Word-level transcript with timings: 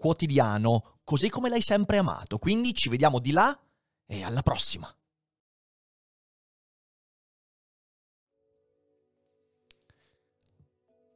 quotidiano 0.00 1.00
così 1.04 1.28
come 1.28 1.50
l'hai 1.50 1.60
sempre 1.60 1.98
amato. 1.98 2.38
Quindi 2.38 2.74
ci 2.74 2.88
vediamo 2.88 3.18
di 3.18 3.32
là 3.32 3.56
e 4.06 4.22
alla 4.22 4.42
prossima. 4.42 4.92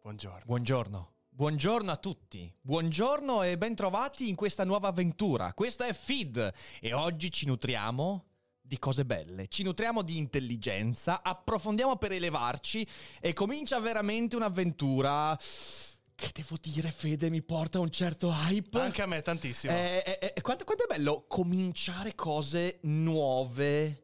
Buongiorno. 0.03 0.43
Buongiorno. 0.45 1.13
Buongiorno 1.31 1.91
a 1.91 1.97
tutti, 1.97 2.55
buongiorno 2.61 3.43
e 3.43 3.59
bentrovati 3.59 4.29
in 4.29 4.37
questa 4.37 4.65
nuova 4.65 4.89
avventura. 4.89 5.53
Questa 5.53 5.85
è 5.85 5.93
Feed 5.93 6.53
e 6.81 6.93
oggi 6.93 7.33
ci 7.33 7.47
nutriamo 7.47 8.25
di 8.61 8.79
cose 8.79 9.05
belle, 9.05 9.49
ci 9.49 9.65
nutriamo 9.65 10.03
di 10.03 10.17
intelligenza, 10.17 11.25
approfondiamo 11.25 11.97
per 11.97 12.13
elevarci 12.13 12.87
e 13.21 13.33
comincia 13.33 13.81
veramente 13.81 14.37
un'avventura 14.37 15.37
che 16.15 16.31
devo 16.33 16.57
dire, 16.61 16.91
Fede, 16.91 17.31
mi 17.31 17.43
porta 17.43 17.79
a 17.79 17.81
un 17.81 17.91
certo 17.91 18.31
hype. 18.31 18.79
Anche 18.81 19.03
a 19.03 19.07
me, 19.07 19.23
tantissimo. 19.23 19.73
Eh, 19.73 20.03
eh, 20.07 20.33
eh, 20.35 20.41
quanto, 20.41 20.65
quanto, 20.65 20.85
è 20.85 20.87
bello 20.87 21.25
cominciare 21.29 22.15
cose 22.15 22.79
nuove. 22.83 24.03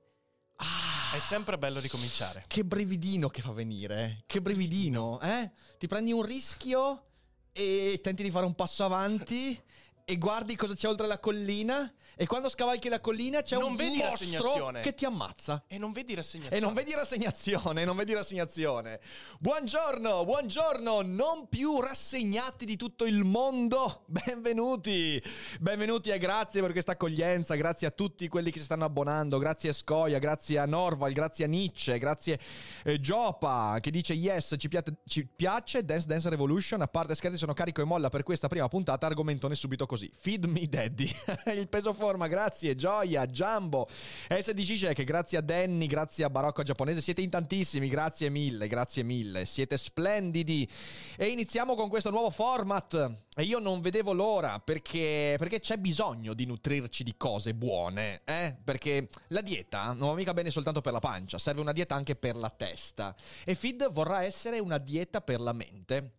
Ah, 0.56 1.16
è 1.16 1.20
sempre 1.20 1.56
bello 1.56 1.80
ricominciare. 1.80 2.44
Che 2.46 2.64
brividino 2.64 3.28
che 3.28 3.40
fa 3.40 3.52
venire. 3.52 4.24
Che 4.26 4.40
brividino, 4.40 5.20
eh? 5.20 5.50
Ti 5.78 5.86
prendi 5.86 6.12
un 6.12 6.22
rischio 6.22 7.06
e 7.52 8.00
tenti 8.02 8.22
di 8.22 8.30
fare 8.30 8.46
un 8.46 8.54
passo 8.54 8.84
avanti 8.84 9.58
e 10.04 10.18
guardi 10.18 10.56
cosa 10.56 10.74
c'è 10.74 10.88
oltre 10.88 11.06
la 11.06 11.18
collina 11.18 11.92
e 12.20 12.26
quando 12.26 12.50
scavalchi 12.50 12.90
la 12.90 13.00
collina 13.00 13.40
c'è 13.40 13.56
non 13.56 13.70
un 13.70 13.76
vedi 13.76 13.96
mostro 13.96 14.72
che 14.82 14.92
ti 14.92 15.06
ammazza. 15.06 15.64
E 15.66 15.78
non 15.78 15.90
vedi 15.92 16.12
rassegnazione. 16.12 16.54
E 16.58 16.60
non 16.60 16.74
vedi 16.74 16.92
rassegnazione, 16.92 17.84
non 17.86 17.96
vedi 17.96 18.12
rassegnazione. 18.12 19.00
Buongiorno, 19.38 20.26
buongiorno, 20.26 21.00
non 21.00 21.48
più 21.48 21.80
rassegnati 21.80 22.66
di 22.66 22.76
tutto 22.76 23.06
il 23.06 23.24
mondo. 23.24 24.04
Benvenuti. 24.12 25.18
Benvenuti 25.60 26.10
e 26.10 26.18
grazie 26.18 26.60
per 26.60 26.72
questa 26.72 26.92
accoglienza, 26.92 27.54
grazie 27.54 27.86
a 27.86 27.90
tutti 27.90 28.28
quelli 28.28 28.50
che 28.50 28.58
si 28.58 28.66
stanno 28.66 28.84
abbonando, 28.84 29.38
grazie 29.38 29.70
a 29.70 29.72
Scoia, 29.72 30.18
grazie 30.18 30.58
a 30.58 30.66
Norval, 30.66 31.12
grazie 31.12 31.46
a 31.46 31.48
Nietzsche, 31.48 31.98
grazie 31.98 32.34
a 32.34 32.90
eh, 32.90 33.00
Giopa 33.00 33.78
che 33.80 33.90
dice 33.90 34.12
yes, 34.12 34.56
ci 34.58 34.68
piace, 34.68 34.98
ci 35.06 35.24
piace 35.24 35.86
Dance 35.86 36.06
Dance 36.06 36.28
Revolution, 36.28 36.82
a 36.82 36.86
parte 36.86 37.14
scherzi 37.14 37.38
sono 37.38 37.54
carico 37.54 37.80
e 37.80 37.84
molla 37.84 38.10
per 38.10 38.24
questa 38.24 38.46
prima 38.46 38.68
puntata, 38.68 39.06
argomentone 39.06 39.54
subito 39.54 39.86
così. 39.86 40.12
Feed 40.14 40.44
me 40.44 40.68
daddy. 40.68 41.10
il 41.56 41.68
peso 41.70 41.94
fuori 41.94 42.08
forma, 42.10 42.26
grazie 42.26 42.74
Gioia, 42.74 43.24
Jumbo, 43.26 43.88
SDC 44.28 44.74
Check, 44.74 45.04
grazie 45.04 45.38
a 45.38 45.40
Danny, 45.40 45.86
grazie 45.86 46.24
a 46.24 46.30
Barocco 46.30 46.64
Giapponese, 46.64 47.00
siete 47.00 47.20
in 47.20 47.30
tantissimi, 47.30 47.88
grazie 47.88 48.30
mille, 48.30 48.66
grazie 48.66 49.04
mille, 49.04 49.46
siete 49.46 49.76
splendidi. 49.76 50.68
E 51.16 51.26
iniziamo 51.26 51.76
con 51.76 51.88
questo 51.88 52.10
nuovo 52.10 52.30
format. 52.30 53.12
E 53.36 53.44
io 53.44 53.60
non 53.60 53.80
vedevo 53.80 54.12
l'ora 54.12 54.58
perché, 54.58 55.36
perché 55.38 55.60
c'è 55.60 55.76
bisogno 55.76 56.34
di 56.34 56.46
nutrirci 56.46 57.04
di 57.04 57.14
cose 57.16 57.54
buone, 57.54 58.22
eh? 58.24 58.56
Perché 58.62 59.08
la 59.28 59.40
dieta 59.40 59.92
non 59.92 60.08
va 60.08 60.14
mica 60.14 60.34
bene 60.34 60.50
soltanto 60.50 60.80
per 60.80 60.92
la 60.92 60.98
pancia, 60.98 61.38
serve 61.38 61.60
una 61.60 61.72
dieta 61.72 61.94
anche 61.94 62.16
per 62.16 62.34
la 62.34 62.50
testa. 62.50 63.14
E 63.44 63.54
Feed 63.54 63.92
vorrà 63.92 64.24
essere 64.24 64.58
una 64.58 64.78
dieta 64.78 65.20
per 65.20 65.40
la 65.40 65.52
mente 65.52 66.14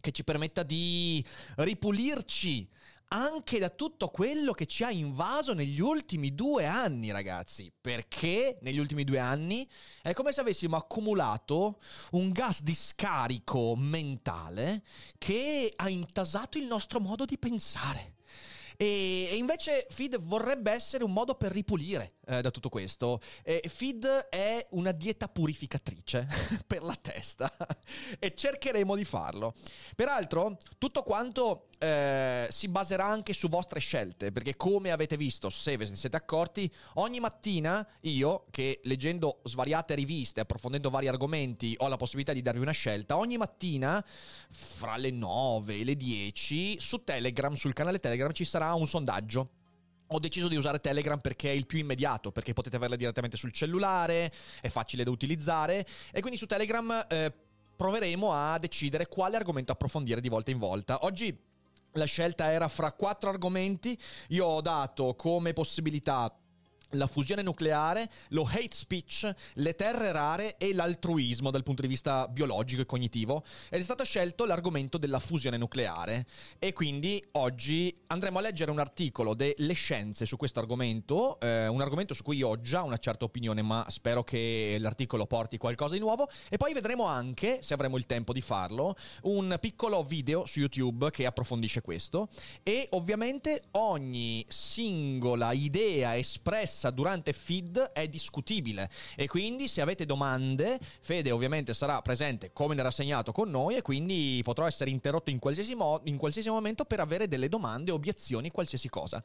che 0.00 0.12
ci 0.12 0.24
permetta 0.24 0.62
di 0.62 1.24
ripulirci 1.56 2.68
anche 3.12 3.58
da 3.58 3.68
tutto 3.68 4.08
quello 4.08 4.52
che 4.52 4.64
ci 4.64 4.84
ha 4.84 4.90
invaso 4.90 5.52
negli 5.52 5.80
ultimi 5.80 6.34
due 6.34 6.66
anni, 6.66 7.10
ragazzi. 7.12 7.70
Perché 7.78 8.58
negli 8.62 8.78
ultimi 8.78 9.04
due 9.04 9.18
anni 9.18 9.68
è 10.00 10.14
come 10.14 10.32
se 10.32 10.40
avessimo 10.40 10.76
accumulato 10.76 11.78
un 12.12 12.32
gas 12.32 12.62
di 12.62 12.74
scarico 12.74 13.76
mentale 13.76 14.82
che 15.18 15.72
ha 15.76 15.88
intasato 15.90 16.56
il 16.56 16.64
nostro 16.64 17.00
modo 17.00 17.26
di 17.26 17.38
pensare. 17.38 18.14
E, 18.76 19.28
e 19.30 19.36
invece 19.36 19.86
Feed 19.90 20.20
vorrebbe 20.20 20.70
essere 20.70 21.04
un 21.04 21.12
modo 21.12 21.34
per 21.34 21.52
ripulire 21.52 22.14
eh, 22.26 22.40
da 22.40 22.50
tutto 22.50 22.68
questo. 22.68 23.20
E 23.42 23.62
Feed 23.68 24.06
è 24.30 24.66
una 24.70 24.92
dieta 24.92 25.28
purificatrice 25.28 26.26
per 26.66 26.82
la 26.82 26.96
testa 27.00 27.54
e 28.18 28.34
cercheremo 28.34 28.94
di 28.94 29.04
farlo. 29.04 29.54
Peraltro, 29.94 30.56
tutto 30.78 31.02
quanto 31.02 31.68
eh, 31.82 32.46
si 32.50 32.68
baserà 32.68 33.04
anche 33.04 33.32
su 33.32 33.48
vostre 33.48 33.80
scelte, 33.80 34.30
perché 34.30 34.56
come 34.56 34.92
avete 34.92 35.16
visto, 35.16 35.50
se 35.50 35.76
ve 35.76 35.88
ne 35.88 35.96
siete 35.96 36.16
accorti, 36.16 36.72
ogni 36.94 37.18
mattina 37.18 37.86
io, 38.02 38.46
che 38.50 38.80
leggendo 38.84 39.40
svariate 39.44 39.96
riviste, 39.96 40.40
approfondendo 40.40 40.90
vari 40.90 41.08
argomenti, 41.08 41.74
ho 41.78 41.88
la 41.88 41.96
possibilità 41.96 42.32
di 42.32 42.40
darvi 42.42 42.60
una 42.60 42.70
scelta, 42.70 43.16
ogni 43.16 43.36
mattina 43.36 44.04
fra 44.48 44.96
le 44.96 45.10
9 45.10 45.80
e 45.80 45.84
le 45.84 45.96
10 45.96 46.78
su 46.78 47.02
Telegram, 47.02 47.52
sul 47.54 47.72
canale 47.72 47.98
Telegram 47.98 48.32
ci 48.32 48.44
sarà 48.44 48.61
un 48.70 48.86
sondaggio. 48.86 49.50
Ho 50.08 50.18
deciso 50.18 50.48
di 50.48 50.56
usare 50.56 50.78
Telegram 50.78 51.18
perché 51.18 51.50
è 51.50 51.54
il 51.54 51.66
più 51.66 51.78
immediato, 51.78 52.30
perché 52.30 52.52
potete 52.52 52.76
averla 52.76 52.96
direttamente 52.96 53.36
sul 53.36 53.52
cellulare, 53.52 54.30
è 54.60 54.68
facile 54.68 55.04
da 55.04 55.10
utilizzare 55.10 55.86
e 56.12 56.20
quindi 56.20 56.38
su 56.38 56.46
Telegram 56.46 57.06
eh, 57.08 57.32
proveremo 57.76 58.32
a 58.32 58.58
decidere 58.58 59.08
quale 59.08 59.36
argomento 59.36 59.72
approfondire 59.72 60.20
di 60.20 60.28
volta 60.28 60.50
in 60.50 60.58
volta. 60.58 60.98
Oggi 61.02 61.36
la 61.92 62.04
scelta 62.04 62.50
era 62.50 62.68
fra 62.68 62.92
quattro 62.92 63.30
argomenti, 63.30 63.98
io 64.28 64.46
ho 64.46 64.60
dato 64.60 65.14
come 65.14 65.52
possibilità 65.52 66.34
la 66.92 67.06
fusione 67.06 67.42
nucleare, 67.42 68.10
lo 68.28 68.46
hate 68.46 68.74
speech, 68.74 69.30
le 69.54 69.74
terre 69.74 70.12
rare 70.12 70.56
e 70.56 70.74
l'altruismo 70.74 71.50
dal 71.50 71.62
punto 71.62 71.82
di 71.82 71.88
vista 71.88 72.28
biologico 72.28 72.82
e 72.82 72.86
cognitivo. 72.86 73.44
Ed 73.70 73.80
è 73.80 73.82
stato 73.82 74.04
scelto 74.04 74.44
l'argomento 74.44 74.98
della 74.98 75.18
fusione 75.18 75.56
nucleare. 75.56 76.26
E 76.58 76.72
quindi 76.72 77.22
oggi 77.32 77.94
andremo 78.08 78.38
a 78.38 78.42
leggere 78.42 78.70
un 78.70 78.78
articolo 78.78 79.34
delle 79.34 79.72
scienze 79.74 80.26
su 80.26 80.36
questo 80.36 80.60
argomento, 80.60 81.38
eh, 81.40 81.66
un 81.66 81.80
argomento 81.80 82.14
su 82.14 82.22
cui 82.22 82.36
io 82.36 82.48
ho 82.48 82.60
già 82.60 82.82
una 82.82 82.98
certa 82.98 83.24
opinione 83.24 83.62
ma 83.62 83.86
spero 83.88 84.24
che 84.24 84.76
l'articolo 84.78 85.26
porti 85.26 85.58
qualcosa 85.58 85.94
di 85.94 86.00
nuovo. 86.00 86.28
E 86.48 86.56
poi 86.56 86.72
vedremo 86.72 87.04
anche, 87.04 87.60
se 87.62 87.74
avremo 87.74 87.96
il 87.96 88.06
tempo 88.06 88.32
di 88.32 88.40
farlo, 88.40 88.94
un 89.22 89.56
piccolo 89.60 90.02
video 90.02 90.46
su 90.46 90.60
YouTube 90.60 91.10
che 91.10 91.26
approfondisce 91.26 91.80
questo. 91.80 92.28
E 92.62 92.86
ovviamente 92.90 93.64
ogni 93.72 94.44
singola 94.48 95.52
idea 95.52 96.16
espressa 96.16 96.81
messa 96.82 96.90
durante 96.90 97.32
feed 97.32 97.78
è 97.92 98.08
discutibile 98.08 98.90
e 99.14 99.28
quindi 99.28 99.68
se 99.68 99.80
avete 99.80 100.04
domande 100.04 100.80
Fede 101.00 101.30
ovviamente 101.30 101.74
sarà 101.74 102.02
presente 102.02 102.52
come 102.52 102.74
nel 102.74 102.84
rassegnato 102.84 103.30
con 103.30 103.48
noi 103.50 103.76
e 103.76 103.82
quindi 103.82 104.40
potrò 104.42 104.66
essere 104.66 104.90
interrotto 104.90 105.30
in 105.30 105.38
qualsiasi, 105.38 105.74
mo- 105.74 106.00
in 106.04 106.16
qualsiasi 106.16 106.48
momento 106.48 106.84
per 106.84 107.00
avere 107.00 107.28
delle 107.28 107.48
domande, 107.48 107.92
obiezioni, 107.92 108.50
qualsiasi 108.50 108.88
cosa. 108.88 109.22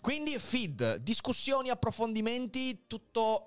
Quindi 0.00 0.38
feed, 0.38 0.96
discussioni, 0.96 1.70
approfondimenti, 1.70 2.84
tutto 2.86 3.46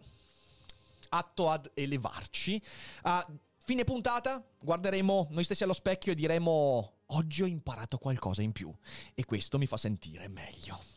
atto 1.10 1.50
ad 1.50 1.70
elevarci. 1.74 2.62
A 3.04 3.28
fine 3.64 3.84
puntata 3.84 4.44
guarderemo 4.60 5.28
noi 5.32 5.44
stessi 5.44 5.64
allo 5.64 5.74
specchio 5.74 6.14
e 6.14 6.16
diremo 6.16 6.94
oggi 7.08 7.44
ho 7.44 7.48
imparato 7.48 7.98
qualcosa 7.98 8.42
in 8.42 8.54
più 8.54 8.74
e 9.14 9.26
questo 9.26 9.58
mi 9.58 9.68
fa 9.68 9.78
sentire 9.78 10.28
meglio. 10.30 10.91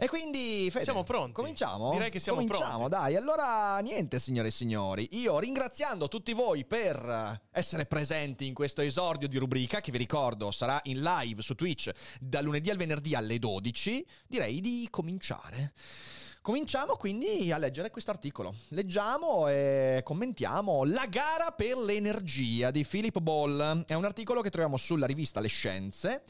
E 0.00 0.06
quindi, 0.06 0.68
Fede, 0.70 0.84
siamo 0.84 1.02
pronti. 1.02 1.32
Cominciamo? 1.32 1.90
Direi 1.90 2.08
che 2.08 2.20
siamo 2.20 2.38
cominciamo, 2.38 2.86
pronti. 2.86 2.90
dai. 2.90 3.16
Allora, 3.16 3.80
niente, 3.80 4.20
signore 4.20 4.46
e 4.46 4.50
signori. 4.52 5.08
Io 5.12 5.40
ringraziando 5.40 6.06
tutti 6.06 6.32
voi 6.34 6.64
per 6.64 7.40
essere 7.50 7.84
presenti 7.84 8.46
in 8.46 8.54
questo 8.54 8.80
esordio 8.80 9.26
di 9.26 9.38
rubrica, 9.38 9.80
che 9.80 9.90
vi 9.90 9.98
ricordo 9.98 10.52
sarà 10.52 10.80
in 10.84 11.02
live 11.02 11.42
su 11.42 11.56
Twitch 11.56 11.90
da 12.20 12.40
lunedì 12.40 12.70
al 12.70 12.76
venerdì 12.76 13.16
alle 13.16 13.40
12, 13.40 14.06
direi 14.28 14.60
di 14.60 14.86
cominciare. 14.88 15.72
Cominciamo 16.48 16.96
quindi 16.96 17.52
a 17.52 17.58
leggere 17.58 17.90
questo 17.90 18.10
articolo. 18.10 18.54
Leggiamo 18.68 19.48
e 19.48 20.00
commentiamo 20.02 20.82
La 20.84 21.04
gara 21.04 21.50
per 21.50 21.76
l'energia 21.76 22.70
di 22.70 22.86
Philip 22.86 23.18
Ball. 23.18 23.84
È 23.84 23.92
un 23.92 24.06
articolo 24.06 24.40
che 24.40 24.48
troviamo 24.48 24.78
sulla 24.78 25.04
rivista 25.04 25.40
Le 25.40 25.48
Scienze, 25.48 26.22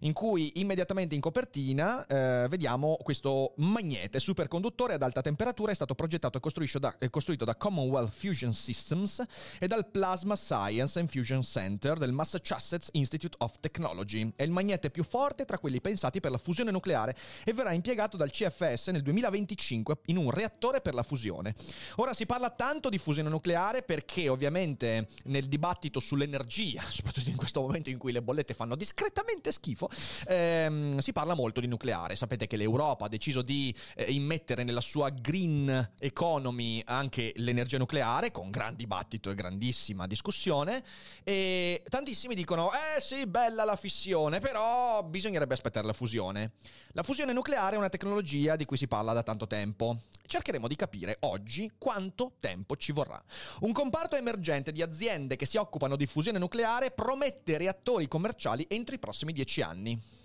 in 0.00 0.14
cui 0.14 0.60
immediatamente 0.60 1.14
in 1.14 1.20
copertina 1.20 2.06
eh, 2.06 2.48
vediamo 2.48 2.96
questo 3.02 3.52
magnete 3.56 4.18
superconduttore 4.18 4.94
ad 4.94 5.02
alta 5.02 5.20
temperatura. 5.20 5.72
È 5.72 5.74
stato 5.74 5.94
progettato 5.94 6.38
e 6.38 6.78
da, 6.78 6.96
costruito 7.10 7.44
da 7.44 7.54
Commonwealth 7.54 8.14
Fusion 8.14 8.54
Systems 8.54 9.22
e 9.58 9.66
dal 9.66 9.90
Plasma 9.90 10.36
Science 10.36 10.98
and 10.98 11.10
Fusion 11.10 11.42
Center 11.42 11.98
del 11.98 12.12
Massachusetts 12.12 12.88
Institute 12.92 13.36
of 13.40 13.52
Technology. 13.60 14.32
È 14.36 14.42
il 14.42 14.52
magnete 14.52 14.88
più 14.88 15.04
forte 15.04 15.44
tra 15.44 15.58
quelli 15.58 15.82
pensati 15.82 16.20
per 16.20 16.30
la 16.30 16.38
fusione 16.38 16.70
nucleare 16.70 17.14
e 17.44 17.52
verrà 17.52 17.72
impiegato 17.72 18.16
dal 18.16 18.30
CFS 18.30 18.88
nel 18.88 19.02
2025 19.02 19.65
in 19.74 20.16
un 20.16 20.30
reattore 20.30 20.80
per 20.80 20.94
la 20.94 21.02
fusione. 21.02 21.54
Ora 21.96 22.14
si 22.14 22.26
parla 22.26 22.50
tanto 22.50 22.88
di 22.88 22.98
fusione 22.98 23.28
nucleare 23.28 23.82
perché 23.82 24.28
ovviamente 24.28 25.08
nel 25.24 25.46
dibattito 25.46 26.00
sull'energia, 26.00 26.82
soprattutto 26.90 27.30
in 27.30 27.36
questo 27.36 27.60
momento 27.60 27.90
in 27.90 27.98
cui 27.98 28.12
le 28.12 28.22
bollette 28.22 28.54
fanno 28.54 28.74
discretamente 28.76 29.52
schifo, 29.52 29.88
ehm, 30.28 30.98
si 30.98 31.12
parla 31.12 31.34
molto 31.34 31.60
di 31.60 31.66
nucleare. 31.66 32.16
Sapete 32.16 32.46
che 32.46 32.56
l'Europa 32.56 33.06
ha 33.06 33.08
deciso 33.08 33.42
di 33.42 33.74
eh, 33.94 34.10
immettere 34.12 34.64
nella 34.64 34.80
sua 34.80 35.10
green 35.10 35.92
economy 35.98 36.82
anche 36.86 37.32
l'energia 37.36 37.78
nucleare 37.78 38.30
con 38.30 38.50
gran 38.50 38.74
dibattito 38.74 39.30
e 39.30 39.34
grandissima 39.34 40.06
discussione 40.06 40.82
e 41.24 41.82
tantissimi 41.88 42.34
dicono 42.34 42.70
"Eh 42.72 43.00
sì, 43.00 43.26
bella 43.26 43.64
la 43.64 43.76
fissione, 43.76 44.40
però 44.40 45.02
bisognerebbe 45.04 45.54
aspettare 45.54 45.86
la 45.86 45.92
fusione". 45.92 46.52
La 46.92 47.02
fusione 47.02 47.32
nucleare 47.32 47.74
è 47.74 47.78
una 47.78 47.90
tecnologia 47.90 48.56
di 48.56 48.64
cui 48.64 48.76
si 48.76 48.88
parla 48.88 49.12
da 49.12 49.22
tanto 49.22 49.45
tempo. 49.46 50.02
Cercheremo 50.26 50.66
di 50.66 50.76
capire 50.76 51.16
oggi 51.20 51.70
quanto 51.78 52.34
tempo 52.40 52.76
ci 52.76 52.92
vorrà. 52.92 53.22
Un 53.60 53.72
comparto 53.72 54.16
emergente 54.16 54.72
di 54.72 54.82
aziende 54.82 55.36
che 55.36 55.46
si 55.46 55.56
occupano 55.56 55.96
di 55.96 56.06
fusione 56.06 56.38
nucleare 56.38 56.90
promette 56.90 57.58
reattori 57.58 58.08
commerciali 58.08 58.66
entro 58.68 58.94
i 58.94 58.98
prossimi 58.98 59.32
dieci 59.32 59.62
anni 59.62 60.15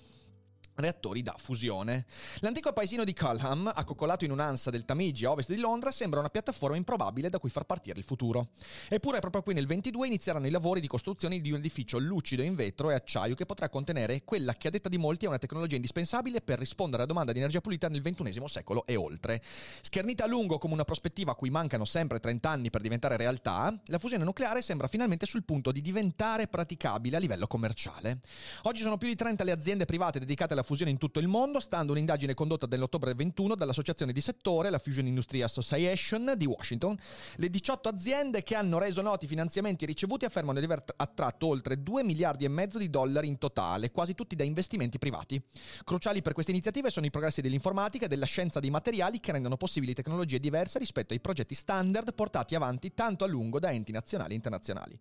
reattori 0.82 1.22
da 1.22 1.36
fusione. 1.38 2.06
L'antico 2.40 2.74
paesino 2.74 3.04
di 3.04 3.14
Culham, 3.14 3.72
accoccolato 3.74 4.26
in 4.26 4.32
un'ansa 4.32 4.70
del 4.70 4.84
Tamigi 4.84 5.26
a 5.26 5.32
ovest 5.32 5.54
di 5.54 5.60
Londra, 5.60 5.92
sembra 5.92 6.20
una 6.20 6.30
piattaforma 6.30 6.76
improbabile 6.76 7.30
da 7.30 7.40
cui 7.40 7.50
far 7.50 7.66
partire 7.66 8.00
il 8.00 8.04
futuro. 8.04 8.50
Eppure 8.90 9.20
proprio 9.20 9.44
qui 9.44 9.54
nel 9.54 9.68
22 9.68 10.08
inizieranno 10.08 10.48
i 10.48 10.52
lavori 10.52 10.82
di 10.82 10.88
costruzione 10.88 11.40
di 11.40 11.52
un 11.52 11.60
edificio 11.60 11.98
lucido 12.00 12.42
in 12.42 12.56
vetro 12.56 12.90
e 12.90 12.96
acciaio 12.96 13.36
che 13.36 13.46
potrà 13.46 13.70
contenere 13.70 14.24
quella 14.24 14.54
che 14.54 14.68
a 14.68 14.72
detta 14.72 14.90
di 14.90 14.98
molti 14.98 15.26
è 15.26 15.28
una 15.28 15.38
tecnologia 15.38 15.76
indispensabile 15.76 16.42
per 16.42 16.60
rispondere 16.60 17.04
alla 17.04 17.12
domanda 17.12 17.32
di 17.32 17.40
energia 17.40 17.62
pulita 17.62 17.88
nel 17.88 18.02
XXI 18.02 18.44
secolo 18.48 18.86
e 18.86 18.96
oltre. 18.96 19.42
Schernita 19.82 20.24
a 20.24 20.28
lungo 20.28 20.58
come 20.58 20.74
una 20.74 20.84
prospettiva 20.84 21.32
a 21.32 21.36
cui 21.36 21.50
mancano 21.50 21.86
sempre 21.86 22.20
30 22.20 22.50
anni 22.50 22.70
per 22.70 22.82
diventare 22.82 23.18
realtà, 23.18 23.74
la 23.86 24.00
fusione 24.00 24.24
nucleare 24.24 24.62
sembra 24.62 24.88
finalmente 24.88 25.26
sul 25.26 25.44
punto 25.44 25.72
di 25.72 25.82
diventare 25.82 26.48
praticabile 26.48 27.18
a 27.18 27.20
livello 27.20 27.48
commerciale. 27.48 28.20
Oggi 28.64 28.82
sono 28.82 28.98
più 28.98 29.08
di 29.08 29.16
30 29.16 29.44
le 29.44 29.52
aziende 29.52 29.86
private 29.86 30.20
dedicate 30.20 30.54
alla 30.54 30.64
fusione 30.64 30.71
in 30.90 30.98
tutto 30.98 31.20
il 31.20 31.28
mondo, 31.28 31.60
stando 31.60 31.92
un'indagine 31.92 32.34
condotta 32.34 32.66
nell'ottobre 32.66 33.14
21 33.14 33.56
dall'associazione 33.56 34.14
di 34.14 34.22
settore, 34.22 34.70
la 34.70 34.80
Fusion 34.80 35.06
Industry 35.06 35.42
Association 35.42 36.34
di 36.38 36.46
Washington. 36.46 36.98
Le 37.36 37.50
18 37.50 37.90
aziende 37.90 38.42
che 38.44 38.56
hanno 38.56 38.80
reso 38.80 39.02
noti 39.02 39.26
i 39.26 39.28
finanziamenti 39.28 39.86
ricevuti 39.86 40.26
affermano 40.26 40.60
di 40.60 40.66
aver 40.66 40.84
attratto 40.96 41.48
oltre 41.48 41.82
2 41.84 42.04
miliardi 42.04 42.46
e 42.46 42.48
mezzo 42.48 42.78
di 42.78 42.90
dollari 42.90 43.28
in 43.28 43.38
totale, 43.38 43.92
quasi 43.92 44.16
tutti 44.16 44.36
da 44.36 44.44
investimenti 44.44 44.98
privati. 44.98 45.42
Cruciali 45.84 46.22
per 46.22 46.34
queste 46.34 46.52
iniziative 46.52 46.90
sono 46.90 47.06
i 47.06 47.12
progressi 47.12 47.42
dell'informatica 47.42 48.06
e 48.06 48.08
della 48.08 48.26
scienza 48.26 48.60
dei 48.60 48.70
materiali 48.70 49.20
che 49.20 49.32
rendono 49.32 49.58
possibili 49.58 49.94
tecnologie 49.94 50.40
diverse 50.40 50.80
rispetto 50.80 51.14
ai 51.14 51.20
progetti 51.20 51.54
standard 51.54 52.14
portati 52.14 52.56
avanti 52.56 52.94
tanto 52.94 53.24
a 53.24 53.28
lungo 53.28 53.60
da 53.60 53.72
enti 53.72 53.92
nazionali 53.92 54.32
e 54.32 54.36
internazionali. 54.36 54.98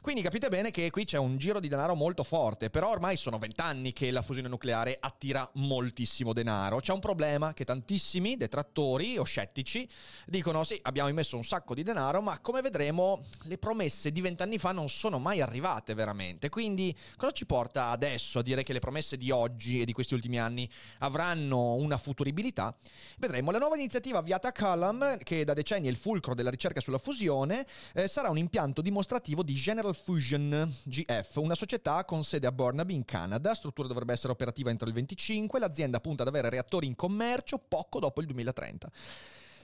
Quindi 0.00 0.22
capite 0.22 0.48
bene 0.48 0.70
che 0.70 0.90
qui 0.90 1.04
c'è 1.04 1.18
un 1.18 1.36
giro 1.36 1.60
di 1.60 1.68
denaro 1.68 1.94
molto 1.94 2.24
forte, 2.24 2.70
però 2.70 2.90
ormai 2.90 3.16
sono 3.16 3.38
vent'anni 3.38 3.92
che 3.92 4.10
la 4.10 4.22
fusione 4.22 4.48
nucleare 4.48 4.91
attira 4.98 5.48
moltissimo 5.54 6.32
denaro. 6.32 6.80
C'è 6.80 6.92
un 6.92 7.00
problema 7.00 7.52
che 7.52 7.64
tantissimi 7.64 8.36
detrattori 8.36 9.18
o 9.18 9.24
scettici 9.24 9.88
dicono 10.26 10.64
sì, 10.64 10.78
abbiamo 10.82 11.08
immesso 11.08 11.36
un 11.36 11.44
sacco 11.44 11.74
di 11.74 11.82
denaro, 11.82 12.20
ma 12.20 12.38
come 12.40 12.60
vedremo 12.60 13.24
le 13.44 13.58
promesse 13.58 14.12
di 14.12 14.20
vent'anni 14.20 14.58
fa 14.58 14.72
non 14.72 14.88
sono 14.88 15.18
mai 15.18 15.40
arrivate 15.40 15.94
veramente. 15.94 16.48
Quindi 16.48 16.96
cosa 17.16 17.32
ci 17.32 17.46
porta 17.46 17.88
adesso 17.88 18.38
a 18.38 18.42
dire 18.42 18.62
che 18.62 18.72
le 18.72 18.80
promesse 18.80 19.16
di 19.16 19.30
oggi 19.30 19.80
e 19.80 19.84
di 19.84 19.92
questi 19.92 20.14
ultimi 20.14 20.38
anni 20.38 20.68
avranno 20.98 21.74
una 21.74 21.98
futuribilità? 21.98 22.74
Vedremo. 23.18 23.50
La 23.50 23.58
nuova 23.58 23.76
iniziativa 23.76 24.18
avviata 24.18 24.48
a 24.48 24.52
Culham, 24.52 25.18
che 25.18 25.44
da 25.44 25.54
decenni 25.54 25.86
è 25.86 25.90
il 25.90 25.96
fulcro 25.96 26.34
della 26.34 26.50
ricerca 26.50 26.80
sulla 26.80 26.98
fusione, 26.98 27.66
eh, 27.94 28.08
sarà 28.08 28.28
un 28.30 28.38
impianto 28.38 28.82
dimostrativo 28.82 29.42
di 29.42 29.54
General 29.54 29.94
Fusion 29.94 30.74
GF, 30.82 31.36
una 31.36 31.54
società 31.54 32.04
con 32.04 32.24
sede 32.24 32.46
a 32.46 32.52
Burnaby 32.52 32.94
in 32.94 33.04
Canada. 33.04 33.54
Struttura 33.54 33.88
dovrebbe 33.88 34.12
essere 34.12 34.32
operativa 34.32 34.70
entro 34.70 34.81
il 34.86 34.92
2025, 34.92 35.58
l'azienda 35.58 36.00
punta 36.00 36.22
ad 36.22 36.28
avere 36.28 36.50
reattori 36.50 36.86
in 36.86 36.94
commercio 36.94 37.58
poco 37.58 37.98
dopo 37.98 38.20
il 38.20 38.26
2030. 38.26 38.90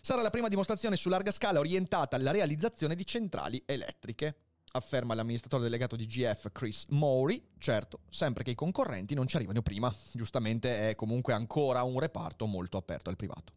Sarà 0.01 0.23
la 0.23 0.31
prima 0.31 0.49
dimostrazione 0.49 0.97
su 0.97 1.09
larga 1.09 1.31
scala 1.31 1.59
orientata 1.59 2.17
alla 2.17 2.31
realizzazione 2.31 2.95
di 2.95 3.05
centrali 3.05 3.63
elettriche, 3.67 4.37
afferma 4.73 5.15
l'amministratore 5.15 5.63
delegato 5.63 5.97
di 5.97 6.07
GF 6.07 6.51
Chris 6.53 6.87
Maury, 6.89 7.43
certo, 7.59 8.01
sempre 8.11 8.45
che 8.45 8.51
i 8.51 8.55
concorrenti 8.55 9.15
non 9.15 9.27
ci 9.27 9.37
arrivino 9.37 9.63
prima. 9.63 9.95
Giustamente 10.13 10.91
è 10.91 10.95
comunque 10.95 11.33
ancora 11.33 11.83
un 11.83 11.99
reparto 11.99 12.47
molto 12.47 12.77
aperto 12.77 13.11
al 13.11 13.17
privato. 13.17 13.53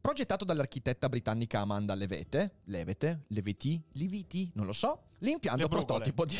Progettato 0.00 0.44
dall'architetta 0.44 1.08
britannica 1.08 1.60
Amanda 1.60 1.94
Levete, 1.94 2.58
Levete, 2.64 3.24
Leviti, 3.28 3.82
Liviti, 3.92 4.50
non 4.54 4.66
lo 4.66 4.72
so, 4.72 5.06
l'impianto 5.18 5.62
Le 5.62 5.68
prototipo 5.68 6.24
di... 6.24 6.36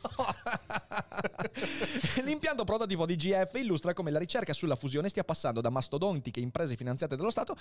L'impianto 2.24 2.64
prototipo 2.64 3.06
di 3.06 3.16
GF 3.16 3.54
illustra 3.54 3.92
come 3.92 4.10
la 4.10 4.18
ricerca 4.18 4.52
sulla 4.52 4.76
fusione 4.76 5.08
stia 5.08 5.24
passando 5.24 5.60
da 5.60 5.70
mastodontiche 5.70 6.40
imprese 6.40 6.76
finanziate 6.76 7.16
dallo 7.16 7.30
Stato 7.30 7.56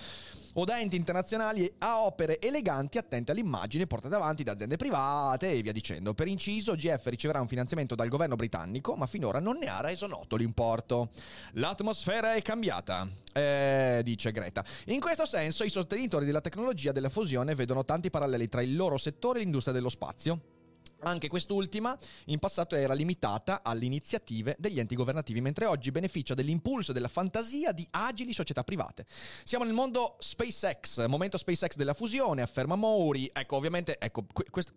o 0.54 0.64
da 0.64 0.80
enti 0.80 0.96
internazionali 0.96 1.72
a 1.80 2.04
opere 2.04 2.40
eleganti 2.40 2.98
attente 2.98 3.32
all'immagine 3.32 3.88
portate 3.88 4.16
avanti 4.16 4.44
da 4.44 4.54
aziende 4.54 4.78
private 4.78 5.52
e 5.52 5.62
via 5.62 5.72
dicendo. 5.72 6.14
Per 6.14 6.28
inciso, 6.28 6.76
GF 6.76 7.06
riceverà 7.06 7.42
un 7.42 7.48
finanziamento 7.48 7.96
dal 7.96 8.08
governo 8.08 8.36
britannico, 8.36 8.96
ma 8.96 9.08
finora 9.08 9.40
non 9.40 9.58
ne 9.58 9.68
ha 9.68 9.82
reso 9.82 10.08
noto 10.08 10.36
l'importo. 10.36 11.10
L'atmosfera 11.54 12.34
è 12.34 12.42
cambiata, 12.42 13.08
eh, 13.34 14.02
dice 14.04 14.32
Greta. 14.32 14.64
In 14.86 15.00
questo 15.00 15.26
senso, 15.26 15.64
i 15.64 15.70
sostenitori 15.70 16.26
della 16.26 16.42
tecnologia 16.42 16.92
della 16.92 17.10
fusione 17.10 17.56
vedono 17.56 17.86
tanti 17.86 18.10
paralleli 18.10 18.48
tra 18.48 18.62
il 18.62 18.76
loro 18.76 18.98
settore 18.98 19.40
e 19.40 19.44
l'industria 19.44 19.74
dello 19.74 19.90
spazio. 19.90 20.58
Anche 21.02 21.28
quest'ultima 21.30 21.98
in 22.26 22.40
passato 22.40 22.76
era 22.76 22.94
limitata 22.94 23.62
alle 23.64 23.86
iniziative 23.86 24.56
degli 24.60 24.80
enti 24.80 24.96
governativi, 24.96 25.40
mentre 25.40 25.66
oggi 25.66 25.92
beneficia 25.92 26.34
dell'impulso 26.34 26.92
e 26.92 26.94
della 26.94 27.08
fantasia 27.08 27.72
di 27.72 27.88
agili 27.92 28.34
società 28.34 28.64
private. 28.64 29.06
Siamo 29.44 29.64
nel 29.64 29.74
mondo 29.74 30.18
SpaceX, 30.20 31.06
momento 31.08 31.38
SpaceX 31.38 31.76
della 31.76 31.94
fusione, 31.94 32.42
afferma 32.42 32.76
Mori. 32.76 33.30
Ecco, 33.32 33.56
ovviamente, 33.56 33.98
ecco, 33.98 34.26
que- 34.32 34.50
quest- 34.50 34.74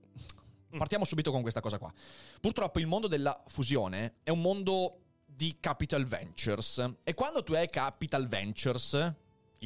partiamo 0.77 1.05
subito 1.05 1.33
con 1.33 1.43
questa 1.43 1.61
cosa 1.61 1.79
qua. 1.79 1.93
Purtroppo 2.41 2.79
il 2.79 2.87
mondo 2.87 3.09
della 3.09 3.43
fusione 3.49 4.15
è 4.23 4.31
un 4.31 4.41
mondo 4.41 4.99
di 5.25 5.57
capital 5.61 6.05
ventures 6.05 6.93
e 7.03 7.15
quando 7.15 7.43
tu 7.43 7.55
hai 7.55 7.69
capital 7.69 8.27
ventures 8.29 9.15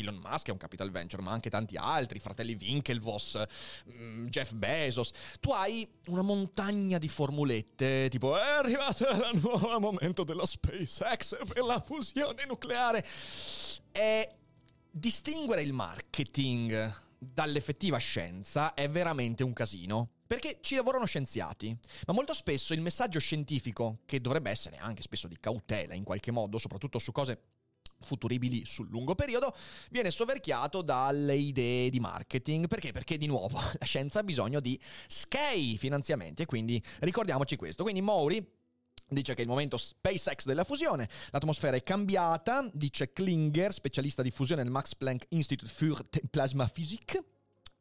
Elon 0.00 0.16
Musk 0.16 0.48
è 0.48 0.50
un 0.50 0.58
capital 0.58 0.90
venture, 0.90 1.22
ma 1.22 1.32
anche 1.32 1.50
tanti 1.50 1.76
altri, 1.76 2.18
fratelli 2.18 2.56
Winklevoss, 2.60 3.42
mm, 3.90 4.26
Jeff 4.26 4.52
Bezos. 4.52 5.10
Tu 5.40 5.50
hai 5.50 5.88
una 6.06 6.22
montagna 6.22 6.98
di 6.98 7.08
formulette, 7.08 8.08
tipo 8.10 8.36
è 8.36 8.42
arrivato 8.42 9.08
il 9.08 9.40
nuovo 9.40 9.78
momento 9.80 10.24
della 10.24 10.46
SpaceX 10.46 11.36
per 11.46 11.62
la 11.64 11.82
fusione 11.84 12.44
nucleare. 12.46 13.04
E 13.92 14.30
distinguere 14.90 15.62
il 15.62 15.72
marketing 15.72 17.04
dall'effettiva 17.18 17.98
scienza 17.98 18.74
è 18.74 18.88
veramente 18.88 19.42
un 19.42 19.52
casino. 19.52 20.10
Perché 20.26 20.58
ci 20.60 20.74
lavorano 20.74 21.04
scienziati, 21.04 21.76
ma 22.06 22.12
molto 22.12 22.34
spesso 22.34 22.74
il 22.74 22.80
messaggio 22.80 23.20
scientifico, 23.20 24.00
che 24.06 24.20
dovrebbe 24.20 24.50
essere 24.50 24.76
anche 24.76 25.02
spesso 25.02 25.28
di 25.28 25.38
cautela 25.38 25.94
in 25.94 26.02
qualche 26.02 26.32
modo, 26.32 26.58
soprattutto 26.58 26.98
su 26.98 27.12
cose 27.12 27.40
futuribili 28.00 28.64
sul 28.64 28.88
lungo 28.88 29.14
periodo, 29.14 29.54
viene 29.90 30.10
soverchiato 30.10 30.82
dalle 30.82 31.34
idee 31.34 31.90
di 31.90 32.00
marketing. 32.00 32.66
Perché? 32.66 32.92
Perché 32.92 33.16
di 33.18 33.26
nuovo 33.26 33.58
la 33.78 33.84
scienza 33.84 34.20
ha 34.20 34.24
bisogno 34.24 34.60
di 34.60 34.78
scale 35.06 35.76
finanziamenti 35.76 36.42
e 36.42 36.46
quindi 36.46 36.82
ricordiamoci 37.00 37.56
questo. 37.56 37.82
Quindi 37.82 38.00
Maury 38.00 38.54
Dice 39.08 39.34
che 39.34 39.42
è 39.42 39.44
il 39.44 39.48
momento 39.48 39.76
SpaceX 39.76 40.46
della 40.46 40.64
fusione, 40.64 41.08
l'atmosfera 41.30 41.76
è 41.76 41.82
cambiata, 41.84 42.68
dice 42.72 43.12
Klinger, 43.12 43.72
specialista 43.72 44.20
di 44.20 44.32
fusione 44.32 44.64
del 44.64 44.72
Max 44.72 44.96
Planck 44.96 45.26
Institute 45.28 45.70
für 45.70 46.04
Plasmaphysik 46.28 47.22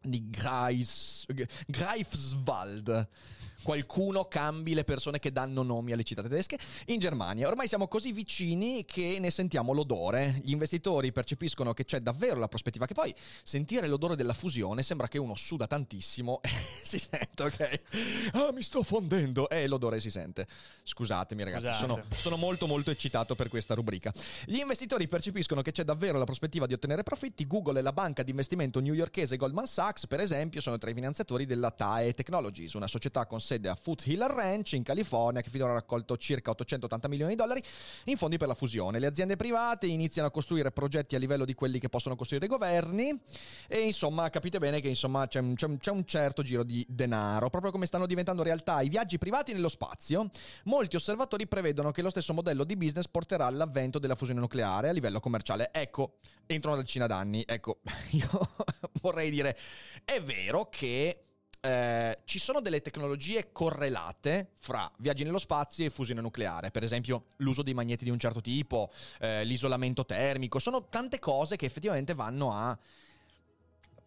di 0.02 0.30
Greis, 0.30 1.26
Greifswald. 1.66 3.10
Qualcuno 3.66 4.26
cambi 4.26 4.76
le 4.76 4.84
persone 4.84 5.18
che 5.18 5.32
danno 5.32 5.64
nomi 5.64 5.92
alle 5.92 6.04
città 6.04 6.22
tedesche. 6.22 6.60
In 6.86 7.00
Germania 7.00 7.48
ormai 7.48 7.68
siamo 7.68 7.88
così 7.88 8.12
vicini 8.12 8.86
che 8.86 9.18
ne 9.20 9.32
sentiamo 9.32 9.74
l'odore. 9.74 10.40
Gli 10.44 10.52
investitori 10.52 11.12
percepiscono 11.12 11.74
che 11.74 11.84
c'è 11.84 12.00
davvero 12.00 12.38
la 12.38 12.48
prospettiva 12.48 12.86
che 12.86 12.94
poi 12.94 13.12
sentire 13.42 13.88
l'odore 13.88 14.16
della 14.16 14.36
fusione 14.36 14.84
sembra 14.84 15.08
che 15.08 15.18
uno 15.18 15.34
suda 15.34 15.66
tantissimo 15.66 16.42
e 16.46 16.50
si 16.84 17.00
sente, 17.00 17.42
ok? 17.42 17.82
Ah, 18.34 18.52
mi 18.54 18.62
sto 18.62 18.84
fondendo 18.84 19.50
e 19.50 19.66
l'odore 19.66 20.00
si 20.00 20.12
sente. 20.12 20.46
Scusatemi 20.84 21.44
ragazzi, 21.44 21.66
Scusate. 21.66 21.82
sono, 21.82 22.04
sono 22.14 22.38
molto 22.38 22.68
molto 22.68 22.92
eccitato 22.92 23.34
per 23.34 23.50
questa 23.50 23.74
rubrica. 23.74 24.14
Gli 24.46 24.60
investitori 24.60 25.08
percepiscono 25.08 25.64
che 25.64 25.72
c'è 25.72 25.84
davvero 25.84 26.20
la 26.20 26.26
prospettiva 26.26 26.68
di 26.68 26.74
ottenere 26.74 27.02
profitti. 27.02 27.48
Google 27.48 27.80
e 27.80 27.82
la 27.82 27.94
banca 27.94 28.22
di 28.22 28.30
investimento 28.30 28.80
newyorkese 28.80 29.38
Goldman 29.38 29.66
Sachs, 29.66 30.06
per 30.06 30.20
esempio, 30.20 30.62
sono 30.62 30.78
tra 30.78 30.92
i 30.92 30.94
finanziatori 30.94 31.48
della 31.48 31.72
TAE 31.72 32.14
Technologies, 32.14 32.74
una 32.74 32.88
società 32.88 33.26
con 33.26 33.42
sede 33.42 33.54
a 33.64 33.76
Foothill 33.76 34.26
Ranch 34.28 34.74
in 34.74 34.84
California 34.84 35.42
che 35.42 35.50
finora 35.50 35.72
ha 35.72 35.76
raccolto 35.76 36.18
circa 36.18 36.52
880 36.52 37.08
milioni 37.08 37.32
di 37.32 37.38
dollari 37.38 37.62
in 38.06 38.18
fondi 38.18 38.38
per 38.38 38.48
la 38.48 38.54
fusione. 38.54 39.00
Le 39.00 39.08
aziende 39.08 39.36
private 39.36 39.88
iniziano 39.88 40.28
a 40.28 40.32
costruire 40.32 40.72
progetti 40.72 41.16
a 41.16 41.20
livello 41.20 41.46
di 41.46 41.54
quelli 41.54 41.80
che 41.80 41.90
possono 41.90 42.16
costruire 42.16 42.46
i 42.46 42.50
governi 42.50 43.18
e 43.68 43.80
insomma 43.80 44.30
capite 44.30 44.60
bene 44.60 44.82
che 44.82 44.88
insomma 44.90 45.28
c'è 45.28 45.40
un, 45.40 45.56
c'è 45.56 45.66
un- 45.66 45.78
c'è 45.78 45.92
un 45.92 46.06
certo 46.06 46.44
giro 46.44 46.64
di 46.64 46.86
denaro, 46.90 47.50
proprio 47.50 47.72
come 47.72 47.86
stanno 47.86 48.06
diventando 48.06 48.44
realtà 48.44 48.82
i 48.82 48.90
viaggi 48.90 49.18
privati 49.18 49.54
nello 49.54 49.70
spazio. 49.70 50.30
Molti 50.66 50.96
osservatori 50.96 51.48
prevedono 51.48 51.92
che 51.92 52.02
lo 52.02 52.10
stesso 52.10 52.34
modello 52.34 52.64
di 52.64 52.76
business 52.76 53.08
porterà 53.08 53.46
all'avvento 53.46 54.00
della 54.00 54.16
fusione 54.16 54.40
nucleare 54.40 54.90
a 54.90 54.92
livello 54.92 55.20
commerciale. 55.20 55.70
Ecco, 55.72 56.18
entro 56.46 56.72
una 56.72 56.82
decina 56.82 57.08
d'anni, 57.08 57.44
ecco, 57.46 57.80
io 58.12 58.28
vorrei 59.02 59.30
dire, 59.30 59.58
è 60.04 60.22
vero 60.22 60.70
che 60.70 61.25
eh, 61.66 62.20
ci 62.26 62.38
sono 62.38 62.62
delle 62.62 62.82
tecnologie 62.82 63.52
correlate 63.52 64.52
fra 64.60 64.90
viaggi 65.00 65.24
nello 65.24 65.40
spazio 65.40 65.84
e 65.84 65.90
fusione 65.90 66.22
nucleare, 66.22 66.70
per 66.70 66.84
esempio 66.84 67.26
l'uso 67.38 67.64
dei 67.64 67.74
magneti 67.74 68.04
di 68.04 68.12
un 68.12 68.20
certo 68.20 68.40
tipo, 68.40 68.92
eh, 69.20 69.44
l'isolamento 69.44 70.06
termico, 70.06 70.60
sono 70.60 70.88
tante 70.90 71.18
cose 71.18 71.56
che 71.56 71.66
effettivamente 71.66 72.14
vanno 72.14 72.54
a... 72.54 72.78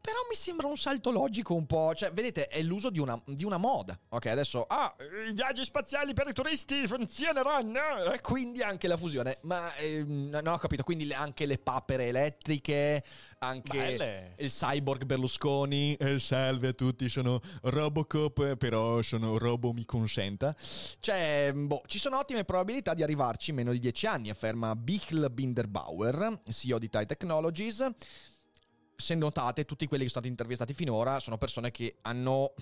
Però 0.00 0.18
mi 0.28 0.36
sembra 0.36 0.66
un 0.66 0.78
salto 0.78 1.10
logico 1.10 1.54
un 1.54 1.66
po', 1.66 1.94
cioè 1.94 2.12
vedete 2.12 2.46
è 2.46 2.62
l'uso 2.62 2.88
di 2.88 2.98
una, 2.98 3.20
di 3.26 3.44
una 3.44 3.58
moda, 3.58 3.98
ok 4.08 4.26
adesso 4.26 4.62
ah, 4.62 4.94
i 5.28 5.32
viaggi 5.32 5.64
spaziali 5.64 6.14
per 6.14 6.28
i 6.28 6.32
turisti 6.32 6.86
funzioneranno 6.86 8.12
e 8.12 8.20
quindi 8.20 8.62
anche 8.62 8.88
la 8.88 8.96
fusione, 8.96 9.38
ma 9.42 9.74
ehm, 9.76 10.28
non 10.30 10.46
ho 10.46 10.56
capito, 10.58 10.82
quindi 10.82 11.12
anche 11.12 11.46
le 11.46 11.58
papere 11.58 12.06
elettriche, 12.06 13.02
anche 13.40 13.78
Belle. 13.78 14.34
il 14.38 14.50
cyborg 14.50 15.04
Berlusconi, 15.04 15.94
eh, 15.94 16.18
salve 16.18 16.68
a 16.68 16.72
tutti, 16.72 17.08
sono 17.08 17.40
Robocop, 17.62 18.38
eh, 18.38 18.56
però 18.56 19.02
sono 19.02 19.36
Robo 19.36 19.72
mi 19.72 19.84
consenta. 19.84 20.54
Cioè, 21.00 21.52
boh, 21.54 21.82
ci 21.86 21.98
sono 21.98 22.18
ottime 22.18 22.44
probabilità 22.44 22.94
di 22.94 23.02
arrivarci 23.02 23.50
in 23.50 23.56
meno 23.56 23.72
di 23.72 23.78
dieci 23.78 24.06
anni, 24.06 24.30
afferma 24.30 24.74
Bichl 24.74 25.30
Binderbauer, 25.30 26.40
CEO 26.50 26.78
di 26.78 26.88
TIE 26.88 27.06
Technologies. 27.06 27.86
Se 29.00 29.14
notate, 29.14 29.64
tutti 29.64 29.86
quelli 29.86 30.02
che 30.02 30.10
sono 30.10 30.24
stati 30.24 30.28
intervistati 30.28 30.74
finora 30.74 31.20
sono 31.20 31.38
persone 31.38 31.70
che 31.70 31.98
hanno... 32.02 32.52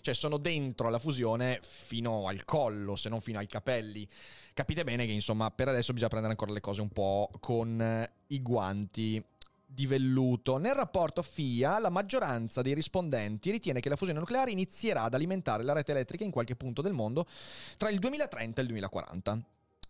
Cioè, 0.00 0.14
sono 0.14 0.38
dentro 0.38 0.88
la 0.88 0.98
fusione 0.98 1.60
fino 1.62 2.26
al 2.26 2.44
collo, 2.46 2.96
se 2.96 3.10
non 3.10 3.20
fino 3.20 3.38
ai 3.38 3.46
capelli. 3.46 4.08
Capite 4.54 4.82
bene 4.82 5.04
che, 5.04 5.12
insomma, 5.12 5.50
per 5.50 5.68
adesso 5.68 5.92
bisogna 5.92 6.08
prendere 6.08 6.32
ancora 6.32 6.52
le 6.52 6.60
cose 6.60 6.80
un 6.80 6.88
po' 6.88 7.28
con 7.38 7.78
eh, 7.78 8.10
i 8.28 8.40
guanti 8.40 9.22
di 9.66 9.86
velluto. 9.86 10.56
Nel 10.56 10.74
rapporto 10.74 11.20
FIA, 11.20 11.78
la 11.78 11.90
maggioranza 11.90 12.62
dei 12.62 12.72
rispondenti 12.72 13.50
ritiene 13.50 13.80
che 13.80 13.90
la 13.90 13.96
fusione 13.96 14.20
nucleare 14.20 14.52
inizierà 14.52 15.02
ad 15.02 15.12
alimentare 15.12 15.64
la 15.64 15.74
rete 15.74 15.92
elettrica 15.92 16.24
in 16.24 16.30
qualche 16.30 16.56
punto 16.56 16.80
del 16.80 16.94
mondo 16.94 17.26
tra 17.76 17.90
il 17.90 17.98
2030 17.98 18.58
e 18.58 18.62
il 18.62 18.68
2040. 18.68 19.44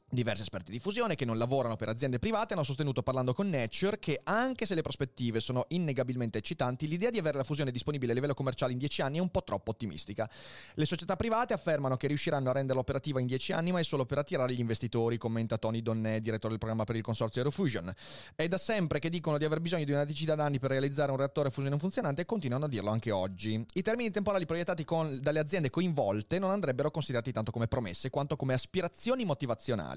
Diversi 0.08 0.42
esperti 0.42 0.70
di 0.70 0.78
fusione 0.78 1.16
che 1.16 1.24
non 1.24 1.36
lavorano 1.36 1.74
per 1.74 1.88
aziende 1.88 2.20
private 2.20 2.54
hanno 2.54 2.62
sostenuto 2.62 3.02
parlando 3.02 3.34
con 3.34 3.50
Nature 3.50 3.98
che 3.98 4.20
anche 4.22 4.64
se 4.64 4.76
le 4.76 4.82
prospettive 4.82 5.40
sono 5.40 5.64
innegabilmente 5.70 6.38
eccitanti, 6.38 6.86
l'idea 6.86 7.10
di 7.10 7.18
avere 7.18 7.38
la 7.38 7.42
fusione 7.42 7.72
disponibile 7.72 8.12
a 8.12 8.14
livello 8.14 8.32
commerciale 8.32 8.70
in 8.70 8.78
10 8.78 9.02
anni 9.02 9.18
è 9.18 9.20
un 9.20 9.30
po' 9.30 9.42
troppo 9.42 9.72
ottimistica. 9.72 10.30
Le 10.74 10.86
società 10.86 11.16
private 11.16 11.54
affermano 11.54 11.96
che 11.96 12.06
riusciranno 12.06 12.48
a 12.50 12.52
renderla 12.52 12.80
operativa 12.80 13.18
in 13.18 13.26
10 13.26 13.52
anni, 13.52 13.72
ma 13.72 13.80
è 13.80 13.82
solo 13.82 14.06
per 14.06 14.18
attirare 14.18 14.54
gli 14.54 14.60
investitori, 14.60 15.18
commenta 15.18 15.58
Tony 15.58 15.82
Donnet, 15.82 16.22
direttore 16.22 16.50
del 16.50 16.58
programma 16.60 16.84
per 16.84 16.94
il 16.94 17.02
consorzio 17.02 17.40
Aerofusion. 17.40 17.92
È 18.36 18.46
da 18.46 18.58
sempre 18.58 19.00
che 19.00 19.10
dicono 19.10 19.38
di 19.38 19.44
aver 19.44 19.58
bisogno 19.58 19.84
di 19.84 19.90
una 19.90 20.04
decina 20.04 20.36
d'anni 20.36 20.60
per 20.60 20.70
realizzare 20.70 21.10
un 21.10 21.16
reattore 21.16 21.48
a 21.48 21.50
fusione 21.50 21.78
funzionante 21.78 22.22
e 22.22 22.26
continuano 22.26 22.66
a 22.66 22.68
dirlo 22.68 22.90
anche 22.90 23.10
oggi. 23.10 23.66
I 23.72 23.82
termini 23.82 24.12
temporali 24.12 24.46
proiettati 24.46 24.84
con- 24.84 25.18
dalle 25.20 25.40
aziende 25.40 25.68
coinvolte 25.68 26.38
non 26.38 26.50
andrebbero 26.50 26.92
considerati 26.92 27.32
tanto 27.32 27.50
come 27.50 27.66
promesse 27.66 28.08
quanto 28.08 28.36
come 28.36 28.54
aspirazioni 28.54 29.24
motivazionali, 29.24 29.95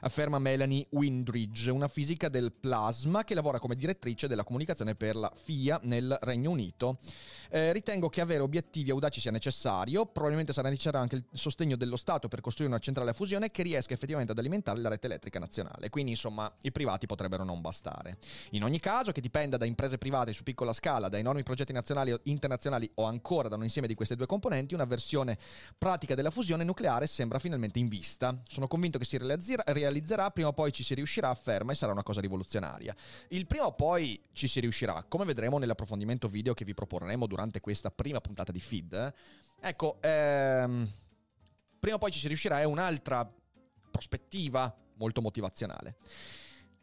afferma 0.00 0.38
Melanie 0.38 0.86
Windridge, 0.90 1.70
una 1.70 1.88
fisica 1.88 2.28
del 2.28 2.52
plasma 2.52 3.24
che 3.24 3.34
lavora 3.34 3.58
come 3.58 3.74
direttrice 3.74 4.26
della 4.26 4.44
comunicazione 4.44 4.94
per 4.94 5.16
la 5.16 5.32
FIA 5.34 5.80
nel 5.84 6.18
Regno 6.22 6.50
Unito. 6.50 6.98
Eh, 7.52 7.72
ritengo 7.72 8.08
che 8.08 8.20
avere 8.20 8.42
obiettivi 8.42 8.90
audaci 8.90 9.20
sia 9.20 9.30
necessario, 9.30 10.06
probabilmente 10.06 10.52
sarà 10.52 10.68
necessario 10.68 11.00
anche 11.00 11.16
il 11.16 11.24
sostegno 11.32 11.76
dello 11.76 11.96
Stato 11.96 12.28
per 12.28 12.40
costruire 12.40 12.72
una 12.72 12.80
centrale 12.80 13.10
a 13.10 13.12
fusione 13.12 13.50
che 13.50 13.62
riesca 13.62 13.92
effettivamente 13.92 14.32
ad 14.32 14.38
alimentare 14.38 14.80
la 14.80 14.88
rete 14.88 15.06
elettrica 15.06 15.38
nazionale. 15.38 15.88
Quindi, 15.88 16.12
insomma, 16.12 16.52
i 16.62 16.70
privati 16.70 17.06
potrebbero 17.06 17.42
non 17.42 17.60
bastare. 17.60 18.18
In 18.50 18.62
ogni 18.62 18.78
caso, 18.78 19.10
che 19.10 19.20
dipenda 19.20 19.56
da 19.56 19.64
imprese 19.64 19.98
private 19.98 20.32
su 20.32 20.42
piccola 20.44 20.72
scala, 20.72 21.08
da 21.08 21.18
enormi 21.18 21.42
progetti 21.42 21.72
nazionali 21.72 22.12
o 22.12 22.20
internazionali 22.24 22.88
o 22.94 23.04
ancora 23.04 23.48
da 23.48 23.56
un 23.56 23.64
insieme 23.64 23.88
di 23.88 23.94
queste 23.94 24.14
due 24.14 24.26
componenti, 24.26 24.74
una 24.74 24.84
versione 24.84 25.36
pratica 25.76 26.14
della 26.14 26.30
fusione 26.30 26.62
nucleare 26.64 27.06
sembra 27.06 27.38
finalmente 27.38 27.78
in 27.78 27.88
vista. 27.88 28.40
Sono 28.46 28.68
convinto 28.68 28.98
che 28.98 29.04
si 29.04 29.16
realizzerà, 29.66 30.30
prima 30.30 30.48
o 30.48 30.52
poi 30.52 30.72
ci 30.72 30.82
si 30.82 30.94
riuscirà, 30.94 31.28
afferma, 31.28 31.72
e 31.72 31.74
sarà 31.74 31.92
una 31.92 32.02
cosa 32.02 32.20
rivoluzionaria. 32.20 32.94
Il 33.28 33.46
prima 33.46 33.66
o 33.66 33.72
poi 33.72 34.22
ci 34.32 34.46
si 34.46 34.60
riuscirà, 34.60 35.04
come 35.08 35.24
vedremo 35.24 35.58
nell'approfondimento 35.58 36.28
video 36.28 36.54
che 36.54 36.64
vi 36.64 36.74
proporremo 36.74 37.26
durante 37.26 37.60
questa 37.60 37.90
prima 37.90 38.20
puntata 38.20 38.52
di 38.52 38.60
feed. 38.60 39.14
Ecco, 39.60 39.98
ehm, 40.00 40.90
prima 41.78 41.96
o 41.96 41.98
poi 41.98 42.10
ci 42.10 42.18
si 42.18 42.28
riuscirà 42.28 42.60
è 42.60 42.64
un'altra 42.64 43.30
prospettiva 43.90 44.74
molto 44.94 45.20
motivazionale. 45.20 45.96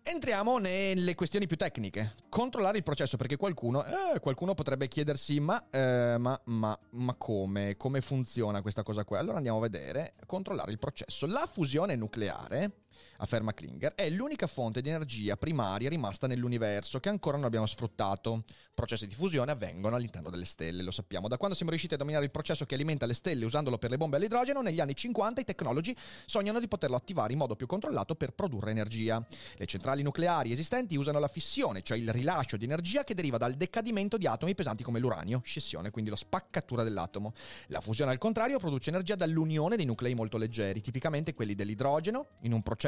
Entriamo 0.09 0.57
nelle 0.57 1.15
questioni 1.15 1.47
più 1.47 1.57
tecniche. 1.57 2.13
Controllare 2.29 2.77
il 2.77 2.83
processo, 2.83 3.17
perché 3.17 3.35
qualcuno, 3.35 3.83
eh, 3.83 4.21
qualcuno 4.21 4.53
potrebbe 4.53 4.87
chiedersi: 4.87 5.37
ma, 5.41 5.61
eh, 5.69 6.15
ma, 6.17 6.39
ma, 6.45 6.79
ma 6.91 7.13
come? 7.15 7.75
Come 7.75 7.99
funziona 7.99 8.61
questa 8.61 8.83
cosa 8.83 9.03
qua? 9.03 9.19
Allora 9.19 9.35
andiamo 9.35 9.57
a 9.57 9.61
vedere. 9.61 10.13
Controllare 10.25 10.71
il 10.71 10.79
processo. 10.79 11.25
La 11.25 11.45
fusione 11.51 11.97
nucleare, 11.97 12.83
afferma 13.17 13.53
Klinger, 13.53 13.93
è 13.95 14.09
l'unica 14.09 14.47
fonte 14.47 14.81
di 14.81 14.89
energia 14.89 15.35
primaria 15.37 15.89
rimasta 15.89 16.27
nell'universo 16.27 16.99
che 16.99 17.09
ancora 17.09 17.37
non 17.37 17.45
abbiamo 17.45 17.65
sfruttato. 17.65 18.43
Processi 18.73 19.07
di 19.07 19.15
fusione 19.15 19.51
avvengono 19.51 19.95
all'interno 19.95 20.29
delle 20.29 20.45
stelle, 20.45 20.83
lo 20.83 20.91
sappiamo. 20.91 21.27
Da 21.27 21.37
quando 21.37 21.55
siamo 21.55 21.71
riusciti 21.71 21.93
a 21.93 21.97
dominare 21.97 22.25
il 22.25 22.31
processo 22.31 22.65
che 22.65 22.75
alimenta 22.75 23.05
le 23.05 23.13
stelle 23.13 23.45
usandolo 23.45 23.77
per 23.77 23.89
le 23.89 23.97
bombe 23.97 24.17
all'idrogeno, 24.17 24.61
negli 24.61 24.79
anni 24.79 24.95
50 24.95 25.41
i 25.41 25.43
tecnologi 25.43 25.95
sognano 26.25 26.59
di 26.59 26.67
poterlo 26.67 26.95
attivare 26.95 27.33
in 27.33 27.39
modo 27.39 27.55
più 27.55 27.65
controllato 27.65 28.15
per 28.15 28.33
produrre 28.33 28.71
energia. 28.71 29.25
Le 29.55 29.65
centrali 29.65 30.03
nucleari 30.03 30.51
esistenti 30.51 30.95
usano 30.95 31.19
la 31.19 31.27
fissione, 31.27 31.81
cioè 31.81 31.97
il 31.97 32.11
rilascio 32.11 32.57
di 32.57 32.65
energia 32.65 33.03
che 33.03 33.13
deriva 33.13 33.37
dal 33.37 33.55
decadimento 33.55 34.17
di 34.17 34.27
atomi 34.27 34.55
pesanti 34.55 34.83
come 34.83 34.99
l'uranio, 34.99 35.41
scissione, 35.43 35.91
quindi 35.91 36.09
la 36.09 36.15
spaccatura 36.15 36.83
dell'atomo. 36.83 37.33
La 37.67 37.81
fusione, 37.81 38.11
al 38.11 38.17
contrario, 38.17 38.59
produce 38.59 38.89
energia 38.89 39.15
dall'unione 39.15 39.75
dei 39.75 39.85
nuclei 39.85 40.13
molto 40.13 40.37
leggeri, 40.37 40.81
tipicamente 40.81 41.33
quelli 41.33 41.55
dell'idrogeno, 41.55 42.27
in 42.41 42.53
un 42.53 42.61
processo. 42.61 42.86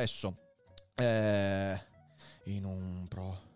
Eh, 0.95 1.79
in 2.45 2.63
un 2.63 3.07
pro. 3.07 3.47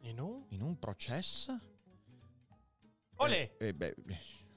In 0.00 0.18
un? 0.18 0.44
In 0.48 0.62
un 0.62 0.78
processo? 0.78 1.58
Olè! 3.16 3.54
Eh, 3.58 3.68
eh, 3.68 3.74
beh, 3.74 3.94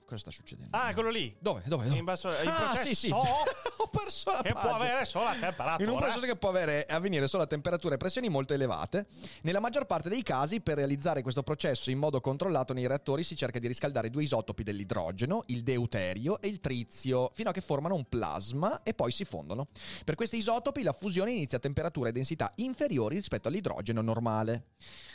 cosa 0.05 0.17
sta 0.17 0.31
succedendo? 0.31 0.75
Ah, 0.77 0.93
quello 0.93 1.09
lì. 1.09 1.35
Dove? 1.39 1.61
Dove? 1.65 1.85
dove? 1.85 1.97
In 1.97 2.03
basso, 2.05 2.29
il 2.29 2.47
Ah, 2.47 2.69
processo 2.71 2.85
sì, 2.87 2.95
sì. 2.95 3.11
Ho 3.77 3.87
perso 3.89 4.31
la 4.31 4.41
che 4.41 4.51
può 4.51 4.61
pagina. 4.61 4.75
avere 4.77 5.05
solo 5.05 5.25
la 5.25 5.31
temperatura. 5.31 5.83
In 5.83 5.89
un 5.89 5.97
processo 5.97 6.25
che 6.25 6.35
può 6.35 6.49
avere, 6.49 6.85
avvenire 6.85 7.27
solo 7.27 7.43
a 7.43 7.47
temperature 7.47 7.95
e 7.95 7.97
pressioni 7.97 8.29
molto 8.29 8.53
elevate. 8.53 9.07
Nella 9.41 9.59
maggior 9.59 9.85
parte 9.85 10.09
dei 10.09 10.23
casi, 10.23 10.61
per 10.61 10.75
realizzare 10.77 11.21
questo 11.21 11.43
processo 11.43 11.89
in 11.91 11.97
modo 11.97 12.19
controllato 12.21 12.73
nei 12.73 12.87
reattori, 12.87 13.23
si 13.23 13.35
cerca 13.35 13.59
di 13.59 13.67
riscaldare 13.67 14.09
due 14.09 14.23
isotopi 14.23 14.63
dell'idrogeno, 14.63 15.43
il 15.47 15.63
deuterio 15.63 16.39
e 16.41 16.47
il 16.47 16.59
trizio, 16.59 17.29
fino 17.33 17.49
a 17.49 17.53
che 17.53 17.61
formano 17.61 17.95
un 17.95 18.05
plasma 18.07 18.81
e 18.83 18.93
poi 18.93 19.11
si 19.11 19.25
fondono. 19.25 19.67
Per 20.03 20.15
questi 20.15 20.37
isotopi 20.37 20.83
la 20.83 20.93
fusione 20.93 21.31
inizia 21.31 21.57
a 21.57 21.61
temperature 21.61 22.09
e 22.09 22.11
densità 22.11 22.51
inferiori 22.55 23.15
rispetto 23.15 23.47
all'idrogeno 23.47 24.01
normale. 24.01 24.67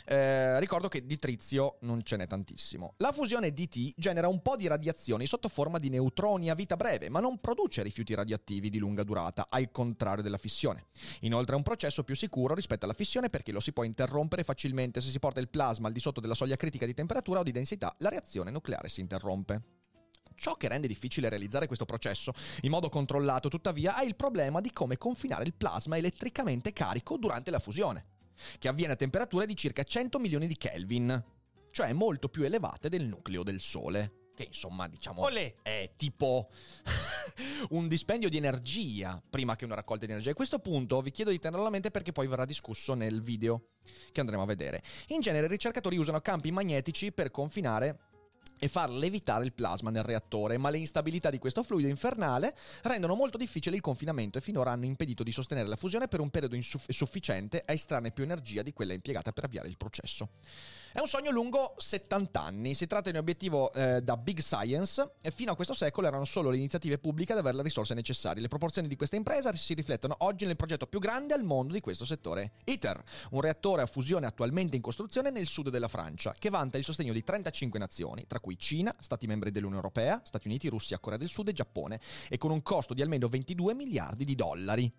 Eh, 0.05 0.59
ricordo 0.59 0.87
che 0.87 1.05
di 1.05 1.17
trizio 1.17 1.77
non 1.81 2.03
ce 2.03 2.17
n'è 2.17 2.27
tantissimo. 2.27 2.93
La 2.97 3.11
fusione 3.11 3.51
DT 3.53 3.93
genera 3.97 4.27
un 4.27 4.41
po' 4.41 4.55
di 4.55 4.67
radiazioni 4.81 5.27
sotto 5.27 5.47
forma 5.47 5.77
di 5.77 5.89
neutroni 5.89 6.49
a 6.49 6.55
vita 6.55 6.75
breve, 6.75 7.09
ma 7.09 7.19
non 7.19 7.39
produce 7.39 7.83
rifiuti 7.83 8.15
radioattivi 8.15 8.71
di 8.71 8.79
lunga 8.79 9.03
durata, 9.03 9.47
al 9.49 9.69
contrario 9.71 10.23
della 10.23 10.39
fissione. 10.39 10.87
Inoltre 11.21 11.53
è 11.53 11.57
un 11.57 11.63
processo 11.63 12.03
più 12.03 12.15
sicuro 12.15 12.55
rispetto 12.55 12.85
alla 12.85 12.95
fissione 12.95 13.29
perché 13.29 13.51
lo 13.51 13.59
si 13.59 13.71
può 13.71 13.83
interrompere 13.83 14.43
facilmente 14.43 14.99
se 14.99 15.11
si 15.11 15.19
porta 15.19 15.39
il 15.39 15.49
plasma 15.49 15.87
al 15.87 15.93
di 15.93 15.99
sotto 15.99 16.19
della 16.19 16.33
soglia 16.33 16.55
critica 16.55 16.87
di 16.87 16.95
temperatura 16.95 17.41
o 17.41 17.43
di 17.43 17.51
densità, 17.51 17.93
la 17.99 18.09
reazione 18.09 18.49
nucleare 18.49 18.89
si 18.89 19.01
interrompe. 19.01 19.61
Ciò 20.35 20.55
che 20.55 20.67
rende 20.67 20.87
difficile 20.87 21.29
realizzare 21.29 21.67
questo 21.67 21.85
processo 21.85 22.33
in 22.61 22.71
modo 22.71 22.89
controllato, 22.89 23.47
tuttavia, 23.47 23.97
è 23.97 24.05
il 24.05 24.15
problema 24.15 24.59
di 24.59 24.71
come 24.71 24.97
confinare 24.97 25.43
il 25.43 25.53
plasma 25.53 25.97
elettricamente 25.97 26.73
carico 26.73 27.17
durante 27.17 27.51
la 27.51 27.59
fusione, 27.59 28.05
che 28.57 28.67
avviene 28.67 28.93
a 28.93 28.95
temperature 28.95 29.45
di 29.45 29.55
circa 29.55 29.83
100 29.83 30.17
milioni 30.17 30.47
di 30.47 30.57
Kelvin, 30.57 31.23
cioè 31.69 31.93
molto 31.93 32.27
più 32.27 32.43
elevate 32.43 32.89
del 32.89 33.05
nucleo 33.05 33.43
del 33.43 33.59
Sole. 33.59 34.20
Che 34.41 34.47
insomma, 34.47 34.87
diciamo, 34.87 35.21
Olè. 35.21 35.55
è 35.61 35.91
tipo 35.95 36.49
un 37.69 37.87
dispendio 37.87 38.27
di 38.27 38.37
energia 38.37 39.21
prima 39.29 39.55
che 39.55 39.65
una 39.65 39.75
raccolta 39.75 40.05
di 40.05 40.11
energia. 40.11 40.31
E 40.31 40.33
questo 40.33 40.59
punto 40.59 40.99
vi 41.01 41.11
chiedo 41.11 41.29
di 41.29 41.37
tenerlo 41.37 41.61
alla 41.61 41.69
mente 41.69 41.91
perché 41.91 42.11
poi 42.11 42.27
verrà 42.27 42.45
discusso 42.45 42.93
nel 42.95 43.21
video 43.21 43.67
che 44.11 44.19
andremo 44.19 44.41
a 44.41 44.45
vedere. 44.45 44.81
In 45.07 45.21
genere 45.21 45.45
i 45.45 45.49
ricercatori 45.49 45.97
usano 45.97 46.21
campi 46.21 46.51
magnetici 46.51 47.11
per 47.11 47.29
confinare 47.29 48.10
e 48.63 48.67
far 48.67 48.91
levitare 48.91 49.43
il 49.43 49.53
plasma 49.53 49.89
nel 49.89 50.03
reattore, 50.03 50.59
ma 50.59 50.69
le 50.69 50.77
instabilità 50.77 51.31
di 51.31 51.39
questo 51.39 51.63
fluido 51.63 51.87
infernale 51.87 52.55
rendono 52.83 53.15
molto 53.15 53.39
difficile 53.39 53.75
il 53.75 53.81
confinamento 53.81 54.37
e 54.37 54.41
finora 54.41 54.69
hanno 54.69 54.85
impedito 54.85 55.23
di 55.23 55.31
sostenere 55.31 55.67
la 55.67 55.75
fusione 55.75 56.07
per 56.07 56.19
un 56.19 56.29
periodo 56.29 56.53
insuff- 56.53 56.91
sufficiente 56.91 57.63
a 57.65 57.73
estrarne 57.73 58.11
più 58.11 58.23
energia 58.23 58.61
di 58.61 58.71
quella 58.71 58.93
impiegata 58.93 59.31
per 59.31 59.45
avviare 59.45 59.67
il 59.67 59.77
processo. 59.77 60.29
È 60.93 60.99
un 60.99 61.07
sogno 61.07 61.31
lungo 61.31 61.73
70 61.77 62.41
anni, 62.41 62.75
si 62.75 62.85
tratta 62.85 63.09
di 63.09 63.15
un 63.15 63.21
obiettivo 63.21 63.71
eh, 63.71 64.01
da 64.01 64.17
big 64.17 64.39
science 64.39 65.13
e 65.21 65.31
fino 65.31 65.53
a 65.53 65.55
questo 65.55 65.73
secolo 65.73 66.07
erano 66.07 66.25
solo 66.25 66.49
le 66.49 66.57
iniziative 66.57 66.97
pubbliche 66.97 67.31
ad 67.31 67.37
avere 67.37 67.55
le 67.55 67.63
risorse 67.63 67.93
necessarie. 67.93 68.41
Le 68.41 68.49
proporzioni 68.49 68.89
di 68.89 68.97
questa 68.97 69.15
impresa 69.15 69.53
si 69.53 69.73
riflettono 69.73 70.15
oggi 70.19 70.45
nel 70.45 70.57
progetto 70.57 70.87
più 70.87 70.99
grande 70.99 71.33
al 71.33 71.45
mondo 71.45 71.71
di 71.71 71.79
questo 71.79 72.03
settore, 72.03 72.51
ITER, 72.65 73.01
un 73.31 73.39
reattore 73.39 73.83
a 73.83 73.85
fusione 73.85 74.25
attualmente 74.25 74.75
in 74.75 74.81
costruzione 74.81 75.31
nel 75.31 75.47
sud 75.47 75.69
della 75.69 75.87
Francia, 75.87 76.35
che 76.37 76.49
vanta 76.49 76.77
il 76.77 76.83
sostegno 76.83 77.13
di 77.13 77.23
35 77.23 77.79
nazioni, 77.79 78.27
tra 78.27 78.41
cui 78.41 78.50
Cina, 78.57 78.95
Stati 78.99 79.27
membri 79.27 79.51
dell'Unione 79.51 79.81
Europea, 79.81 80.21
Stati 80.23 80.47
Uniti, 80.47 80.67
Russia, 80.67 80.99
Corea 80.99 81.17
del 81.17 81.29
Sud 81.29 81.49
e 81.49 81.53
Giappone, 81.53 81.99
e 82.29 82.37
con 82.37 82.51
un 82.51 82.61
costo 82.61 82.93
di 82.93 83.01
almeno 83.01 83.27
22 83.27 83.73
miliardi 83.73 84.25
di 84.25 84.35
dollari. 84.35 84.91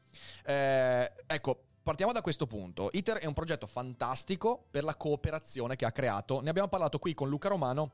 Eh, 0.45 1.13
ecco, 1.27 1.65
Partiamo 1.83 2.13
da 2.13 2.21
questo 2.21 2.47
punto. 2.47 2.91
ITER 2.93 3.17
è 3.19 3.27
un 3.27 3.33
progetto 3.33 3.67
fantastico 3.67 4.67
per 4.71 4.85
la 4.85 4.95
cooperazione 4.95 5.75
che 5.75 5.85
ha 5.85 5.91
creato. 5.91 6.41
Ne 6.41 6.49
abbiamo 6.49 6.69
parlato 6.69 7.01
qui 7.01 7.13
con 7.13 7.29
Luca 7.29 7.49
Romano 7.49 7.91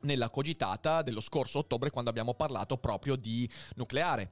nella 0.00 0.28
cogitata 0.28 1.00
dello 1.00 1.20
scorso 1.20 1.60
ottobre 1.60 1.88
quando 1.88 2.10
abbiamo 2.10 2.34
parlato 2.34 2.76
proprio 2.76 3.16
di 3.16 3.48
nucleare. 3.76 4.30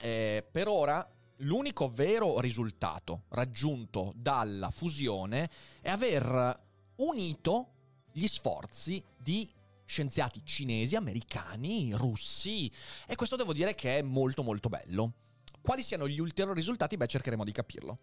Eh, 0.00 0.44
per 0.50 0.66
ora 0.66 1.08
l'unico 1.38 1.90
vero 1.90 2.40
risultato 2.40 3.22
raggiunto 3.28 4.12
dalla 4.16 4.70
fusione 4.70 5.48
è 5.80 5.90
aver 5.90 6.60
unito 6.96 7.68
gli 8.10 8.26
sforzi 8.26 9.00
di 9.16 9.48
scienziati 9.88 10.42
cinesi, 10.44 10.96
americani, 10.96 11.92
russi 11.94 12.70
e 13.06 13.16
questo 13.16 13.36
devo 13.36 13.54
dire 13.54 13.74
che 13.74 13.98
è 13.98 14.02
molto 14.02 14.42
molto 14.42 14.68
bello. 14.68 15.14
Quali 15.60 15.82
siano 15.82 16.08
gli 16.08 16.20
ulteriori 16.20 16.58
risultati? 16.58 16.96
Beh, 16.96 17.06
cercheremo 17.06 17.44
di 17.44 17.52
capirlo. 17.52 17.98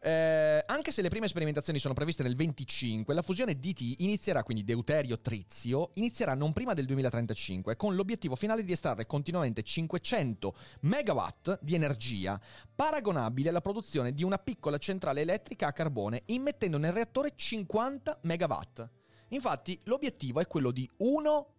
Eh, 0.00 0.62
anche 0.64 0.92
se 0.92 1.02
le 1.02 1.08
prime 1.08 1.28
sperimentazioni 1.28 1.78
sono 1.78 1.92
previste 1.92 2.22
nel 2.22 2.36
25, 2.36 3.12
la 3.12 3.22
fusione 3.22 3.58
DT 3.58 3.96
inizierà, 3.98 4.42
quindi 4.42 4.64
deuterio-trizio, 4.64 5.90
inizierà 5.94 6.34
non 6.34 6.52
prima 6.52 6.72
del 6.72 6.86
2035, 6.86 7.76
con 7.76 7.94
l'obiettivo 7.94 8.36
finale 8.36 8.64
di 8.64 8.72
estrarre 8.72 9.06
continuamente 9.06 9.62
500 9.62 10.54
megawatt 10.80 11.58
di 11.60 11.74
energia, 11.74 12.40
paragonabile 12.74 13.48
alla 13.48 13.60
produzione 13.60 14.14
di 14.14 14.22
una 14.24 14.38
piccola 14.38 14.78
centrale 14.78 15.20
elettrica 15.22 15.66
a 15.66 15.72
carbone, 15.72 16.22
immettendo 16.26 16.78
nel 16.78 16.92
reattore 16.92 17.32
50 17.34 18.20
megawatt. 18.22 18.99
Infatti, 19.30 19.78
l'obiettivo 19.84 20.40
è 20.40 20.46
quello 20.46 20.70
di 20.70 20.88
1 20.98 21.54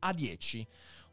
a 0.00 0.12
10. 0.12 0.66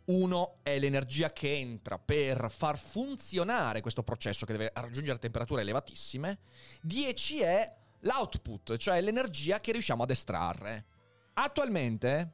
Uno 0.06 0.60
è 0.64 0.80
l'energia 0.80 1.34
che 1.34 1.54
entra 1.58 2.00
per 2.00 2.50
far 2.50 2.78
funzionare 2.78 3.82
questo 3.82 4.04
processo 4.04 4.46
che 4.46 4.54
deve 4.54 4.72
raggiungere 4.74 5.20
temperature 5.20 5.62
elevatissime. 5.62 6.40
10 6.82 7.40
è 7.42 7.76
l'output, 8.02 8.78
cioè 8.78 9.02
l'energia 9.02 9.60
che 9.60 9.74
riusciamo 9.74 10.04
ad 10.04 10.12
estrarre. 10.12 10.86
Attualmente 11.34 12.32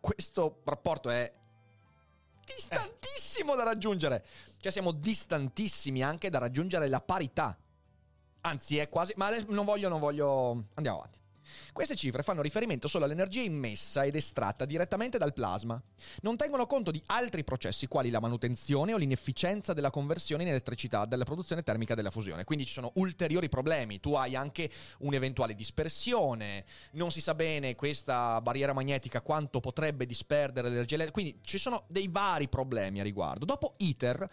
questo 0.00 0.62
rapporto 0.64 1.10
è 1.10 1.30
distantissimo 2.46 3.54
da 3.54 3.64
raggiungere. 3.64 4.24
Cioè 4.58 4.72
siamo 4.72 4.92
distantissimi 4.92 6.02
anche 6.02 6.30
da 6.30 6.38
raggiungere 6.38 6.88
la 6.88 7.00
parità. 7.00 7.58
Anzi, 8.40 8.78
è 8.78 8.88
quasi... 8.88 9.12
Ma 9.16 9.26
adesso 9.26 9.46
non 9.50 9.64
voglio, 9.64 9.88
non 9.88 10.00
voglio... 10.00 10.68
Andiamo 10.74 10.98
avanti. 10.98 11.18
Queste 11.72 11.96
cifre 11.96 12.22
fanno 12.22 12.42
riferimento 12.42 12.88
solo 12.88 13.04
all'energia 13.04 13.42
immessa 13.42 14.04
ed 14.04 14.16
estratta 14.16 14.64
direttamente 14.64 15.18
dal 15.18 15.32
plasma. 15.32 15.80
Non 16.22 16.36
tengono 16.36 16.66
conto 16.66 16.90
di 16.90 17.02
altri 17.06 17.44
processi 17.44 17.86
quali 17.86 18.10
la 18.10 18.20
manutenzione 18.20 18.92
o 18.92 18.96
l'inefficienza 18.96 19.72
della 19.72 19.90
conversione 19.90 20.42
in 20.42 20.48
elettricità 20.48 21.04
della 21.04 21.24
produzione 21.24 21.62
termica 21.62 21.94
della 21.94 22.10
fusione. 22.10 22.44
Quindi 22.44 22.64
ci 22.64 22.72
sono 22.72 22.92
ulteriori 22.94 23.48
problemi. 23.48 24.00
Tu 24.00 24.14
hai 24.14 24.36
anche 24.36 24.70
un'eventuale 24.98 25.54
dispersione, 25.54 26.64
non 26.92 27.10
si 27.10 27.20
sa 27.20 27.34
bene 27.34 27.74
questa 27.74 28.40
barriera 28.40 28.72
magnetica 28.72 29.20
quanto 29.20 29.60
potrebbe 29.60 30.06
disperdere 30.06 30.68
l'energia 30.68 30.94
elettrica. 30.94 31.20
Quindi 31.20 31.40
ci 31.42 31.58
sono 31.58 31.84
dei 31.88 32.08
vari 32.08 32.48
problemi 32.48 33.00
a 33.00 33.02
riguardo. 33.02 33.44
Dopo 33.44 33.74
ITER 33.78 34.28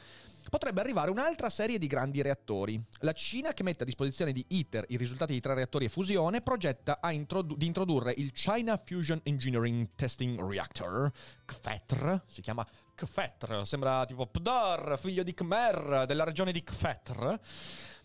potrebbe 0.49 0.81
arrivare 0.81 1.11
un'altra 1.11 1.49
serie 1.49 1.77
di 1.77 1.87
grandi 1.87 2.21
reattori. 2.21 2.81
La 2.99 3.13
Cina, 3.13 3.53
che 3.53 3.63
mette 3.63 3.83
a 3.83 3.85
disposizione 3.85 4.31
di 4.31 4.45
ITER 4.47 4.85
i 4.89 4.97
risultati 4.97 5.33
di 5.33 5.39
tre 5.39 5.53
reattori 5.53 5.85
a 5.85 5.89
fusione, 5.89 6.41
progetta 6.41 6.99
introdu- 7.11 7.57
di 7.57 7.65
introdurre 7.65 8.13
il 8.17 8.31
China 8.31 8.81
Fusion 8.83 9.19
Engineering 9.23 9.89
Testing 9.95 10.39
Reactor, 10.39 11.11
CFETR, 11.45 12.23
si 12.27 12.41
chiama 12.41 12.65
CFETR, 12.95 13.65
sembra 13.65 14.05
tipo 14.05 14.27
Pdar, 14.27 14.97
figlio 14.99 15.23
di 15.23 15.33
Khmer, 15.33 16.05
della 16.05 16.23
regione 16.23 16.51
di 16.51 16.63
CFETR, 16.63 17.39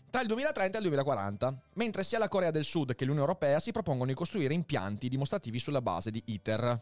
tra 0.09 0.21
il 0.21 0.27
2030 0.27 0.77
e 0.77 0.81
il 0.81 0.87
2040, 0.87 1.61
mentre 1.73 2.03
sia 2.03 2.17
la 2.17 2.27
Corea 2.27 2.49
del 2.49 2.65
Sud 2.65 2.95
che 2.95 3.05
l'Unione 3.05 3.27
Europea 3.27 3.59
si 3.59 3.71
propongono 3.71 4.09
di 4.09 4.15
costruire 4.15 4.53
impianti 4.53 5.07
dimostrativi 5.07 5.59
sulla 5.59 5.81
base 5.81 6.09
di 6.09 6.21
ITER. 6.25 6.81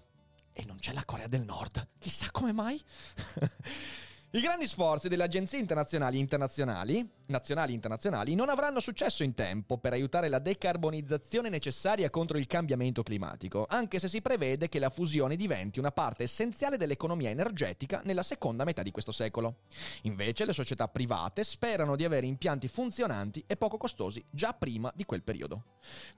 E 0.54 0.63
non 0.65 0.78
c'è 0.78 0.93
la 0.93 1.04
Corea 1.06 1.28
del 1.28 1.43
Nord. 1.43 1.88
Chissà 2.00 2.32
come 2.32 2.54
mai. 2.54 2.82
I 4.32 4.42
grandi 4.42 4.68
sforzi 4.68 5.08
delle 5.08 5.24
agenzie 5.24 5.58
internazionali 5.58 6.20
internazionali, 6.20 7.10
nazionali 7.28 7.72
internazionali, 7.72 8.36
non 8.36 8.50
avranno 8.50 8.82
successo 8.82 9.24
in 9.24 9.34
tempo 9.34 9.78
per 9.78 9.94
aiutare 9.94 10.28
la 10.28 10.40
decarbonizzazione 10.40 11.48
necessaria 11.48 12.10
contro 12.10 12.38
il 12.38 12.46
cambiamento 12.46 13.04
climatico, 13.04 13.66
anche 13.70 14.00
se 14.00 14.10
si 14.10 14.22
prevede 14.22 14.68
che 14.68 14.80
la 14.80 14.90
fusione 14.90 15.38
diventi 15.38 15.80
una 15.80 15.94
parte 15.94 16.24
essenziale 16.24 16.76
dell'economia 16.76 17.30
energetica 17.30 18.02
nella 18.04 18.22
seconda 18.22 18.66
metà 18.66 18.84
di 18.84 18.92
questo 18.92 19.13
secolo. 19.13 19.60
Invece 20.02 20.44
le 20.44 20.52
società 20.52 20.90
private 20.90 21.46
sperano 21.46 21.96
di 21.96 22.04
avere 22.04 22.26
impianti 22.26 22.68
funzionanti 22.68 23.46
e 23.48 23.56
poco 23.56 23.78
costosi 23.78 24.22
già 24.30 24.52
prima 24.52 24.92
di 24.94 25.06
quel 25.06 25.24
periodo. 25.24 25.63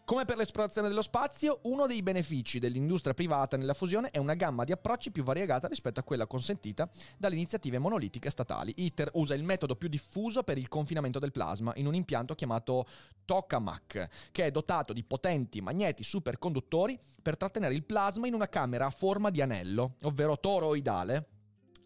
Come 0.04 0.26
per 0.26 0.38
l'esplorazione 0.38 0.88
dello 0.88 1.04
spazio, 1.04 1.60
uno 1.64 1.86
dei 1.86 2.02
benefici 2.02 2.58
dell'industria 2.58 3.14
privata 3.14 3.56
nella 3.56 3.76
fusione 3.76 4.10
è 4.10 4.18
una 4.18 4.34
gamma 4.34 4.64
di 4.64 4.72
approcci 4.72 5.12
più 5.12 5.22
variegata 5.22 5.68
rispetto 5.68 6.00
a 6.00 6.04
quella 6.04 6.26
consentita 6.26 6.90
dalle 7.16 7.36
iniziative 7.36 7.78
monolitiche 7.78 7.98
statali. 8.30 8.74
ITER 8.78 9.12
usa 9.14 9.34
il 9.34 9.44
metodo 9.44 9.76
più 9.76 9.90
diffuso 9.90 10.44
per 10.44 10.58
il 10.58 10.68
confinamento 10.68 11.20
del 11.20 11.32
plasma 11.32 11.74
in 11.76 11.86
un 11.86 11.96
impianto 11.96 12.36
chiamato 12.36 12.88
tokamak, 13.26 14.10
che 14.32 14.46
è 14.46 14.52
dotato 14.52 14.94
di 14.94 15.04
potenti 15.04 15.62
magneti 15.62 16.04
superconduttori 16.04 16.98
per 17.22 17.36
trattenere 17.36 17.74
il 17.74 17.84
plasma 17.84 18.28
in 18.28 18.34
una 18.34 18.48
camera 18.48 18.86
a 18.86 18.92
forma 18.92 19.30
di 19.30 19.42
anello, 19.42 19.96
ovvero 20.04 20.40
toroidale 20.40 21.28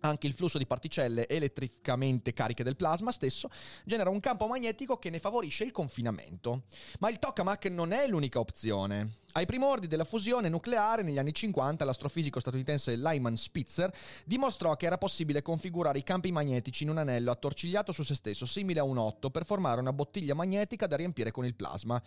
anche 0.05 0.27
il 0.27 0.33
flusso 0.33 0.57
di 0.57 0.65
particelle 0.65 1.27
elettricamente 1.27 2.33
cariche 2.33 2.63
del 2.63 2.75
plasma 2.75 3.11
stesso 3.11 3.49
genera 3.85 4.09
un 4.09 4.19
campo 4.19 4.47
magnetico 4.47 4.97
che 4.97 5.09
ne 5.09 5.19
favorisce 5.19 5.63
il 5.63 5.71
confinamento. 5.71 6.63
Ma 6.99 7.09
il 7.09 7.19
tokamak 7.19 7.65
non 7.65 7.91
è 7.91 8.07
l'unica 8.07 8.39
opzione. 8.39 9.21
Ai 9.35 9.45
primordi 9.45 9.87
della 9.87 10.03
fusione 10.03 10.49
nucleare, 10.49 11.01
negli 11.01 11.17
anni 11.17 11.33
50, 11.33 11.85
l'astrofisico 11.85 12.39
statunitense 12.39 12.95
Lyman 12.95 13.35
Spitzer 13.35 13.91
dimostrò 14.25 14.75
che 14.75 14.85
era 14.85 14.97
possibile 14.97 15.41
configurare 15.41 15.97
i 15.97 16.03
campi 16.03 16.31
magnetici 16.31 16.83
in 16.83 16.89
un 16.89 16.99
anello 16.99 17.31
attorcigliato 17.31 17.91
su 17.91 18.03
se 18.03 18.13
stesso, 18.13 18.45
simile 18.45 18.79
a 18.79 18.83
un 18.83 18.97
otto, 18.97 19.31
per 19.31 19.45
formare 19.45 19.79
una 19.81 19.93
bottiglia 19.93 20.35
magnetica 20.35 20.85
da 20.85 20.97
riempire 20.97 21.31
con 21.31 21.45
il 21.45 21.55
plasma. 21.55 22.01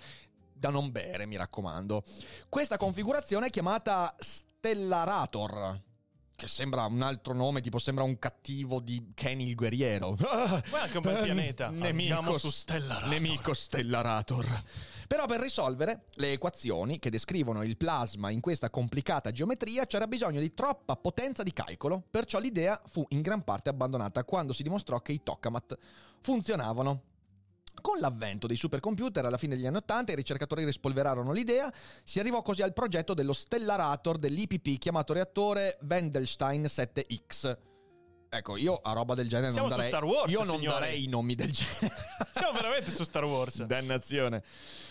Da 0.53 0.69
non 0.69 0.93
bere, 0.93 1.27
mi 1.27 1.37
raccomando. 1.37 2.05
Questa 2.49 2.77
configurazione 2.77 3.47
è 3.47 3.51
chiamata 3.51 4.15
Stellarator 4.19 5.86
che 6.37 6.49
sembra 6.49 6.85
un 6.85 7.03
altro 7.03 7.33
nome, 7.35 7.61
tipo 7.61 7.79
sembra 7.79 8.05
un 8.05 8.19
cattivo 8.19 8.79
di 8.79 9.13
Kenny 9.15 9.49
il 9.49 9.55
guerriero. 9.55 10.17
Ma 10.21 10.61
è 10.61 10.83
anche 10.83 10.99
un 10.99 11.03
bel 11.03 11.23
pianeta. 11.23 11.67
Andiamo 11.67 12.37
su 12.39 12.51
Stellarator. 12.51 13.09
Nemico 13.09 13.55
Stellarator. 13.55 14.63
Però 15.07 15.27
per 15.27 15.41
risolvere 15.41 16.07
le 16.15 16.33
equazioni 16.33 16.99
che 16.99 17.11
descrivono 17.11 17.63
il 17.63 17.77
plasma 17.77 18.31
in 18.31 18.41
questa 18.41 18.71
complicata 18.71 19.31
geometria 19.31 19.87
c'era 19.87 20.07
bisogno 20.07 20.41
di 20.41 20.53
troppa 20.53 20.97
potenza 20.97 21.43
di 21.43 21.53
calcolo, 21.53 22.03
perciò 22.11 22.39
l'idea 22.39 22.81
fu 22.87 23.05
in 23.11 23.23
gran 23.23 23.43
parte 23.43 23.69
abbandonata 23.69 24.25
quando 24.25 24.53
si 24.53 24.63
dimostrò 24.63 25.01
che 25.01 25.13
i 25.13 25.23
tokamat 25.23 25.79
funzionavano. 26.21 27.03
Con 27.81 27.99
l'avvento 27.99 28.47
dei 28.47 28.57
supercomputer 28.57 29.25
alla 29.25 29.37
fine 29.37 29.55
degli 29.55 29.67
anni 29.67 29.77
80 29.77 30.13
i 30.13 30.17
ricercatori 30.17 30.65
rispolverarono 30.65 31.33
l'idea, 31.33 31.73
si 32.05 32.19
arrivò 32.19 32.43
così 32.43 32.63
al 32.63 32.73
progetto 32.73 33.15
dello 33.15 33.33
stellarator 33.33 34.19
dell'IPP 34.19 34.79
chiamato 34.79 35.13
reattore 35.13 35.79
Wendelstein 35.89 36.65
7X. 36.65 37.76
Ecco, 38.29 38.57
io 38.57 38.81
a 38.83 38.93
roba 38.93 39.15
del 39.15 39.29
genere 39.29 39.53
Siamo 39.53 39.69
non 39.69 39.77
darei. 39.77 39.91
su 39.93 39.97
Star 39.97 40.09
Wars, 40.09 40.33
io 40.33 40.43
non 40.45 40.57
signori. 40.59 40.81
darei 40.81 41.05
i 41.05 41.07
nomi 41.07 41.35
del 41.35 41.51
genere. 41.53 41.95
Siamo 42.33 42.53
veramente 42.53 42.91
su 42.91 43.05
Star 43.05 43.25
Wars. 43.25 43.63
Dannazione. 43.65 44.43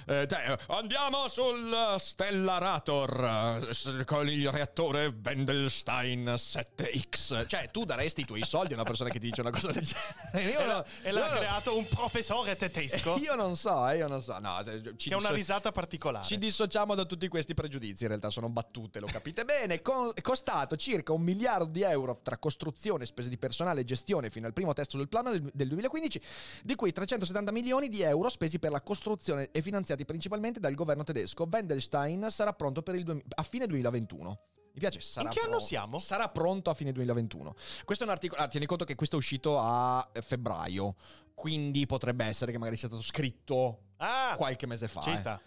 Eh, 0.07 0.25
te- 0.27 0.57
andiamo 0.67 1.27
sul 1.27 1.95
Stellarator 1.97 3.67
eh, 3.97 4.05
con 4.05 4.29
il 4.29 4.49
reattore 4.51 5.13
Wendelstein 5.23 6.25
7X. 6.25 7.47
Cioè, 7.47 7.69
tu 7.71 7.83
daresti 7.85 8.21
i 8.21 8.25
tuoi 8.25 8.43
soldi 8.45 8.73
a 8.73 8.75
una 8.75 8.85
persona 8.85 9.09
che 9.09 9.19
ti 9.19 9.27
dice 9.29 9.41
una 9.41 9.51
cosa 9.51 9.71
del 9.71 9.83
genere. 9.83 10.51
Io 10.51 10.59
E 10.59 10.65
no- 10.65 10.85
e 11.03 11.11
l'ha 11.11 11.29
no- 11.31 11.35
creato 11.37 11.77
un 11.77 11.85
professore 11.87 12.55
tedesco 12.55 13.17
Io 13.21 13.35
non 13.35 13.55
so, 13.55 13.87
eh, 13.89 13.97
io 13.97 14.07
non 14.07 14.21
so. 14.21 14.37
No, 14.39 14.61
ci 14.97 15.09
che 15.09 15.15
ha 15.15 15.17
una 15.17 15.31
risata 15.31 15.71
particolare. 15.71 16.25
Ci 16.25 16.37
dissociamo 16.37 16.95
da 16.95 17.05
tutti 17.05 17.27
questi 17.27 17.53
pregiudizi, 17.53 18.03
in 18.03 18.09
realtà 18.09 18.29
sono 18.29 18.49
battute, 18.49 18.99
lo 18.99 19.07
capite 19.07 19.45
bene. 19.45 19.81
Con- 19.81 20.11
costato 20.21 20.75
circa 20.77 21.13
un 21.13 21.21
miliardo 21.21 21.65
di 21.65 21.81
euro 21.83 22.19
tra 22.23 22.37
costruzione, 22.37 23.05
spese 23.25 23.29
di 23.29 23.38
personale 23.38 23.81
e 23.81 23.83
gestione 23.83 24.29
fino 24.29 24.45
al 24.47 24.53
primo 24.53 24.73
testo 24.73 24.97
del 24.97 25.07
piano 25.07 25.31
del, 25.31 25.49
del 25.53 25.67
2015, 25.67 26.21
di 26.63 26.75
cui 26.75 26.91
370 26.91 27.51
milioni 27.51 27.89
di 27.89 28.01
euro 28.01 28.29
spesi 28.29 28.59
per 28.59 28.71
la 28.71 28.81
costruzione 28.81 29.49
e 29.51 29.61
finanziati 29.61 30.05
principalmente 30.05 30.59
dal 30.59 30.73
governo 30.75 31.03
tedesco. 31.03 31.47
Wendelstein 31.51 32.27
sarà 32.29 32.53
pronto 32.53 32.81
per 32.81 32.95
il 32.95 33.03
due- 33.03 33.21
a 33.35 33.43
fine 33.43 33.65
2021. 33.67 34.39
Mi 34.73 34.79
piace, 34.81 34.99
sarà 34.99 35.27
In 35.29 35.33
che 35.33 35.39
anno 35.39 35.49
pronto- 35.51 35.65
siamo? 35.65 35.99
Sarà 35.99 36.29
pronto 36.29 36.69
a 36.69 36.73
fine 36.73 36.91
2021. 36.91 37.55
Questo 37.85 38.03
è 38.03 38.07
un 38.07 38.13
articolo. 38.13 38.41
ah, 38.41 38.47
tieni 38.47 38.65
conto 38.65 38.83
che 38.83 38.95
questo 38.95 39.15
è 39.15 39.19
uscito 39.19 39.57
a 39.59 40.07
febbraio. 40.21 40.95
Quindi 41.33 41.85
potrebbe 41.85 42.25
essere 42.25 42.51
che 42.51 42.57
magari 42.57 42.75
sia 42.77 42.88
stato 42.88 43.01
scritto 43.03 43.79
Ah, 43.97 44.35
qualche 44.38 44.67
mese 44.67 44.88
fa. 44.88 45.01
ci 45.01 45.11
eh. 45.11 45.15
sta. 45.17 45.41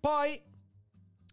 Poi. 0.00 0.50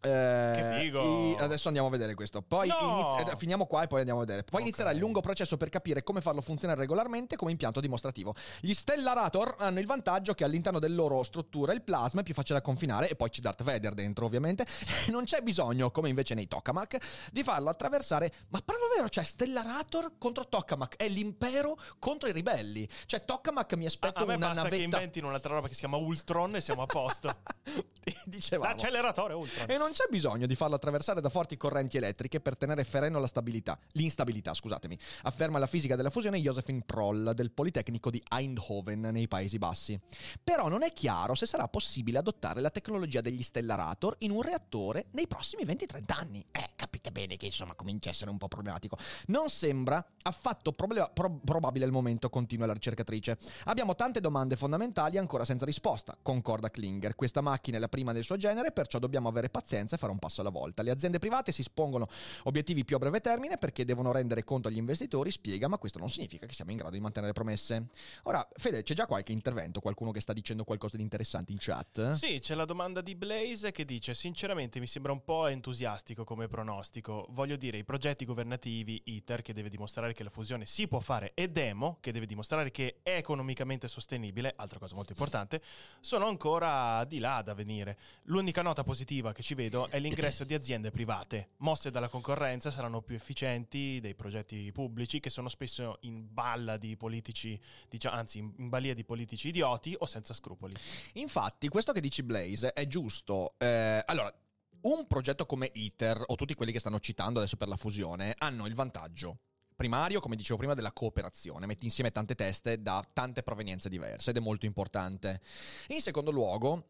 Eh, 0.01 0.53
Che 0.55 0.79
figo. 0.79 1.31
i- 1.31 1.35
adesso 1.39 1.67
andiamo 1.67 1.87
a 1.87 1.91
vedere 1.91 2.13
questo. 2.13 2.41
Poi 2.41 2.67
No. 2.67 3.15
inizi- 3.15 3.31
eh, 3.31 3.37
finiamo 3.37 3.65
qua 3.65 3.83
e 3.83 3.87
poi 3.87 3.99
andiamo 3.99 4.21
a 4.21 4.25
vedere. 4.25 4.43
Poi 4.43 4.61
Ok. 4.61 4.67
inizierà 4.67 4.91
il 4.91 4.97
lungo 4.99 5.21
processo 5.21 5.57
per 5.57 5.69
capire 5.69 6.03
come 6.03 6.21
farlo 6.21 6.41
funzionare 6.41 6.79
regolarmente 6.79 7.35
come 7.35 7.51
impianto 7.51 7.79
dimostrativo. 7.79 8.33
Gli 8.61 8.73
Stellarator 8.73 9.55
hanno 9.59 9.79
il 9.79 9.85
vantaggio 9.85 10.33
che 10.33 10.43
all'interno 10.43 10.79
della 10.79 10.95
loro 10.95 11.23
struttura 11.23 11.73
il 11.73 11.81
plasma 11.81 12.21
è 12.21 12.23
più 12.23 12.33
facile 12.33 12.59
da 12.59 12.63
confinare 12.63 13.09
e 13.09 13.15
poi 13.15 13.29
c'è 13.29 13.41
Darth 13.41 13.63
Vader 13.63 13.93
dentro, 13.93 14.25
ovviamente. 14.25 14.65
Non 15.09 15.23
c'è 15.25 15.41
bisogno, 15.41 15.91
come 15.91 16.09
invece 16.09 16.33
nei 16.35 16.47
Tokamak, 16.47 17.29
di 17.31 17.43
farlo 17.43 17.69
attraversare. 17.69 18.31
Ma 18.49 18.61
proprio 18.63 18.87
vero, 18.95 19.09
cioè 19.09 19.23
Stellarator 19.23 20.13
contro 20.17 20.47
Tokamak 20.47 20.95
è 20.97 21.07
l'impero 21.09 21.77
contro 21.99 22.29
i 22.29 22.31
ribelli. 22.31 22.87
Cioè 23.05 23.25
Tokamak 23.25 23.73
mi 23.73 23.85
A, 23.85 23.87
aspetto 23.87 24.19
a 24.19 24.25
me 24.25 24.35
una 24.35 24.47
basta 24.47 24.61
che 24.63 24.69
navetta. 24.69 24.83
inventino 24.97 25.27
un'altra 25.27 25.55
roba 25.55 25.67
che 25.67 25.73
si 25.73 25.79
chiama 25.79 25.97
Ultron 25.97 26.55
e 26.55 26.61
siamo 26.61 26.83
a 26.83 26.85
posto. 26.85 27.35
Dicevamo. 28.25 28.69
L'acceleratore 28.71 29.33
Ultron. 29.33 29.69
E 29.69 29.77
non 29.77 29.88
c'è 29.91 30.05
bisogno 30.09 30.45
di 30.45 30.55
farlo 30.55 30.75
attraversare 30.75 31.21
da 31.21 31.29
forti 31.29 31.57
correnti 31.57 31.97
elettriche 31.97 32.39
per 32.39 32.57
tenere 32.57 32.83
fereno 32.83 33.19
la 33.19 33.27
stabilità, 33.27 33.77
l'instabilità, 33.93 34.53
scusatemi, 34.53 34.97
afferma 35.23 35.59
la 35.59 35.67
fisica 35.67 35.95
della 35.95 36.09
fusione 36.09 36.39
Josephine 36.39 36.83
Proll 36.85 37.31
del 37.31 37.51
Politecnico 37.51 38.09
di 38.09 38.21
Eindhoven 38.29 38.99
nei 38.99 39.27
Paesi 39.27 39.57
Bassi. 39.57 39.99
Però 40.43 40.67
non 40.67 40.83
è 40.83 40.93
chiaro 40.93 41.35
se 41.35 41.45
sarà 41.45 41.67
possibile 41.67 42.17
adottare 42.17 42.61
la 42.61 42.69
tecnologia 42.69 43.21
degli 43.21 43.43
stellarator 43.43 44.15
in 44.19 44.31
un 44.31 44.41
reattore 44.41 45.07
nei 45.11 45.27
prossimi 45.27 45.63
20-30 45.63 46.03
anni. 46.07 46.45
Eh, 46.51 46.68
capite 47.09 47.11
bene 47.11 47.37
che 47.37 47.47
insomma 47.47 47.75
comincia 47.75 48.09
a 48.09 48.11
essere 48.11 48.29
un 48.29 48.37
po' 48.37 48.47
problematico. 48.47 48.97
Non 49.27 49.49
sembra 49.49 50.03
affatto 50.23 50.71
proble- 50.71 51.11
pro- 51.13 51.39
probabile 51.43 51.85
al 51.85 51.91
momento, 51.91 52.29
continua 52.29 52.65
la 52.65 52.73
ricercatrice. 52.73 53.37
Abbiamo 53.65 53.95
tante 53.95 54.21
domande 54.21 54.55
fondamentali 54.55 55.17
ancora 55.17 55.45
senza 55.45 55.65
risposta, 55.65 56.17
concorda 56.21 56.69
Klinger. 56.69 57.15
Questa 57.15 57.41
macchina 57.41 57.77
è 57.77 57.79
la 57.79 57.89
prima 57.89 58.13
del 58.13 58.23
suo 58.23 58.37
genere, 58.37 58.71
perciò 58.71 58.99
dobbiamo 58.99 59.27
avere 59.27 59.49
pazienza 59.49 59.95
e 59.95 59.97
fare 59.97 60.11
un 60.11 60.19
passo 60.19 60.41
alla 60.41 60.49
volta. 60.49 60.83
Le 60.83 60.91
aziende 60.91 61.19
private 61.19 61.51
si 61.51 61.63
spongono 61.63 62.07
obiettivi 62.43 62.85
più 62.85 62.95
a 62.95 62.99
breve 62.99 63.19
termine 63.19 63.57
perché 63.57 63.85
devono 63.85 64.11
rendere 64.11 64.43
conto 64.43 64.67
agli 64.67 64.77
investitori, 64.77 65.31
spiega, 65.31 65.67
ma 65.67 65.77
questo 65.77 65.99
non 65.99 66.09
significa 66.09 66.45
che 66.45 66.53
siamo 66.53 66.71
in 66.71 66.77
grado 66.77 66.93
di 66.93 67.01
mantenere 67.01 67.33
promesse. 67.33 67.87
Ora, 68.23 68.47
Fede, 68.55 68.83
c'è 68.83 68.93
già 68.93 69.05
qualche 69.05 69.31
intervento, 69.31 69.79
qualcuno 69.79 70.11
che 70.11 70.21
sta 70.21 70.33
dicendo 70.33 70.63
qualcosa 70.63 70.97
di 70.97 71.03
interessante 71.03 71.51
in 71.51 71.57
chat? 71.59 72.11
Sì, 72.11 72.39
c'è 72.39 72.55
la 72.55 72.65
domanda 72.65 73.01
di 73.01 73.15
Blaze 73.15 73.71
che 73.71 73.85
dice: 73.85 74.13
Sinceramente 74.13 74.79
mi 74.79 74.87
sembra 74.87 75.11
un 75.11 75.23
po' 75.23 75.47
entusiastico 75.47 76.23
come 76.23 76.47
pronostico. 76.47 76.98
Voglio 77.01 77.55
dire, 77.55 77.77
i 77.77 77.83
progetti 77.83 78.25
governativi, 78.25 79.01
ITER, 79.05 79.41
che 79.41 79.53
deve 79.53 79.69
dimostrare 79.69 80.13
che 80.13 80.23
la 80.23 80.29
fusione 80.29 80.65
si 80.65 80.87
può 80.87 80.99
fare, 80.99 81.31
e 81.33 81.49
Demo, 81.49 81.97
che 82.01 82.11
deve 82.11 82.25
dimostrare 82.25 82.71
che 82.71 82.99
è 83.01 83.15
economicamente 83.15 83.87
sostenibile, 83.87 84.53
altra 84.55 84.79
cosa 84.79 84.95
molto 84.95 85.11
importante, 85.11 85.61
sono 85.99 86.27
ancora 86.27 87.03
di 87.05 87.19
là 87.19 87.41
da 87.41 87.53
venire. 87.53 87.97
L'unica 88.23 88.61
nota 88.61 88.83
positiva 88.83 89.31
che 89.31 89.41
ci 89.41 89.55
vedo 89.55 89.89
è 89.89 89.99
l'ingresso 89.99 90.43
di 90.43 90.53
aziende 90.53 90.91
private. 90.91 91.49
Mosse 91.57 91.91
dalla 91.91 92.09
concorrenza 92.09 92.71
saranno 92.71 93.01
più 93.01 93.15
efficienti 93.15 93.99
dei 94.01 94.15
progetti 94.15 94.71
pubblici, 94.71 95.19
che 95.19 95.29
sono 95.29 95.49
spesso 95.49 95.97
in 96.01 96.27
balla 96.31 96.77
di 96.77 96.95
politici, 96.95 97.59
diciamo, 97.87 98.15
anzi, 98.15 98.39
in 98.39 98.69
balia 98.69 98.93
di 98.93 99.03
politici 99.03 99.49
idioti 99.49 99.95
o 99.97 100.05
senza 100.05 100.33
scrupoli. 100.33 100.73
Infatti, 101.13 101.67
questo 101.67 101.91
che 101.91 102.01
dici 102.01 102.23
Blaze 102.23 102.73
è 102.73 102.87
giusto. 102.87 103.53
Eh, 103.57 104.03
allora, 104.05 104.33
un 104.81 105.07
progetto 105.07 105.45
come 105.45 105.69
ITER 105.73 106.23
o 106.27 106.35
tutti 106.35 106.53
quelli 106.53 106.71
che 106.71 106.79
stanno 106.79 106.99
citando 106.99 107.39
adesso 107.39 107.57
per 107.57 107.67
la 107.67 107.75
fusione 107.77 108.33
hanno 108.37 108.65
il 108.65 108.73
vantaggio 108.75 109.39
primario, 109.75 110.19
come 110.19 110.35
dicevo 110.35 110.57
prima, 110.57 110.73
della 110.73 110.91
cooperazione. 110.91 111.65
Metti 111.65 111.85
insieme 111.85 112.11
tante 112.11 112.35
teste 112.35 112.81
da 112.81 113.01
tante 113.13 113.43
provenienze 113.43 113.87
diverse 113.89 114.31
ed 114.31 114.37
è 114.37 114.41
molto 114.41 114.65
importante. 114.65 115.39
In 115.87 116.01
secondo 116.01 116.31
luogo, 116.31 116.89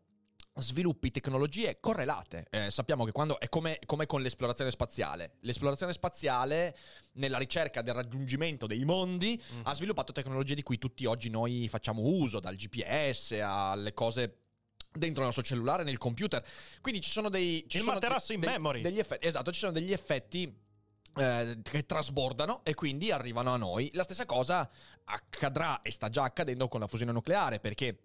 sviluppi 0.56 1.12
tecnologie 1.12 1.80
correlate. 1.80 2.47
Eh, 2.49 2.71
sappiamo 2.71 3.06
che 3.06 3.12
quando 3.12 3.39
è 3.39 3.47
come, 3.47 3.80
come 3.86 4.08
con 4.08 4.21
l'esplorazione 4.21 4.71
spaziale. 4.71 5.36
L'esplorazione 5.41 5.93
spaziale, 5.93 6.75
nella 7.13 7.38
ricerca 7.38 7.82
del 7.84 7.93
raggiungimento 7.93 8.65
dei 8.65 8.84
mondi, 8.84 9.39
Mhm. 9.54 9.62
ha 9.65 9.73
sviluppato 9.75 10.12
tecnologie 10.12 10.56
di 10.56 10.63
cui 10.63 10.78
tutti 10.80 11.06
oggi 11.06 11.30
noi 11.30 11.67
facciamo 11.69 12.02
uso, 12.02 12.39
dal 12.39 12.56
GPS 12.56 13.39
alle 13.41 13.93
cose 13.93 14.38
dentro 14.91 15.21
il 15.21 15.25
nostro 15.28 15.43
cellulare, 15.43 15.84
nel 15.84 15.97
computer. 15.97 16.43
Quindi 16.82 17.02
ci 17.02 17.10
sono 17.10 17.30
dei... 17.30 17.65
Ci 17.67 17.78
Il 17.78 17.84
sono 17.84 17.95
materasso 17.95 18.34
in 18.34 18.39
dei- 18.39 18.49
memory. 18.49 18.82
Degli 18.82 18.99
effetti, 18.99 19.28
esatto, 19.28 19.52
ci 19.52 19.60
sono 19.60 19.71
degli 19.71 19.91
effetti 19.91 20.54
eh, 21.15 21.58
che 21.62 21.86
trasbordano 21.86 22.62
e 22.63 22.73
quindi 22.73 23.12
arrivano 23.12 23.54
a 23.54 23.58
noi. 23.58 23.89
La 23.93 24.04
stessa 24.04 24.25
cosa 24.25 24.69
accadrà 25.06 25.82
e 25.82 25.91
sta 25.91 26.10
già 26.10 26.23
accadendo 26.23 26.67
con 26.67 26.80
la 26.80 26.88
fusione 26.88 27.12
nucleare 27.12 27.60
perché 27.60 27.99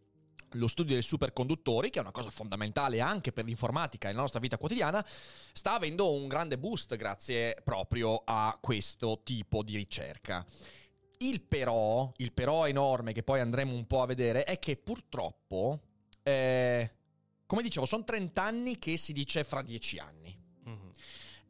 lo 0.54 0.68
studio 0.68 0.94
dei 0.94 1.02
superconduttori, 1.02 1.90
che 1.90 1.98
è 1.98 2.02
una 2.02 2.12
cosa 2.12 2.30
fondamentale 2.30 3.00
anche 3.00 3.32
per 3.32 3.44
l'informatica 3.44 4.08
e 4.08 4.12
la 4.12 4.20
nostra 4.20 4.40
vita 4.40 4.58
quotidiana, 4.58 5.04
sta 5.52 5.74
avendo 5.74 6.12
un 6.12 6.28
grande 6.28 6.58
boost 6.58 6.96
grazie 6.96 7.56
proprio 7.64 8.22
a 8.24 8.56
questo 8.60 9.20
tipo 9.24 9.62
di 9.62 9.76
ricerca. 9.76 10.44
Il 11.18 11.42
però, 11.42 12.12
il 12.18 12.32
però 12.32 12.66
enorme 12.66 13.12
che 13.12 13.22
poi 13.22 13.40
andremo 13.40 13.72
un 13.72 13.86
po' 13.86 14.02
a 14.02 14.06
vedere 14.06 14.44
è 14.44 14.58
che 14.58 14.76
purtroppo, 14.76 15.80
eh, 16.24 16.90
come 17.46 17.62
dicevo, 17.62 17.86
sono 17.86 18.02
30 18.02 18.42
anni 18.42 18.78
che 18.78 18.96
si 18.96 19.12
dice 19.12 19.44
fra 19.44 19.62
10 19.62 19.98
anni. 19.98 20.36
Mhm. 20.64 20.90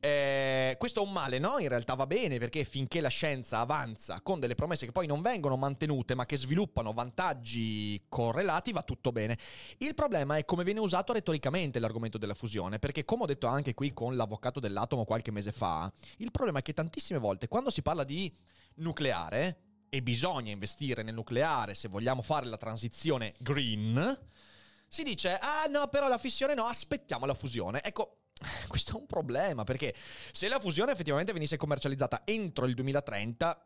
Eh, 0.00 0.74
questo 0.78 1.02
è 1.02 1.06
un 1.06 1.12
male, 1.12 1.38
no? 1.38 1.58
In 1.58 1.68
realtà 1.68 1.94
va 1.94 2.06
bene 2.06 2.38
perché 2.38 2.64
finché 2.64 3.00
la 3.00 3.08
scienza 3.08 3.60
avanza 3.60 4.20
con 4.20 4.38
delle 4.38 4.54
promesse 4.54 4.84
che 4.84 4.92
poi 4.92 5.06
non 5.06 5.22
vengono 5.22 5.56
mantenute 5.56 6.14
ma 6.14 6.26
che 6.26 6.36
sviluppano 6.36 6.92
vantaggi 6.92 8.02
correlati 8.08 8.72
va 8.72 8.82
tutto 8.82 9.12
bene. 9.12 9.38
Il 9.78 9.94
problema 9.94 10.36
è 10.36 10.44
come 10.44 10.64
viene 10.64 10.80
usato 10.80 11.14
retoricamente 11.14 11.78
l'argomento 11.78 12.18
della 12.18 12.34
fusione 12.34 12.78
perché 12.78 13.06
come 13.06 13.22
ho 13.22 13.26
detto 13.26 13.46
anche 13.46 13.72
qui 13.72 13.94
con 13.94 14.14
l'avvocato 14.14 14.60
dell'atomo 14.60 15.04
qualche 15.04 15.30
mese 15.30 15.52
fa, 15.52 15.90
il 16.18 16.30
problema 16.30 16.58
è 16.58 16.62
che 16.62 16.74
tantissime 16.74 17.18
volte 17.18 17.48
quando 17.48 17.70
si 17.70 17.80
parla 17.80 18.04
di 18.04 18.30
nucleare 18.74 19.58
e 19.88 20.02
bisogna 20.02 20.50
investire 20.50 21.02
nel 21.04 21.14
nucleare 21.14 21.74
se 21.76 21.86
vogliamo 21.86 22.20
fare 22.20 22.46
la 22.46 22.56
transizione 22.56 23.32
green, 23.38 24.18
si 24.88 25.02
dice 25.02 25.36
ah 25.40 25.66
no 25.68 25.88
però 25.88 26.08
la 26.08 26.18
fissione 26.18 26.54
no, 26.54 26.64
aspettiamo 26.64 27.26
la 27.26 27.34
fusione. 27.34 27.82
Ecco, 27.82 28.18
questo 28.68 28.92
è 28.92 29.00
un 29.00 29.06
problema 29.06 29.64
perché 29.64 29.94
se 30.32 30.48
la 30.48 30.58
fusione 30.58 30.92
effettivamente 30.92 31.32
venisse 31.32 31.56
commercializzata 31.56 32.22
entro 32.24 32.66
il 32.66 32.74
2030, 32.74 33.64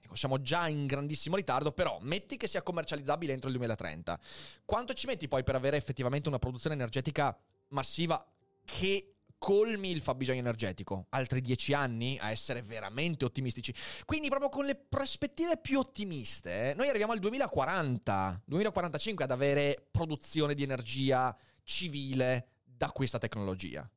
dico, 0.00 0.16
siamo 0.16 0.40
già 0.40 0.68
in 0.68 0.86
grandissimo 0.86 1.36
ritardo, 1.36 1.72
però 1.72 1.98
metti 2.00 2.36
che 2.36 2.48
sia 2.48 2.62
commercializzabile 2.62 3.32
entro 3.32 3.48
il 3.48 3.56
2030. 3.56 4.18
Quanto 4.64 4.94
ci 4.94 5.06
metti 5.06 5.28
poi 5.28 5.42
per 5.42 5.54
avere 5.54 5.76
effettivamente 5.76 6.28
una 6.28 6.38
produzione 6.38 6.74
energetica 6.74 7.36
massiva 7.68 8.24
che 8.64 9.14
colmi 9.38 9.90
il 9.90 10.00
fabbisogno 10.00 10.40
energetico? 10.40 11.06
Altri 11.10 11.40
dieci 11.40 11.72
anni 11.72 12.18
a 12.20 12.30
essere 12.30 12.62
veramente 12.62 13.24
ottimistici. 13.24 13.72
Quindi 14.04 14.28
proprio 14.28 14.48
con 14.50 14.64
le 14.64 14.74
prospettive 14.74 15.56
più 15.56 15.78
ottimiste, 15.78 16.70
eh, 16.70 16.74
noi 16.74 16.88
arriviamo 16.88 17.12
al 17.12 17.20
2040, 17.20 18.42
2045 18.44 19.24
ad 19.24 19.30
avere 19.30 19.88
produzione 19.90 20.54
di 20.54 20.62
energia 20.62 21.36
civile 21.62 22.48
da 22.64 22.90
questa 22.90 23.18
tecnologia. 23.18 23.88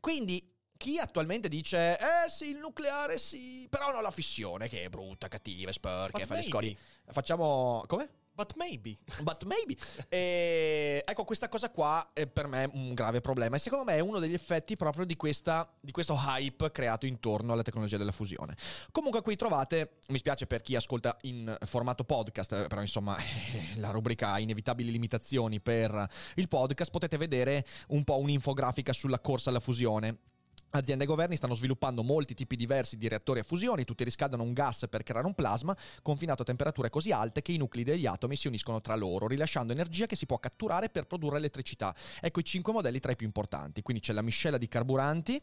Quindi 0.00 0.50
chi 0.76 0.98
attualmente 0.98 1.48
dice 1.48 1.96
eh 1.96 2.28
sì 2.28 2.48
il 2.48 2.58
nucleare 2.58 3.16
sì 3.16 3.68
però 3.70 3.92
non 3.92 4.02
la 4.02 4.10
fissione 4.10 4.68
che 4.68 4.82
è 4.82 4.88
brutta 4.88 5.28
cattiva 5.28 5.70
sporca 5.70 6.26
fa 6.26 6.34
le 6.34 6.42
scorie 6.42 6.76
facciamo 7.06 7.84
come? 7.86 8.10
But 8.34 8.54
maybe. 8.56 8.98
But 9.22 9.44
maybe. 9.44 9.76
E, 10.08 11.02
ecco, 11.06 11.24
questa 11.24 11.48
cosa 11.48 11.70
qua 11.70 12.10
è 12.12 12.26
per 12.26 12.46
me 12.46 12.68
un 12.72 12.94
grave 12.94 13.20
problema 13.20 13.56
e 13.56 13.58
secondo 13.58 13.84
me 13.84 13.94
è 13.96 14.00
uno 14.00 14.18
degli 14.18 14.34
effetti 14.34 14.76
proprio 14.76 15.04
di, 15.04 15.16
questa, 15.16 15.70
di 15.80 15.92
questo 15.92 16.14
hype 16.14 16.70
creato 16.70 17.06
intorno 17.06 17.52
alla 17.52 17.62
tecnologia 17.62 17.98
della 17.98 18.12
fusione. 18.12 18.56
Comunque 18.90 19.20
qui 19.20 19.36
trovate, 19.36 19.98
mi 20.08 20.18
spiace 20.18 20.46
per 20.46 20.62
chi 20.62 20.74
ascolta 20.76 21.16
in 21.22 21.54
formato 21.66 22.04
podcast, 22.04 22.66
però 22.68 22.80
insomma 22.80 23.16
la 23.76 23.90
rubrica 23.90 24.38
inevitabili 24.38 24.90
limitazioni 24.90 25.60
per 25.60 26.08
il 26.36 26.48
podcast, 26.48 26.90
potete 26.90 27.16
vedere 27.16 27.64
un 27.88 28.02
po' 28.04 28.18
un'infografica 28.18 28.92
sulla 28.92 29.20
corsa 29.20 29.50
alla 29.50 29.60
fusione. 29.60 30.30
Aziende 30.74 31.04
e 31.04 31.06
governi 31.06 31.36
stanno 31.36 31.54
sviluppando 31.54 32.02
molti 32.02 32.32
tipi 32.32 32.56
diversi 32.56 32.96
di 32.96 33.06
reattori 33.06 33.40
a 33.40 33.42
fusione, 33.42 33.84
tutti 33.84 34.04
riscaldano 34.04 34.42
un 34.42 34.54
gas 34.54 34.86
per 34.88 35.02
creare 35.02 35.26
un 35.26 35.34
plasma 35.34 35.76
confinato 36.00 36.40
a 36.40 36.44
temperature 36.46 36.88
così 36.88 37.12
alte 37.12 37.42
che 37.42 37.52
i 37.52 37.58
nuclei 37.58 37.84
degli 37.84 38.06
atomi 38.06 38.36
si 38.36 38.46
uniscono 38.46 38.80
tra 38.80 38.94
loro, 38.96 39.26
rilasciando 39.26 39.74
energia 39.74 40.06
che 40.06 40.16
si 40.16 40.24
può 40.24 40.38
catturare 40.38 40.88
per 40.88 41.04
produrre 41.04 41.36
elettricità. 41.36 41.94
Ecco 42.22 42.40
i 42.40 42.44
cinque 42.44 42.72
modelli 42.72 43.00
tra 43.00 43.12
i 43.12 43.16
più 43.16 43.26
importanti. 43.26 43.82
Quindi 43.82 44.02
c'è 44.02 44.14
la 44.14 44.22
miscela 44.22 44.56
di 44.56 44.66
carburanti, 44.66 45.38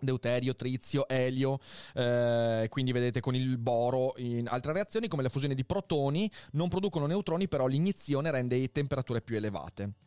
deuterio, 0.00 0.56
trizio, 0.56 1.06
elio, 1.06 1.60
eh, 1.94 2.66
quindi 2.68 2.90
vedete 2.90 3.20
con 3.20 3.36
il 3.36 3.58
boro 3.58 4.14
in 4.16 4.48
altre 4.48 4.72
reazioni 4.72 5.06
come 5.06 5.22
la 5.22 5.28
fusione 5.28 5.54
di 5.54 5.64
protoni 5.64 6.28
non 6.52 6.68
producono 6.68 7.06
neutroni, 7.06 7.46
però 7.46 7.68
l'iniezione 7.68 8.32
rende 8.32 8.72
temperature 8.72 9.20
più 9.20 9.36
elevate. 9.36 10.05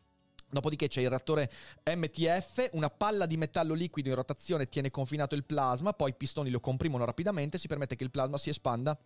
Dopodiché 0.50 0.88
c'è 0.88 1.00
il 1.00 1.08
reattore 1.08 1.50
MTF, 1.84 2.70
una 2.72 2.90
palla 2.90 3.26
di 3.26 3.36
metallo 3.36 3.72
liquido 3.74 4.08
in 4.08 4.16
rotazione 4.16 4.68
tiene 4.68 4.90
confinato 4.90 5.34
il 5.34 5.44
plasma, 5.44 5.92
poi 5.92 6.10
i 6.10 6.14
pistoni 6.14 6.50
lo 6.50 6.60
comprimono 6.60 7.04
rapidamente, 7.04 7.56
si 7.56 7.68
permette 7.68 7.94
che 7.94 8.04
il 8.04 8.10
plasma 8.10 8.36
si 8.36 8.50
espanda 8.50 8.98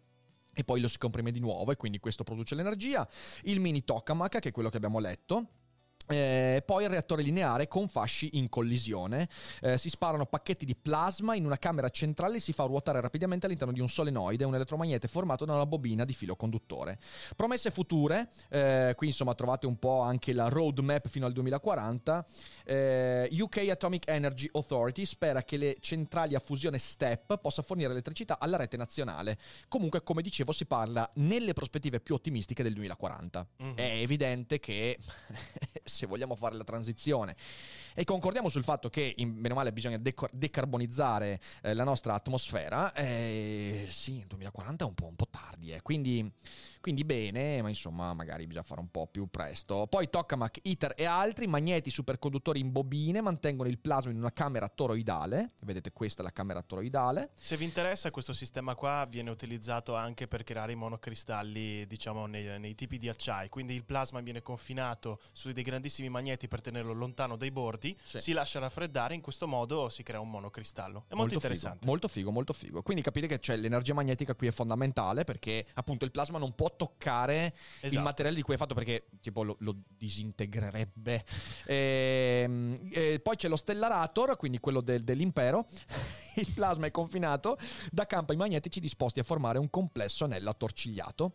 e 0.54 0.64
poi 0.64 0.80
lo 0.80 0.88
si 0.88 0.98
comprime 0.98 1.32
di 1.32 1.40
nuovo 1.40 1.72
e 1.72 1.76
quindi 1.76 1.98
questo 1.98 2.24
produce 2.24 2.54
l'energia. 2.54 3.06
Il 3.42 3.60
mini 3.60 3.84
tokamak, 3.84 4.38
che 4.38 4.48
è 4.48 4.52
quello 4.52 4.70
che 4.70 4.76
abbiamo 4.76 5.00
letto, 5.00 5.48
eh, 6.06 6.62
poi 6.64 6.84
il 6.84 6.90
reattore 6.90 7.22
lineare 7.22 7.68
con 7.68 7.88
fasci 7.88 8.30
in 8.34 8.48
collisione. 8.48 9.28
Eh, 9.60 9.78
si 9.78 9.88
sparano 9.88 10.26
pacchetti 10.26 10.64
di 10.64 10.76
plasma 10.76 11.34
in 11.34 11.44
una 11.44 11.58
camera 11.58 11.88
centrale 11.88 12.36
e 12.36 12.40
si 12.40 12.52
fa 12.52 12.64
ruotare 12.64 13.00
rapidamente 13.00 13.46
all'interno 13.46 13.72
di 13.72 13.80
un 13.80 13.88
solenoide, 13.88 14.44
un 14.44 14.54
elettromagnete 14.54 15.08
formato 15.08 15.44
da 15.44 15.54
una 15.54 15.66
bobina 15.66 16.04
di 16.04 16.14
filo 16.14 16.36
conduttore. 16.36 16.98
Promesse 17.36 17.70
future, 17.70 18.28
eh, 18.48 18.94
qui 18.96 19.08
insomma 19.08 19.34
trovate 19.34 19.66
un 19.66 19.78
po' 19.78 20.00
anche 20.00 20.32
la 20.32 20.48
roadmap 20.48 21.08
fino 21.08 21.26
al 21.26 21.32
2040. 21.32 22.24
Eh, 22.64 23.28
UK 23.30 23.68
Atomic 23.70 24.08
Energy 24.08 24.48
Authority 24.52 25.04
spera 25.04 25.42
che 25.42 25.56
le 25.56 25.76
centrali 25.80 26.34
a 26.34 26.40
fusione 26.40 26.78
STEP 26.78 27.38
possa 27.38 27.62
fornire 27.62 27.90
elettricità 27.90 28.38
alla 28.38 28.56
rete 28.56 28.76
nazionale. 28.76 29.38
Comunque, 29.68 30.02
come 30.02 30.22
dicevo, 30.22 30.52
si 30.52 30.66
parla 30.66 31.08
nelle 31.14 31.52
prospettive 31.52 32.00
più 32.00 32.14
ottimistiche 32.14 32.62
del 32.62 32.74
2040. 32.74 33.46
Mm-hmm. 33.62 33.76
È 33.76 33.92
evidente 34.00 34.60
che 34.60 34.98
se 35.94 36.06
vogliamo 36.06 36.34
fare 36.34 36.56
la 36.56 36.64
transizione. 36.64 37.36
E 37.94 38.04
concordiamo 38.04 38.48
sul 38.48 38.64
fatto 38.64 38.90
che, 38.90 39.14
in, 39.18 39.40
bene 39.40 39.54
male, 39.54 39.72
bisogna 39.72 39.98
deco- 39.98 40.28
decarbonizzare 40.32 41.40
eh, 41.62 41.74
la 41.74 41.84
nostra 41.84 42.14
atmosfera. 42.14 42.92
Eh, 42.92 43.86
sì, 43.88 44.24
2040 44.26 44.84
è 44.84 44.88
un 44.88 44.94
po', 44.94 45.06
un 45.06 45.14
po 45.14 45.28
tardi, 45.30 45.70
eh. 45.70 45.80
quindi, 45.80 46.30
quindi 46.80 47.04
bene, 47.04 47.62
ma 47.62 47.68
insomma, 47.68 48.12
magari 48.12 48.46
bisogna 48.46 48.64
fare 48.64 48.80
un 48.80 48.90
po' 48.90 49.06
più 49.06 49.28
presto. 49.28 49.86
Poi 49.88 50.10
Tokamak, 50.10 50.58
ITER 50.62 50.94
e 50.96 51.04
altri 51.04 51.46
magneti 51.46 51.90
superconduttori 51.90 52.58
in 52.58 52.72
bobine 52.72 53.20
mantengono 53.20 53.68
il 53.68 53.78
plasma 53.78 54.10
in 54.10 54.18
una 54.18 54.32
camera 54.32 54.68
toroidale. 54.68 55.52
Vedete, 55.62 55.92
questa 55.92 56.22
è 56.22 56.24
la 56.24 56.32
camera 56.32 56.62
toroidale. 56.62 57.30
Se 57.40 57.56
vi 57.56 57.64
interessa, 57.64 58.10
questo 58.10 58.32
sistema 58.32 58.74
qua 58.74 59.06
viene 59.08 59.30
utilizzato 59.30 59.94
anche 59.94 60.26
per 60.26 60.42
creare 60.42 60.72
i 60.72 60.76
monocristalli, 60.76 61.86
diciamo, 61.86 62.26
nei, 62.26 62.58
nei 62.58 62.74
tipi 62.74 62.98
di 62.98 63.08
acciai. 63.08 63.48
Quindi 63.48 63.74
il 63.74 63.84
plasma 63.84 64.20
viene 64.20 64.42
confinato 64.42 65.20
su 65.32 65.52
dei 65.52 65.62
grandissimi 65.84 66.08
magneti 66.08 66.48
per 66.48 66.62
tenerlo 66.62 66.94
lontano 66.94 67.36
dai 67.36 67.50
bordi 67.50 67.94
sì. 68.02 68.18
si 68.18 68.32
lascia 68.32 68.58
raffreddare, 68.58 69.14
in 69.14 69.20
questo 69.20 69.46
modo 69.46 69.90
si 69.90 70.02
crea 70.02 70.20
un 70.20 70.30
monocristallo. 70.30 71.04
È 71.08 71.14
molto, 71.14 71.16
molto 71.16 71.34
interessante. 71.34 71.78
Figo, 71.80 71.90
molto 71.90 72.08
figo, 72.08 72.30
molto 72.30 72.52
figo. 72.54 72.82
Quindi 72.82 73.02
capite 73.02 73.26
che 73.26 73.38
cioè, 73.38 73.56
l'energia 73.56 73.92
magnetica 73.92 74.34
qui 74.34 74.46
è 74.46 74.50
fondamentale 74.50 75.24
perché 75.24 75.66
appunto 75.74 76.04
il 76.06 76.10
plasma 76.10 76.38
non 76.38 76.54
può 76.54 76.74
toccare 76.74 77.54
esatto. 77.80 77.94
il 77.94 78.00
materiale 78.00 78.36
di 78.36 78.42
cui 78.42 78.54
è 78.54 78.56
fatto 78.56 78.74
perché 78.74 79.08
tipo 79.20 79.42
lo, 79.42 79.56
lo 79.60 79.76
disintegrerebbe. 79.86 81.24
E, 81.66 82.40
ehm, 82.44 82.88
e 82.90 83.20
poi 83.20 83.36
c'è 83.36 83.48
lo 83.48 83.56
stellarator, 83.56 84.36
quindi 84.36 84.58
quello 84.58 84.80
del, 84.80 85.04
dell'impero. 85.04 85.66
il 86.36 86.50
plasma 86.52 86.86
è 86.86 86.90
confinato 86.90 87.58
da 87.90 88.06
campi 88.06 88.36
magnetici 88.36 88.80
disposti 88.80 89.20
a 89.20 89.22
formare 89.22 89.58
un 89.58 89.68
complesso 89.68 90.24
anello 90.24 90.48
attorcigliato. 90.48 91.32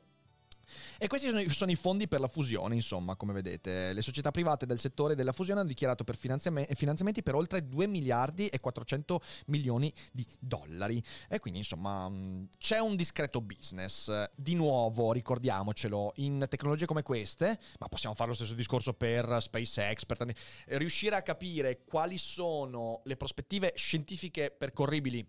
E 0.98 1.08
questi 1.08 1.28
sono 1.28 1.40
i, 1.40 1.50
sono 1.50 1.72
i, 1.72 1.76
fondi 1.76 2.08
per 2.08 2.20
la 2.20 2.28
fusione, 2.28 2.76
insomma, 2.76 3.16
come 3.16 3.34
vedete. 3.34 3.94
Le 3.94 4.02
società 4.02 4.32
private 4.32 4.66
del 4.66 4.80
settore 4.80 5.16
della 5.16 5.32
fusione 5.32 5.60
hanno 5.60 5.70
dichiarato 5.70 6.04
per 6.04 6.18
finanziamenti 6.18 7.24
per 7.24 7.36
oltre 7.36 7.68
2 7.68 7.88
miliardi 7.88 8.48
e 8.48 8.60
400 8.60 9.22
milioni 9.48 9.94
di 10.12 10.26
dollari. 10.40 11.02
E 11.28 11.40
quindi, 11.40 11.60
insomma, 11.60 12.10
mm, 12.10 12.46
c'è 12.58 12.80
un 12.80 12.96
discreto 12.96 13.42
business. 13.42 14.30
Di 14.36 14.56
nuovo, 14.56 15.12
ricordiamocelo, 15.12 16.14
in 16.16 16.46
tecnologie 16.50 16.86
come 16.86 17.04
queste, 17.04 17.60
ma 17.80 17.88
possiamo 17.88 18.16
fare 18.16 18.30
lo 18.30 18.36
stesso 18.36 18.54
discorso 18.54 18.94
per 18.94 19.38
SpaceX, 19.40 20.06
per 20.06 20.18
tanti, 20.18 20.36
riuscire 20.68 21.16
a 21.16 21.22
capire 21.22 21.84
quali 21.86 22.18
sono 22.18 23.02
le 23.04 23.18
prospettive 23.18 23.74
scientifiche 23.76 24.52
percorribili 24.52 25.26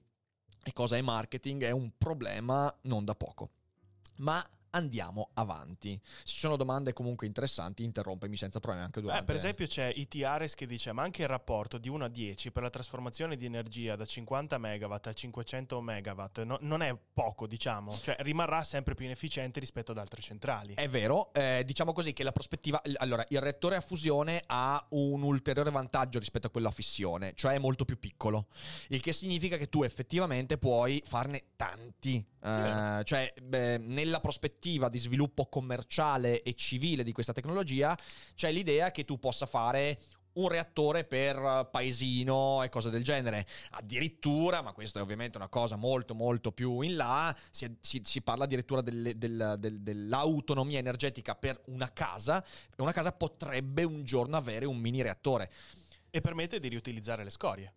e 0.63 0.73
cosa 0.73 0.97
è 0.97 1.01
marketing 1.01 1.65
è 1.65 1.71
un 1.71 1.91
problema 1.97 2.75
non 2.83 3.05
da 3.05 3.15
poco. 3.15 3.51
Ma 4.17 4.45
andiamo 4.71 5.31
avanti. 5.35 5.99
Se 6.03 6.33
ci 6.33 6.39
sono 6.39 6.57
domande 6.57 6.93
comunque 6.93 7.27
interessanti, 7.27 7.83
interrompimi 7.83 8.37
senza 8.37 8.61
problemi 8.61 8.87
anche 8.87 9.01
durante. 9.01 9.23
Eh, 9.23 9.27
per 9.27 9.35
esempio 9.35 9.67
c'è 9.67 9.93
ITRS 9.95 10.55
che 10.55 10.67
dice, 10.67 10.93
ma 10.93 11.03
anche 11.03 11.23
il 11.23 11.29
rapporto 11.29 11.79
di 11.79 11.89
1 11.89 12.05
a 12.05 12.09
10 12.09 12.51
per 12.53 12.63
la 12.63 12.71
trasformazione 12.71 13.37
di 13.37 13.47
energia 13.47 13.97
da 13.97 14.05
50 14.05 14.59
MW 14.59 14.97
a 15.03 15.13
500 15.13 15.81
MW 15.81 16.25
no, 16.45 16.59
non 16.61 16.83
è 16.83 16.97
poco, 17.13 17.47
diciamo, 17.47 17.93
cioè 18.03 18.17
rimarrà 18.21 18.63
sempre 18.65 18.95
più 18.95 19.05
inefficiente 19.05 19.61
rispetto 19.61 19.93
ad 19.93 19.99
altre 19.99 20.23
centrali. 20.23 20.75
È 20.75 20.89
vero, 20.89 21.33
eh, 21.33 21.63
diciamo 21.65 21.93
così 21.93 22.13
che 22.13 22.23
la 22.23 22.33
prospettiva, 22.33 22.81
allora 22.97 23.25
il 23.29 23.41
reattore 23.41 23.77
a 23.77 23.81
fusione 23.81 24.43
ha 24.47 24.85
un 24.91 25.23
ulteriore 25.23 25.71
vantaggio 25.71 26.19
rispetto 26.19 26.47
a 26.47 26.51
quello 26.51 26.69
a 26.69 26.73
fissione, 26.73 27.33
cioè 27.35 27.55
è 27.55 27.59
molto 27.59 27.85
più 27.85 27.99
piccolo, 27.99 28.47
il 28.89 29.01
che 29.01 29.13
significa 29.13 29.57
che 29.57 29.69
tu 29.69 29.83
effettivamente 29.83 30.59
puoi 30.59 31.03
farne 31.05 31.45
tanti, 31.57 32.25
eh, 32.43 33.03
cioè 33.05 33.33
beh, 33.43 33.79
nella 33.79 34.21
prospettiva 34.21 34.60
prospettiva 34.61 34.91
di 34.91 34.99
sviluppo 34.99 35.47
commerciale 35.47 36.43
e 36.43 36.55
civile 36.55 37.03
di 37.03 37.13
questa 37.13 37.33
tecnologia, 37.33 37.99
c'è 38.35 38.53
l'idea 38.53 38.91
che 38.91 39.07
tu 39.07 39.19
possa 39.19 39.47
fare 39.47 39.99
un 40.33 40.49
reattore 40.49 41.05
per 41.05 41.69
paesino 41.73 42.63
e 42.63 42.69
cose 42.69 42.91
del 42.91 43.03
genere. 43.03 43.47
Addirittura, 43.71 44.61
ma 44.61 44.73
questa 44.73 44.99
è 44.99 45.03
ovviamente 45.03 45.39
una 45.39 45.49
cosa 45.49 45.77
molto 45.77 46.15
molto 46.15 46.53
più 46.53 46.83
in 46.83 46.97
là, 46.97 47.35
si, 47.51 47.75
si, 47.81 48.03
si 48.05 48.21
parla 48.21 48.45
addirittura 48.45 48.83
del, 48.83 49.17
del, 49.17 49.57
del, 49.59 49.81
dell'autonomia 49.81 50.79
energetica 50.79 51.35
per 51.35 51.61
una 51.67 51.91
casa 51.93 52.45
e 52.45 52.83
una 52.83 52.93
casa 52.93 53.13
potrebbe 53.13 53.83
un 53.83 54.05
giorno 54.05 54.37
avere 54.37 54.67
un 54.67 54.77
mini 54.77 55.03
reattore. 55.03 55.51
E 56.11 56.21
permette 56.21 56.61
di 56.61 56.69
riutilizzare 56.69 57.25
le 57.25 57.31
scorie. 57.31 57.73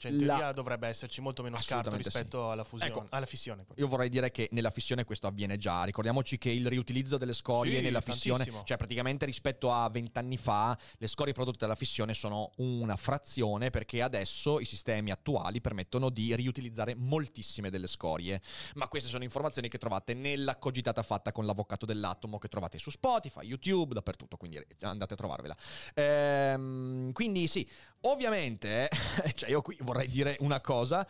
Cioè, 0.00 0.12
in 0.12 0.18
teoria 0.18 0.46
la... 0.46 0.52
dovrebbe 0.52 0.88
esserci 0.88 1.20
molto 1.20 1.42
meno 1.42 1.60
scarto 1.60 1.94
rispetto 1.94 2.46
sì. 2.46 2.52
alla, 2.52 2.64
fusione, 2.64 2.90
ecco, 2.90 3.06
alla 3.10 3.26
fissione. 3.26 3.66
Io 3.74 3.86
vorrei 3.86 4.08
dire 4.08 4.30
che 4.30 4.48
nella 4.52 4.70
fissione 4.70 5.04
questo 5.04 5.26
avviene 5.26 5.58
già. 5.58 5.84
Ricordiamoci 5.84 6.38
che 6.38 6.48
il 6.48 6.66
riutilizzo 6.66 7.18
delle 7.18 7.34
scorie 7.34 7.76
sì, 7.76 7.82
nella 7.82 8.00
fissione, 8.00 8.38
tantissimo. 8.38 8.64
cioè 8.64 8.78
praticamente 8.78 9.26
rispetto 9.26 9.70
a 9.70 9.86
vent'anni 9.90 10.38
fa, 10.38 10.74
le 10.96 11.06
scorie 11.06 11.34
prodotte 11.34 11.58
dalla 11.58 11.74
fissione 11.74 12.14
sono 12.14 12.50
una 12.56 12.96
frazione 12.96 13.68
perché 13.68 14.00
adesso 14.00 14.58
i 14.58 14.64
sistemi 14.64 15.10
attuali 15.10 15.60
permettono 15.60 16.08
di 16.08 16.34
riutilizzare 16.34 16.94
moltissime 16.94 17.68
delle 17.68 17.86
scorie. 17.86 18.40
Ma 18.76 18.88
queste 18.88 19.10
sono 19.10 19.22
informazioni 19.22 19.68
che 19.68 19.76
trovate 19.76 20.14
nella 20.14 20.56
cogitata 20.56 21.02
fatta 21.02 21.30
con 21.30 21.44
l'avvocato 21.44 21.84
dell'atomo 21.84 22.38
che 22.38 22.48
trovate 22.48 22.78
su 22.78 22.88
Spotify, 22.88 23.44
YouTube, 23.44 23.92
dappertutto, 23.92 24.38
quindi 24.38 24.58
andate 24.80 25.12
a 25.12 25.16
trovarvela. 25.18 25.54
Ehm, 25.92 27.12
quindi 27.12 27.46
sì, 27.48 27.68
ovviamente, 28.02 28.88
cioè 29.34 29.50
io 29.50 29.60
qui 29.60 29.76
vorrei 29.90 30.08
dire 30.08 30.36
una 30.40 30.60
cosa. 30.60 31.06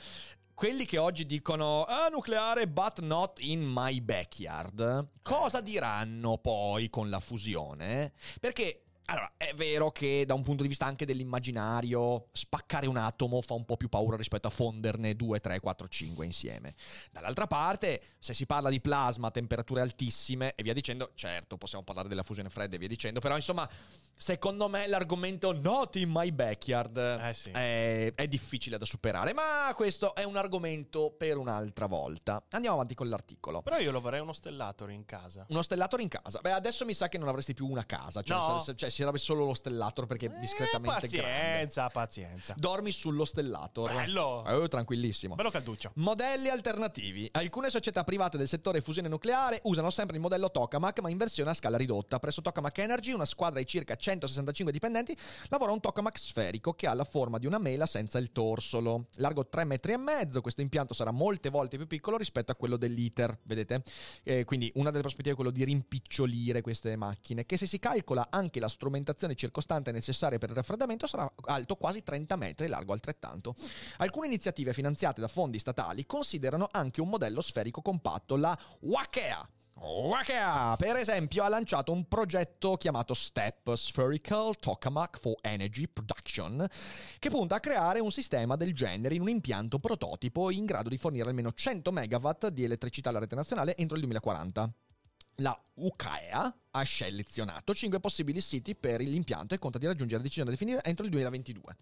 Quelli 0.55 0.85
che 0.85 0.99
oggi 0.99 1.27
dicono 1.27 1.85
ah, 1.85 2.09
nucleare 2.09 2.67
but 2.67 3.01
not 3.01 3.41
in 3.41 3.63
my 3.63 4.01
backyard, 4.01 5.09
cosa 5.23 5.61
diranno 5.61 6.39
poi 6.39 6.91
con 6.91 7.09
la 7.09 7.21
fusione? 7.21 8.13
Perché 8.41 8.85
Allora, 9.11 9.33
è 9.37 9.53
vero 9.55 9.91
che 9.91 10.25
da 10.25 10.35
un 10.35 10.43
punto 10.43 10.63
di 10.63 10.69
vista 10.69 10.87
anche 10.87 11.05
dell'immaginario, 11.05 12.29
spaccare 12.33 12.87
un 12.87 12.97
atomo 12.97 13.41
fa 13.41 13.55
un 13.55 13.65
po' 13.65 13.77
più 13.77 13.89
paura 13.89 14.17
rispetto 14.17 14.47
a 14.47 14.51
fonderne 14.51 15.17
2, 15.17 15.41
3, 15.41 15.59
4, 15.59 15.89
5 15.89 16.25
insieme. 16.25 16.75
Dall'altra 17.11 17.49
parte, 17.49 18.01
se 18.21 18.35
si 18.35 18.47
parla 18.47 18.71
di 18.71 18.81
plasma 18.81 19.29
a 19.29 19.31
temperature 19.33 19.81
altissime 19.81 20.55
e 20.55 20.63
via 20.63 20.73
dicendo, 20.73 21.11
certo, 21.15 21.57
possiamo 21.57 21.83
parlare 21.83 22.09
della 22.09 22.23
fusione 22.23 22.51
fredda 22.51 22.77
e 22.77 22.79
via 22.79 22.87
dicendo, 22.87 23.19
però 23.19 23.35
insomma, 23.35 23.69
secondo 24.17 24.69
me 24.69 24.87
l'argomento 24.87 25.53
not 25.53 25.97
in 25.97 26.11
my 26.11 26.31
backyard 26.31 26.97
Eh 26.97 27.35
sì. 27.35 27.51
è, 27.51 28.13
è 28.15 28.29
difficile 28.29 28.79
da 28.79 28.85
superare, 28.85 29.33
ma 29.33 29.73
questo 29.75 30.15
è 30.15 30.23
un 30.23 30.37
argomento 30.37 31.11
per 31.17 31.37
un'altra 31.37 31.87
volta. 31.87 32.45
Andiamo 32.51 32.77
avanti 32.77 32.95
con 32.95 33.09
l'articolo. 33.09 33.61
Però 33.63 33.79
io 33.79 33.91
lo 33.91 34.01
vorrei 34.01 34.21
uno 34.21 34.33
stellator 34.33 34.91
in 34.93 35.05
casa. 35.05 35.47
Uno 35.49 35.63
stellator 35.63 36.01
in 36.01 36.09
casa. 36.09 36.39
Beh, 36.41 36.53
adesso 36.53 36.85
mi 36.85 36.95
sa 36.95 37.09
che 37.09 37.19
non 37.19 37.27
avresti 37.27 37.55
più 37.55 37.67
una 37.67 37.85
casa. 37.85 38.23
Cioè, 38.23 38.37
No. 38.37 38.63
cioè, 38.77 38.91
sarebbe 39.01 39.19
solo 39.19 39.45
lo 39.45 39.55
stellator 39.55 40.07
perché 40.07 40.27
è 40.27 40.39
discretamente 40.39 41.07
eh, 41.07 41.09
grande. 41.09 41.29
pazienza, 41.29 41.89
pazienza. 41.89 42.55
Dormi 42.57 42.93
sullo 42.93 43.25
stellator. 43.25 43.93
Bello. 43.93 44.45
Eh, 44.47 44.69
tranquillissimo. 44.69 45.35
Bello 45.35 45.51
calduccio. 45.51 45.93
Modelli 45.95 46.49
alternativi. 46.49 47.29
Alcune 47.33 47.71
società 47.71 48.05
private 48.05 48.37
del 48.37 48.49
settore 48.49 48.81
fusione 48.81 49.09
nucleare 49.09 49.61
usano 49.65 49.91
sempre 49.91 50.17
il 50.17 50.23
modello 50.23 50.51
Tokamak, 50.51 51.01
ma 51.01 51.11
in 51.11 51.17
versione 51.17 51.51
a 51.51 51.55
scala 51.55 51.77
ridotta. 51.77 52.19
Presso 52.19 52.43
Tokamak 52.43 52.79
Energy, 52.79 53.13
una 53.13 53.25
squadra 53.25 53.59
di 53.59 53.67
circa 53.67 53.97
165 53.97 54.73
dipendenti, 54.73 55.17
lavora 55.49 55.73
un 55.73 55.81
Tokamak 55.81 56.19
sferico 56.19 56.73
che 56.75 56.87
ha 56.87 56.95
la 56.95 57.05
forma 57.05 57.39
di 57.39 57.47
una 57.47 57.59
mela 57.59 57.87
senza 57.87 58.19
il 58.19 58.33
torsolo. 58.33 59.07
Largo 59.17 59.49
3 59.49 59.65
metri 59.65 59.93
e 59.93 59.97
mezzo, 59.97 60.41
questo 60.41 60.61
impianto 60.61 60.95
sarà 60.95 61.11
molte 61.11 61.51
volte 61.51 61.77
più 61.77 61.87
piccolo 61.87 62.17
rispetto 62.17 62.53
a 62.53 62.55
quello 62.55 62.77
dell'ITER, 62.77 63.39
vedete? 63.45 63.83
Eh, 64.23 64.45
quindi 64.45 64.71
una 64.75 64.91
delle 64.91 65.03
prospettive 65.03 65.33
è 65.33 65.37
quello 65.37 65.51
di 65.51 65.65
rimpicciolire 65.65 66.61
queste 66.61 66.97
macchine, 66.97 67.47
che 67.47 67.57
se 67.57 67.67
si 67.67 67.79
calcola 67.79 68.29
anche 68.31 68.61
la 68.61 68.69
strumentazione 68.91 69.37
circostante 69.37 69.93
necessaria 69.93 70.39
per 70.39 70.51
il 70.51 70.57
raffreddamento 70.57 71.07
sarà 71.07 71.33
alto 71.45 71.77
quasi 71.77 72.03
30 72.03 72.37
metri 72.37 72.67
e 72.67 72.69
largo 72.69 72.93
altrettanto. 72.93 73.55
Alcune 73.99 74.27
iniziative 74.27 74.73
finanziate 74.73 75.21
da 75.21 75.29
fondi 75.29 75.61
statali 75.61 76.05
considerano 76.07 76.69
anche 76.71 77.01
un 77.01 77.09
modello 77.09 77.41
sferico 77.41 77.81
compatto, 77.81 78.37
la 78.37 78.59
Wakea. 78.81 79.49
Wakea, 79.83 80.77
per 80.77 80.97
esempio, 80.97 81.43
ha 81.43 81.49
lanciato 81.49 81.93
un 81.93 82.07
progetto 82.07 82.77
chiamato 82.77 83.15
STEP 83.15 83.75
Spherical 83.75 84.57
Tokamak 84.59 85.19
for 85.19 85.37
Energy 85.41 85.89
Production, 85.89 86.67
che 87.19 87.31
punta 87.31 87.55
a 87.55 87.61
creare 87.61 88.01
un 88.01 88.11
sistema 88.11 88.57
del 88.57 88.75
genere 88.75 89.15
in 89.15 89.23
un 89.23 89.31
impianto 89.31 89.79
prototipo 89.79 90.51
in 90.51 90.67
grado 90.67 90.91
di 90.91 90.99
fornire 90.99 91.29
almeno 91.29 91.53
100 91.53 91.93
MW 91.93 92.31
di 92.53 92.65
elettricità 92.65 93.09
alla 93.09 93.21
rete 93.21 93.37
nazionale 93.37 93.75
entro 93.77 93.95
il 93.95 94.03
2040. 94.03 94.71
La 95.41 95.59
UCAEA 95.75 96.59
ha 96.73 96.85
selezionato 96.85 97.75
5 97.75 97.99
possibili 98.01 98.41
siti 98.41 98.75
per 98.75 99.01
l'impianto 99.01 99.55
e 99.55 99.59
conta 99.59 99.79
di 99.79 99.87
raggiungere 99.87 100.19
la 100.19 100.23
decisione 100.23 100.51
definitiva 100.51 100.85
entro 100.85 101.05
il 101.05 101.11
2022. 101.11 101.77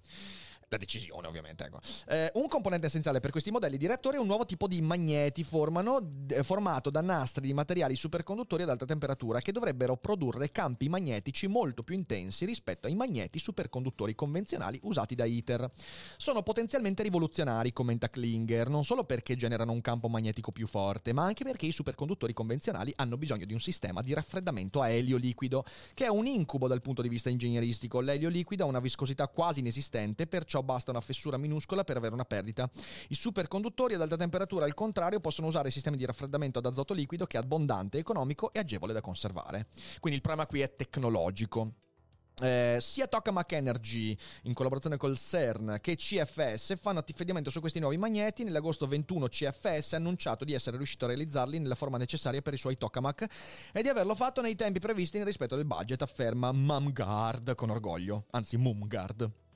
La 0.70 0.76
decisione, 0.76 1.26
ovviamente. 1.26 1.64
Ecco. 1.64 1.80
Eh, 2.08 2.30
un 2.34 2.46
componente 2.46 2.86
essenziale 2.86 3.20
per 3.20 3.30
questi 3.30 3.50
modelli 3.50 3.78
di 3.78 3.86
reattori 3.86 4.16
è 4.16 4.20
un 4.20 4.26
nuovo 4.26 4.44
tipo 4.44 4.68
di 4.68 4.82
magneti 4.82 5.42
formano, 5.42 6.26
formato 6.42 6.90
da 6.90 7.00
nastri 7.00 7.46
di 7.46 7.54
materiali 7.54 7.96
superconduttori 7.96 8.64
ad 8.64 8.68
alta 8.68 8.84
temperatura 8.84 9.40
che 9.40 9.50
dovrebbero 9.50 9.96
produrre 9.96 10.50
campi 10.50 10.90
magnetici 10.90 11.46
molto 11.46 11.82
più 11.82 11.94
intensi 11.94 12.44
rispetto 12.44 12.86
ai 12.86 12.94
magneti 12.94 13.38
superconduttori 13.38 14.14
convenzionali 14.14 14.78
usati 14.82 15.14
da 15.14 15.24
ITER. 15.24 15.70
Sono 16.18 16.42
potenzialmente 16.42 17.02
rivoluzionari, 17.02 17.72
commenta 17.72 18.10
Klinger, 18.10 18.68
non 18.68 18.84
solo 18.84 19.04
perché 19.04 19.36
generano 19.36 19.72
un 19.72 19.80
campo 19.80 20.08
magnetico 20.08 20.52
più 20.52 20.66
forte, 20.66 21.14
ma 21.14 21.24
anche 21.24 21.44
perché 21.44 21.64
i 21.64 21.72
superconduttori 21.72 22.34
convenzionali 22.34 22.92
hanno 22.96 23.16
bisogno 23.16 23.46
di 23.46 23.54
un 23.54 23.60
sistema 23.60 24.02
di 24.02 24.12
raffreddamento 24.12 24.82
a 24.82 24.90
elio 24.90 25.16
liquido, 25.16 25.64
che 25.94 26.04
è 26.04 26.08
un 26.08 26.26
incubo 26.26 26.68
dal 26.68 26.82
punto 26.82 27.00
di 27.00 27.08
vista 27.08 27.30
ingegneristico. 27.30 28.00
L'elio 28.00 28.28
liquido 28.28 28.64
ha 28.64 28.66
una 28.66 28.80
viscosità 28.80 29.28
quasi 29.28 29.60
inesistente, 29.60 30.26
perciò 30.26 30.57
basta 30.62 30.90
una 30.90 31.00
fessura 31.00 31.36
minuscola 31.36 31.84
per 31.84 31.96
avere 31.96 32.14
una 32.14 32.24
perdita. 32.24 32.68
I 33.08 33.14
superconduttori 33.14 33.94
ad 33.94 34.00
alta 34.00 34.16
temperatura, 34.16 34.64
al 34.64 34.74
contrario, 34.74 35.20
possono 35.20 35.46
usare 35.46 35.70
sistemi 35.70 35.96
di 35.96 36.04
raffreddamento 36.04 36.58
ad 36.58 36.66
azoto 36.66 36.94
liquido 36.94 37.26
che 37.26 37.36
è 37.36 37.40
abbondante, 37.40 37.98
economico 37.98 38.52
e 38.52 38.60
agevole 38.60 38.92
da 38.92 39.00
conservare. 39.00 39.66
Quindi 40.00 40.18
il 40.18 40.22
problema 40.22 40.46
qui 40.46 40.60
è 40.60 40.74
tecnologico. 40.74 41.72
Eh, 42.40 42.78
sia 42.80 43.08
Tokamak 43.08 43.50
Energy 43.52 44.16
in 44.42 44.54
collaborazione 44.54 44.96
col 44.96 45.18
CERN 45.18 45.78
che 45.80 45.96
CFS 45.96 46.74
fanno 46.80 47.00
affidamento 47.00 47.50
su 47.50 47.60
questi 47.60 47.80
nuovi 47.80 47.96
magneti. 47.96 48.44
Nell'agosto 48.44 48.86
21 48.86 49.26
CFS 49.26 49.94
ha 49.94 49.96
annunciato 49.96 50.44
di 50.44 50.52
essere 50.52 50.76
riuscito 50.76 51.04
a 51.04 51.08
realizzarli 51.08 51.58
nella 51.58 51.74
forma 51.74 51.98
necessaria 51.98 52.40
per 52.40 52.54
i 52.54 52.58
suoi 52.58 52.76
Tokamak 52.76 53.26
e 53.72 53.82
di 53.82 53.88
averlo 53.88 54.14
fatto 54.14 54.40
nei 54.40 54.54
tempi 54.54 54.78
previsti 54.78 55.16
nel 55.16 55.26
rispetto 55.26 55.56
del 55.56 55.64
budget, 55.64 56.02
afferma 56.02 56.52
Mumgard 56.52 57.54
con 57.54 57.70
orgoglio, 57.70 58.26
anzi 58.30 58.56
Mumgard. 58.56 59.47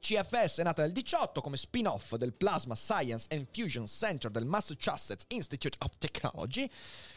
CFS 0.00 0.60
è 0.60 0.62
nata 0.62 0.80
nel 0.82 0.92
18 0.92 1.42
come 1.42 1.58
spin-off 1.58 2.14
del 2.16 2.32
Plasma 2.32 2.74
Science 2.74 3.26
and 3.30 3.46
Fusion 3.52 3.86
Center 3.86 4.30
del 4.30 4.46
Massachusetts 4.46 5.24
Institute 5.28 5.76
of 5.80 5.98
Technology, 5.98 6.68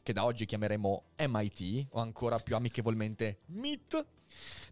che 0.04 0.12
da 0.12 0.26
oggi 0.26 0.46
chiameremo 0.46 1.04
MIT 1.18 1.88
o 1.92 2.02
ancora 2.02 2.38
più 2.40 2.56
amichevolmente 2.56 3.40
MIT 3.48 4.06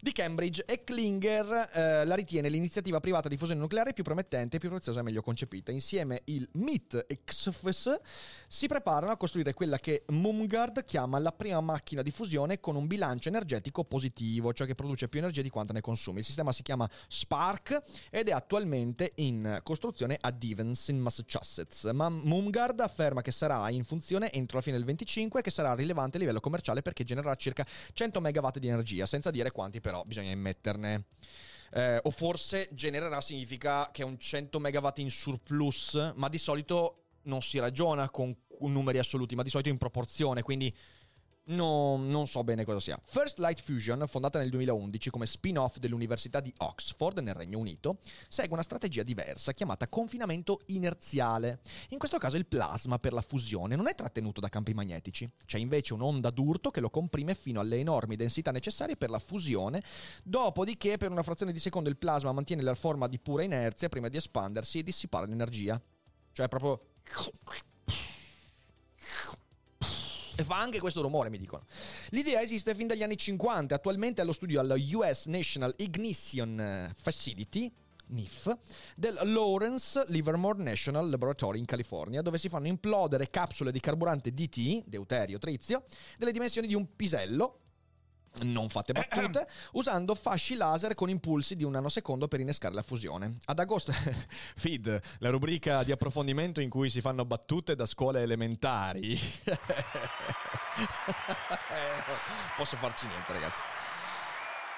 di 0.02 0.10
Cambridge 0.10 0.64
e 0.64 0.82
Klinger 0.82 1.70
eh, 1.72 2.04
la 2.04 2.16
ritiene 2.16 2.48
l'iniziativa 2.48 2.98
privata 2.98 3.28
di 3.28 3.36
fusione 3.36 3.60
nucleare 3.60 3.92
più 3.92 4.02
promettente, 4.02 4.58
più 4.58 4.68
preziosa 4.68 4.98
e 4.98 5.02
meglio 5.04 5.22
concepita. 5.22 5.70
Insieme 5.70 6.22
il 6.24 6.48
MIT 6.54 7.04
e 7.06 7.20
XFS 7.24 8.00
si 8.48 8.66
preparano 8.66 9.12
a 9.12 9.16
costruire 9.16 9.54
quella 9.54 9.78
che 9.78 10.02
Mumgard 10.08 10.84
chiama 10.86 11.20
la 11.20 11.30
prima 11.30 11.60
macchina 11.60 12.02
di 12.02 12.10
fusione 12.10 12.58
con 12.58 12.74
un 12.74 12.88
bilancio 12.88 13.28
energetico 13.28 13.84
positivo, 13.84 14.52
cioè 14.52 14.66
che 14.66 14.74
produce 14.74 15.06
più 15.06 15.20
energia 15.20 15.40
di 15.40 15.50
quanta 15.50 15.72
ne 15.72 15.80
consumi. 15.80 16.18
Il 16.18 16.24
sistema 16.24 16.50
si 16.50 16.62
chiama 16.62 16.90
Spark 17.06 17.80
ed 18.10 18.26
è 18.26 18.32
attualmente 18.32 19.12
in 19.18 19.60
costruzione 19.62 20.18
a 20.20 20.32
Devens 20.32 20.88
in 20.88 20.98
Massachusetts. 20.98 21.84
Ma 21.92 22.08
Mumgard 22.08 22.80
afferma 22.80 23.22
che 23.22 23.30
sarà 23.30 23.70
in 23.70 23.84
funzione 23.84 24.32
entro 24.32 24.56
la 24.56 24.64
fine 24.64 24.78
del 24.78 24.84
25 24.84 25.38
e 25.38 25.42
che 25.44 25.52
sarà 25.52 25.74
rilevante 25.74 26.16
a 26.16 26.20
livello 26.20 26.40
commerciale 26.40 26.82
perché 26.82 27.04
genererà 27.04 27.36
circa 27.36 27.64
100 27.92 28.20
MW 28.20 28.48
di 28.58 28.66
energia, 28.66 29.06
senza 29.06 29.30
dire 29.30 29.51
quanti 29.52 29.80
però 29.80 30.02
bisogna 30.04 30.30
immetterne. 30.30 31.04
Eh, 31.74 32.00
o 32.02 32.10
forse 32.10 32.68
genererà 32.72 33.20
significa 33.20 33.90
che 33.92 34.02
è 34.02 34.04
un 34.04 34.18
100 34.18 34.58
MW 34.60 34.88
in 34.96 35.10
surplus, 35.10 36.12
ma 36.16 36.28
di 36.28 36.38
solito 36.38 37.04
non 37.22 37.40
si 37.40 37.58
ragiona 37.58 38.10
con 38.10 38.34
numeri 38.60 38.98
assoluti, 38.98 39.34
ma 39.34 39.42
di 39.42 39.50
solito 39.50 39.68
in 39.68 39.78
proporzione, 39.78 40.42
quindi 40.42 40.74
no- 41.44 41.96
non 41.96 42.26
so 42.26 42.44
bene 42.44 42.64
cosa 42.64 42.80
sia. 42.80 43.00
First 43.04 43.38
Light 43.38 43.60
Fusion, 43.60 44.04
fondata 44.06 44.38
nel 44.38 44.50
2011 44.50 45.10
come 45.10 45.26
spin-off 45.26 45.78
dell'Università 45.78 46.40
di 46.40 46.52
Oxford 46.58 47.18
nel 47.18 47.34
Regno 47.34 47.58
Unito, 47.58 47.98
segue 48.28 48.52
una 48.52 48.62
strategia 48.62 49.02
diversa 49.02 49.52
chiamata 49.52 49.88
confinamento 49.88 50.60
inerziale. 50.66 51.60
In 51.88 51.98
questo 51.98 52.18
caso 52.18 52.36
il 52.36 52.46
plasma 52.46 52.98
per 52.98 53.12
la 53.12 53.22
fusione 53.22 53.76
non 53.76 53.88
è 53.88 53.94
trattenuto 53.94 54.40
da 54.40 54.48
campi 54.48 54.74
magnetici, 54.74 55.28
c'è 55.44 55.58
invece 55.58 55.94
un'onda 55.94 56.30
d'urto 56.30 56.70
che 56.70 56.80
lo 56.80 56.90
comprime 56.90 57.34
fino 57.34 57.60
alle 57.60 57.78
enormi 57.78 58.16
densità 58.16 58.50
necessarie 58.50 58.96
per 58.96 59.10
la 59.10 59.18
fusione, 59.18 59.82
dopodiché 60.22 60.96
per 60.96 61.10
una 61.10 61.22
frazione 61.22 61.52
di 61.52 61.58
secondo 61.58 61.88
il 61.88 61.96
plasma 61.96 62.32
mantiene 62.32 62.62
la 62.62 62.74
forma 62.74 63.08
di 63.08 63.18
pura 63.18 63.42
inerzia 63.42 63.88
prima 63.88 64.08
di 64.08 64.16
espandersi 64.16 64.78
e 64.78 64.82
dissipare 64.82 65.26
l'energia. 65.26 65.80
Cioè 66.32 66.48
proprio 66.48 66.80
e 70.36 70.44
fa 70.44 70.60
anche 70.60 70.80
questo 70.80 71.02
rumore, 71.02 71.30
mi 71.30 71.38
dicono. 71.38 71.64
L'idea 72.10 72.40
esiste 72.40 72.74
fin 72.74 72.86
dagli 72.86 73.02
anni 73.02 73.16
50, 73.16 73.74
attualmente 73.74 74.20
è 74.20 74.24
allo 74.24 74.32
studio 74.32 74.60
alla 74.60 74.76
US 74.92 75.26
National 75.26 75.74
Ignition 75.78 76.94
Facility. 77.00 77.72
NIF 78.12 78.54
del 78.94 79.18
Lawrence 79.22 80.04
Livermore 80.08 80.62
National 80.62 81.08
Laboratory 81.08 81.58
in 81.58 81.64
California, 81.64 82.20
dove 82.20 82.36
si 82.36 82.50
fanno 82.50 82.66
implodere 82.66 83.30
capsule 83.30 83.72
di 83.72 83.80
carburante 83.80 84.34
DT, 84.34 84.84
deuterio 84.84 85.38
trizio, 85.38 85.84
delle 86.18 86.32
dimensioni 86.32 86.66
di 86.66 86.74
un 86.74 86.94
pisello, 86.94 87.61
non 88.40 88.68
fate 88.68 88.92
battute, 88.92 89.46
usando 89.72 90.14
fasci 90.14 90.54
laser 90.54 90.94
con 90.94 91.08
impulsi 91.08 91.56
di 91.56 91.64
un 91.64 91.72
nanosecondo 91.72 92.28
per 92.28 92.40
innescare 92.40 92.74
la 92.74 92.82
fusione. 92.82 93.38
Ad 93.46 93.58
agosto, 93.58 93.92
feed, 94.56 95.00
la 95.18 95.30
rubrica 95.30 95.82
di 95.82 95.92
approfondimento 95.92 96.60
in 96.60 96.70
cui 96.70 96.90
si 96.90 97.00
fanno 97.00 97.24
battute 97.24 97.74
da 97.74 97.86
scuole 97.86 98.22
elementari. 98.22 99.18
Posso 102.56 102.76
farci 102.76 103.06
niente, 103.06 103.32
ragazzi. 103.32 103.62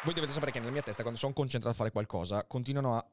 Voi 0.04 0.12
dovete 0.14 0.32
sapere 0.32 0.52
che 0.52 0.58
nella 0.58 0.70
mia 0.72 0.82
testa, 0.82 1.02
quando 1.02 1.18
sono 1.18 1.32
concentrato 1.32 1.74
a 1.74 1.78
fare 1.78 1.90
qualcosa, 1.90 2.44
continuano 2.44 2.96
a 2.96 3.06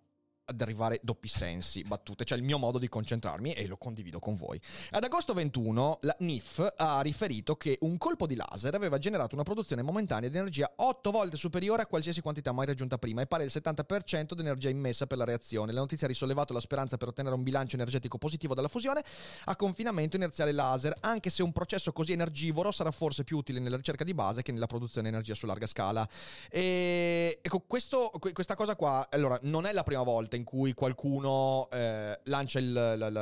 ad 0.46 0.62
arrivare 0.62 1.00
doppi 1.02 1.28
sensi, 1.28 1.82
battute, 1.84 2.26
cioè 2.26 2.38
il 2.38 2.44
mio 2.44 2.58
modo 2.58 2.78
di 2.78 2.88
concentrarmi 2.88 3.54
e 3.54 3.68
lo 3.68 3.78
condivido 3.78 4.20
con 4.20 4.36
voi. 4.36 4.60
Ad 4.92 5.04
agosto 5.04 5.34
21 5.34 6.00
la 6.02 6.16
NIF 6.20 6.74
ha 6.78 7.02
riferito 7.02 7.56
che 7.56 7.78
un 7.82 7.98
colpo 7.98 8.28
di 8.28 8.36
laser 8.36 8.76
aveva 8.76 8.98
generato 8.98 9.36
una 9.36 9.44
produzione 9.44 9.82
momentanea 9.82 10.30
di 10.30 10.38
energia 10.38 10.72
8 10.76 11.12
volte 11.12 11.38
superiore 11.38 11.84
a 11.84 11.86
qualsiasi 11.86 12.22
quantità 12.22 12.52
mai 12.52 12.66
raggiunta 12.66 12.98
prima 12.98 13.22
e 13.22 13.28
pari 13.28 13.44
al 13.44 13.50
70% 13.50 14.34
di 14.34 14.42
energia 14.42 14.70
immessa 14.70 15.08
per 15.08 15.18
la 15.18 15.26
reazione. 15.26 15.72
La 15.72 15.80
notizia 15.80 16.06
ha 16.06 16.10
risollevato 16.10 16.54
la 16.54 16.60
speranza 16.60 16.98
per 16.98 17.08
ottenere 17.08 17.36
un 17.36 17.44
bilancio 17.44 17.76
energetico 17.76 18.18
positivo 18.18 18.54
dalla 18.54 18.68
fusione 18.68 19.04
a 19.46 19.56
confinamento 19.56 20.16
inerziale 20.16 20.52
laser, 20.52 20.96
anche 21.02 21.30
se 21.30 21.44
un 21.44 21.52
processo 21.52 21.92
così 21.94 22.12
energivoro 22.12 22.72
sarà 22.72 22.92
forse 22.92 23.24
più 23.24 23.38
utile 23.38 23.60
nella 23.60 23.78
ricerca 23.78 24.04
di 24.04 24.14
base 24.14 24.42
che 24.42 24.52
nella 24.52 24.68
produzione 24.68 25.10
di 25.10 25.14
energia 25.14 25.36
su 25.36 25.46
larga 25.46 25.68
scala. 25.68 26.08
E 26.50 27.40
ecco, 27.42 27.60
questo, 27.66 28.12
questa 28.34 28.56
cosa 28.56 28.76
qua, 28.76 29.08
allora, 29.10 29.38
non 29.44 29.66
è 29.66 29.72
la 29.72 29.84
prima 29.84 30.04
volta 30.04 30.31
in 30.36 30.44
cui 30.44 30.74
qualcuno 30.74 31.70
eh, 31.72 32.20
lancia 32.26 32.60
il, 32.60 32.72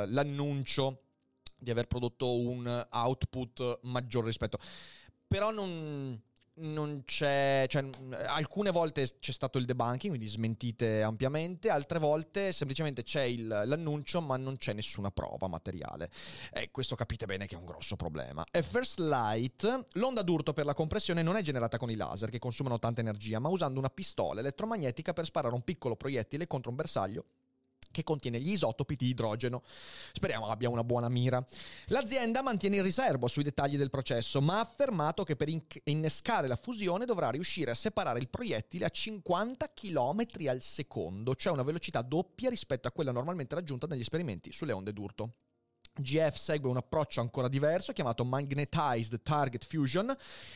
l'annuncio 0.08 1.02
di 1.56 1.70
aver 1.70 1.86
prodotto 1.86 2.38
un 2.38 2.86
output 2.90 3.80
maggiore 3.82 4.26
rispetto. 4.26 4.58
Però 5.26 5.50
non, 5.50 6.20
non 6.60 7.02
c'è, 7.04 7.64
cioè, 7.68 7.84
alcune 8.26 8.70
volte 8.70 9.06
c'è 9.18 9.32
stato 9.32 9.58
il 9.58 9.64
debunking, 9.64 10.08
quindi 10.08 10.28
smentite 10.28 11.02
ampiamente, 11.02 11.70
altre 11.70 11.98
volte 11.98 12.52
semplicemente 12.52 13.02
c'è 13.02 13.22
il, 13.22 13.46
l'annuncio 13.46 14.20
ma 14.20 14.36
non 14.36 14.56
c'è 14.56 14.72
nessuna 14.72 15.10
prova 15.10 15.48
materiale. 15.48 16.10
E 16.52 16.70
questo 16.70 16.94
capite 16.94 17.26
bene 17.26 17.46
che 17.46 17.54
è 17.54 17.58
un 17.58 17.64
grosso 17.64 17.96
problema. 17.96 18.44
E 18.50 18.62
First 18.62 18.98
Light, 18.98 19.88
l'onda 19.94 20.22
d'urto 20.22 20.52
per 20.52 20.64
la 20.64 20.74
compressione 20.74 21.22
non 21.22 21.36
è 21.36 21.42
generata 21.42 21.78
con 21.78 21.90
i 21.90 21.96
laser 21.96 22.30
che 22.30 22.38
consumano 22.38 22.78
tanta 22.78 23.00
energia, 23.00 23.38
ma 23.38 23.48
usando 23.48 23.78
una 23.78 23.90
pistola 23.90 24.40
elettromagnetica 24.40 25.12
per 25.12 25.24
sparare 25.24 25.54
un 25.54 25.62
piccolo 25.62 25.96
proiettile 25.96 26.46
contro 26.46 26.70
un 26.70 26.76
bersaglio 26.76 27.24
che 27.90 28.04
contiene 28.04 28.40
gli 28.40 28.52
isotopi 28.52 28.96
di 28.96 29.08
idrogeno. 29.08 29.62
Speriamo 30.12 30.48
abbia 30.48 30.68
una 30.68 30.84
buona 30.84 31.08
mira. 31.08 31.44
L'azienda 31.86 32.42
mantiene 32.42 32.76
il 32.76 32.82
riservo 32.82 33.28
sui 33.28 33.42
dettagli 33.42 33.76
del 33.76 33.90
processo, 33.90 34.40
ma 34.40 34.56
ha 34.56 34.60
affermato 34.60 35.24
che 35.24 35.36
per 35.36 35.48
innescare 35.84 36.48
la 36.48 36.56
fusione 36.56 37.04
dovrà 37.04 37.30
riuscire 37.30 37.70
a 37.70 37.74
separare 37.74 38.18
il 38.18 38.28
proiettile 38.28 38.84
a 38.84 38.90
50 38.90 39.72
km 39.72 40.26
al 40.48 40.62
secondo, 40.62 41.34
cioè 41.34 41.52
una 41.52 41.62
velocità 41.62 42.02
doppia 42.02 42.50
rispetto 42.50 42.88
a 42.88 42.92
quella 42.92 43.12
normalmente 43.12 43.54
raggiunta 43.54 43.86
negli 43.86 44.00
esperimenti 44.00 44.52
sulle 44.52 44.72
onde 44.72 44.92
d'urto. 44.92 45.34
GF 45.94 46.34
segue 46.36 46.68
un 46.68 46.76
approccio 46.76 47.20
ancora 47.20 47.48
diverso 47.48 47.92
chiamato 47.92 48.24
Magnetized 48.24 49.22
Target 49.22 49.64
Fusion. 49.64 50.14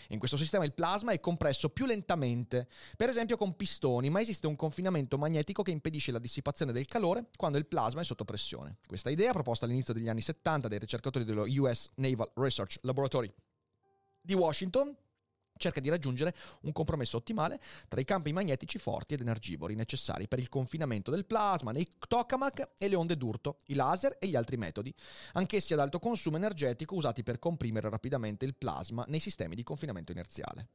In 0.08 0.18
questo 0.18 0.36
sistema 0.36 0.64
il 0.64 0.72
plasma 0.72 1.12
è 1.12 1.20
compresso 1.20 1.68
più 1.68 1.86
lentamente, 1.86 2.68
per 2.96 3.08
esempio 3.08 3.36
con 3.36 3.56
pistoni, 3.56 4.10
ma 4.10 4.20
esiste 4.20 4.46
un 4.46 4.56
confinamento 4.56 5.18
magnetico 5.18 5.62
che 5.62 5.70
impedisce 5.70 6.12
la 6.12 6.18
dissipazione 6.18 6.72
del 6.72 6.86
calore 6.86 7.26
quando 7.36 7.58
il 7.58 7.66
plasma 7.66 8.00
è 8.00 8.04
sotto 8.04 8.24
pressione. 8.24 8.76
Questa 8.86 9.10
idea, 9.10 9.32
proposta 9.32 9.64
all'inizio 9.64 9.92
degli 9.92 10.08
anni 10.08 10.20
70 10.22 10.68
dai 10.68 10.78
ricercatori 10.78 11.24
dello 11.24 11.44
US 11.46 11.90
Naval 11.96 12.30
Research 12.34 12.78
Laboratory 12.82 13.32
di 14.20 14.34
Washington, 14.34 14.96
cerca 15.56 15.80
di 15.80 15.88
raggiungere 15.88 16.34
un 16.62 16.72
compromesso 16.72 17.16
ottimale 17.16 17.60
tra 17.88 18.00
i 18.00 18.04
campi 18.04 18.32
magnetici 18.32 18.78
forti 18.78 19.14
ed 19.14 19.20
energivori 19.20 19.74
necessari 19.74 20.26
per 20.28 20.38
il 20.38 20.48
confinamento 20.48 21.10
del 21.10 21.26
plasma 21.26 21.72
nei 21.72 21.88
tokamak 22.06 22.72
e 22.78 22.88
le 22.88 22.96
onde 22.96 23.16
d'urto, 23.16 23.58
i 23.66 23.74
laser 23.74 24.16
e 24.18 24.26
gli 24.26 24.36
altri 24.36 24.56
metodi, 24.56 24.92
anch'essi 25.32 25.72
ad 25.72 25.80
alto 25.80 25.98
consumo 25.98 26.36
energetico 26.36 26.94
usati 26.94 27.22
per 27.22 27.38
comprimere 27.38 27.88
rapidamente 27.88 28.44
il 28.44 28.54
plasma 28.54 29.04
nei 29.08 29.20
sistemi 29.20 29.54
di 29.54 29.62
confinamento 29.62 30.12
inerziale. 30.12 30.68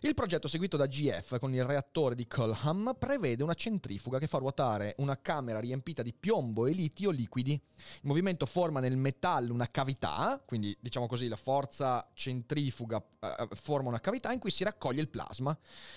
Il 0.00 0.14
progetto 0.14 0.48
seguito 0.48 0.76
da 0.76 0.86
GF 0.86 1.38
con 1.38 1.52
il 1.52 1.64
reattore 1.64 2.14
di 2.14 2.26
Culham 2.26 2.94
prevede 2.98 3.42
una 3.42 3.54
centrifuga 3.54 4.18
che 4.18 4.26
fa 4.26 4.38
ruotare 4.38 4.94
una 4.98 5.20
camera 5.20 5.58
riempita 5.58 6.02
di 6.02 6.14
piombo 6.14 6.66
e 6.66 6.72
litio 6.72 7.10
liquidi. 7.10 7.52
Il 7.52 8.00
movimento 8.02 8.46
forma 8.46 8.80
nel 8.80 8.96
metallo 8.96 9.52
una 9.52 9.70
cavità, 9.70 10.40
quindi 10.44 10.76
diciamo 10.80 11.06
così 11.06 11.28
la 11.28 11.36
forza 11.36 12.08
centrifuga 12.14 13.04
eh, 13.20 13.48
forma 13.54 13.88
una 13.88 14.00
cavità 14.00 14.15
in 14.32 14.38
cui 14.38 14.50
si 14.50 14.64
raccoglie 14.64 15.00
il 15.00 15.08
plasma. 15.08 15.56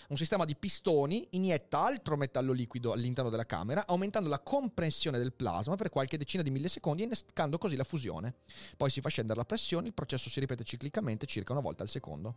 Un 0.09 0.17
sistema 0.17 0.45
di 0.45 0.55
pistoni 0.55 1.28
inietta 1.32 1.80
altro 1.80 2.17
metallo 2.17 2.51
liquido 2.51 2.91
all'interno 2.91 3.30
della 3.30 3.45
camera, 3.45 3.86
aumentando 3.88 4.30
la 4.30 4.39
compressione 4.39 5.17
del 5.17 5.34
plasma 5.34 5.76
per 5.76 5.89
qualche 5.89 6.17
decina 6.17 6.43
di 6.43 6.51
millisecondi 6.51 7.03
innescando 7.03 7.57
così 7.57 7.76
la 7.76 7.84
fusione. 7.84 8.36
Poi 8.78 8.89
si 8.89 9.01
fa 9.01 9.09
scendere 9.09 9.39
la 9.39 9.45
pressione, 9.45 9.88
il 9.88 9.93
processo 9.93 10.30
si 10.30 10.39
ripete 10.39 10.63
ciclicamente 10.63 11.26
circa 11.26 11.51
una 11.53 11.61
volta 11.61 11.84
al 11.84 11.89
secondo. 11.89 12.36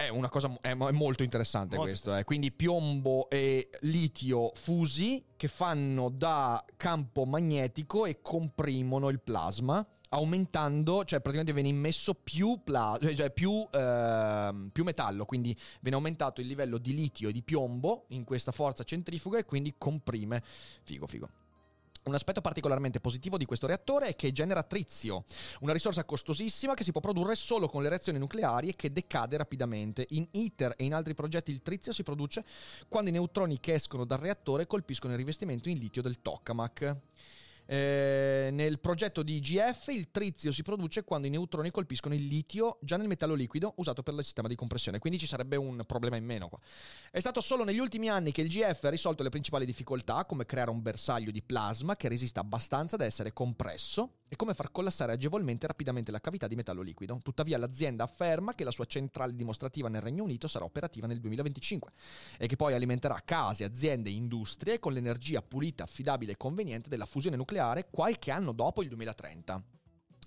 È 0.00 0.08
una 0.08 0.30
cosa 0.30 0.50
è 0.62 0.72
molto 0.74 1.22
interessante 1.22 1.76
molto 1.76 1.90
questo, 1.90 2.16
eh. 2.16 2.24
quindi 2.24 2.50
piombo 2.50 3.28
e 3.28 3.68
litio 3.80 4.50
fusi 4.54 5.22
che 5.36 5.48
fanno 5.48 6.08
da 6.08 6.64
campo 6.76 7.26
magnetico 7.26 8.06
e 8.06 8.22
comprimono 8.22 9.10
il 9.10 9.20
plasma 9.20 9.86
aumentando, 10.10 11.04
cioè 11.04 11.20
praticamente 11.20 11.52
viene 11.52 11.68
immesso 11.68 12.14
più, 12.14 12.60
pla- 12.64 12.98
cioè 13.14 13.30
più, 13.30 13.66
eh, 13.70 14.68
più, 14.72 14.84
metallo, 14.84 15.24
quindi 15.24 15.56
viene 15.80 15.96
aumentato 15.96 16.40
il 16.40 16.46
livello 16.46 16.78
di 16.78 16.94
litio 16.94 17.28
e 17.28 17.32
di 17.32 17.42
piombo 17.42 18.06
in 18.08 18.24
questa 18.24 18.52
forza 18.52 18.84
centrifuga 18.84 19.38
e 19.38 19.44
quindi 19.44 19.74
comprime. 19.76 20.42
Figo, 20.82 21.06
figo. 21.06 21.28
Un 22.10 22.16
aspetto 22.16 22.40
particolarmente 22.40 22.98
positivo 22.98 23.38
di 23.38 23.44
questo 23.44 23.68
reattore 23.68 24.08
è 24.08 24.16
che 24.16 24.32
genera 24.32 24.64
trizio, 24.64 25.22
una 25.60 25.72
risorsa 25.72 26.04
costosissima 26.04 26.74
che 26.74 26.82
si 26.82 26.90
può 26.90 27.00
produrre 27.00 27.36
solo 27.36 27.68
con 27.68 27.84
le 27.84 27.88
reazioni 27.88 28.18
nucleari 28.18 28.70
e 28.70 28.74
che 28.74 28.92
decade 28.92 29.36
rapidamente. 29.36 30.06
In 30.08 30.26
ITER 30.28 30.74
e 30.76 30.86
in 30.86 30.92
altri 30.92 31.14
progetti 31.14 31.52
il 31.52 31.62
trizio 31.62 31.92
si 31.92 32.02
produce 32.02 32.44
quando 32.88 33.10
i 33.10 33.12
neutroni 33.12 33.60
che 33.60 33.74
escono 33.74 34.04
dal 34.04 34.18
reattore 34.18 34.66
colpiscono 34.66 35.12
il 35.12 35.20
rivestimento 35.20 35.68
in 35.68 35.78
litio 35.78 36.02
del 36.02 36.20
tokamak. 36.20 36.96
Eh, 37.72 38.48
nel 38.50 38.80
progetto 38.80 39.22
di 39.22 39.36
IGF 39.36 39.90
il 39.92 40.10
trizio 40.10 40.50
si 40.50 40.64
produce 40.64 41.04
quando 41.04 41.28
i 41.28 41.30
neutroni 41.30 41.70
colpiscono 41.70 42.16
il 42.16 42.26
litio 42.26 42.78
già 42.82 42.96
nel 42.96 43.06
metallo 43.06 43.34
liquido 43.34 43.74
usato 43.76 44.02
per 44.02 44.12
il 44.14 44.24
sistema 44.24 44.48
di 44.48 44.56
compressione, 44.56 44.98
quindi 44.98 45.20
ci 45.20 45.26
sarebbe 45.28 45.54
un 45.54 45.84
problema 45.86 46.16
in 46.16 46.24
meno 46.24 46.48
qua. 46.48 46.58
È 47.12 47.20
stato 47.20 47.40
solo 47.40 47.62
negli 47.62 47.78
ultimi 47.78 48.08
anni 48.08 48.32
che 48.32 48.40
il 48.40 48.48
GF 48.48 48.82
ha 48.82 48.88
risolto 48.88 49.22
le 49.22 49.28
principali 49.28 49.64
difficoltà, 49.64 50.24
come 50.24 50.46
creare 50.46 50.70
un 50.70 50.82
bersaglio 50.82 51.30
di 51.30 51.42
plasma 51.42 51.94
che 51.94 52.08
resista 52.08 52.40
abbastanza 52.40 52.96
da 52.96 53.04
essere 53.04 53.32
compresso 53.32 54.14
e 54.26 54.34
come 54.34 54.54
far 54.54 54.72
collassare 54.72 55.12
agevolmente 55.12 55.64
e 55.64 55.68
rapidamente 55.68 56.10
la 56.10 56.20
cavità 56.20 56.48
di 56.48 56.56
metallo 56.56 56.82
liquido. 56.82 57.20
Tuttavia 57.22 57.56
l'azienda 57.56 58.02
afferma 58.02 58.52
che 58.52 58.64
la 58.64 58.72
sua 58.72 58.86
centrale 58.86 59.36
dimostrativa 59.36 59.88
nel 59.88 60.02
Regno 60.02 60.24
Unito 60.24 60.48
sarà 60.48 60.64
operativa 60.64 61.06
nel 61.06 61.20
2025 61.20 61.92
e 62.36 62.48
che 62.48 62.56
poi 62.56 62.74
alimenterà 62.74 63.22
case, 63.24 63.62
aziende 63.62 64.10
e 64.10 64.14
industrie 64.14 64.80
con 64.80 64.92
l'energia 64.92 65.40
pulita, 65.40 65.84
affidabile 65.84 66.32
e 66.32 66.36
conveniente 66.36 66.88
della 66.88 67.06
fusione 67.06 67.36
nucleare 67.36 67.58
nucleare 67.60 67.88
qualche 67.90 68.30
anno 68.30 68.52
dopo 68.52 68.82
il 68.82 68.88
2030. 68.88 69.62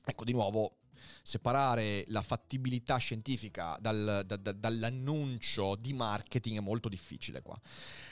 Ecco, 0.06 0.24
di 0.24 0.34
nuovo, 0.34 0.78
separare 1.22 2.06
la 2.08 2.22
fattibilità 2.22 2.98
scientifica 2.98 3.78
dal, 3.80 4.24
da, 4.26 4.36
da, 4.36 4.52
dall'annuncio 4.52 5.76
di 5.76 5.94
marketing 5.94 6.58
è 6.58 6.62
molto 6.62 6.90
difficile 6.90 7.42
qua. 7.42 7.60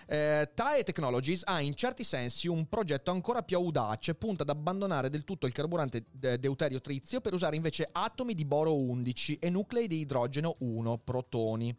Eh, 0.08 0.50
TAE 0.54 0.84
Technologies 0.84 1.44
ha 1.46 1.62
in 1.62 1.76
certi 1.76 2.04
sensi 2.04 2.48
un 2.48 2.68
progetto 2.68 3.12
ancora 3.12 3.44
più 3.44 3.58
audace, 3.58 4.16
punta 4.16 4.44
ad 4.44 4.50
abbandonare 4.50 5.10
del 5.10 5.24
tutto 5.24 5.46
il 5.46 5.54
carburante 5.54 6.06
deuterio 6.12 6.82
trizio 6.82 7.22
per 7.22 7.34
usare 7.34 7.56
invece 7.56 7.88
atomi 7.90 8.34
di 8.34 8.46
boro 8.46 8.76
11 8.76 9.38
e 9.40 9.50
nuclei 9.50 9.88
di 9.88 10.00
idrogeno 10.00 10.56
1, 10.60 10.98
protoni. 10.98 11.76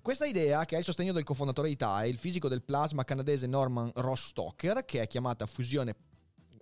Questa 0.00 0.26
idea, 0.26 0.64
che 0.64 0.74
ha 0.74 0.78
il 0.78 0.84
sostegno 0.84 1.12
del 1.12 1.22
cofondatore 1.22 1.68
di 1.68 1.76
TAE, 1.76 2.08
il 2.08 2.18
fisico 2.18 2.48
del 2.48 2.62
plasma 2.62 3.04
canadese 3.04 3.46
Norman 3.46 3.90
Rostocker, 3.94 4.84
che 4.84 5.00
è 5.00 5.06
chiamata 5.06 5.46
fusione 5.46 5.94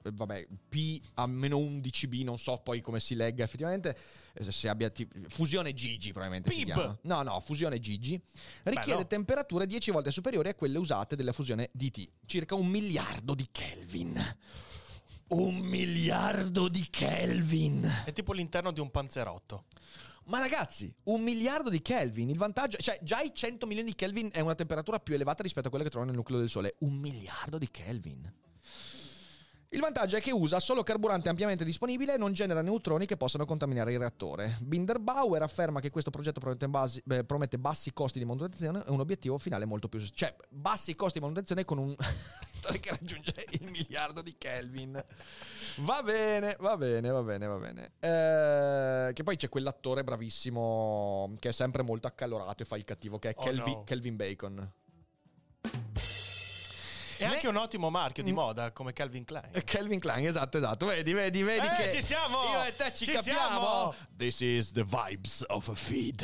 vabbè, 0.03 0.47
P 0.69 1.01
a 1.15 1.27
meno 1.27 1.59
11B, 1.59 2.23
non 2.23 2.39
so 2.39 2.59
poi 2.59 2.81
come 2.81 3.01
si 3.01 3.15
legga 3.15 3.45
effettivamente, 3.45 3.97
eh, 4.35 4.51
se 4.51 4.69
abbia 4.69 4.91
t- 4.91 5.07
fusione 5.29 5.75
Gigi 5.75 6.13
probabilmente 6.13 6.51
chiama. 6.51 6.99
No, 7.03 7.23
no, 7.23 7.41
fusione 7.41 7.79
Gigi 7.81 8.21
richiede 8.65 8.93
Bello. 8.93 9.07
temperature 9.07 9.67
10 9.67 9.91
volte 9.91 10.11
superiori 10.11 10.49
a 10.49 10.55
quelle 10.55 10.79
usate 10.79 11.17
della 11.17 11.33
fusione 11.33 11.71
DT, 11.73 12.09
circa 12.27 12.55
un 12.55 12.67
miliardo 12.67 13.35
di 13.35 13.47
Kelvin. 13.51 14.37
Un 15.29 15.59
miliardo 15.59 16.69
di 16.69 16.85
Kelvin. 16.91 18.03
È 18.05 18.13
tipo 18.13 18.33
l'interno 18.33 18.73
di 18.73 18.81
un 18.81 18.91
panzerotto. 18.91 19.67
Ma 20.25 20.39
ragazzi, 20.39 20.93
un 21.05 21.23
miliardo 21.23 21.71
di 21.71 21.81
Kelvin, 21.83 22.31
il 22.31 22.37
vantaggio, 22.37 22.77
cioè 22.79 22.99
già 23.03 23.21
i 23.21 23.33
100 23.35 23.67
milioni 23.67 23.89
di 23.89 23.95
Kelvin 23.95 24.31
è 24.33 24.41
una 24.41 24.55
temperatura 24.55 24.99
più 25.01 25.15
elevata 25.15 25.43
rispetto 25.43 25.67
a 25.67 25.71
quella 25.71 25.85
che 25.85 25.91
trovano 25.91 26.13
nel 26.13 26.21
nucleo 26.21 26.41
del 26.41 26.51
Sole. 26.51 26.75
Un 26.81 26.95
miliardo 26.95 27.59
di 27.59 27.71
Kelvin. 27.71 28.33
Il 29.73 29.81
vantaggio 29.81 30.17
è 30.17 30.21
che 30.21 30.33
usa 30.33 30.59
solo 30.59 30.83
carburante 30.83 31.29
ampiamente 31.29 31.65
disponibile 31.65 32.15
e 32.15 32.19
non 32.19 32.33
genera 32.33 32.61
neutroni 32.61 33.07
che 33.07 33.17
possano 33.17 33.45
contaminare 33.45 33.93
il 33.93 34.01
reattore. 34.01 34.57
Binderbauer 34.63 35.43
afferma 35.43 35.79
che 35.79 35.91
questo 35.91 36.11
progetto 36.11 36.41
promette, 36.41 36.69
basi, 36.69 37.01
beh, 37.05 37.23
promette 37.23 37.57
bassi 37.57 37.93
costi 37.93 38.19
di 38.19 38.25
manutenzione 38.25 38.85
e 38.85 38.91
un 38.91 38.99
obiettivo 38.99 39.39
finale 39.39 39.67
molto 39.67 39.89
più... 39.89 40.01
cioè 40.01 40.35
bassi 40.49 40.97
costi 40.97 41.21
di 41.21 41.25
manutenzione 41.25 41.65
con 41.65 41.79
un 41.79 41.95
che 42.81 42.91
raggiunge 42.91 43.33
il 43.51 43.71
miliardo 43.71 44.23
di 44.23 44.35
Kelvin. 44.37 45.01
Va 45.77 46.03
bene, 46.03 46.57
va 46.59 46.77
bene, 46.77 47.09
va 47.11 47.23
bene, 47.23 47.47
va 47.47 47.57
bene. 47.59 47.93
Eh, 48.01 49.13
che 49.13 49.23
poi 49.23 49.37
c'è 49.37 49.49
quell'attore 49.49 50.03
bravissimo 50.03 51.33
che 51.39 51.51
è 51.51 51.53
sempre 51.53 51.85
molto 51.85 52.09
accalorato 52.09 52.65
e 52.65 52.67
fa 52.67 52.77
il 52.77 52.85
cattivo 52.85 53.21
che 53.21 53.29
è 53.31 53.35
Oh, 53.37 53.43
Kelvin, 53.45 53.73
no. 53.73 53.85
Kelvin 53.85 54.17
Bacon. 54.17 54.73
E 57.21 57.25
anche 57.27 57.49
un 57.49 57.57
ottimo 57.57 57.91
marchio 57.91 58.23
di 58.23 58.33
Mm. 58.33 58.35
moda 58.35 58.73
come 58.73 58.93
Calvin 58.95 59.25
Klein. 59.25 59.51
Eh, 59.53 59.63
Calvin 59.65 60.01
Klein, 60.01 60.27
esatto, 60.27 60.57
esatto. 60.57 60.87
Vedi, 60.87 61.13
vedi, 61.13 61.43
vedi 61.43 61.67
Eh, 61.67 61.77
che 61.77 61.91
ci 61.91 62.03
siamo! 62.03 62.39
Io 62.53 62.63
e 62.65 62.75
te 62.75 62.93
ci, 62.95 63.05
Ci 63.05 63.13
capiamo. 63.13 63.49
siamo! 63.61 63.95
This 64.17 64.41
is 64.41 64.73
the 64.73 64.85
vibes 64.85 65.45
of 65.49 65.69
a 65.69 65.75
feed. 65.75 66.23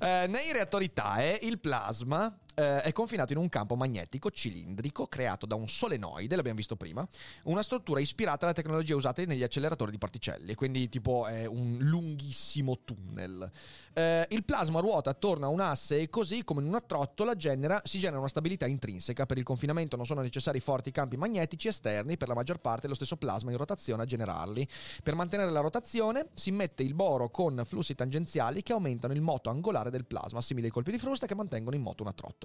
Eh, 0.00 0.26
nei 0.28 0.52
reattori 0.52 0.92
TAE 0.92 1.38
il 1.42 1.60
plasma 1.60 2.36
eh, 2.54 2.82
è 2.82 2.92
confinato 2.92 3.32
in 3.32 3.38
un 3.38 3.48
campo 3.48 3.76
magnetico 3.76 4.30
cilindrico 4.30 5.06
creato 5.06 5.46
da 5.46 5.54
un 5.54 5.68
solenoide, 5.68 6.36
l'abbiamo 6.36 6.58
visto 6.58 6.76
prima, 6.76 7.06
una 7.44 7.62
struttura 7.62 8.00
ispirata 8.00 8.44
alla 8.44 8.54
tecnologia 8.54 8.94
usata 8.94 9.22
negli 9.24 9.42
acceleratori 9.42 9.90
di 9.90 9.98
particelle, 9.98 10.54
quindi 10.54 10.88
tipo 10.88 11.26
è 11.26 11.46
un 11.46 11.78
lunghissimo 11.80 12.80
tunnel. 12.84 13.50
Eh, 13.94 14.26
il 14.30 14.44
plasma 14.44 14.80
ruota 14.80 15.10
attorno 15.10 15.46
a 15.46 15.48
un 15.48 15.60
asse 15.60 16.00
e 16.00 16.08
così 16.08 16.44
come 16.44 16.62
in 16.62 16.68
una 16.68 16.80
trottola 16.80 17.36
genera- 17.36 17.80
si 17.84 17.98
genera 17.98 18.18
una 18.18 18.28
stabilità 18.28 18.66
intrinseca. 18.66 19.26
Per 19.26 19.38
il 19.38 19.44
confinamento 19.44 19.96
non 19.96 20.06
sono 20.06 20.22
necessari 20.22 20.60
forti 20.60 20.90
campi 20.90 21.16
magnetici 21.16 21.68
esterni, 21.68 22.16
per 22.16 22.28
la 22.28 22.34
maggior 22.34 22.58
parte 22.58 22.88
lo 22.88 22.94
stesso 22.94 23.16
plasma 23.16 23.50
in 23.50 23.56
rotazione 23.56 24.02
a 24.02 24.06
generarli. 24.06 24.66
Per 25.02 25.14
mantenere 25.14 25.50
la 25.50 25.60
rotazione 25.60 26.28
si 26.34 26.50
mette 26.50 26.82
il 26.82 26.94
boro 26.94 27.30
con 27.30 27.62
flussi 27.66 27.94
tangenziali 27.94 28.62
che 28.62 28.72
aumentano 28.72 29.12
il 29.12 29.20
moto 29.20 29.50
angolare 29.50 29.90
del 29.90 30.04
plasma, 30.04 30.40
simili 30.40 30.66
ai 30.66 30.72
colpi 30.72 30.90
di 30.90 30.98
frusta 30.98 31.26
che 31.26 31.34
mantengono 31.34 31.76
in 31.76 31.82
moto 31.82 32.02
una 32.02 32.12
trottola. 32.12 32.41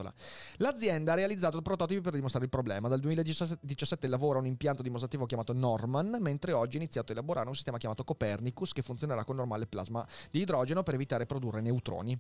L'azienda 0.57 1.13
ha 1.13 1.15
realizzato 1.15 1.61
prototipi 1.61 2.01
per 2.01 2.13
dimostrare 2.13 2.45
il 2.45 2.51
problema. 2.51 2.87
Dal 2.87 2.99
2017 2.99 4.07
lavora 4.07 4.37
a 4.37 4.41
un 4.41 4.47
impianto 4.47 4.81
dimostrativo 4.81 5.25
chiamato 5.25 5.53
Norman, 5.53 6.17
mentre 6.19 6.53
oggi 6.53 6.77
ha 6.77 6.79
iniziato 6.79 7.11
a 7.11 7.15
elaborare 7.15 7.47
un 7.47 7.55
sistema 7.55 7.77
chiamato 7.77 8.03
Copernicus 8.03 8.73
che 8.73 8.81
funzionerà 8.81 9.23
con 9.23 9.35
normale 9.35 9.67
plasma 9.67 10.05
di 10.31 10.41
idrogeno 10.41 10.83
per 10.83 10.93
evitare 10.93 11.23
di 11.23 11.27
produrre 11.27 11.61
neutroni. 11.61 12.19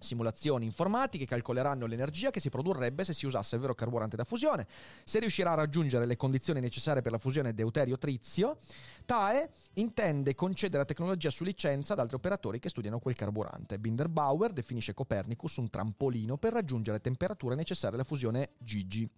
Simulazioni 0.00 0.64
informatiche 0.64 1.26
calcoleranno 1.26 1.86
l'energia 1.86 2.30
che 2.30 2.38
si 2.38 2.50
produrrebbe 2.50 3.02
se 3.04 3.12
si 3.12 3.26
usasse 3.26 3.56
il 3.56 3.60
vero 3.60 3.74
carburante 3.74 4.14
da 4.14 4.22
fusione. 4.22 4.66
Se 5.04 5.18
riuscirà 5.18 5.50
a 5.50 5.54
raggiungere 5.54 6.06
le 6.06 6.16
condizioni 6.16 6.60
necessarie 6.60 7.02
per 7.02 7.10
la 7.10 7.18
fusione 7.18 7.52
deuterio-trizio, 7.52 8.58
TAE 9.04 9.50
intende 9.74 10.36
concedere 10.36 10.78
la 10.78 10.84
tecnologia 10.84 11.30
su 11.30 11.42
licenza 11.42 11.94
ad 11.94 11.98
altri 11.98 12.14
operatori 12.14 12.60
che 12.60 12.68
studiano 12.68 13.00
quel 13.00 13.16
carburante. 13.16 13.80
Binderbauer 13.80 14.52
definisce 14.52 14.94
Copernicus 14.94 15.56
un 15.56 15.68
trampolino 15.68 16.36
per 16.36 16.52
raggiungere 16.52 16.98
le 16.98 17.02
temperature 17.02 17.56
necessarie 17.56 17.96
alla 17.96 18.04
fusione 18.04 18.50
Gigi. 18.58 19.08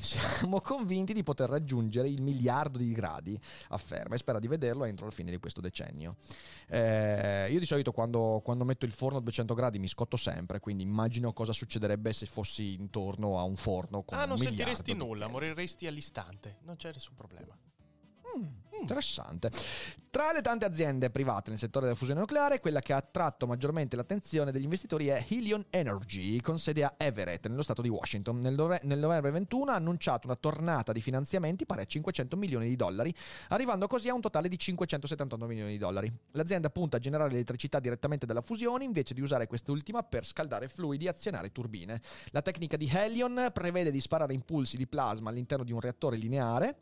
Siamo 0.00 0.62
convinti 0.62 1.12
di 1.12 1.22
poter 1.22 1.50
raggiungere 1.50 2.08
il 2.08 2.22
miliardo 2.22 2.78
di 2.78 2.92
gradi, 2.92 3.38
afferma, 3.68 4.14
e 4.14 4.18
spera 4.18 4.38
di 4.38 4.48
vederlo 4.48 4.84
entro 4.84 5.04
la 5.04 5.12
fine 5.12 5.30
di 5.30 5.36
questo 5.36 5.60
decennio. 5.60 6.16
Eh, 6.68 7.48
io 7.50 7.58
di 7.58 7.66
solito 7.66 7.92
quando, 7.92 8.40
quando 8.42 8.64
metto 8.64 8.86
il 8.86 8.92
forno 8.92 9.18
a 9.18 9.20
200 9.20 9.52
gradi 9.52 9.78
mi 9.78 9.88
scotto 9.88 10.13
sempre, 10.16 10.60
quindi 10.60 10.82
immagino 10.82 11.32
cosa 11.32 11.52
succederebbe 11.52 12.12
se 12.12 12.26
fossi 12.26 12.74
intorno 12.74 13.38
a 13.38 13.42
un 13.42 13.56
forno 13.56 14.02
con 14.02 14.18
Ah, 14.18 14.24
non 14.24 14.38
sentiresti 14.38 14.94
nulla, 14.94 15.28
moriresti 15.28 15.86
all'istante. 15.86 16.58
Non 16.62 16.76
c'è 16.76 16.90
nessun 16.92 17.14
problema. 17.14 17.56
Mm, 18.38 18.64
Interessante. 18.84 19.50
Tra 20.10 20.30
le 20.30 20.42
tante 20.42 20.66
aziende 20.66 21.10
private 21.10 21.50
nel 21.50 21.58
settore 21.58 21.86
della 21.86 21.96
fusione 21.96 22.20
nucleare, 22.20 22.60
quella 22.60 22.80
che 22.80 22.92
ha 22.92 22.96
attratto 22.96 23.46
maggiormente 23.46 23.96
l'attenzione 23.96 24.52
degli 24.52 24.64
investitori 24.64 25.06
è 25.08 25.24
Helion 25.26 25.64
Energy, 25.70 26.40
con 26.40 26.58
sede 26.58 26.84
a 26.84 26.94
Everett, 26.98 27.48
nello 27.48 27.62
stato 27.62 27.82
di 27.82 27.88
Washington. 27.88 28.38
Nel, 28.38 28.54
nove- 28.54 28.80
nel 28.84 28.98
novembre 28.98 29.30
21 29.30 29.72
ha 29.72 29.74
annunciato 29.74 30.26
una 30.26 30.36
tornata 30.36 30.92
di 30.92 31.00
finanziamenti 31.00 31.64
pari 31.66 31.80
a 31.80 31.84
500 31.86 32.36
milioni 32.36 32.68
di 32.68 32.76
dollari, 32.76 33.12
arrivando 33.48 33.86
così 33.86 34.08
a 34.08 34.14
un 34.14 34.20
totale 34.20 34.48
di 34.48 34.58
578 34.58 35.46
milioni 35.46 35.72
di 35.72 35.78
dollari. 35.78 36.12
L'azienda 36.32 36.68
punta 36.68 36.98
a 36.98 37.00
generare 37.00 37.32
elettricità 37.32 37.80
direttamente 37.80 38.26
dalla 38.26 38.42
fusione 38.42 38.84
invece 38.84 39.14
di 39.14 39.20
usare 39.20 39.46
quest'ultima 39.46 40.02
per 40.02 40.26
scaldare 40.26 40.68
fluidi 40.68 41.06
e 41.06 41.08
azionare 41.08 41.50
turbine. 41.50 42.00
La 42.30 42.42
tecnica 42.42 42.76
di 42.76 42.88
Helion 42.92 43.48
prevede 43.52 43.90
di 43.90 44.00
sparare 44.00 44.34
impulsi 44.34 44.76
di 44.76 44.86
plasma 44.86 45.30
all'interno 45.30 45.64
di 45.64 45.72
un 45.72 45.80
reattore 45.80 46.16
lineare 46.16 46.76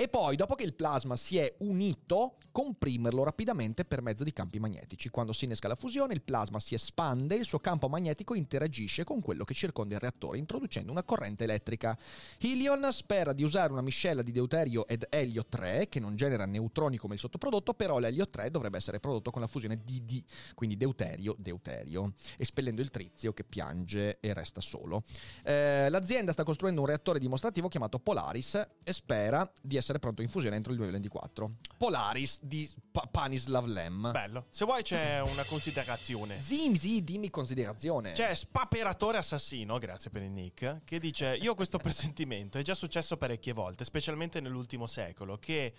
e 0.00 0.08
poi, 0.08 0.34
dopo 0.34 0.54
che 0.54 0.64
il 0.64 0.72
plasma 0.72 1.14
si 1.14 1.36
è 1.36 1.56
unito, 1.58 2.36
comprimerlo 2.50 3.22
rapidamente 3.22 3.84
per 3.84 4.00
mezzo 4.00 4.24
di 4.24 4.32
campi 4.32 4.58
magnetici. 4.58 5.10
Quando 5.10 5.34
si 5.34 5.44
innesca 5.44 5.68
la 5.68 5.74
fusione, 5.74 6.14
il 6.14 6.22
plasma 6.22 6.58
si 6.58 6.74
espande 6.74 7.34
e 7.34 7.38
il 7.40 7.44
suo 7.44 7.58
campo 7.58 7.86
magnetico 7.86 8.34
interagisce 8.34 9.04
con 9.04 9.20
quello 9.20 9.44
che 9.44 9.52
circonda 9.52 9.94
il 9.94 10.00
reattore, 10.00 10.38
introducendo 10.38 10.90
una 10.90 11.02
corrente 11.02 11.44
elettrica. 11.44 11.98
Helion 12.38 12.88
spera 12.92 13.34
di 13.34 13.42
usare 13.42 13.72
una 13.72 13.82
miscela 13.82 14.22
di 14.22 14.32
deuterio 14.32 14.86
ed 14.86 15.06
elio 15.10 15.44
3, 15.46 15.88
che 15.90 16.00
non 16.00 16.16
genera 16.16 16.46
neutroni 16.46 16.96
come 16.96 17.14
il 17.14 17.20
sottoprodotto, 17.20 17.74
però 17.74 17.98
l'elio 17.98 18.28
3 18.28 18.50
dovrebbe 18.50 18.78
essere 18.78 19.00
prodotto 19.00 19.30
con 19.30 19.42
la 19.42 19.48
fusione 19.48 19.82
DD, 19.84 20.24
quindi 20.54 20.78
deuterio-deuterio, 20.78 22.14
espellendo 22.38 22.80
il 22.80 22.90
trizio 22.90 23.34
che 23.34 23.44
piange 23.44 24.18
e 24.18 24.32
resta 24.32 24.62
solo. 24.62 25.02
Eh, 25.44 25.90
l'azienda 25.90 26.32
sta 26.32 26.42
costruendo 26.42 26.80
un 26.80 26.86
reattore 26.86 27.18
dimostrativo 27.18 27.68
chiamato 27.68 27.98
Polaris 27.98 28.66
e 28.82 28.92
spera 28.94 29.48
di 29.60 29.76
essere 29.76 29.89
pronto 29.98 30.22
in 30.22 30.28
fusione 30.28 30.56
entro 30.56 30.72
il 30.72 30.78
2024. 30.78 31.50
Polaris 31.76 32.38
di 32.42 32.68
Pa- 32.90 33.08
Panislav 33.10 33.66
Lem. 33.66 34.10
Bello. 34.12 34.46
Se 34.50 34.64
vuoi 34.64 34.82
c'è 34.82 35.20
una 35.20 35.44
considerazione. 35.44 36.40
Zim, 36.42 36.74
zi, 36.74 37.02
dimmi 37.02 37.30
considerazione. 37.30 38.12
C'è 38.12 38.34
Spaperatore 38.34 39.18
Assassino, 39.18 39.78
grazie 39.78 40.10
per 40.10 40.22
il 40.22 40.30
nick, 40.30 40.82
che 40.84 40.98
dice: 40.98 41.36
Io 41.40 41.52
ho 41.52 41.54
questo 41.54 41.78
presentimento, 41.82 42.58
è 42.58 42.62
già 42.62 42.74
successo 42.74 43.16
parecchie 43.16 43.52
volte, 43.52 43.84
specialmente 43.84 44.40
nell'ultimo 44.40 44.86
secolo, 44.86 45.38
che 45.38 45.72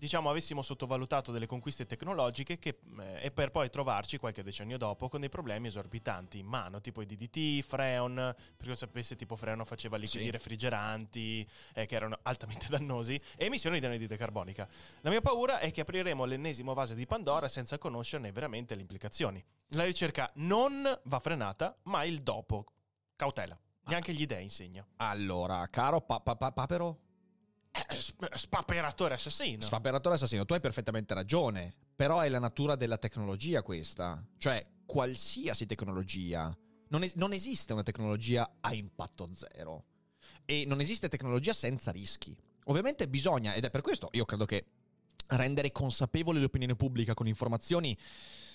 diciamo 0.00 0.30
avessimo 0.30 0.62
sottovalutato 0.62 1.30
delle 1.30 1.44
conquiste 1.44 1.84
tecnologiche 1.84 2.58
che, 2.58 2.78
eh, 3.00 3.26
e 3.26 3.30
per 3.30 3.50
poi 3.50 3.68
trovarci 3.68 4.16
qualche 4.16 4.42
decennio 4.42 4.78
dopo 4.78 5.10
con 5.10 5.20
dei 5.20 5.28
problemi 5.28 5.66
esorbitanti 5.66 6.38
in 6.38 6.46
mano, 6.46 6.80
tipo 6.80 7.02
i 7.02 7.06
DDT, 7.06 7.60
Freon, 7.62 8.14
per 8.14 8.56
chi 8.62 8.68
lo 8.68 8.74
sapesse 8.74 9.14
tipo 9.14 9.36
Freon 9.36 9.62
faceva 9.66 9.98
liquidi 9.98 10.24
Sì. 10.24 10.30
refrigeranti 10.30 11.46
eh, 11.74 11.84
che 11.84 11.94
erano 11.94 12.18
altamente 12.22 12.66
dannosi 12.74 13.20
e 13.36 13.44
emissioni 13.44 13.78
di 13.78 13.84
anidride 13.84 14.16
carbonica. 14.16 14.66
La 15.02 15.10
mia 15.10 15.20
paura 15.20 15.58
è 15.58 15.70
che 15.70 15.82
apriremo 15.82 16.24
l'ennesimo 16.24 16.72
vaso 16.72 16.94
di 16.94 17.04
Pandora 17.04 17.46
senza 17.48 17.76
conoscerne 17.76 18.32
veramente 18.32 18.74
le 18.74 18.80
implicazioni. 18.80 19.44
La 19.74 19.84
ricerca 19.84 20.30
non 20.36 20.98
va 21.04 21.18
frenata, 21.20 21.76
ma 21.84 22.04
il 22.04 22.22
dopo. 22.22 22.64
Cautela. 23.16 23.58
Neanche 23.84 24.14
gli 24.14 24.24
dei 24.24 24.44
insegna. 24.44 24.86
Allora, 24.96 25.66
caro 25.68 26.00
pa- 26.00 26.20
pa- 26.20 26.36
pa- 26.36 26.52
papero, 26.52 26.98
spaperatore 28.32 29.14
assassino. 29.14 29.62
Spaperatore 29.62 30.16
assassino, 30.16 30.44
tu 30.44 30.54
hai 30.54 30.60
perfettamente 30.60 31.14
ragione, 31.14 31.74
però 31.94 32.20
è 32.20 32.28
la 32.28 32.38
natura 32.38 32.76
della 32.76 32.98
tecnologia 32.98 33.62
questa. 33.62 34.24
Cioè, 34.36 34.66
qualsiasi 34.86 35.66
tecnologia. 35.66 36.56
Non, 36.88 37.02
es- 37.02 37.14
non 37.14 37.32
esiste 37.32 37.72
una 37.72 37.82
tecnologia 37.82 38.56
a 38.60 38.74
impatto 38.74 39.28
zero. 39.32 39.84
E 40.44 40.64
non 40.66 40.80
esiste 40.80 41.08
tecnologia 41.08 41.52
senza 41.52 41.90
rischi. 41.92 42.36
Ovviamente 42.64 43.08
bisogna, 43.08 43.54
ed 43.54 43.64
è 43.64 43.70
per 43.70 43.80
questo 43.80 44.08
io 44.12 44.24
credo 44.24 44.44
che 44.44 44.66
rendere 45.30 45.72
consapevole 45.72 46.40
l'opinione 46.40 46.76
pubblica 46.76 47.14
con 47.14 47.26
informazioni 47.26 47.96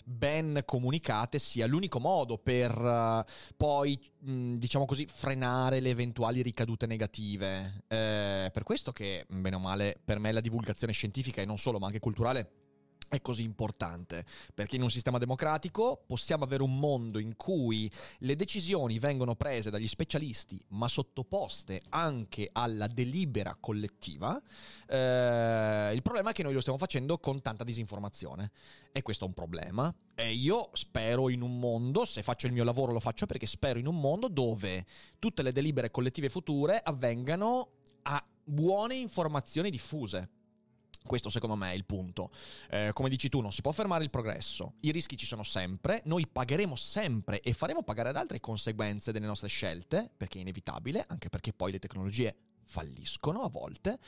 ben 0.07 0.61
comunicate 0.65 1.39
sia 1.39 1.65
l'unico 1.65 1.99
modo 1.99 2.37
per 2.37 2.71
eh, 2.71 3.25
poi, 3.57 3.99
mh, 4.19 4.53
diciamo 4.55 4.85
così, 4.85 5.07
frenare 5.07 5.79
le 5.79 5.89
eventuali 5.89 6.41
ricadute 6.41 6.85
negative. 6.85 7.83
Eh, 7.87 8.51
per 8.53 8.63
questo 8.63 8.91
che, 8.91 9.25
bene 9.27 9.55
o 9.55 9.59
male, 9.59 9.99
per 10.03 10.19
me 10.19 10.31
la 10.31 10.41
divulgazione 10.41 10.93
scientifica 10.93 11.41
e 11.41 11.45
non 11.45 11.57
solo, 11.57 11.79
ma 11.79 11.87
anche 11.87 11.99
culturale 11.99 12.64
è 13.15 13.21
così 13.21 13.43
importante 13.43 14.25
perché 14.53 14.75
in 14.75 14.81
un 14.81 14.91
sistema 14.91 15.17
democratico 15.17 16.03
possiamo 16.05 16.43
avere 16.43 16.63
un 16.63 16.77
mondo 16.77 17.19
in 17.19 17.35
cui 17.35 17.91
le 18.19 18.35
decisioni 18.35 18.99
vengono 18.99 19.35
prese 19.35 19.69
dagli 19.69 19.87
specialisti 19.87 20.63
ma 20.69 20.87
sottoposte 20.87 21.81
anche 21.89 22.49
alla 22.51 22.87
delibera 22.87 23.57
collettiva 23.59 24.41
Eh, 24.87 25.91
il 25.93 26.01
problema 26.01 26.29
è 26.29 26.33
che 26.33 26.43
noi 26.43 26.53
lo 26.53 26.59
stiamo 26.59 26.77
facendo 26.77 27.17
con 27.17 27.41
tanta 27.41 27.63
disinformazione. 27.63 28.51
E 28.91 29.01
questo 29.01 29.25
è 29.25 29.27
un 29.27 29.33
problema. 29.33 29.93
E 30.15 30.33
io 30.33 30.69
spero 30.73 31.29
in 31.29 31.41
un 31.41 31.59
mondo 31.59 32.05
se 32.05 32.23
faccio 32.23 32.47
il 32.47 32.53
mio 32.53 32.63
lavoro 32.63 32.91
lo 32.91 32.99
faccio 32.99 33.25
perché 33.25 33.45
spero 33.45 33.79
in 33.79 33.87
un 33.87 33.99
mondo 33.99 34.27
dove 34.27 34.85
tutte 35.19 35.41
le 35.41 35.51
delibere 35.51 35.91
collettive 35.91 36.29
future 36.29 36.79
avvengano 36.81 37.69
a 38.03 38.23
buone 38.43 38.95
informazioni 38.95 39.69
diffuse 39.69 40.29
questo 41.05 41.29
secondo 41.29 41.55
me 41.55 41.71
è 41.71 41.73
il 41.73 41.85
punto. 41.85 42.31
Eh, 42.69 42.91
come 42.93 43.09
dici 43.09 43.29
tu, 43.29 43.41
non 43.41 43.51
si 43.51 43.61
può 43.61 43.71
fermare 43.71 44.03
il 44.03 44.09
progresso. 44.09 44.73
I 44.81 44.91
rischi 44.91 45.17
ci 45.17 45.25
sono 45.25 45.43
sempre, 45.43 46.01
noi 46.05 46.27
pagheremo 46.27 46.75
sempre 46.75 47.41
e 47.41 47.53
faremo 47.53 47.83
pagare 47.83 48.09
ad 48.09 48.15
altri 48.15 48.39
conseguenze 48.39 49.11
delle 49.11 49.25
nostre 49.25 49.47
scelte, 49.47 50.09
perché 50.15 50.37
è 50.37 50.41
inevitabile, 50.41 51.05
anche 51.07 51.29
perché 51.29 51.53
poi 51.53 51.71
le 51.71 51.79
tecnologie 51.79 52.35
falliscono 52.65 53.41
a 53.41 53.49
volte. 53.49 53.99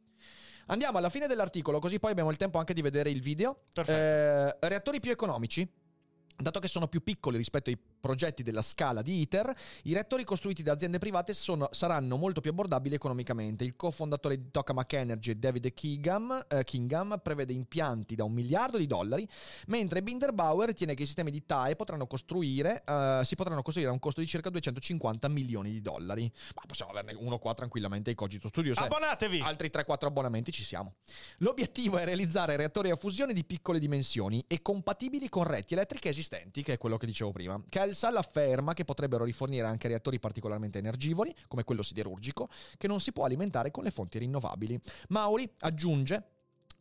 Andiamo 0.67 0.97
alla 0.97 1.09
fine 1.09 1.27
dell'articolo, 1.27 1.79
così 1.79 1.99
poi 1.99 2.11
abbiamo 2.11 2.29
il 2.31 2.37
tempo 2.37 2.57
anche 2.57 2.73
di 2.73 2.81
vedere 2.81 3.09
il 3.09 3.21
video. 3.21 3.61
Eh, 3.85 4.57
reattori 4.59 4.99
più 4.99 5.11
economici. 5.11 5.67
Dato 6.41 6.59
che 6.59 6.67
sono 6.67 6.87
più 6.87 7.03
piccoli 7.03 7.37
rispetto 7.37 7.69
ai 7.69 7.77
progetti 7.77 8.41
della 8.43 8.61
scala 8.61 9.01
di 9.01 9.21
ITER, 9.21 9.53
i 9.83 9.93
reattori 9.93 10.23
costruiti 10.23 10.63
da 10.63 10.73
aziende 10.73 10.97
private 10.97 11.33
sono- 11.33 11.69
saranno 11.71 12.17
molto 12.17 12.41
più 12.41 12.51
abbordabili 12.51 12.95
economicamente. 12.95 13.63
Il 13.63 13.75
cofondatore 13.75 14.37
di 14.37 14.49
Tokamak 14.51 14.93
Energy, 14.93 15.37
David 15.37 15.73
Kingham, 15.73 16.45
eh, 16.49 16.63
Kingham, 16.63 17.19
prevede 17.21 17.53
impianti 17.53 18.15
da 18.15 18.23
un 18.23 18.33
miliardo 18.33 18.77
di 18.77 18.87
dollari, 18.87 19.27
mentre 19.67 20.01
Binderbauer 20.01 20.67
ritiene 20.69 20.93
che 20.95 21.03
i 21.03 21.05
sistemi 21.05 21.29
di 21.31 21.45
TAE 21.45 21.75
potranno 21.75 22.07
costruire, 22.07 22.83
eh, 22.85 23.21
si 23.23 23.35
potranno 23.35 23.61
costruire 23.61 23.89
a 23.89 23.93
un 23.93 23.99
costo 23.99 24.19
di 24.21 24.27
circa 24.27 24.49
250 24.49 25.27
milioni 25.27 25.71
di 25.71 25.81
dollari. 25.81 26.31
Ma 26.55 26.61
possiamo 26.65 26.91
averne 26.91 27.13
uno 27.13 27.37
qua 27.37 27.53
tranquillamente 27.53 28.09
ai 28.09 28.15
Cogito 28.15 28.47
Studios. 28.47 28.77
eh. 28.77 28.83
Abbonatevi! 28.83 29.39
Altri 29.41 29.69
3-4 29.69 30.07
abbonamenti 30.07 30.51
ci 30.51 30.63
siamo. 30.63 30.95
L'obiettivo 31.37 31.97
è 31.97 32.05
realizzare 32.05 32.55
reattori 32.55 32.89
a 32.89 32.95
fusione 32.95 33.33
di 33.33 33.43
piccole 33.43 33.79
dimensioni 33.79 34.43
e 34.47 34.61
compatibili 34.61 35.29
con 35.29 35.43
reti 35.43 35.73
elettriche 35.73 36.09
esistenti, 36.09 36.29
che 36.63 36.73
è 36.73 36.77
quello 36.77 36.97
che 36.97 37.05
dicevo 37.05 37.31
prima. 37.31 37.61
Calsal 37.67 38.15
afferma 38.15 38.73
che 38.73 38.85
potrebbero 38.85 39.25
rifornire 39.25 39.67
anche 39.67 39.87
reattori 39.87 40.19
particolarmente 40.19 40.77
energivori, 40.77 41.35
come 41.47 41.63
quello 41.63 41.83
siderurgico, 41.83 42.49
che 42.77 42.87
non 42.87 42.99
si 43.01 43.11
può 43.11 43.25
alimentare 43.25 43.71
con 43.71 43.83
le 43.83 43.91
fonti 43.91 44.17
rinnovabili. 44.19 44.79
Mauri 45.09 45.51
aggiunge 45.59 46.23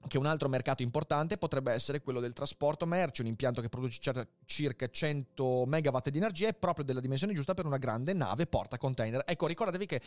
che 0.09 0.19
un 0.19 0.27
altro 0.27 0.49
mercato 0.49 0.83
importante 0.83 1.37
potrebbe 1.37 1.73
essere 1.73 2.01
quello 2.01 2.21
del 2.21 2.33
trasporto 2.33 2.87
merci, 2.87 3.21
un 3.21 3.27
impianto 3.27 3.61
che 3.61 3.69
produce 3.69 4.01
circa 4.47 4.89
100 4.91 5.65
megawatt 5.67 6.09
di 6.09 6.17
energia 6.19 6.49
e 6.49 6.55
proprio 6.55 6.85
della 6.85 7.01
dimensione 7.01 7.35
giusta 7.35 7.55
per 7.55 7.67
una 7.67 7.77
grande 7.77 8.13
nave 8.15 8.47
porta 8.47 8.79
container. 8.79 9.23
Ecco, 9.27 9.47
ricordatevi 9.47 9.87
che 9.87 10.01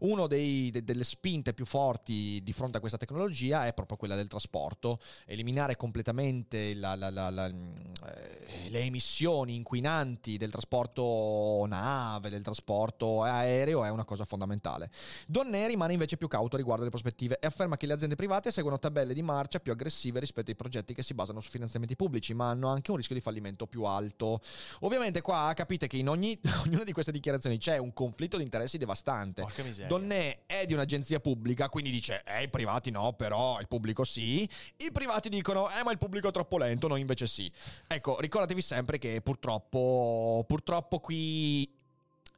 una 0.00 0.26
delle 0.26 1.04
spinte 1.04 1.54
più 1.54 1.64
forti 1.64 2.40
di 2.42 2.52
fronte 2.52 2.76
a 2.76 2.80
questa 2.80 2.98
tecnologia 2.98 3.66
è 3.66 3.72
proprio 3.72 3.96
quella 3.96 4.14
del 4.14 4.28
trasporto. 4.28 5.00
Eliminare 5.24 5.76
completamente 5.76 6.74
la- 6.74 6.94
la- 6.94 7.10
la- 7.10 7.46
eh, 7.46 8.68
le 8.68 8.80
emissioni 8.80 9.54
inquinanti 9.54 10.36
del 10.36 10.50
trasporto 10.50 11.64
nave, 11.66 12.28
del 12.28 12.42
trasporto 12.42 13.22
aereo 13.22 13.84
è 13.84 13.88
una 13.88 14.04
cosa 14.04 14.24
fondamentale. 14.24 14.90
Donne 15.26 15.66
rimane 15.66 15.94
invece 15.94 16.16
più 16.16 16.28
cauto 16.28 16.56
riguardo 16.56 16.82
alle 16.82 16.90
prospettive 16.90 17.38
e 17.40 17.46
afferma 17.46 17.76
che 17.76 17.86
le 17.86 17.94
aziende 17.94 18.14
private 18.14 18.50
seguono 18.50 18.78
tabelle 18.78 19.14
di 19.14 19.22
marcia 19.22 19.36
più 19.60 19.72
aggressive 19.72 20.18
rispetto 20.18 20.50
ai 20.50 20.56
progetti 20.56 20.94
che 20.94 21.02
si 21.02 21.14
basano 21.14 21.40
su 21.40 21.50
finanziamenti 21.50 21.94
pubblici, 21.94 22.34
ma 22.34 22.50
hanno 22.50 22.68
anche 22.68 22.90
un 22.90 22.96
rischio 22.96 23.14
di 23.14 23.20
fallimento 23.20 23.66
più 23.66 23.84
alto. 23.84 24.40
Ovviamente 24.80 25.20
qua 25.20 25.52
capite 25.54 25.86
che 25.86 25.96
in 25.96 26.08
ogni, 26.08 26.38
ognuna 26.64 26.84
di 26.84 26.92
queste 26.92 27.12
dichiarazioni 27.12 27.58
c'è 27.58 27.78
un 27.78 27.92
conflitto 27.92 28.36
di 28.36 28.42
interessi 28.42 28.78
devastante. 28.78 29.42
Donne 29.86 30.46
è 30.46 30.66
di 30.66 30.72
un'agenzia 30.72 31.20
pubblica, 31.20 31.68
quindi 31.68 31.90
dice, 31.90 32.22
eh, 32.24 32.42
i 32.42 32.48
privati 32.48 32.90
no, 32.90 33.12
però 33.12 33.60
il 33.60 33.68
pubblico 33.68 34.04
sì. 34.04 34.48
I 34.76 34.90
privati 34.92 35.28
dicono, 35.28 35.68
eh, 35.70 35.82
ma 35.84 35.92
il 35.92 35.98
pubblico 35.98 36.28
è 36.28 36.32
troppo 36.32 36.58
lento, 36.58 36.88
noi 36.88 37.00
invece 37.00 37.26
sì. 37.26 37.50
Ecco, 37.86 38.18
ricordatevi 38.20 38.62
sempre 38.62 38.98
che 38.98 39.20
purtroppo, 39.22 40.44
purtroppo 40.46 40.98
qui 41.00 41.77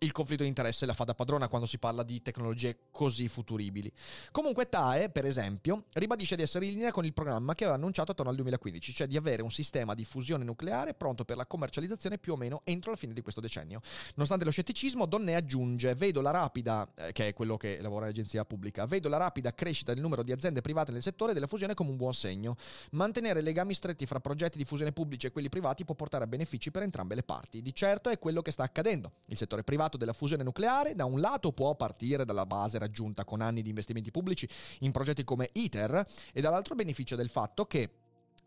il 0.02 0.12
conflitto 0.12 0.44
di 0.44 0.48
interesse 0.48 0.86
la 0.86 0.94
fa 0.94 1.04
da 1.04 1.14
padrona 1.14 1.48
quando 1.48 1.66
si 1.66 1.76
parla 1.76 2.02
di 2.02 2.22
tecnologie 2.22 2.86
così 2.90 3.28
futuribili. 3.28 3.92
Comunque 4.30 4.66
TAE, 4.66 5.10
per 5.10 5.26
esempio, 5.26 5.84
ribadisce 5.92 6.36
di 6.36 6.42
essere 6.42 6.64
in 6.64 6.72
linea 6.72 6.90
con 6.90 7.04
il 7.04 7.12
programma 7.12 7.54
che 7.54 7.64
aveva 7.64 7.76
annunciato 7.76 8.12
attorno 8.12 8.30
al 8.30 8.36
2015, 8.36 8.94
cioè 8.94 9.06
di 9.06 9.18
avere 9.18 9.42
un 9.42 9.50
sistema 9.50 9.92
di 9.92 10.06
fusione 10.06 10.42
nucleare 10.42 10.94
pronto 10.94 11.26
per 11.26 11.36
la 11.36 11.44
commercializzazione 11.44 12.16
più 12.16 12.32
o 12.32 12.36
meno 12.36 12.62
entro 12.64 12.92
la 12.92 12.96
fine 12.96 13.12
di 13.12 13.20
questo 13.20 13.42
decennio. 13.42 13.82
Nonostante 14.14 14.46
lo 14.46 14.50
scetticismo, 14.50 15.04
Donne 15.04 15.34
aggiunge, 15.34 15.94
vedo 15.94 16.22
la 16.22 16.30
rapida, 16.30 16.90
eh, 16.94 17.12
che 17.12 17.28
è 17.28 17.34
quello 17.34 17.58
che 17.58 17.78
lavora 17.82 18.06
in 18.06 18.12
agenzia 18.12 18.46
pubblica, 18.46 18.86
vedo 18.86 19.10
la 19.10 19.18
rapida 19.18 19.52
crescita 19.52 19.92
del 19.92 20.00
numero 20.00 20.22
di 20.22 20.32
aziende 20.32 20.62
private 20.62 20.92
nel 20.92 21.02
settore 21.02 21.34
della 21.34 21.46
fusione 21.46 21.74
come 21.74 21.90
un 21.90 21.96
buon 21.96 22.14
segno. 22.14 22.56
Mantenere 22.92 23.42
legami 23.42 23.74
stretti 23.74 24.06
fra 24.06 24.18
progetti 24.18 24.56
di 24.56 24.64
fusione 24.64 24.92
pubblici 24.92 25.26
e 25.26 25.30
quelli 25.30 25.50
privati 25.50 25.84
può 25.84 25.94
portare 25.94 26.24
a 26.24 26.26
benefici 26.26 26.70
per 26.70 26.84
entrambe 26.84 27.14
le 27.14 27.22
parti. 27.22 27.60
Di 27.60 27.74
certo 27.74 28.08
è 28.08 28.18
quello 28.18 28.40
che 28.40 28.50
sta 28.50 28.62
accadendo. 28.62 29.12
Il 29.26 29.36
settore 29.36 29.62
privato 29.62 29.88
della 29.96 30.12
fusione 30.12 30.42
nucleare 30.42 30.94
da 30.94 31.04
un 31.04 31.20
lato 31.20 31.52
può 31.52 31.74
partire 31.74 32.24
dalla 32.24 32.46
base 32.46 32.78
raggiunta 32.78 33.24
con 33.24 33.40
anni 33.40 33.62
di 33.62 33.68
investimenti 33.68 34.10
pubblici 34.10 34.48
in 34.80 34.92
progetti 34.92 35.24
come 35.24 35.50
ITER 35.52 36.04
e 36.32 36.40
dall'altro 36.40 36.74
beneficia 36.74 37.16
del 37.16 37.28
fatto 37.28 37.66
che 37.66 37.90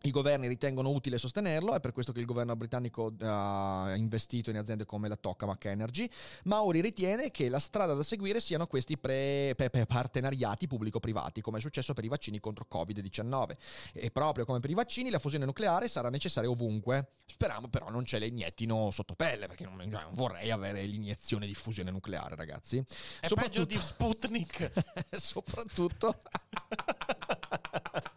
i 0.04 0.10
governi 0.10 0.48
ritengono 0.48 0.90
utile 0.90 1.18
sostenerlo, 1.18 1.74
è 1.74 1.80
per 1.80 1.92
questo 1.92 2.12
che 2.12 2.20
il 2.20 2.26
governo 2.26 2.54
britannico 2.56 3.12
ha 3.20 3.94
investito 3.96 4.50
in 4.50 4.58
aziende 4.58 4.84
come 4.84 5.08
la 5.08 5.16
Tokamak 5.16 5.64
Energy. 5.64 6.08
Mauri 6.44 6.80
ritiene 6.80 7.30
che 7.30 7.48
la 7.48 7.58
strada 7.58 7.94
da 7.94 8.02
seguire 8.02 8.40
siano 8.40 8.66
questi 8.66 8.98
pre- 8.98 9.54
pe- 9.56 9.70
pe- 9.70 9.86
partenariati 9.86 10.66
pubblico-privati, 10.66 11.40
come 11.40 11.58
è 11.58 11.60
successo 11.60 11.94
per 11.94 12.04
i 12.04 12.08
vaccini 12.08 12.38
contro 12.38 12.66
Covid-19. 12.70 13.56
E 13.94 14.10
proprio 14.10 14.44
come 14.44 14.60
per 14.60 14.70
i 14.70 14.74
vaccini, 14.74 15.08
la 15.08 15.18
fusione 15.18 15.46
nucleare 15.46 15.88
sarà 15.88 16.10
necessaria 16.10 16.50
ovunque. 16.50 17.12
Speriamo 17.26 17.68
però 17.68 17.88
non 17.88 18.04
ce 18.04 18.18
le 18.18 18.26
iniettino 18.26 18.90
sotto 18.90 19.14
pelle, 19.14 19.46
perché 19.46 19.64
non, 19.64 19.76
non 19.76 20.02
vorrei 20.10 20.50
avere 20.50 20.82
l'iniezione 20.84 21.46
di 21.46 21.54
fusione 21.54 21.90
nucleare, 21.90 22.36
ragazzi. 22.36 22.84
È 23.20 23.28
peggio 23.28 23.64
di 23.64 23.78
Sputnik. 23.80 24.70
soprattutto 25.16 26.18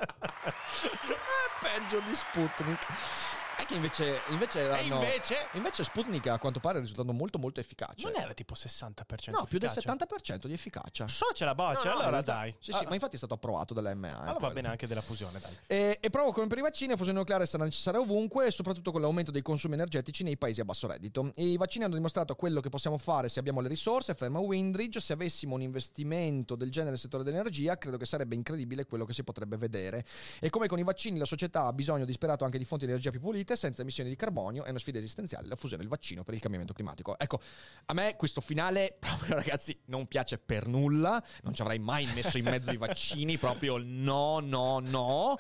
è 1.78 1.80
peggio 1.80 2.00
di 2.00 2.16
Sputnik 2.16 3.37
è 3.58 3.66
che 3.66 3.76
invece 3.76 4.22
invece, 4.30 4.60
erano- 4.60 4.96
invece 4.96 5.36
invece 5.54 5.84
Sputnik 5.84 6.28
a 6.28 6.38
quanto 6.40 6.60
pare 6.60 6.78
è 6.78 6.82
risultato 6.82 7.12
molto 7.12 7.38
molto 7.40 7.60
efficace 7.60 8.08
non 8.10 8.20
era 8.22 8.34
tipo 8.34 8.54
60% 8.54 9.32
no 9.32 9.46
più 9.46 9.58
del 9.60 9.70
efficace? 9.70 10.06
70% 10.38 10.46
di 10.48 10.54
efficacia 10.54 11.08
So 11.08 11.28
c'è 11.34 11.46
la 11.46 11.56
boccia, 11.56 11.90
No, 11.90 11.96
no, 11.96 12.02
allora 12.02 12.22
dai. 12.22 12.52
sì 12.52 12.58
sì 12.66 12.72
allora, 12.72 12.90
ma 12.90 12.96
infatti 12.96 13.16
è 13.16 13.18
stato 13.18 13.34
approvato 13.34 13.74
dall'EMA 13.74 14.08
eh, 14.08 14.12
allora 14.12 14.34
poi. 14.34 14.48
va 14.48 14.54
bene 14.54 14.68
anche 14.68 14.88
della 14.88 15.02
fusione, 15.02 15.40
dai. 15.40 15.58
E, 15.68 15.98
e 16.02 16.10
proprio 16.10 16.32
come 16.34 16.48
per 16.48 16.58
i 16.58 16.62
vaccini, 16.62 16.92
la 16.92 16.98
fusione 16.98 17.18
nucleare 17.18 17.46
sarà 17.46 17.64
necessaria 17.64 18.00
ovunque, 18.00 18.52
soprattutto 18.52 18.92
con 18.92 19.02
l'aumento 19.02 19.32
dei 19.32 19.42
consumi 19.42 19.74
energetici 19.76 20.24
nei 20.24 20.38
paesi 20.38 20.62
a 20.62 20.66
basso 20.66 20.88
reddito. 20.88 21.32
E 21.36 21.46
I 21.46 21.58
vaccini 21.58 21.86
hanno 21.86 21.96
dimostrato 21.96 22.36
quello 22.36 22.60
che 22.62 22.70
possiamo 22.70 22.98
fare 22.98 23.30
se 23.30 23.40
abbiamo 23.40 23.62
le 23.62 23.68
risorse, 23.68 24.12
afferma 24.12 24.40
Windridge. 24.40 25.00
Se 25.00 25.14
avessimo 25.14 25.56
un 25.56 25.62
investimento 25.62 26.56
del 26.56 26.70
genere 26.70 26.92
nel 26.92 27.00
settore 27.00 27.24
dell'energia, 27.24 27.78
credo 27.78 27.98
che 27.98 28.06
sarebbe 28.06 28.36
incredibile 28.36 28.86
quello 28.86 29.06
che 29.06 29.14
si 29.14 29.24
potrebbe 29.24 29.58
vedere. 29.58 30.06
E 30.40 30.50
come 30.50 30.68
con 30.68 30.80
i 30.80 30.84
vaccini, 30.84 31.18
la 31.18 31.26
società 31.26 31.66
ha 31.66 31.74
bisogno 31.74 32.06
disperato 32.06 32.44
anche 32.46 32.58
di 32.58 32.66
fonti 32.66 32.86
di 32.86 32.92
energia 32.92 33.10
più 33.12 33.20
pulite, 33.22 33.47
senza 33.56 33.82
emissioni 33.82 34.10
di 34.10 34.16
carbonio, 34.16 34.64
è 34.64 34.70
una 34.70 34.80
sfida 34.80 34.98
esistenziale 34.98 35.48
la 35.48 35.56
fusione 35.56 35.82
del 35.82 35.92
vaccino 35.92 36.24
per 36.24 36.34
il 36.34 36.40
cambiamento 36.40 36.74
climatico. 36.74 37.18
Ecco, 37.18 37.42
a 37.86 37.94
me 37.94 38.16
questo 38.16 38.42
finale, 38.42 38.96
proprio 39.00 39.36
ragazzi, 39.36 39.78
non 39.86 40.08
piace 40.08 40.38
per 40.38 40.68
nulla. 40.68 41.24
Non 41.44 41.54
ci 41.54 41.62
avrei 41.62 41.80
mai 41.80 42.06
messo 42.14 42.38
in 42.38 42.46
mezzo 42.46 42.72
i 42.72 42.78
vaccini, 42.78 43.38
proprio 43.40 43.78
no, 43.78 44.40
no, 44.40 44.80
no. 44.80 45.38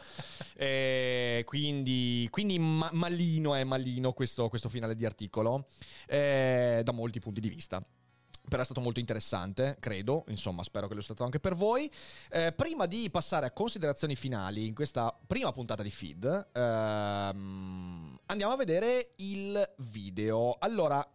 Eh, 0.55 1.43
quindi, 1.45 2.27
quindi 2.31 2.59
ma- 2.59 2.89
malino 2.93 3.55
è 3.55 3.63
malino 3.63 4.13
questo, 4.13 4.49
questo 4.49 4.69
finale 4.69 4.95
di 4.95 5.05
articolo, 5.05 5.67
eh, 6.07 6.81
da 6.83 6.91
molti 6.91 7.19
punti 7.19 7.39
di 7.39 7.49
vista. 7.49 7.85
Però 8.49 8.61
è 8.61 8.65
stato 8.65 8.79
molto 8.79 8.99
interessante, 8.99 9.77
credo, 9.79 10.23
insomma, 10.29 10.63
spero 10.63 10.87
che 10.87 10.93
lo 10.93 11.01
sia 11.01 11.13
stato 11.13 11.25
anche 11.25 11.39
per 11.39 11.55
voi. 11.55 11.91
Eh, 12.29 12.53
prima 12.53 12.85
di 12.85 13.09
passare 13.09 13.45
a 13.45 13.51
considerazioni 13.51 14.15
finali 14.15 14.67
in 14.67 14.73
questa 14.73 15.15
prima 15.25 15.51
puntata 15.51 15.83
di 15.83 15.91
feed, 15.91 16.47
ehm, 16.53 18.19
andiamo 18.25 18.53
a 18.53 18.55
vedere 18.55 19.11
il 19.17 19.73
video. 19.77 20.55
Allora, 20.59 21.05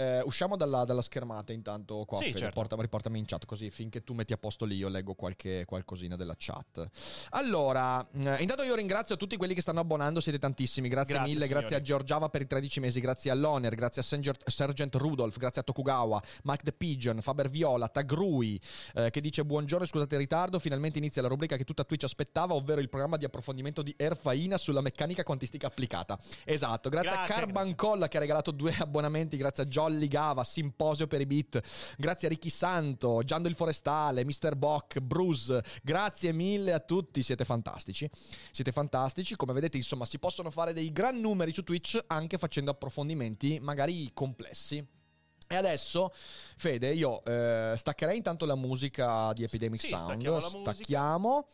eh, 0.00 0.20
usciamo 0.24 0.56
dalla, 0.56 0.84
dalla, 0.84 1.02
schermata 1.02 1.52
intanto 1.52 2.04
qua, 2.06 2.18
sì, 2.18 2.32
certo. 2.32 2.54
porta, 2.54 2.76
riportami 2.80 3.18
in 3.18 3.26
chat 3.26 3.44
così 3.46 3.68
finché 3.70 4.04
tu 4.04 4.14
metti 4.14 4.32
a 4.32 4.36
posto 4.36 4.64
lì 4.64 4.76
io 4.76 4.88
leggo 4.88 5.14
qualche, 5.14 5.64
qualcosina 5.64 6.14
della 6.14 6.36
chat. 6.38 6.88
Allora, 7.30 8.00
eh, 8.12 8.36
intanto 8.40 8.62
io 8.62 8.76
ringrazio 8.76 9.16
tutti 9.16 9.36
quelli 9.36 9.54
che 9.54 9.60
stanno 9.60 9.80
abbonando, 9.80 10.20
siete 10.20 10.38
tantissimi, 10.38 10.88
grazie, 10.88 11.14
Grazie, 11.14 11.32
mille, 11.32 11.46
signori. 11.46 11.60
grazie 11.60 11.76
a 11.78 11.82
Giorgiava 11.82 12.28
per 12.28 12.42
i 12.42 12.46
13 12.46 12.78
mesi, 12.78 13.00
grazie 13.00 13.32
all'Oner, 13.32 13.74
grazie 13.74 14.02
a 14.02 14.04
Sergeant, 14.04 14.48
Sergeant 14.48 14.94
Rudolph, 14.94 15.36
grazie 15.36 15.62
a 15.62 15.64
Tokugawa, 15.64 16.22
Mike 16.44 16.62
the 16.62 16.72
Pigeon, 16.72 17.20
Faber 17.20 17.50
Viola, 17.50 17.88
Tagrui, 17.88 18.60
eh, 18.94 19.10
che 19.10 19.20
dice 19.20 19.44
buongiorno 19.44 19.84
scusate 19.84 20.14
il 20.14 20.20
ritardo, 20.20 20.60
finalmente 20.60 20.98
inizia 20.98 21.22
la 21.22 21.28
rubrica 21.28 21.56
che 21.56 21.64
tutta 21.64 21.82
Twitch 21.82 22.04
aspettava, 22.04 22.54
ovvero 22.54 22.80
il 22.80 22.88
programma 22.88 23.16
di 23.16 23.24
approfondimento 23.24 23.82
di 23.82 23.92
Erfaina 23.96 24.56
sulla 24.58 24.80
meccanica 24.80 25.24
quantistica 25.24 25.66
applicata. 25.66 26.16
Esatto, 26.44 26.88
grazie, 26.88 27.10
Grazie, 27.10 27.34
a 27.34 27.36
Carban 27.36 27.64
grazie. 27.64 27.74
Colla 27.74 28.06
che 28.06 28.16
ha 28.16 28.20
regalato 28.20 28.52
due 28.52 28.74
abbonamenti, 28.78 29.36
grazie 29.36 29.64
a 29.64 29.66
Jolly 29.88 30.08
Gava, 30.08 30.44
Simposio 30.44 31.06
per 31.06 31.22
i 31.22 31.26
beat, 31.26 31.60
grazie 31.96 32.28
a 32.28 32.30
Ricky 32.30 32.50
Santo, 32.50 33.22
Giando 33.24 33.48
il 33.48 33.54
Forestale, 33.54 34.24
Mr. 34.24 34.54
Bock, 34.54 35.00
Bruce, 35.00 35.62
grazie 35.82 36.32
mille 36.32 36.72
a 36.72 36.80
tutti, 36.80 37.22
siete 37.22 37.44
fantastici. 37.44 38.08
Siete 38.52 38.70
fantastici, 38.70 39.34
come 39.36 39.54
vedete 39.54 39.76
insomma 39.78 40.04
si 40.04 40.18
possono 40.18 40.50
fare 40.50 40.72
dei 40.72 40.92
gran 40.92 41.18
numeri 41.18 41.54
su 41.54 41.62
Twitch 41.62 41.98
anche 42.06 42.36
facendo 42.38 42.70
approfondimenti 42.70 43.58
magari 43.60 44.10
complessi. 44.12 44.86
E 45.50 45.56
adesso, 45.56 46.12
Fede, 46.58 46.92
io 46.92 47.24
eh, 47.24 47.72
staccherei 47.74 48.18
intanto 48.18 48.44
la 48.44 48.54
musica 48.54 49.32
di 49.32 49.44
Epidemic 49.44 49.80
Sì, 49.80 49.88
Sound. 49.88 50.36
Stacchiamo. 50.60 51.46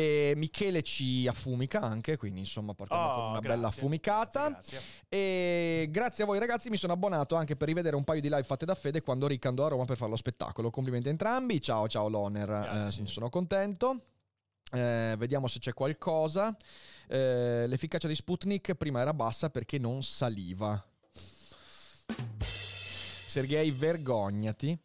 E 0.00 0.32
Michele 0.36 0.82
ci 0.82 1.26
affumica 1.26 1.80
anche, 1.82 2.16
quindi 2.16 2.40
insomma 2.40 2.72
partiamo 2.72 3.02
Oh, 3.02 3.14
con 3.14 3.22
una 3.22 3.30
grazie, 3.40 3.48
bella 3.48 3.66
affumicata. 3.68 4.48
grazie, 4.48 4.78
grazie. 4.78 5.04
E 5.08 5.88
grazie 5.90 6.24
a 6.24 6.26
voi 6.26 6.38
ragazzi 6.38 6.70
mi 6.70 6.76
sono 6.78 6.94
abbonato 6.94 7.34
anche 7.34 7.54
per 7.54 7.68
rivedere 7.68 7.96
un 7.96 8.04
paio 8.04 8.20
di 8.22 8.28
live 8.28 8.42
fatte 8.44 8.64
da 8.64 8.74
Fede 8.74 9.02
quando 9.02 9.26
Rick 9.26 9.44
andò 9.44 9.66
a 9.66 9.68
Roma 9.68 9.84
per 9.84 9.96
fare 9.98 10.10
lo 10.10 10.16
spettacolo. 10.16 10.70
Complimenti 10.70 11.08
a 11.08 11.10
entrambi. 11.10 11.60
Ciao 11.60 11.86
ciao 11.86 12.08
Loner. 12.08 12.88
Eh, 12.98 13.06
sono 13.06 13.28
contento. 13.28 14.00
Eh, 14.72 15.14
vediamo 15.18 15.48
se 15.48 15.58
c'è 15.58 15.74
qualcosa. 15.74 16.56
Eh, 17.08 17.66
l'efficacia 17.66 18.08
di 18.08 18.14
Sputnik 18.14 18.74
prima 18.74 19.00
era 19.00 19.12
bassa 19.12 19.50
perché 19.50 19.78
non 19.78 20.02
saliva. 20.02 20.82
Sergei, 22.38 23.70
vergognati. 23.70 24.78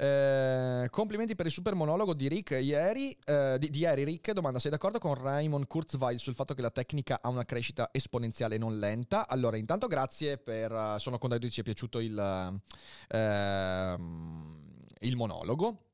Eh, 0.00 0.86
complimenti 0.90 1.34
per 1.34 1.46
il 1.46 1.50
super 1.50 1.74
monologo 1.74 2.14
di 2.14 2.28
Rick 2.28 2.50
ieri. 2.62 3.18
eh, 3.24 3.56
di, 3.58 3.68
di 3.68 3.80
ieri, 3.80 4.04
Rick. 4.04 4.30
Domanda: 4.30 4.60
sei 4.60 4.70
d'accordo 4.70 5.00
con 5.00 5.14
Raymond 5.14 5.66
Kurzweil 5.66 6.20
sul 6.20 6.36
fatto 6.36 6.54
che 6.54 6.62
la 6.62 6.70
tecnica 6.70 7.18
ha 7.20 7.28
una 7.28 7.44
crescita 7.44 7.88
esponenziale 7.90 8.54
e 8.54 8.58
non 8.58 8.78
lenta? 8.78 9.26
Allora, 9.26 9.56
intanto, 9.56 9.88
grazie 9.88 10.38
per. 10.38 10.70
eh, 10.70 10.96
sono 11.00 11.18
contento 11.18 11.44
che 11.44 11.48
ci 11.48 11.54
sia 11.54 11.62
piaciuto 11.64 11.98
il, 11.98 12.60
ehm, 13.08 14.62
il 15.00 15.16
monologo. 15.16 15.87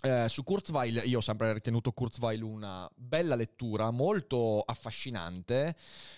Eh, 0.00 0.28
su 0.28 0.44
Kurzweil, 0.44 1.02
io 1.06 1.18
ho 1.18 1.20
sempre 1.20 1.52
ritenuto 1.52 1.90
Kurzweil 1.90 2.40
una 2.42 2.88
bella 2.94 3.34
lettura, 3.34 3.90
molto 3.90 4.60
affascinante, 4.60 5.74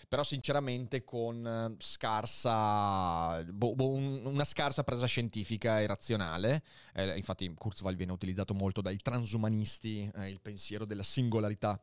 però 0.06 0.22
sinceramente 0.22 1.02
con 1.02 1.46
eh, 1.46 1.76
scarsa, 1.78 3.42
boh, 3.44 3.74
boh, 3.74 3.88
un- 3.88 4.26
una 4.26 4.44
scarsa 4.44 4.84
presa 4.84 5.06
scientifica 5.06 5.80
e 5.80 5.86
razionale. 5.86 6.62
Eh, 6.92 7.16
infatti 7.16 7.50
Kurzweil 7.54 7.96
viene 7.96 8.12
utilizzato 8.12 8.52
molto 8.52 8.82
dai 8.82 8.98
transumanisti, 8.98 10.10
eh, 10.14 10.28
il 10.28 10.42
pensiero 10.42 10.84
della 10.84 11.02
singolarità. 11.02 11.82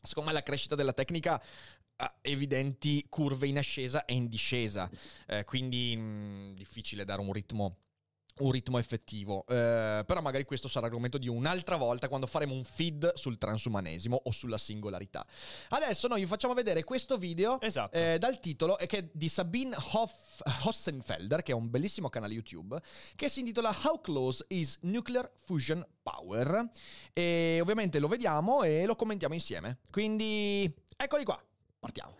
Secondo 0.00 0.30
me 0.30 0.34
la 0.34 0.42
crescita 0.42 0.74
della 0.74 0.94
tecnica 0.94 1.42
ha 1.98 2.14
evidenti 2.22 3.04
curve 3.10 3.46
in 3.46 3.58
ascesa 3.58 4.06
e 4.06 4.14
in 4.14 4.28
discesa, 4.28 4.88
eh, 5.26 5.44
quindi 5.44 5.94
mh, 5.96 6.54
difficile 6.54 7.04
dare 7.04 7.20
un 7.20 7.32
ritmo 7.32 7.76
un 8.38 8.50
ritmo 8.50 8.78
effettivo. 8.78 9.46
Eh, 9.46 10.02
però 10.06 10.20
magari 10.20 10.44
questo 10.44 10.68
sarà 10.68 10.86
argomento 10.86 11.18
di 11.18 11.28
un'altra 11.28 11.76
volta 11.76 12.08
quando 12.08 12.26
faremo 12.26 12.54
un 12.54 12.64
feed 12.64 13.14
sul 13.14 13.38
transumanesimo 13.38 14.20
o 14.24 14.30
sulla 14.30 14.58
singolarità. 14.58 15.24
Adesso 15.70 16.08
noi 16.08 16.20
vi 16.20 16.26
facciamo 16.26 16.54
vedere 16.54 16.84
questo 16.84 17.16
video 17.16 17.60
Esatto. 17.60 17.96
eh, 17.96 18.18
dal 18.18 18.38
titolo 18.40 18.78
eh, 18.78 18.86
che 18.86 18.98
è 18.98 19.08
di 19.12 19.28
Sabine 19.28 19.76
Hoff- 19.92 20.42
Hossenfelder, 20.64 21.42
che 21.42 21.52
è 21.52 21.54
un 21.54 21.70
bellissimo 21.70 22.08
canale 22.08 22.34
YouTube, 22.34 22.80
che 23.14 23.28
si 23.28 23.40
intitola 23.40 23.74
How 23.84 24.00
Close 24.00 24.44
is 24.48 24.78
Nuclear 24.82 25.30
Fusion 25.44 25.86
Power? 26.02 26.68
E 27.12 27.58
ovviamente 27.60 27.98
lo 27.98 28.08
vediamo 28.08 28.62
e 28.62 28.86
lo 28.86 28.96
commentiamo 28.96 29.34
insieme. 29.34 29.78
Quindi 29.90 30.72
eccoli 30.96 31.24
qua, 31.24 31.42
partiamo. 31.78 32.14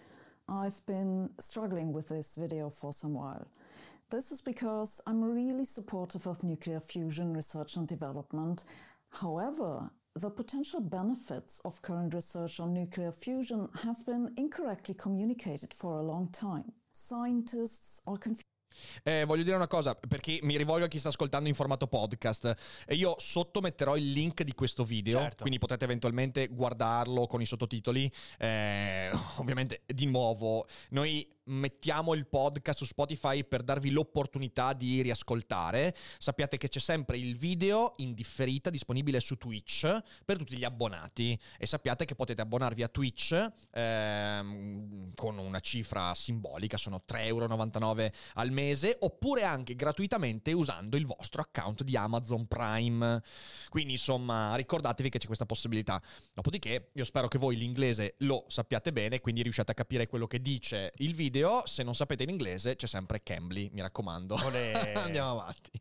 I've 0.49 0.81
been 0.85 1.33
struggling 1.39 1.93
with 1.93 2.07
this 2.07 2.39
video 2.39 2.71
for 2.71 2.95
some 2.95 3.19
while. 3.19 3.47
This 4.09 4.31
is 4.31 4.41
because 4.41 5.01
I'm 5.05 5.21
really 5.21 5.65
supportive 5.65 6.29
of 6.29 6.45
nuclear 6.45 6.79
fusion 6.79 7.33
research 7.35 7.77
and 7.77 7.89
development. 7.89 8.65
However, 9.09 9.91
the 10.15 10.31
potential 10.31 10.81
benefits 10.81 11.61
of 11.65 11.81
current 11.81 12.15
research 12.15 12.61
on 12.61 12.73
nuclear 12.73 13.11
fusion 13.11 13.69
have 13.85 14.05
been 14.05 14.33
incorrectly 14.37 14.95
communicated 14.95 15.75
for 15.75 15.99
a 15.99 16.03
long 16.03 16.31
time. 16.31 16.73
Scientists 16.93 18.01
are 18.07 18.17
confused. 18.17 18.45
Eh, 19.03 19.25
voglio 19.25 19.43
dire 19.43 19.57
una 19.57 19.67
cosa, 19.67 19.95
perché 19.95 20.39
mi 20.43 20.57
rivolgo 20.57 20.85
a 20.85 20.89
chi 20.89 20.99
sta 20.99 21.09
ascoltando 21.09 21.49
in 21.49 21.55
formato 21.55 21.89
podcast. 21.89 22.55
E 22.87 22.95
io 22.95 23.17
sotto 23.19 23.61
metterò 23.61 23.97
il 23.97 24.13
link 24.13 24.43
di 24.45 24.53
questo 24.55 24.85
video, 24.85 25.19
Certo. 25.19 25.37
quindi 25.41 25.59
potete 25.59 25.85
eventualmente 25.85 26.47
guardarlo 26.49 27.27
con 27.27 27.41
i 27.41 27.47
sottotitoli. 27.47 28.09
Eh, 28.39 29.11
ovviamente, 29.39 29.83
di 29.87 30.07
nuovo, 30.07 30.67
noi 30.91 31.27
mettiamo 31.47 32.15
il 32.15 32.27
podcast 32.27 32.79
su 32.79 32.85
Spotify 32.85 33.45
per 33.45 33.63
darvi 33.63 33.91
l'opportunità 33.91 34.73
di 34.73 35.03
riascoltare. 35.03 35.95
Sappiate 36.19 36.57
che 36.57 36.69
c'è 36.69 36.79
sempre 36.79 37.17
il 37.19 37.37
video 37.37 37.95
in 37.99 38.15
differita 38.15 38.71
disponibile 38.71 39.21
su 39.21 39.37
Twitch 39.37 39.99
per 40.25 40.37
tutti 40.37 40.57
gli 40.57 40.65
abbonati 40.65 41.39
e 41.59 41.67
sappiate 41.67 42.05
che 42.05 42.15
potete 42.15 42.43
abbonarvi 42.43 42.83
a 42.83 42.89
Twitch 42.89 43.53
ehm, 43.71 45.13
con 45.15 45.39
una 45.39 45.61
cifra 45.61 46.15
simbolica, 46.15 46.77
sono 46.77 47.03
3,99€ 47.09 48.13
al 48.35 48.51
mese, 48.51 48.97
oppure 49.01 49.45
anche 49.45 49.75
gratuitamente 49.75 50.53
usando 50.53 50.97
il 50.97 51.07
vostro 51.07 51.43
account 51.43 51.83
di 51.83 51.97
Amazon 51.97 52.47
Prime. 52.47 53.23
Quindi 53.69 53.93
insomma 53.93 54.55
ricordatevi 54.57 55.09
che 55.09 55.19
c'è 55.19 55.27
questa 55.27 55.47
possibilità. 55.47 56.03
Dopodiché 56.33 56.91
io 56.93 57.05
spero 57.05 57.29
che 57.29 57.39
voi 57.39 57.57
l'inglese 57.57 58.15
lo 58.19 58.45
sappiate 58.49 58.93
bene, 58.93 59.21
quindi 59.21 59.43
riusciate 59.43 59.73
a 59.73 59.75
capire 59.75 60.07
quello 60.07 60.27
che 60.27 60.41
dice 60.41 60.93
il 60.97 61.15
video. 61.15 61.36
Se 61.65 61.83
non 61.83 61.95
sapete 61.95 62.25
l'inglese 62.25 62.77
c'è 62.77 62.87
sempre 62.87 63.23
Cambly, 63.23 63.71
mi 63.73 63.81
raccomando. 63.81 64.37
Andiamo 64.95 65.41
avanti. 65.41 65.81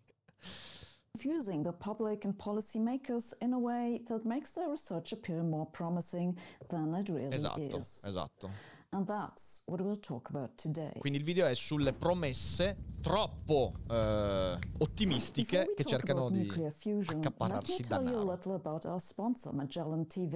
confusing 1.15 1.63
the 1.63 1.71
public 1.71 2.25
and 2.25 2.35
policymakers 2.35 3.33
in 3.39 3.53
a 3.53 3.57
way 3.57 4.01
that 4.07 4.25
makes 4.25 4.51
their 4.53 4.69
research 4.69 5.13
appear 5.13 5.43
more 5.43 5.65
promising 5.71 6.37
than 6.67 6.93
it 6.93 7.07
really 7.07 7.33
Esatto, 7.33 7.77
is. 7.77 8.03
esatto. 8.05 8.49
And 8.91 9.05
that's 9.07 9.61
what 9.65 9.81
we'll 9.81 9.99
talk 9.99 10.29
about 10.29 10.55
today. 10.57 10.91
Quindi 10.99 11.19
il 11.19 11.23
video 11.25 11.47
è 11.47 11.55
sulle 11.55 11.93
promesse 11.93 12.77
troppo 13.01 13.73
eh, 13.89 14.57
ottimistiche 14.79 15.73
che 15.75 15.83
cercano 15.83 16.29
di 16.29 16.49
fusion, 16.71 17.17
accaparrarsi 17.17 17.83
our 17.89 18.99
sponsor, 19.01 19.53
Magellan 19.53 20.05
TV. 20.05 20.33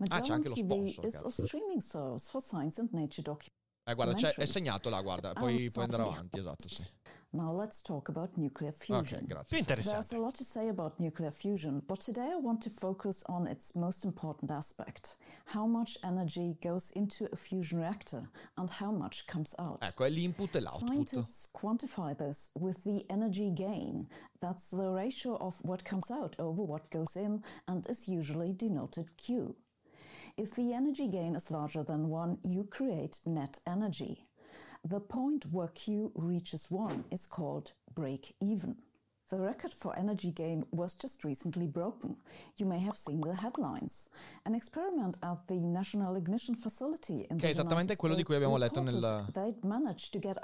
Ah, 0.00 0.06
c'è 0.06 0.18
Magellan 0.18 0.30
anche 0.30 0.48
lo 0.48 0.54
TV 0.54 0.90
sponsor, 0.90 1.04
is 1.06 1.14
a 1.14 1.30
streaming 1.30 1.80
service 1.80 2.30
for 2.30 2.40
science 2.40 2.80
and 2.80 2.92
nature 2.92 3.22
documentaries. 3.22 3.57
Eh, 3.88 3.94
guarda, 3.94 4.12
c'è, 4.12 4.34
è 4.34 4.44
segnato 4.44 4.90
là, 4.90 5.00
guarda, 5.00 5.30
Ah, 5.30 5.32
puoi, 5.32 5.70
puoi 5.70 5.84
andare 5.84 6.02
avanti, 6.02 6.38
esatto, 6.38 6.68
sì. 6.68 6.86
Now 7.30 7.54
let's 7.54 7.82
talk 7.82 8.08
about 8.08 8.36
nuclear 8.36 8.72
Ok, 8.72 8.84
fusion. 8.84 9.24
grazie. 9.26 9.56
Più 9.58 9.64
There's 9.64 9.84
interessante. 9.86 10.14
a 10.14 10.18
lot 10.18 10.34
to 10.36 10.44
say 10.44 10.68
about 10.68 10.98
nuclear 10.98 11.30
fusion, 11.30 11.82
but 11.86 12.02
today 12.02 12.30
I 12.30 12.36
want 12.40 12.62
to 12.64 12.70
focus 12.70 13.22
on 13.26 13.46
its 13.46 13.74
most 13.74 14.04
important 14.04 14.50
aspect 14.50 15.18
how 15.46 15.66
much 15.66 15.98
energy 16.02 16.56
goes 16.62 16.90
into 16.94 17.26
a 17.30 17.36
fusion 17.36 17.80
reactor 17.80 18.30
and 18.56 18.70
how 18.70 18.90
much 18.90 19.26
comes 19.26 19.54
out. 19.58 19.82
Ecco, 19.82 20.04
è 20.04 20.10
l'input 20.10 20.54
e 20.54 20.60
l'output. 20.60 20.88
Scientists 20.88 21.48
quantify 21.52 22.14
this 22.14 22.50
with 22.54 22.82
the 22.84 23.04
energy 23.10 23.52
gain. 23.52 24.08
That's 24.40 24.68
the 24.70 24.90
ratio 24.90 25.36
of 25.36 25.58
what 25.64 25.82
comes 25.84 26.10
out 26.10 26.34
over 26.38 26.62
what 26.62 26.88
goes 26.90 27.14
in 27.16 27.42
and 27.66 27.86
is 27.88 28.06
usually 28.06 28.54
denoted 28.54 29.14
Q. 29.16 29.54
If 30.38 30.54
the 30.54 30.72
energy 30.72 31.08
gain 31.08 31.34
is 31.34 31.50
larger 31.50 31.82
than 31.82 32.10
1, 32.10 32.38
you 32.44 32.62
create 32.62 33.18
net 33.26 33.58
energy. 33.66 34.28
The 34.84 35.00
point 35.00 35.46
where 35.46 35.66
Q 35.66 36.12
reaches 36.14 36.70
1 36.70 37.06
is 37.10 37.26
called 37.26 37.72
break 37.92 38.36
even. 38.40 38.76
The 39.28 39.36
record 39.36 39.72
for 39.74 39.94
energy 39.94 40.32
gain 40.32 40.64
was 40.70 40.94
just 40.98 41.22
recently 41.22 41.66
broken. 41.66 42.16
You 42.56 42.66
may 42.66 42.78
have 42.80 42.96
seen 42.96 43.20
the 43.20 43.34
headlines. 43.34 44.08
An 44.44 44.54
experiment 44.54 45.18
at 45.20 45.46
the 45.46 45.56
National 45.60 46.16
Ignition 46.16 46.54
Facility 46.54 47.26
in 47.28 47.36
Che 47.36 47.48
è 47.48 47.50
esattamente 47.50 47.94
quello 47.96 48.14
di 48.14 48.22
cui 48.22 48.36
abbiamo 48.36 48.56
letto 48.56 48.80
nel- 48.80 49.26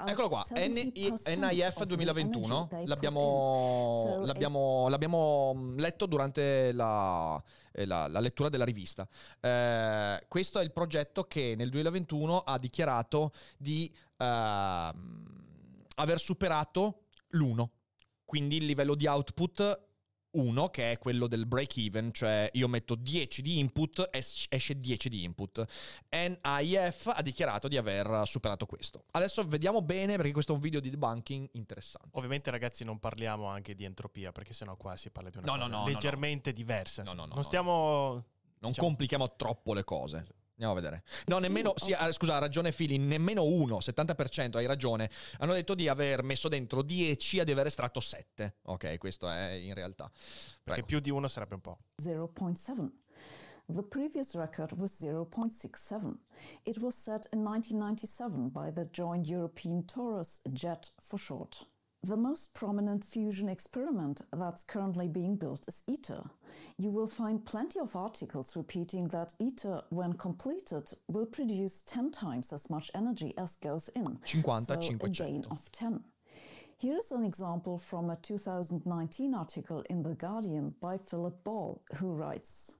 Eccolo 0.05 0.29
qua, 0.29 0.43
70% 0.47 1.39
NIF 1.39 1.75
of 1.77 1.87
the 1.87 1.95
2021, 1.95 2.55
energy 2.55 2.67
they 2.69 2.79
put 2.81 2.87
l'abbiamo, 2.89 4.21
l'abbiamo, 4.23 4.87
l'abbiamo 4.87 5.53
mm, 5.55 5.77
letto 5.79 6.05
durante 6.05 6.71
la, 6.71 7.41
eh, 7.71 7.85
la- 7.87 8.07
la 8.07 8.19
lettura 8.19 8.49
della 8.49 8.65
rivista. 8.65 9.07
Eh, 9.39 10.25
questo 10.27 10.59
è 10.59 10.63
il 10.63 10.71
progetto 10.71 11.23
che 11.23 11.55
nel 11.57 11.71
2021 11.71 12.37
ha 12.37 12.59
dichiarato 12.59 13.31
di 13.57 13.91
ehm, 14.17 15.25
aver 15.95 16.19
superato 16.19 17.05
l'1. 17.29 17.67
Quindi 18.25 18.57
il 18.57 18.65
livello 18.65 18.95
di 18.95 19.05
output 19.07 19.83
1, 20.35 20.69
che 20.69 20.91
è 20.91 20.97
quello 20.97 21.27
del 21.27 21.45
break 21.47 21.77
even, 21.77 22.11
cioè 22.11 22.49
io 22.53 22.67
metto 22.67 22.95
10 22.95 23.41
di 23.41 23.57
input, 23.59 24.09
es- 24.11 24.47
esce 24.49 24.77
10 24.77 25.07
di 25.07 25.23
input. 25.23 25.63
NIF 26.09 27.07
ha 27.15 27.21
dichiarato 27.21 27.69
di 27.69 27.77
aver 27.77 28.23
superato 28.25 28.65
questo. 28.65 29.05
Adesso 29.11 29.47
vediamo 29.47 29.81
bene 29.81 30.17
perché 30.17 30.33
questo 30.33 30.51
è 30.51 30.55
un 30.55 30.61
video 30.61 30.81
di 30.81 30.89
debunking 30.89 31.47
interessante. 31.53 32.09
Ovviamente, 32.13 32.51
ragazzi, 32.51 32.83
non 32.83 32.99
parliamo 32.99 33.45
anche 33.45 33.75
di 33.75 33.85
entropia, 33.85 34.33
perché 34.33 34.51
sennò 34.53 34.75
qua 34.75 34.97
si 34.97 35.09
parla 35.09 35.29
di 35.29 35.37
una 35.37 35.45
No, 35.45 35.57
cosa 35.57 35.69
no, 35.69 35.77
no, 35.79 35.85
leggermente 35.87 36.51
diversa. 36.51 37.03
No, 37.03 37.11
no, 37.13 37.21
no, 37.21 37.25
non 37.27 37.35
no. 37.37 37.41
stiamo. 37.43 38.11
Non 38.59 38.71
diciamo- 38.71 38.87
complichiamo 38.87 39.35
troppo 39.37 39.73
le 39.73 39.83
cose. 39.85 40.25
Andiamo 40.57 40.71
a 40.71 40.75
vedere. 40.75 41.03
No, 41.25 41.39
nemmeno. 41.39 41.73
Sì, 41.75 41.91
ah, 41.91 42.09
scusa, 42.13 42.35
ha 42.35 42.39
ragione 42.39 42.71
Fili. 42.71 42.97
Nemmeno 42.97 43.43
uno, 43.43 43.79
70%, 43.79 44.55
hai 44.55 44.65
ragione. 44.65 45.09
Hanno 45.39 45.53
detto 45.53 45.75
di 45.75 45.89
aver 45.89 46.23
messo 46.23 46.47
dentro 46.47 46.81
10 46.81 47.39
e 47.39 47.45
di 47.45 47.51
aver 47.51 47.65
estratto 47.65 47.99
7. 47.99 48.59
Ok, 48.63 48.97
questo 48.97 49.29
è 49.29 49.49
in 49.51 49.73
realtà. 49.73 50.09
Perché 50.09 50.61
Prego. 50.63 50.85
più 50.87 50.99
di 50.99 51.09
uno 51.09 51.27
sarebbe 51.27 51.55
un 51.55 51.61
po'. 51.61 51.79
0.7. 52.01 52.89
The 53.67 53.83
previous 53.83 54.35
record 54.35 54.71
was 54.79 55.01
0.67. 55.01 56.15
It 56.63 56.77
was 56.77 56.95
set 56.95 57.27
in 57.33 57.43
1997 57.43 58.49
by 58.49 58.71
the 58.71 58.87
Joint 58.91 59.27
European 59.27 59.83
Torus, 59.85 60.39
JET 60.53 60.91
for 60.99 61.19
short. 61.19 61.67
The 62.05 62.17
most 62.17 62.53
prominent 62.53 63.03
fusion 63.03 63.49
experiment 63.49 64.21
that's 64.31 64.63
currently 64.63 65.07
being 65.07 65.37
built 65.37 65.67
is 65.67 65.83
ITER. 65.89 66.21
You 66.77 66.91
will 66.91 67.07
find 67.07 67.43
plenty 67.43 67.79
of 67.79 67.95
articles 67.95 68.55
repeating 68.55 69.07
that 69.07 69.33
ITER, 69.39 69.81
when 69.89 70.13
completed, 70.13 70.87
will 71.07 71.25
produce 71.25 71.81
10 71.81 72.11
times 72.11 72.53
as 72.53 72.69
much 72.69 72.91
energy 72.93 73.33
as 73.39 73.55
goes 73.55 73.89
in. 73.95 74.17
50, 74.17 74.41
so 74.43 74.97
a 75.01 75.09
gain 75.09 75.45
of 75.49 75.71
10. 75.71 76.03
Here's 76.77 77.11
an 77.11 77.25
example 77.25 77.79
from 77.79 78.11
a 78.11 78.15
2019 78.17 79.33
article 79.33 79.83
in 79.89 80.03
The 80.03 80.13
Guardian 80.13 80.75
by 80.79 80.99
Philip 80.99 81.43
Ball, 81.43 81.81
who 81.95 82.13
writes 82.13 82.75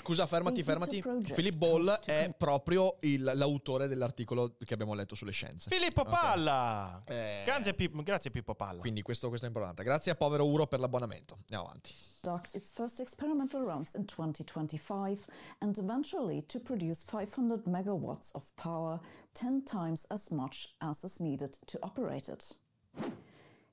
Scusa, 0.00 0.26
fermati, 0.26 0.62
fermati. 0.62 1.02
Philip 1.34 1.56
Ball 1.56 1.98
è 2.04 2.32
proprio 2.36 2.96
il- 3.00 3.30
l'autore 3.34 3.88
dell'articolo 3.88 4.54
che 4.64 4.72
abbiamo 4.72 4.94
letto 4.94 5.14
sulle 5.14 5.32
scienze. 5.32 5.68
Filippo 5.68 6.02
Ok. 6.02 6.08
Palla! 6.08 7.02
Eh, 7.04 7.42
Grazie, 7.44 7.74
Pip- 7.74 8.02
grazie, 8.02 8.30
Pippo 8.30 8.54
Palla. 8.54 8.80
Quindi 8.80 9.02
questo, 9.02 9.28
questo 9.28 9.46
è 9.46 9.48
importante. 9.48 9.82
Grazie 9.82 10.12
a 10.12 10.14
povero 10.14 10.46
Uro 10.46 10.66
per 10.66 10.78
l'abbonamento. 10.80 11.34
Andiamo 11.40 11.64
avanti. 11.64 11.92
conduct 12.22 12.54
its 12.54 12.72
first 12.72 13.00
experimental 13.00 13.62
runs 13.64 13.94
in 13.94 14.04
2025 14.04 15.24
and 15.60 15.76
eventually 15.78 16.44
to 16.46 16.60
produce 16.60 17.04
500 17.06 17.62
megawatts 17.66 18.30
of 18.34 18.50
power, 18.54 19.00
10 19.32 19.62
times 19.64 20.04
as 20.08 20.28
much 20.30 20.74
as 20.78 21.02
is 21.04 21.18
needed 21.20 21.56
to 21.66 21.78
operate 21.80 22.30
it. 22.30 22.58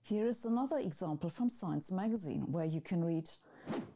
Here 0.08 0.28
is 0.28 0.46
another 0.46 0.78
example 0.78 1.30
from 1.30 1.50
Science 1.50 1.92
magazine 1.92 2.46
where 2.52 2.66
you 2.66 2.82
can 2.82 3.04
read 3.04 3.28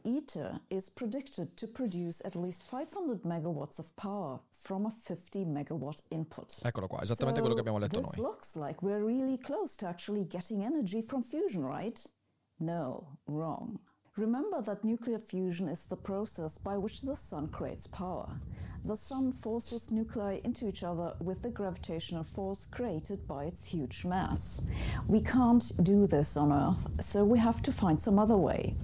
ITER 0.04 0.58
is 0.70 0.88
predicted 0.88 1.56
to 1.56 1.66
produce 1.66 2.22
at 2.24 2.34
least 2.34 2.62
500 2.62 3.22
megawatts 3.22 3.78
of 3.78 3.94
power 3.96 4.40
from 4.50 4.86
a 4.86 4.90
50 4.90 5.44
megawatt 5.44 6.02
input. 6.10 6.58
Eccolo 6.64 6.86
qua, 6.86 7.00
esattamente 7.02 7.40
quello 7.40 7.54
che 7.54 7.60
abbiamo 7.60 7.78
letto 7.78 8.00
this 8.00 8.16
noi. 8.16 8.26
looks 8.26 8.56
like 8.56 8.82
we're 8.82 9.04
really 9.04 9.38
close 9.38 9.76
to 9.76 9.86
actually 9.86 10.24
getting 10.24 10.64
energy 10.64 11.02
from 11.02 11.22
fusion, 11.22 11.64
right? 11.64 11.98
No, 12.58 13.18
wrong. 13.26 13.78
Remember 14.16 14.62
that 14.62 14.82
nuclear 14.84 15.18
fusion 15.18 15.68
is 15.68 15.86
the 15.86 15.96
process 15.96 16.58
by 16.58 16.76
which 16.76 17.02
the 17.02 17.14
sun 17.14 17.48
creates 17.48 17.86
power. 17.86 18.28
The 18.82 18.96
sun 18.96 19.30
forces 19.30 19.90
nuclei 19.90 20.40
into 20.42 20.66
each 20.66 20.82
other 20.84 21.14
with 21.20 21.42
the 21.42 21.50
gravitational 21.50 22.22
force 22.22 22.66
created 22.66 23.28
by 23.28 23.44
its 23.44 23.66
huge 23.66 24.06
mass. 24.06 24.66
We 25.06 25.20
can't 25.20 25.70
do 25.82 26.06
this 26.06 26.36
on 26.36 26.50
Earth, 26.50 26.88
so 26.98 27.24
we 27.24 27.38
have 27.38 27.60
to 27.62 27.72
find 27.72 28.00
some 28.00 28.18
other 28.18 28.38
way. 28.38 28.74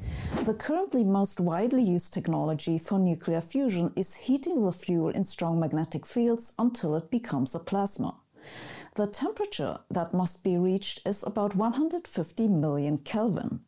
The 0.44 0.52
currently 0.52 1.02
most 1.02 1.40
widely 1.40 1.82
used 1.82 2.12
technology 2.12 2.76
for 2.76 2.98
nuclear 2.98 3.40
fusion 3.40 3.90
is 3.96 4.14
heating 4.14 4.64
the 4.64 4.72
fuel 4.72 5.08
in 5.08 5.24
strong 5.24 5.58
magnetic 5.58 6.04
fields 6.04 6.52
until 6.58 6.94
it 6.94 7.10
becomes 7.10 7.54
a 7.54 7.58
plasma. 7.58 8.14
The 8.96 9.06
temperature 9.06 9.78
that 9.90 10.14
must 10.14 10.44
be 10.44 10.56
reached 10.56 11.06
is 11.06 11.22
about 11.22 11.56
150 11.56 12.48
million 12.48 12.98
Kelvin. 12.98 13.60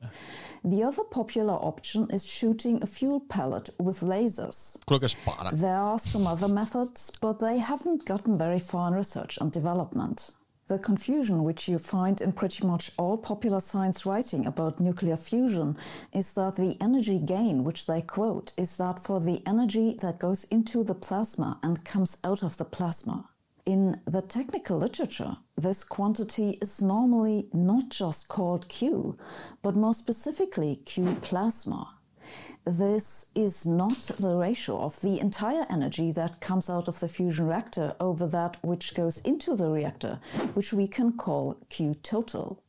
The 0.65 0.83
other 0.83 1.05
popular 1.05 1.55
option 1.55 2.09
is 2.11 2.27
shooting 2.27 2.83
a 2.83 2.87
fuel 2.87 3.21
pellet 3.21 3.71
with 3.79 4.01
lasers. 4.01 4.77
Quello 4.87 5.01
che 5.01 5.09
spara. 5.09 5.51
There 5.53 5.77
are 5.77 5.99
some 5.99 6.27
other 6.27 6.49
methods, 6.49 7.13
but 7.21 7.39
they 7.39 7.59
haven't 7.59 8.05
gotten 8.05 8.37
very 8.37 8.59
far 8.59 8.89
in 8.89 8.95
research 8.95 9.39
and 9.41 9.53
development. 9.53 10.33
The 10.69 10.79
confusion 10.79 11.45
which 11.45 11.67
you 11.67 11.79
find 11.79 12.21
in 12.21 12.33
pretty 12.33 12.67
much 12.67 12.93
all 12.99 13.17
popular 13.17 13.61
science 13.61 14.05
writing 14.05 14.45
about 14.47 14.81
nuclear 14.81 15.17
fusion 15.17 15.79
is 16.13 16.35
that 16.35 16.57
the 16.57 16.77
energy 16.79 17.19
gain 17.19 17.65
which 17.65 17.87
they 17.87 18.03
quote 18.03 18.53
is 18.59 18.77
that 18.77 19.01
for 19.01 19.19
the 19.19 19.43
energy 19.47 19.97
that 20.03 20.19
goes 20.19 20.45
into 20.45 20.85
the 20.85 20.95
plasma 20.95 21.59
and 21.63 21.87
comes 21.87 22.19
out 22.23 22.43
of 22.43 22.59
the 22.59 22.67
plasma. 22.67 23.31
In 23.69 24.01
the 24.07 24.23
technical 24.23 24.79
literature, 24.79 25.37
this 25.55 25.85
quantity 25.85 26.57
is 26.63 26.81
normally 26.81 27.51
not 27.53 27.91
just 27.91 28.27
called 28.27 28.67
Q, 28.71 29.19
but 29.61 29.77
more 29.77 29.93
specifically 29.93 30.77
Q 30.87 31.19
plasma. 31.21 31.99
This 32.65 33.27
is 33.35 33.67
not 33.67 33.99
the 34.19 34.37
ratio 34.37 34.81
of 34.81 34.99
the 35.03 35.21
entire 35.21 35.67
energy 35.69 36.13
that 36.13 36.41
comes 36.41 36.71
out 36.71 36.89
of 36.89 36.99
the 36.99 37.09
fusion 37.09 37.47
reactor 37.47 37.95
over 38.01 38.27
that 38.29 38.57
which 38.65 38.95
goes 38.95 39.21
into 39.21 39.55
the 39.55 39.69
reactor, 39.69 40.19
which 40.55 40.73
we 40.73 40.89
can 40.89 41.19
call 41.19 41.59
Q 41.69 41.93
total. 41.93 42.63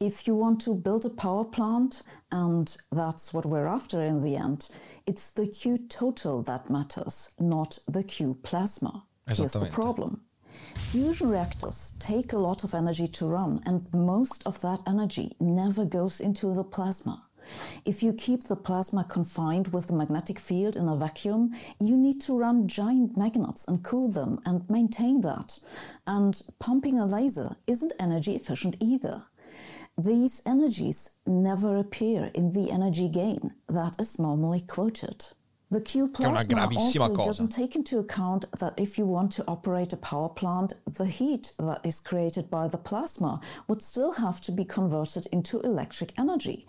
If 0.00 0.26
you 0.26 0.34
want 0.34 0.60
to 0.62 0.74
build 0.74 1.06
a 1.06 1.10
power 1.10 1.44
plant, 1.44 2.02
and 2.32 2.76
that's 2.90 3.32
what 3.32 3.46
we're 3.46 3.68
after 3.68 4.02
in 4.02 4.20
the 4.20 4.34
end, 4.34 4.68
it's 5.06 5.30
the 5.30 5.46
Q 5.46 5.78
total 5.88 6.42
that 6.42 6.70
matters, 6.70 7.36
not 7.38 7.78
the 7.86 8.02
Q 8.02 8.36
plasma. 8.42 9.04
Here's 9.26 9.52
the 9.52 9.66
problem. 9.66 10.22
Fusion 10.74 11.30
reactors 11.30 11.94
take 11.98 12.32
a 12.32 12.38
lot 12.38 12.62
of 12.62 12.74
energy 12.74 13.08
to 13.08 13.26
run, 13.26 13.62
and 13.64 13.86
most 13.92 14.46
of 14.46 14.60
that 14.60 14.82
energy 14.86 15.32
never 15.40 15.84
goes 15.84 16.20
into 16.20 16.54
the 16.54 16.64
plasma. 16.64 17.26
If 17.84 18.02
you 18.02 18.12
keep 18.12 18.44
the 18.44 18.56
plasma 18.56 19.04
confined 19.04 19.68
with 19.68 19.86
the 19.86 19.94
magnetic 19.94 20.38
field 20.38 20.76
in 20.76 20.88
a 20.88 20.96
vacuum, 20.96 21.54
you 21.80 21.96
need 21.96 22.20
to 22.22 22.38
run 22.38 22.68
giant 22.68 23.16
magnets 23.16 23.66
and 23.68 23.82
cool 23.82 24.08
them 24.10 24.40
and 24.46 24.68
maintain 24.70 25.20
that. 25.22 25.58
And 26.06 26.40
pumping 26.58 26.98
a 26.98 27.06
laser 27.06 27.56
isn't 27.66 27.92
energy 27.98 28.34
efficient 28.34 28.76
either. 28.80 29.26
These 29.96 30.42
energies 30.46 31.18
never 31.26 31.76
appear 31.76 32.30
in 32.34 32.50
the 32.52 32.70
energy 32.70 33.08
gain 33.08 33.54
that 33.68 34.00
is 34.00 34.18
normally 34.18 34.60
quoted. 34.60 35.26
The 35.74 35.80
Q 35.80 36.06
plasma 36.06 36.68
also 36.76 37.08
cosa. 37.08 37.28
doesn't 37.28 37.48
take 37.48 37.74
into 37.74 37.98
account 37.98 38.44
that 38.60 38.74
if 38.76 38.96
you 38.96 39.06
want 39.06 39.32
to 39.32 39.44
operate 39.48 39.92
a 39.92 39.96
power 39.96 40.28
plant, 40.28 40.72
the 40.86 41.04
heat 41.04 41.52
that 41.58 41.80
is 41.84 41.98
created 41.98 42.48
by 42.48 42.68
the 42.68 42.78
plasma 42.78 43.40
would 43.66 43.82
still 43.82 44.12
have 44.12 44.40
to 44.42 44.52
be 44.52 44.64
converted 44.64 45.26
into 45.32 45.58
electric 45.62 46.16
energy. 46.16 46.64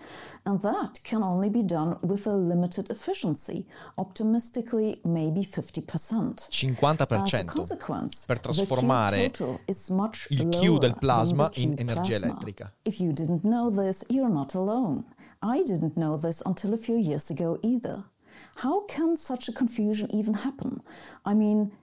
And 0.48 0.60
that 0.64 1.00
can 1.04 1.22
only 1.22 1.52
be 1.52 1.62
done 1.62 2.00
with 2.02 2.26
a 2.26 2.34
limited 2.34 2.90
efficiency, 2.90 3.68
optimistically 4.00 5.02
maybe 5.06 5.44
50%. 5.44 6.50
As 7.12 7.34
a 7.34 7.44
consequence, 7.44 8.26
per 8.26 8.40
the 8.42 8.54
Q 8.54 8.66
trasformare 8.66 9.32
total 9.32 9.62
is 9.68 9.92
much 9.92 10.28
il 10.32 10.50
Q 10.50 10.72
lower 10.72 10.80
del 10.80 10.90
than 10.90 11.00
plasma 11.00 11.44
the 11.44 11.50
Q 11.52 11.64
in 11.64 11.76
energia 11.78 12.18
plasma. 12.20 12.28
elettrica. 12.28 12.72
If 12.86 13.00
you 13.00 13.14
didn't 13.14 13.44
know 13.44 13.70
this, 13.70 14.04
you're 14.10 14.34
not 14.34 14.56
alone. 14.56 15.06
I 15.44 15.62
didn't 15.62 15.96
know 15.96 16.18
this 16.18 16.42
until 16.44 16.74
a 16.74 16.78
few 16.78 16.98
years 16.98 17.30
ago 17.30 17.60
either. 17.62 18.04
How 18.60 18.86
can 18.86 19.18
such 19.18 19.50
a 19.50 19.54
confusion 19.54 20.10
even 20.16 20.34
happen? 20.34 20.82
I 21.26 21.34
mean, 21.34 21.74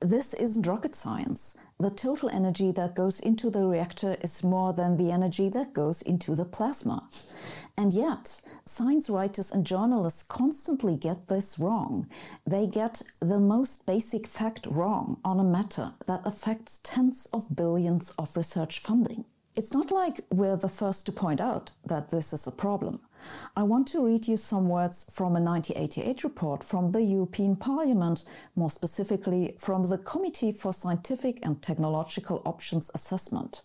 this 0.00 0.32
isn't 0.34 0.66
rocket 0.66 0.94
science. 0.94 1.58
The 1.78 1.90
total 1.90 2.30
energy 2.30 2.70
that 2.72 2.94
goes 2.94 3.18
into 3.18 3.50
the 3.50 3.66
reactor 3.66 4.16
is 4.22 4.44
more 4.44 4.72
than 4.72 4.96
the 4.96 5.10
energy 5.10 5.48
that 5.48 5.72
goes 5.72 6.02
into 6.02 6.36
the 6.36 6.44
plasma. 6.44 7.08
And 7.76 7.92
yet, 7.92 8.40
science 8.64 9.10
writers 9.10 9.50
and 9.50 9.66
journalists 9.66 10.22
constantly 10.22 10.96
get 10.96 11.26
this 11.26 11.58
wrong. 11.58 12.08
They 12.46 12.68
get 12.68 13.02
the 13.20 13.40
most 13.40 13.84
basic 13.84 14.28
fact 14.28 14.66
wrong 14.70 15.20
on 15.24 15.40
a 15.40 15.44
matter 15.44 15.92
that 16.06 16.24
affects 16.24 16.78
tens 16.84 17.26
of 17.32 17.56
billions 17.56 18.12
of 18.18 18.36
research 18.36 18.78
funding. 18.78 19.24
It's 19.56 19.74
not 19.74 19.90
like 19.90 20.20
we're 20.30 20.56
the 20.56 20.68
first 20.68 21.06
to 21.06 21.12
point 21.12 21.40
out 21.40 21.72
that 21.84 22.10
this 22.10 22.32
is 22.32 22.46
a 22.46 22.52
problem. 22.52 23.00
I 23.56 23.62
want 23.62 23.88
to 23.88 24.04
read 24.04 24.28
you 24.28 24.36
some 24.36 24.68
words 24.68 25.04
from 25.12 25.36
a 25.36 25.40
1988 25.40 26.24
report 26.24 26.64
from 26.64 26.92
the 26.92 27.02
European 27.02 27.56
Parliament, 27.56 28.24
more 28.56 28.70
specifically 28.70 29.54
from 29.58 29.88
the 29.88 29.98
Committee 29.98 30.52
for 30.52 30.72
Scientific 30.72 31.38
and 31.44 31.60
Technological 31.60 32.42
Options 32.44 32.90
Assessment. 32.94 33.64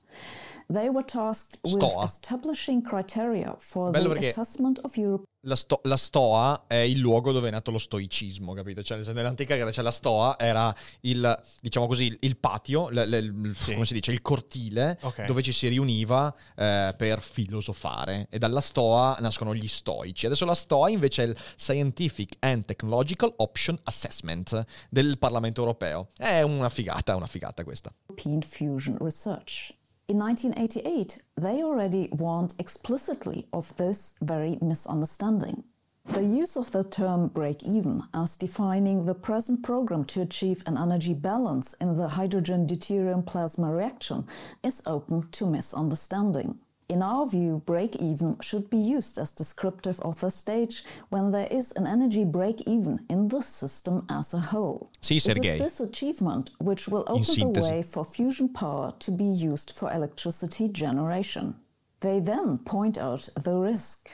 They 0.67 0.87
were 0.89 1.05
tasked 1.05 1.59
with 1.63 1.75
Stoa. 1.75 2.03
establishing 2.05 2.81
criteria 2.81 3.55
for 3.59 3.91
Bello 3.91 4.09
the 4.09 4.19
perché- 4.19 4.29
assessment 4.29 4.79
of 4.83 4.95
Europe. 4.97 5.23
La, 5.47 5.55
sto- 5.55 5.79
la 5.83 5.95
stoa 5.95 6.63
è 6.65 6.73
il 6.77 6.97
luogo 6.97 7.31
dove 7.31 7.49
è 7.49 7.51
nato 7.51 7.69
lo 7.69 7.77
stoicismo, 7.77 8.53
capito? 8.53 8.81
Cioè, 8.81 8.97
nell'antica 9.13 9.55
Grecia 9.55 9.83
la 9.83 9.91
stoa 9.91 10.39
era 10.39 10.73
il, 11.01 11.39
diciamo 11.61 11.85
così, 11.85 12.05
il- 12.05 12.17
il 12.21 12.37
patio, 12.37 12.89
l- 12.89 12.95
l- 13.07 13.13
il- 13.45 13.55
Sì. 13.55 13.73
come 13.73 13.85
si 13.85 13.93
dice, 13.93 14.09
il 14.11 14.23
cortile 14.23 14.97
Ok. 15.03 15.25
dove 15.25 15.43
ci 15.43 15.51
si 15.51 15.67
riuniva 15.67 16.33
eh, 16.55 16.95
per 16.97 17.21
filosofare. 17.21 18.25
E 18.31 18.39
dalla 18.39 18.59
stoa 18.61 19.17
nascono 19.19 19.53
gli 19.53 19.67
stoici. 19.67 20.25
Adesso 20.25 20.45
la 20.45 20.55
stoa 20.55 20.89
invece 20.89 21.23
è 21.23 21.27
il 21.27 21.37
Scientific 21.55 22.37
and 22.39 22.65
Technological 22.65 23.31
Option 23.37 23.77
Assessment 23.83 24.63
del 24.89 25.19
Parlamento 25.19 25.59
europeo. 25.61 26.07
È 26.17 26.41
una 26.41 26.69
figata, 26.69 27.15
una 27.15 27.27
figata 27.27 27.63
questa. 27.63 27.93
European 28.07 28.41
fusion 28.41 28.97
research. 28.99 29.75
In 30.07 30.19
1988, 30.19 31.23
they 31.35 31.63
already 31.63 32.09
warned 32.11 32.53
explicitly 32.59 33.47
of 33.51 33.75
this 33.77 34.13
very 34.21 34.59
misunderstanding. 34.61 35.63
The 36.05 36.23
use 36.23 36.55
of 36.55 36.69
the 36.69 36.83
term 36.83 37.29
break 37.29 37.63
even 37.63 38.03
as 38.13 38.37
defining 38.37 39.05
the 39.05 39.15
present 39.15 39.63
program 39.63 40.05
to 40.05 40.21
achieve 40.21 40.61
an 40.67 40.77
energy 40.77 41.15
balance 41.15 41.73
in 41.81 41.95
the 41.95 42.09
hydrogen 42.09 42.67
deuterium 42.67 43.25
plasma 43.25 43.73
reaction 43.73 44.27
is 44.61 44.83
open 44.85 45.27
to 45.31 45.47
misunderstanding. 45.47 46.61
In 46.87 47.01
our 47.01 47.25
view, 47.25 47.63
break 47.65 47.95
even 47.95 48.37
should 48.41 48.69
be 48.69 48.77
used 48.77 49.17
as 49.17 49.31
descriptive 49.31 49.99
of 50.01 50.19
the 50.19 50.29
stage 50.29 50.83
when 51.09 51.31
there 51.31 51.47
is 51.49 51.71
an 51.71 51.87
energy 51.87 52.23
break 52.23 52.61
even 52.67 52.99
in 53.09 53.27
the 53.27 53.41
system 53.41 54.05
as 54.09 54.33
a 54.35 54.39
whole. 54.39 54.91
Sì, 55.01 55.15
It 55.15 55.23
Sergei. 55.23 55.55
is 55.55 55.59
this 55.59 55.79
achievement 55.79 56.51
which 56.59 56.87
will 56.87 57.03
open 57.07 57.53
the 57.53 57.61
way 57.61 57.81
for 57.81 58.05
fusion 58.05 58.49
power 58.49 58.93
to 58.99 59.11
be 59.11 59.25
used 59.25 59.71
for 59.71 59.91
electricity 59.91 60.69
generation. 60.69 61.55
They 62.01 62.19
then 62.19 62.59
point 62.59 62.97
out 62.99 63.27
the 63.35 63.57
risk. 63.57 64.11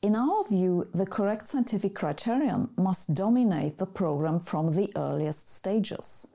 In 0.00 0.14
our 0.14 0.44
view, 0.48 0.84
the 0.94 1.04
correct 1.06 1.46
scientific 1.46 1.94
criterion 1.94 2.70
must 2.78 3.14
dominate 3.14 3.76
the 3.76 3.86
program 3.86 4.40
from 4.40 4.72
the 4.72 4.90
earliest 4.96 5.48
stages. 5.54 6.28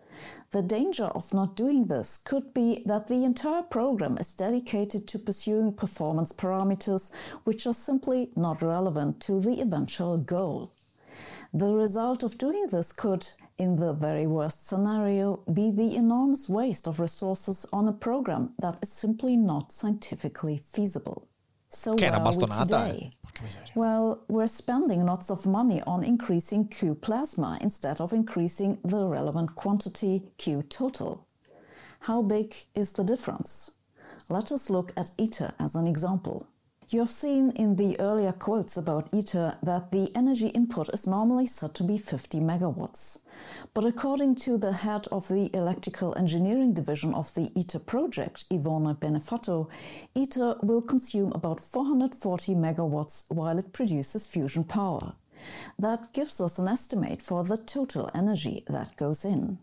The 0.51 0.61
danger 0.61 1.05
of 1.05 1.34
not 1.34 1.55
doing 1.55 1.86
this 1.86 2.17
could 2.17 2.53
be 2.53 2.84
that 2.86 3.07
the 3.07 3.24
entire 3.24 3.63
program 3.63 4.17
is 4.17 4.34
dedicated 4.34 5.07
to 5.07 5.19
pursuing 5.19 5.74
performance 5.74 6.34
parameters 6.34 7.11
which 7.43 7.65
are 7.65 7.74
simply 7.74 8.32
not 8.36 8.61
relevant 8.61 9.19
to 9.22 9.39
the 9.39 9.61
eventual 9.61 10.17
goal. 10.17 10.74
The 11.53 11.74
result 11.74 12.24
of 12.24 12.38
doing 12.38 12.67
this 12.67 12.91
could, 12.91 13.28
in 13.57 13.76
the 13.76 13.93
very 13.93 14.28
worst 14.28 14.67
scenario, 14.67 15.43
be 15.51 15.72
the 15.72 15.95
enormous 15.95 16.47
waste 16.47 16.88
of 16.88 16.99
resources 16.99 17.65
on 17.74 17.88
a 17.88 17.93
program 17.93 18.53
that 18.59 18.80
is 18.82 18.89
simply 18.89 19.36
not 19.36 19.72
scientifically 19.72 20.57
feasible. 20.57 21.28
So 21.74 21.95
Che 21.95 22.05
è 22.05 22.09
where 22.09 22.19
una 22.19 22.30
are 22.30 22.38
we 22.38 22.43
eh. 22.43 22.65
today? 22.65 23.17
Well, 23.76 24.26
we're 24.28 24.45
spending 24.47 25.05
lots 25.05 25.30
of 25.30 25.45
money 25.45 25.82
on 25.88 26.03
increasing 26.03 26.67
Q 26.67 26.95
plasma 26.95 27.57
instead 27.61 28.01
of 28.01 28.11
increasing 28.11 28.78
the 28.84 29.05
relevant 29.05 29.55
quantity 29.55 30.34
Q 30.38 30.63
total. 30.63 31.28
How 32.01 32.24
big 32.24 32.53
is 32.76 32.91
the 32.91 33.05
difference? 33.05 33.72
Let 34.28 34.51
us 34.51 34.69
look 34.69 34.91
at 34.97 35.11
ITER 35.17 35.53
as 35.59 35.76
an 35.76 35.88
example. 35.88 36.45
You 36.91 36.99
have 36.99 37.09
seen 37.09 37.51
in 37.51 37.77
the 37.77 37.97
earlier 38.01 38.33
quotes 38.33 38.75
about 38.75 39.07
ITER 39.13 39.57
that 39.63 39.91
the 39.91 40.11
energy 40.13 40.47
input 40.47 40.89
is 40.93 41.07
normally 41.07 41.45
said 41.45 41.73
to 41.75 41.85
be 41.85 41.97
50 41.97 42.41
megawatts. 42.41 43.19
But 43.73 43.85
according 43.85 44.35
to 44.43 44.57
the 44.57 44.73
head 44.73 45.07
of 45.09 45.29
the 45.29 45.49
electrical 45.55 46.13
engineering 46.17 46.73
division 46.73 47.13
of 47.13 47.33
the 47.33 47.49
ITER 47.55 47.79
project, 47.79 48.43
Ivone 48.51 48.93
Benefatto, 48.95 49.69
ITER 50.15 50.57
will 50.63 50.81
consume 50.81 51.31
about 51.31 51.61
440 51.61 52.55
megawatts 52.55 53.23
while 53.31 53.57
it 53.57 53.71
produces 53.71 54.27
fusion 54.27 54.65
power. 54.65 55.13
That 55.79 56.11
gives 56.11 56.41
us 56.41 56.59
an 56.59 56.67
estimate 56.67 57.21
for 57.21 57.45
the 57.45 57.55
total 57.55 58.11
energy 58.13 58.65
that 58.67 58.97
goes 58.97 59.23
in. 59.23 59.59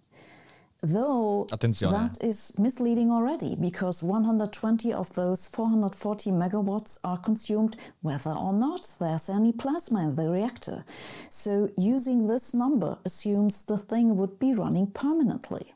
Though 0.80 1.48
Attenzione. 1.50 1.90
that 1.90 2.22
is 2.22 2.56
misleading 2.56 3.10
already 3.10 3.56
because 3.56 4.00
120 4.00 4.92
of 4.92 5.12
those 5.14 5.48
440 5.48 6.30
megawatts 6.30 7.00
are 7.02 7.18
consumed 7.18 7.76
whether 8.00 8.30
or 8.30 8.52
not 8.52 8.94
there's 9.00 9.28
any 9.28 9.52
plasma 9.52 10.04
in 10.08 10.14
the 10.14 10.30
reactor. 10.30 10.84
So 11.30 11.70
using 11.76 12.28
this 12.28 12.54
number 12.54 12.96
assumes 13.04 13.64
the 13.64 13.76
thing 13.76 14.16
would 14.16 14.38
be 14.38 14.54
running 14.54 14.86
permanently. 14.86 15.74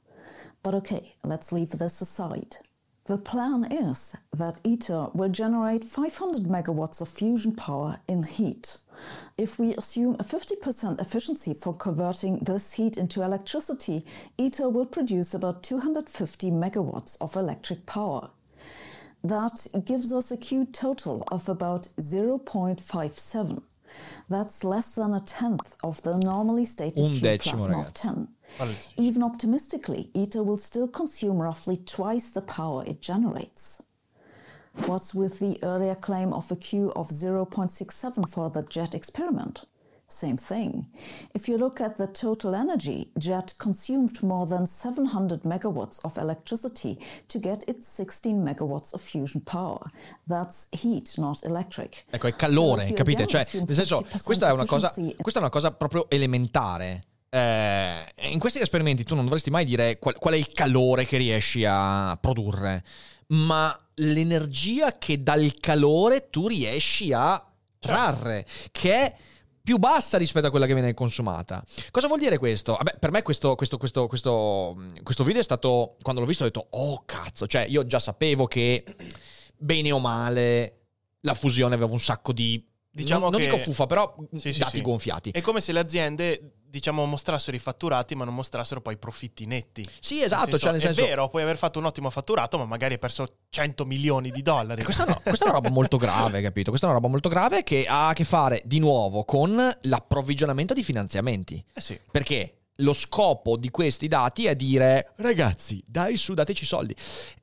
But 0.62 0.74
okay, 0.76 1.16
let's 1.24 1.50
leave 1.50 1.70
this 1.70 2.00
aside. 2.00 2.56
The 3.06 3.18
plan 3.18 3.64
is 3.64 4.16
that 4.32 4.60
ITER 4.64 5.08
will 5.12 5.28
generate 5.28 5.82
500 5.84 6.44
megawatts 6.44 7.00
of 7.00 7.08
fusion 7.08 7.52
power 7.56 7.98
in 8.06 8.22
heat. 8.22 8.78
If 9.36 9.58
we 9.58 9.74
assume 9.74 10.14
a 10.20 10.24
50% 10.24 11.00
efficiency 11.00 11.52
for 11.52 11.74
converting 11.74 12.38
this 12.38 12.74
heat 12.74 12.96
into 12.96 13.22
electricity, 13.22 14.06
ITER 14.38 14.68
will 14.68 14.86
produce 14.86 15.34
about 15.34 15.64
250 15.64 16.52
megawatts 16.52 17.16
of 17.20 17.34
electric 17.34 17.86
power. 17.86 18.30
That 19.24 19.66
gives 19.84 20.12
us 20.12 20.30
a 20.30 20.36
Q 20.36 20.64
total 20.66 21.24
of 21.28 21.48
about 21.48 21.88
0.57. 21.98 23.62
That's 24.28 24.62
less 24.62 24.94
than 24.94 25.12
a 25.12 25.20
tenth 25.20 25.74
of 25.82 26.00
the 26.02 26.16
normally 26.18 26.64
stated 26.64 27.04
Un 27.04 27.12
Q 27.12 27.38
plasma 27.38 27.80
of 27.80 27.92
10. 27.92 28.28
Even 28.96 29.22
optimistically, 29.22 30.10
ITER 30.14 30.42
will 30.42 30.56
still 30.56 30.88
consume 30.88 31.40
roughly 31.40 31.76
twice 31.76 32.30
the 32.30 32.42
power 32.42 32.84
it 32.86 33.00
generates. 33.00 33.82
What's 34.86 35.14
with 35.14 35.38
the 35.38 35.58
earlier 35.62 35.94
claim 35.94 36.32
of 36.32 36.50
a 36.50 36.56
Q 36.56 36.92
of 36.96 37.08
0.67 37.08 38.28
for 38.28 38.50
the 38.50 38.62
JET 38.62 38.94
experiment? 38.94 39.66
Same 40.12 40.36
thing. 40.36 40.86
If 41.34 41.48
you 41.48 41.56
look 41.56 41.80
at 41.80 41.96
the 41.96 42.06
total 42.06 42.54
energy, 42.54 43.10
JET 43.18 43.54
consumed 43.58 44.22
more 44.22 44.46
than 44.46 44.66
700 44.66 45.42
megawatts 45.42 46.04
of 46.04 46.18
electricity 46.18 46.98
to 47.28 47.38
get 47.38 47.64
its 47.66 47.88
16 47.88 48.44
megawatts 48.44 48.92
of 48.92 49.00
fusion 49.00 49.40
power. 49.40 49.90
That's 50.26 50.68
heat, 50.70 51.14
not 51.16 51.42
electric. 51.44 52.04
Ecco, 52.10 52.26
è 52.26 52.30
So 52.30 52.36
calore, 52.36 52.86
you 52.88 52.94
capite? 52.94 53.26
Cioè, 53.26 53.46
nel 53.54 53.74
senso, 53.74 54.04
50% 54.04 54.22
questa 54.22 54.48
è 54.48 54.52
una 54.52 54.66
cosa, 54.66 54.92
questa 54.92 55.38
è 55.38 55.42
una 55.42 55.50
cosa 55.50 55.70
proprio 55.72 56.10
elementare. 56.10 57.02
Eh, 57.34 58.12
in 58.28 58.38
questi 58.38 58.60
esperimenti 58.60 59.04
tu 59.04 59.14
non 59.14 59.24
dovresti 59.24 59.48
mai 59.48 59.64
dire 59.64 59.98
qual, 59.98 60.18
qual 60.18 60.34
è 60.34 60.36
il 60.36 60.52
calore 60.52 61.06
che 61.06 61.16
riesci 61.16 61.64
a 61.66 62.18
produrre, 62.20 62.84
ma 63.28 63.74
l'energia 63.94 64.98
che 64.98 65.22
dal 65.22 65.54
calore 65.58 66.28
tu 66.28 66.46
riesci 66.46 67.10
a 67.14 67.42
trarre, 67.78 68.44
che 68.70 68.92
è 68.92 69.16
più 69.62 69.78
bassa 69.78 70.18
rispetto 70.18 70.48
a 70.48 70.50
quella 70.50 70.66
che 70.66 70.74
viene 70.74 70.92
consumata. 70.92 71.64
Cosa 71.90 72.06
vuol 72.06 72.18
dire 72.18 72.36
questo? 72.36 72.74
Vabbè, 72.74 72.98
per 72.98 73.10
me 73.10 73.22
questo, 73.22 73.54
questo, 73.54 73.78
questo, 73.78 74.08
questo, 74.08 74.84
questo 75.02 75.24
video 75.24 75.40
è 75.40 75.44
stato, 75.44 75.96
quando 76.02 76.20
l'ho 76.20 76.26
visto 76.26 76.42
ho 76.42 76.46
detto, 76.46 76.66
oh 76.68 77.02
cazzo, 77.06 77.46
cioè 77.46 77.64
io 77.66 77.86
già 77.86 77.98
sapevo 77.98 78.46
che 78.46 78.84
bene 79.56 79.90
o 79.90 80.00
male 80.00 80.80
la 81.20 81.34
fusione 81.34 81.74
aveva 81.74 81.92
un 81.92 82.00
sacco 82.00 82.32
di... 82.34 82.62
Diciamo 82.94 83.22
non, 83.22 83.30
non 83.32 83.40
che- 83.40 83.46
dico 83.46 83.58
fuffa, 83.58 83.86
però 83.86 84.14
Sì, 84.36 84.52
sì, 84.52 84.58
dati 84.58 84.76
sì. 84.76 84.82
gonfiati. 84.82 85.30
È 85.30 85.40
come 85.40 85.62
se 85.62 85.72
le 85.72 85.78
aziende, 85.80 86.56
diciamo, 86.62 87.06
mostrassero 87.06 87.56
i 87.56 87.58
fatturati, 87.58 88.14
ma 88.14 88.24
non 88.26 88.34
mostrassero 88.34 88.82
poi 88.82 88.94
i 88.94 88.96
profitti 88.98 89.46
netti. 89.46 89.88
Sì, 89.98 90.22
esatto, 90.22 90.58
cioè 90.58 90.72
nel 90.72 90.80
è 90.80 90.84
senso... 90.84 91.02
vero, 91.06 91.28
puoi 91.30 91.42
aver 91.42 91.56
fatto 91.56 91.78
un 91.78 91.86
ottimo 91.86 92.10
fatturato, 92.10 92.58
ma 92.58 92.66
magari 92.66 92.92
hai 92.92 92.98
perso 92.98 93.36
100 93.48 93.86
milioni 93.86 94.30
di 94.30 94.42
dollari. 94.42 94.84
Questa, 94.84 95.04
no- 95.04 95.20
questa 95.24 95.46
è 95.46 95.48
una 95.48 95.56
roba 95.56 95.70
molto 95.70 95.96
grave, 95.96 96.42
capito? 96.42 96.68
Questa 96.68 96.86
è 96.86 96.90
una 96.90 96.98
roba 96.98 97.10
molto 97.10 97.30
grave 97.30 97.62
che 97.62 97.86
ha 97.88 98.08
a 98.08 98.12
che 98.12 98.24
fare 98.24 98.60
di 98.66 98.78
nuovo 98.78 99.24
con 99.24 99.56
l'approvvigionamento 99.82 100.74
di 100.74 100.82
finanziamenti. 100.82 101.64
Eh 101.72 101.80
sì. 101.80 101.98
Perché 102.10 102.56
lo 102.76 102.92
scopo 102.92 103.56
di 103.56 103.70
questi 103.70 104.08
dati 104.08 104.46
è 104.46 104.56
dire 104.56 105.12
ragazzi, 105.16 105.82
dai 105.86 106.16
su, 106.16 106.34
dateci 106.34 106.64
soldi. 106.64 106.94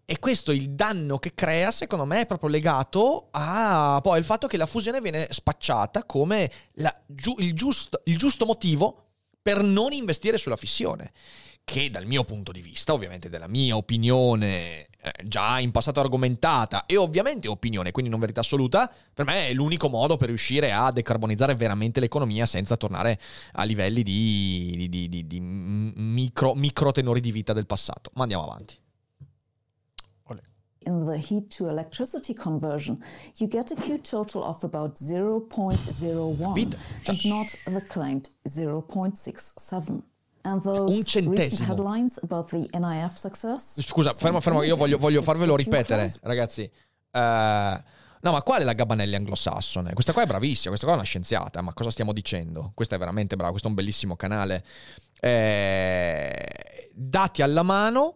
E 0.05 0.17
questo 0.17 0.51
il 0.51 0.71
danno 0.71 1.19
che 1.19 1.33
crea, 1.35 1.71
secondo 1.71 2.05
me, 2.05 2.21
è 2.21 2.25
proprio 2.25 2.49
legato 2.49 3.27
a 3.31 3.99
poi 4.01 4.17
il 4.17 4.25
fatto 4.25 4.47
che 4.47 4.57
la 4.57 4.65
fusione 4.65 5.01
viene 5.01 5.27
spacciata 5.29 6.03
come 6.03 6.51
la 6.75 6.95
giu- 7.05 7.39
il, 7.39 7.53
giusto, 7.53 8.01
il 8.05 8.17
giusto 8.17 8.45
motivo 8.45 9.09
per 9.41 9.61
non 9.61 9.91
investire 9.91 10.37
sulla 10.37 10.55
fissione. 10.55 11.11
Che 11.69 11.91
dal 11.91 12.07
mio 12.07 12.23
punto 12.23 12.51
di 12.51 12.61
vista, 12.61 12.93
ovviamente 12.93 13.29
della 13.29 13.45
mia 13.45 13.75
opinione, 13.75 14.87
eh, 14.87 15.11
già 15.23 15.59
in 15.59 15.69
passato 15.69 15.99
argomentata, 15.99 16.87
e 16.87 16.97
ovviamente 16.97 17.47
opinione, 17.47 17.91
quindi 17.91 18.09
non 18.09 18.19
verità 18.19 18.39
assoluta, 18.39 18.91
per 19.13 19.23
me 19.23 19.49
è 19.49 19.53
l'unico 19.53 19.87
modo 19.87 20.17
per 20.17 20.29
riuscire 20.29 20.71
a 20.71 20.91
decarbonizzare 20.91 21.53
veramente 21.53 21.99
l'economia 21.99 22.47
senza 22.47 22.75
tornare 22.75 23.19
a 23.51 23.63
livelli 23.65 24.01
di, 24.01 24.73
di- 24.77 24.89
di- 24.89 25.09
di- 25.09 25.27
di 25.27 25.39
micro, 25.39 26.55
micro 26.55 26.91
tenori 26.91 27.21
di 27.21 27.31
vita 27.31 27.53
del 27.53 27.67
passato. 27.67 28.09
Ma 28.15 28.23
andiamo 28.23 28.45
avanti. 28.45 28.75
In 30.85 31.05
the 31.05 31.17
heat 31.17 31.55
to 31.57 31.67
electricity 31.69 32.33
conversion, 32.33 32.97
you 33.35 33.47
get 33.47 33.69
a 33.69 33.75
Q 33.75 33.99
total 34.01 34.41
of 34.43 34.63
about 34.63 34.95
0.01 34.97 36.53
Bit. 36.53 36.77
and 37.05 37.25
not 37.25 37.47
the 37.65 37.83
claimed 37.85 38.29
0.67. 38.47 40.01
And 40.41 40.63
Un 40.65 40.73
those 40.73 40.95
recent 40.97 41.25
centesimo. 41.35 41.67
headlines 41.73 42.19
about 42.23 42.49
the 42.49 42.67
NIF 42.77 43.13
success. 43.15 43.81
Scusa, 43.85 44.11
fermo, 44.13 44.39
fermo, 44.39 44.63
io 44.63 44.75
voglio, 44.75 44.97
voglio 44.97 45.21
farvelo 45.21 45.55
ripetere, 45.55 46.11
ragazzi. 46.21 46.63
Eh, 47.11 47.83
no, 48.21 48.31
ma 48.31 48.41
qual 48.41 48.61
è 48.61 48.63
la 48.63 48.73
Gabanelli 48.73 49.15
anglosassone? 49.15 49.93
Questa 49.93 50.13
qua 50.13 50.23
è 50.23 50.25
bravissima, 50.25 50.69
questa 50.69 50.85
qua 50.85 50.95
è 50.95 50.99
una 50.99 51.05
scienziata, 51.07 51.61
ma 51.61 51.73
cosa 51.73 51.91
stiamo 51.91 52.13
dicendo? 52.13 52.71
Questa 52.73 52.95
è 52.95 52.97
veramente 52.99 53.35
brava, 53.35 53.49
questo 53.51 53.67
è 53.67 53.71
un 53.71 53.75
bellissimo 53.77 54.15
canale. 54.15 54.63
Eh, 55.19 56.89
dati 56.93 57.41
alla 57.41 57.63
mano, 57.63 58.15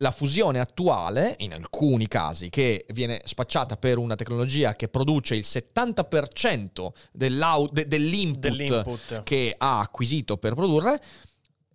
la 0.00 0.10
fusione 0.10 0.58
attuale, 0.58 1.36
in 1.38 1.52
alcuni 1.54 2.06
casi, 2.08 2.50
che 2.50 2.84
viene 2.90 3.20
spacciata 3.24 3.76
per 3.76 3.98
una 3.98 4.14
tecnologia 4.14 4.74
che 4.74 4.88
produce 4.88 5.34
il 5.36 5.44
70% 5.46 6.88
dell'au- 7.12 7.70
de- 7.72 7.86
dell'input, 7.86 8.40
Dell'input. 8.40 9.22
che 9.22 9.54
ha 9.56 9.78
acquisito 9.78 10.36
per 10.36 10.54
produrre, 10.54 11.00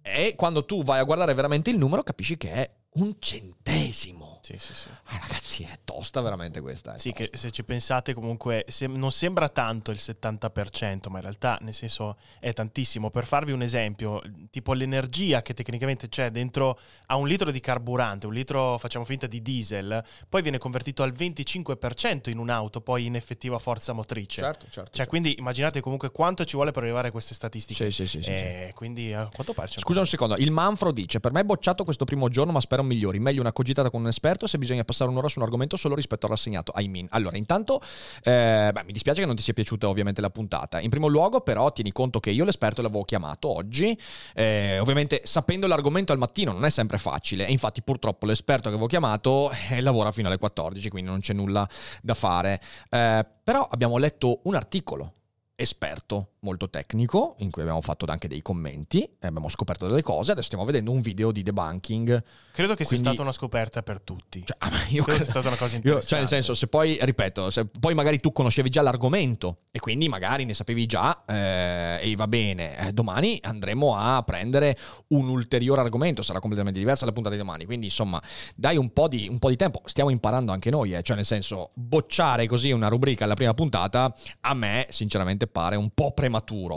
e 0.02 0.34
quando 0.36 0.66
tu 0.66 0.84
vai 0.84 1.00
a 1.00 1.04
guardare 1.04 1.34
veramente 1.34 1.70
il 1.70 1.78
numero 1.78 2.04
capisci 2.04 2.38
che 2.38 2.52
è 2.52 2.70
un 2.94 3.16
centesimo. 3.20 4.31
Sì, 4.42 4.58
sì, 4.60 4.74
sì. 4.74 4.88
Ah, 5.06 5.20
ragazzi, 5.22 5.64
è 5.64 5.80
tosta 5.84 6.22
veramente 6.22 6.62
questa. 6.62 6.98
Sì, 6.98 7.14
che 7.14 7.30
tosta. 7.30 7.38
se 7.38 7.52
ci 7.52 7.64
pensate 7.64 8.14
comunque 8.14 8.66
se- 8.68 8.88
non 8.88 9.12
sembra 9.12 9.50
tanto 9.50 9.92
il 9.92 10.00
70%, 10.00 11.10
ma 11.10 11.18
in 11.18 11.24
realtà 11.24 11.58
nel 11.62 11.74
senso 11.74 12.18
è 12.40 12.52
tantissimo. 12.54 13.10
Per 13.10 13.26
farvi 13.26 13.52
un 13.52 13.62
esempio, 13.62 14.22
tipo 14.50 14.74
l'energia 14.74 15.42
che 15.42 15.54
tecnicamente 15.54 16.10
c'è 16.10 16.32
dentro 16.32 16.80
a 17.08 17.16
un 17.16 17.28
litro 17.28 17.52
di 17.52 17.60
carburante, 17.60 18.26
un 18.28 18.34
litro 18.34 18.78
facciamo 18.78 19.06
finta 19.06 19.28
di 19.28 19.42
diesel, 19.42 20.04
poi 20.28 20.42
viene 20.42 20.58
convertito 20.58 21.04
al 21.04 21.12
25% 21.12 22.30
in 22.30 22.38
un'auto, 22.38 22.82
poi 22.82 23.06
in 23.06 23.16
effettiva 23.16 23.60
forza 23.60 23.94
motrice. 23.94 24.42
Certo, 24.42 24.66
certo. 24.66 24.82
Cioè, 24.82 24.92
certo. 24.94 25.10
quindi 25.10 25.36
immaginate 25.38 25.82
comunque 25.82 26.12
quanto 26.12 26.46
ci 26.46 26.56
vuole 26.56 26.72
per 26.72 26.84
arrivare 26.84 27.10
a 27.10 27.12
queste 27.12 27.34
statistiche. 27.34 27.92
Sì, 27.92 28.06
sì, 28.06 28.08
sì, 28.08 28.24
sì, 28.24 28.30
Eh, 28.30 28.72
Quindi 28.76 29.14
a 29.14 29.30
quanto 29.32 29.54
pare 29.54 29.68
Scusa 29.68 30.00
un 30.00 30.08
secondo, 30.08 30.36
il 30.38 30.52
Manfro 30.52 30.92
dice: 30.92 31.20
Per 31.20 31.32
me 31.32 31.42
è 31.42 31.44
bocciato 31.44 31.84
questo 31.84 32.06
primo 32.06 32.30
giorno, 32.30 32.52
ma 32.52 32.60
spero 32.60 32.84
migliori. 32.84 33.20
Meglio 33.20 33.42
una 33.42 33.54
cogitata 33.54 33.90
con 33.90 34.02
un 34.02 34.08
esperto 34.08 34.31
se 34.48 34.58
bisogna 34.58 34.84
passare 34.84 35.10
un'ora 35.10 35.28
su 35.28 35.40
un 35.40 35.46
argomento 35.46 35.78
solo 35.78 35.96
rispetto 35.96 36.26
al 36.26 36.32
rassegnato. 36.32 36.74
I 36.78 36.88
mean. 36.88 37.08
Allora, 37.12 37.38
intanto, 37.38 37.82
eh, 38.24 38.70
beh, 38.74 38.84
mi 38.86 38.92
dispiace 38.92 39.22
che 39.22 39.26
non 39.26 39.36
ti 39.36 39.42
sia 39.42 39.54
piaciuta 39.54 39.88
ovviamente 39.88 40.22
la 40.22 40.30
puntata. 40.30 40.80
In 40.80 40.90
primo 40.90 41.08
luogo, 41.08 41.42
però, 41.42 41.72
tieni 41.72 41.92
conto 41.92 42.20
che 42.20 42.32
io 42.32 42.44
l'esperto 42.44 42.82
l'avevo 42.82 43.04
chiamato 43.04 43.50
oggi. 43.50 43.98
Eh, 44.34 44.80
ovviamente, 44.80 45.22
sapendo 45.24 45.68
l'argomento 45.68 46.12
al 46.12 46.18
mattino 46.18 46.52
non 46.52 46.66
è 46.66 46.70
sempre 46.70 46.98
facile. 46.98 47.48
E 47.48 47.52
infatti, 47.52 47.82
purtroppo, 47.82 48.26
l'esperto 48.26 48.64
che 48.64 48.76
avevo 48.76 48.88
chiamato 48.88 49.52
eh, 49.70 49.82
lavora 49.82 50.12
fino 50.12 50.28
alle 50.28 50.38
14, 50.38 50.90
quindi 50.90 51.10
non 51.10 51.20
c'è 51.20 51.34
nulla 51.34 51.68
da 52.02 52.14
fare. 52.14 52.62
Eh, 52.90 53.26
però 53.44 53.68
abbiamo 53.70 53.98
letto 53.98 54.42
un 54.44 54.56
articolo 54.56 55.14
esperto, 55.62 56.32
molto 56.44 56.70
tecnico, 56.70 57.36
in 57.40 57.52
cui 57.52 57.62
abbiamo 57.62 57.82
fatto 57.82 58.06
anche 58.08 58.28
dei 58.28 58.42
commenti, 58.42 59.04
e 59.04 59.28
abbiamo 59.28 59.48
scoperto 59.48 59.86
delle 59.88 60.02
cose, 60.02 60.32
adesso 60.32 60.48
stiamo 60.48 60.66
vedendo 60.66 60.92
un 60.92 61.00
video 61.02 61.32
di 61.32 61.44
debunking. 61.44 62.24
Credo 62.52 62.74
che 62.74 62.84
sia 62.84 62.98
Quindi- 62.98 63.08
stata 63.08 63.22
una 63.22 63.32
scoperta 63.32 63.84
per 63.84 64.02
tutti. 64.02 64.44
Cioè, 64.44 64.58
ah, 64.60 64.70
io 64.90 65.04
Credo 65.04 65.04
credo- 65.04 65.24
sia 65.24 65.26
stata 65.26 65.48
una 65.50 65.58
cosa 65.58 65.72
io- 65.74 65.78
interessante. 65.78 66.08
cioè, 66.08 66.20
nel 66.20 66.28
senso, 66.28 66.56
se 66.56 66.68
poi, 66.68 66.98
ripeto, 67.00 67.50
se 67.52 67.66
poi 67.66 67.94
magari 67.94 68.20
tu 68.20 68.32
conoscevi 68.32 68.70
già 68.70 68.82
l'argomento 68.82 69.60
e 69.72 69.80
quindi 69.80 70.10
magari 70.10 70.46
ne 70.46 70.54
sapevi 70.56 70.86
già 70.88 71.24
eh, 71.28 72.00
e 72.02 72.16
va 72.16 72.28
bene, 72.28 72.88
eh, 72.88 72.92
domani 72.92 73.40
andremo 73.44 73.96
a 73.96 74.24
prendere 74.24 74.76
un 75.10 75.30
ulteriore 75.30 75.82
argomento, 75.82 76.24
sarà 76.24 76.40
completamente 76.40 76.80
diversa 76.80 77.06
la 77.06 77.12
puntata 77.12 77.36
di 77.36 77.42
domani, 77.42 77.66
quindi 77.66 77.86
insomma 77.86 78.20
dai 78.56 78.78
un 78.78 78.92
po' 78.92 79.08
di, 79.08 79.28
un 79.30 79.38
po' 79.38 79.50
di 79.50 79.56
tempo, 79.58 79.82
stiamo 79.86 80.10
imparando 80.10 80.52
anche 80.52 80.72
noi, 80.72 80.94
eh, 80.96 81.04
cioè 81.04 81.16
nel 81.16 81.26
senso 81.26 81.70
bocciare 81.76 82.48
così 82.48 82.72
una 82.72 82.88
rubrica 82.88 83.26
alla 83.26 83.36
prima 83.36 83.54
puntata 83.54 84.12
a 84.42 84.54
me 84.56 84.88
sinceramente 84.90 85.46
pare 85.46 85.76
un 85.76 85.92
po' 85.94 86.12
prematuro, 86.14 86.30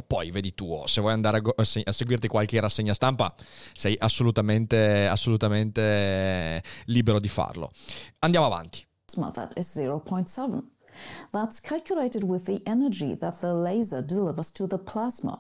poi 0.02 0.30
vedi 0.30 0.55
tu, 0.55 0.82
se 0.86 1.00
vuoi 1.00 1.12
andare 1.12 1.36
a, 1.36 1.40
go- 1.40 1.55
a 1.57 1.64
se- 1.64 1.82
a 1.84 1.92
seguirti 1.92 2.26
qualche 2.28 2.59
rassegna 2.61 2.92
stampa 2.94 3.34
sei 3.74 3.96
assolutamente, 3.98 5.07
assolutamente 5.07 6.62
libero 6.86 7.20
di 7.20 7.28
farlo. 7.28 7.70
Andiamo 8.20 8.46
avanti. 8.46 8.84
that 9.32 9.57
is 9.59 9.76
0.7. 9.76 10.62
That's 11.30 11.61
calculated 11.61 12.22
with 12.22 12.44
the 12.46 12.61
energy 12.66 13.14
that 13.16 13.40
the 13.40 13.52
laser 13.52 14.02
delivers 14.02 14.50
to 14.52 14.66
the 14.66 14.78
plasma. 14.78 15.38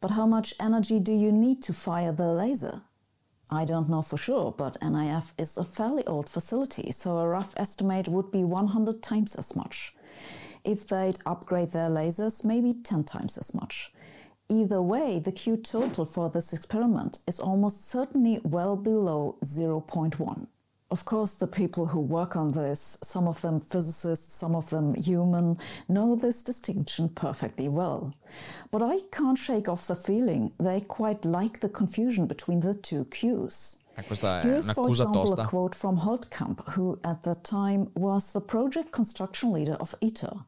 But 0.00 0.10
how 0.12 0.26
much 0.26 0.54
energy 0.60 1.00
do 1.00 1.12
you 1.12 1.32
need 1.32 1.62
to 1.62 1.72
fire 1.72 2.12
the 2.12 2.32
laser? 2.32 2.82
I 3.50 3.64
don't 3.64 3.88
know 3.88 4.02
for 4.02 4.18
sure, 4.18 4.52
but 4.52 4.76
NIF 4.80 5.32
is 5.38 5.56
a 5.56 5.64
fairly 5.64 6.04
old 6.06 6.28
facility, 6.28 6.90
so 6.92 7.16
a 7.18 7.28
rough 7.28 7.54
estimate 7.56 8.08
would 8.08 8.30
be 8.30 8.42
100 8.44 9.00
times 9.02 9.36
as 9.36 9.54
much. 9.54 9.94
If 10.66 10.88
they'd 10.88 11.16
upgrade 11.24 11.70
their 11.70 11.88
lasers, 11.88 12.44
maybe 12.44 12.74
10 12.74 13.04
times 13.04 13.38
as 13.38 13.54
much. 13.54 13.92
Either 14.48 14.82
way, 14.82 15.20
the 15.20 15.30
Q 15.30 15.56
total 15.56 16.04
for 16.04 16.28
this 16.28 16.52
experiment 16.52 17.20
is 17.28 17.38
almost 17.38 17.88
certainly 17.88 18.40
well 18.42 18.74
below 18.74 19.36
0.1. 19.44 20.48
Of 20.90 21.04
course, 21.04 21.34
the 21.34 21.46
people 21.46 21.86
who 21.86 22.00
work 22.00 22.34
on 22.34 22.50
this, 22.50 22.98
some 23.00 23.28
of 23.28 23.40
them 23.42 23.60
physicists, 23.60 24.34
some 24.34 24.56
of 24.56 24.70
them 24.70 24.94
human, 24.94 25.56
know 25.88 26.16
this 26.16 26.42
distinction 26.42 27.10
perfectly 27.10 27.68
well. 27.68 28.12
But 28.72 28.82
I 28.82 28.98
can't 29.12 29.38
shake 29.38 29.68
off 29.68 29.86
the 29.86 29.94
feeling 29.94 30.50
they 30.58 30.80
quite 30.80 31.24
like 31.24 31.60
the 31.60 31.68
confusion 31.68 32.26
between 32.26 32.58
the 32.58 32.74
two 32.74 33.04
Qs. 33.04 33.78
Eh, 33.96 34.02
questa 34.04 34.40
è 34.40 34.42
Here's, 34.42 34.72
for 34.72 34.88
example, 34.90 35.24
tosta. 35.24 35.42
a 35.42 35.46
quote 35.46 35.74
from 35.74 35.96
Holtkamp, 35.96 36.60
who 36.74 36.98
at 37.02 37.22
the 37.22 37.34
time 37.42 37.90
was 37.94 38.32
the 38.32 38.40
project 38.40 38.90
construction 38.90 39.52
leader 39.52 39.76
of 39.80 39.94
ITER. 40.00 40.44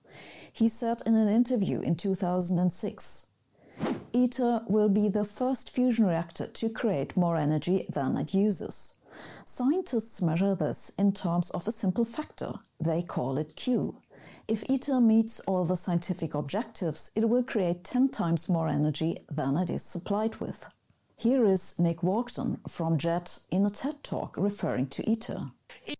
He 0.53 0.69
said 0.69 1.03
in 1.07 1.15
an 1.15 1.29
interview 1.29 1.81
in 1.81 1.95
2006 1.95 3.27
ITER 4.13 4.63
will 4.67 4.89
be 4.89 5.09
the 5.09 5.25
first 5.25 5.71
fusion 5.71 6.05
reactor 6.05 6.47
to 6.47 6.69
create 6.69 7.17
more 7.17 7.37
energy 7.37 7.87
than 7.89 8.17
it 8.17 8.35
uses. 8.35 8.97
Scientists 9.45 10.21
measure 10.21 10.55
this 10.55 10.93
in 10.99 11.13
terms 11.13 11.51
of 11.51 11.67
a 11.69 11.73
simple 11.73 12.05
factor. 12.05 12.53
They 12.81 13.03
call 13.03 13.39
it 13.39 13.57
Q. 13.57 13.97
If 14.47 14.65
ITER 14.69 15.01
meets 15.01 15.41
all 15.41 15.65
the 15.65 15.77
scientific 15.77 16.35
objectives, 16.35 17.11
it 17.15 17.29
will 17.29 17.43
create 17.43 17.85
10 17.85 18.09
times 18.09 18.49
more 18.49 18.69
energy 18.69 19.19
than 19.31 19.57
it 19.57 19.71
is 19.71 19.83
supplied 19.83 20.37
with. 20.37 20.69
Here 21.21 21.45
is 21.45 21.77
Nick 21.81 22.03
Walkden 22.03 22.61
from 22.71 22.97
JET 22.97 23.41
in 23.51 23.67
a 23.67 23.71
TED 23.71 24.05
talk 24.05 24.37
referring 24.37 24.87
to 24.91 25.03
ITER. 25.11 25.51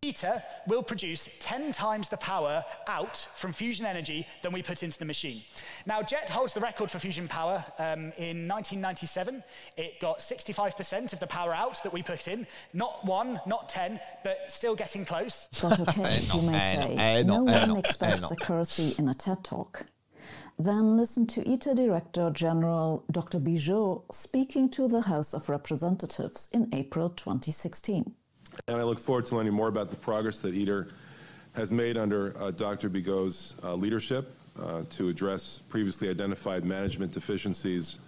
ITER 0.01 0.41
will 0.69 0.85
produce 0.85 1.29
10 1.41 1.73
times 1.73 2.09
the 2.09 2.17
power 2.19 2.65
out 2.87 3.27
from 3.35 3.53
fusion 3.53 3.85
energy 3.85 4.29
than 4.43 4.53
we 4.53 4.63
put 4.63 4.85
into 4.85 4.97
the 4.97 5.05
machine. 5.05 5.43
Now, 5.87 6.03
JET 6.03 6.31
holds 6.31 6.55
the 6.55 6.61
record 6.61 6.89
for 6.89 7.01
fusion 7.01 7.27
power. 7.27 7.65
Um, 7.81 8.13
in 8.17 8.47
1997, 8.47 9.43
it 9.77 9.99
got 9.99 10.21
65% 10.21 11.13
of 11.13 11.19
the 11.19 11.27
power 11.27 11.53
out 11.53 11.83
that 11.83 11.93
we 11.93 12.01
put 12.01 12.29
in. 12.29 12.47
Not 12.73 13.05
one, 13.05 13.41
not 13.45 13.69
10, 13.69 13.99
but 14.23 14.53
still 14.53 14.77
getting 14.77 15.05
close. 15.05 15.49
But 15.61 15.81
okay, 15.81 16.21
no, 16.29 16.35
you 16.41 16.43
may 16.49 16.57
eh, 16.57 16.75
say, 16.77 16.97
eh, 16.97 17.23
no, 17.25 17.43
no 17.43 17.53
eh, 17.53 17.67
one 17.67 17.77
eh, 17.79 17.81
expects 17.81 18.23
no. 18.23 18.37
accuracy 18.41 18.95
in 18.99 19.09
a 19.09 19.15
TED 19.15 19.43
talk. 19.43 19.85
Then 20.61 20.97
listen 20.97 21.25
to 21.29 21.49
ITER 21.49 21.73
Director 21.75 22.31
General 22.31 23.05
Dr. 23.13 23.39
Bijot 23.39 24.03
speaking 24.13 24.69
to 24.71 24.89
the 24.89 25.03
House 25.03 25.33
of 25.33 25.49
Representatives 25.49 26.49
in 26.53 26.69
April 26.75 27.11
2016. 27.11 28.13
And 28.67 28.77
I 28.77 28.83
look 28.83 28.99
forward 28.99 29.27
to 29.27 29.37
learning 29.37 29.53
more 29.53 29.69
about 29.69 29.89
the 29.89 29.95
progress 29.95 30.41
that 30.41 30.57
ITER 30.57 30.89
has 31.55 31.71
made 31.71 31.97
under 31.97 32.37
uh, 32.37 32.51
Dr. 32.51 32.91
Bigot's 32.91 33.55
uh, 33.63 33.75
leadership 33.75 34.35
uh, 34.61 34.83
to 34.91 35.09
address 35.09 35.61
previously 35.69 36.09
identified 36.09 36.65
management 36.65 37.13
deficiencies 37.13 37.99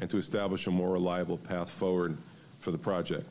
and 0.00 0.10
to 0.10 0.18
establish 0.18 0.66
a 0.66 0.70
more 0.72 0.90
reliable 0.90 1.38
path 1.38 1.70
forward 1.70 2.18
for 2.58 2.72
the 2.72 2.78
project. 2.78 3.24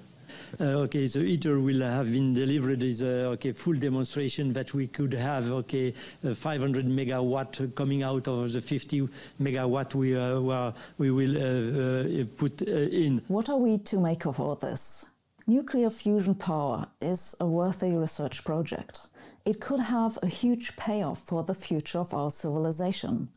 Uh, 0.60 0.84
okay, 0.86 1.08
so 1.08 1.20
ITER 1.20 1.60
will 1.60 1.82
have 1.82 2.12
been 2.12 2.34
delivered 2.34 2.84
is 2.84 3.02
a 3.02 3.28
okay 3.30 3.52
full 3.52 3.76
demonstration 3.76 4.54
that 4.54 4.74
we 4.74 4.88
could 4.88 5.14
have 5.14 5.50
okay 5.52 5.94
uh, 6.26 6.34
500 6.34 6.86
megawatt 6.86 7.76
coming 7.76 8.04
out 8.04 8.28
of 8.28 8.52
the 8.52 8.62
50 8.62 9.08
megawatt 9.42 9.96
we 9.96 10.16
uh, 10.18 10.72
we 10.98 11.12
will 11.12 11.38
uh, 11.38 12.22
uh, 12.22 12.26
put 12.38 12.62
uh, 12.62 12.72
in. 12.72 13.22
What 13.28 13.50
are 13.50 13.58
we 13.58 13.78
to 13.78 14.00
make 14.00 14.26
of 14.26 14.40
all 14.40 14.56
this? 14.56 15.06
Nuclear 15.48 15.90
fusion 15.90 16.36
power 16.36 16.86
is 17.02 17.36
a 17.40 17.48
worthy 17.48 17.96
research 17.96 18.44
project. 18.44 19.10
It 19.46 19.60
could 19.60 19.80
have 19.80 20.20
a 20.22 20.28
huge 20.28 20.76
payoff 20.76 21.20
for 21.20 21.44
the 21.44 21.56
future 21.56 21.98
of 21.98 22.14
our 22.14 22.30
civilization. 22.30 23.30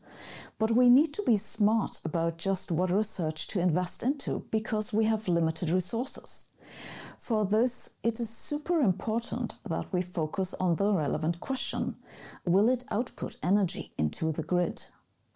But 0.59 0.71
we 0.71 0.89
need 0.89 1.13
to 1.15 1.23
be 1.23 1.37
smart 1.37 2.01
about 2.05 2.37
just 2.37 2.71
what 2.71 2.91
research 2.91 3.47
to 3.47 3.59
invest 3.59 4.03
into 4.03 4.45
because 4.51 4.93
we 4.93 5.05
have 5.05 5.27
limited 5.27 5.71
resources. 5.71 6.51
For 7.17 7.45
this, 7.45 7.91
it 8.03 8.19
is 8.19 8.29
super 8.29 8.81
important 8.81 9.55
that 9.69 9.93
we 9.93 10.01
focus 10.01 10.53
on 10.59 10.75
the 10.75 10.91
relevant 10.91 11.39
question 11.39 11.95
Will 12.45 12.67
it 12.67 12.83
output 12.91 13.37
energy 13.43 13.93
into 13.97 14.31
the 14.31 14.43
grid? 14.43 14.81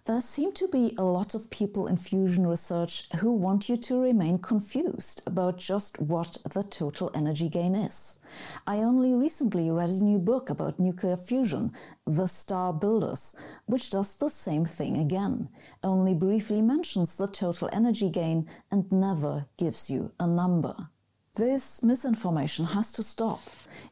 There 0.08 0.22
seem 0.22 0.54
to 0.54 0.70
be 0.70 0.96
a 0.98 1.04
lot 1.04 1.36
of 1.36 1.50
people 1.50 1.86
in 1.88 1.98
fusion 1.98 2.48
research 2.48 3.10
who 3.18 3.34
want 3.34 3.68
you 3.68 3.76
to 3.76 4.02
remain 4.02 4.38
confused 4.40 5.22
about 5.28 5.58
just 5.58 6.00
what 6.00 6.38
the 6.50 6.64
total 6.64 7.12
energy 7.14 7.50
gain 7.50 7.76
is. 7.76 8.18
I 8.66 8.78
only 8.78 9.14
recently 9.14 9.70
read 9.70 9.90
a 9.90 10.04
new 10.04 10.18
book 10.18 10.50
about 10.50 10.80
nuclear 10.80 11.18
fusion, 11.18 11.74
The 12.06 12.28
Star 12.28 12.72
Builders, 12.72 13.36
which 13.66 13.90
does 13.90 14.16
the 14.16 14.30
same 14.30 14.64
thing 14.64 14.98
again, 14.98 15.50
only 15.84 16.14
briefly 16.14 16.62
mentions 16.62 17.18
the 17.18 17.28
total 17.28 17.70
energy 17.74 18.10
gain 18.10 18.48
and 18.72 18.90
never 18.90 19.48
gives 19.58 19.90
you 19.90 20.14
a 20.22 20.26
number. 20.26 20.90
This 21.38 21.84
misinformation 21.84 22.66
has 22.66 22.92
to 22.94 23.04
stop. 23.04 23.42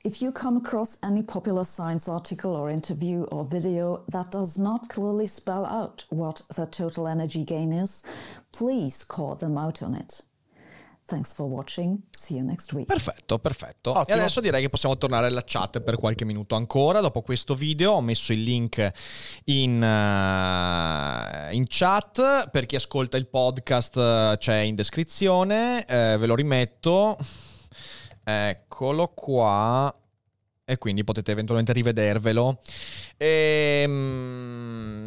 If 0.03 0.19
you 0.19 0.31
come 0.31 0.57
across 0.57 0.97
any 1.03 1.21
popular 1.21 1.63
science 1.63 2.09
article 2.09 2.55
or 2.55 2.71
interview 2.71 3.25
or 3.25 3.45
video 3.45 4.03
that 4.07 4.31
does 4.31 4.57
not 4.57 4.89
clearly 4.89 5.27
spell 5.27 5.63
out 5.63 6.05
what 6.09 6.41
the 6.55 6.65
total 6.65 7.07
energy 7.07 7.45
gain 7.45 7.71
is, 7.71 8.03
please 8.51 9.03
call 9.03 9.35
them 9.35 9.59
out 9.59 9.83
on 9.83 9.93
it. 9.93 10.23
Thanks 11.07 11.35
for 11.35 11.47
watching. 11.47 12.01
See 12.09 12.37
you 12.37 12.43
next 12.43 12.73
week. 12.73 12.87
Perfetto, 12.87 13.37
perfetto. 13.37 13.93
E 13.93 13.99
Ottimo. 13.99 14.17
adesso 14.17 14.39
direi 14.39 14.61
che 14.61 14.69
possiamo 14.69 14.97
tornare 14.97 15.27
alla 15.27 15.43
chat 15.45 15.79
per 15.81 15.97
qualche 15.97 16.25
minuto 16.25 16.55
ancora. 16.55 16.99
Dopo 16.99 17.21
questo 17.21 17.53
video 17.53 17.91
ho 17.91 18.01
messo 18.01 18.33
il 18.33 18.41
link 18.41 18.91
in, 19.45 19.83
eh, 19.83 21.53
in 21.53 21.65
chat. 21.67 22.49
Per 22.49 22.65
chi 22.65 22.75
ascolta 22.75 23.17
il 23.17 23.27
podcast 23.27 23.97
eh, 23.97 24.35
c'è 24.39 24.57
in 24.57 24.73
descrizione. 24.73 25.85
Eh, 25.85 26.17
ve 26.17 26.25
lo 26.25 26.33
rimetto. 26.33 27.17
Eccolo 28.23 29.07
qua. 29.09 29.93
E 30.67 30.79
quindi 30.79 31.03
potete 31.03 31.31
eventualmente 31.31 31.73
rivedervelo. 31.73 32.59
Ehm, 33.17 34.33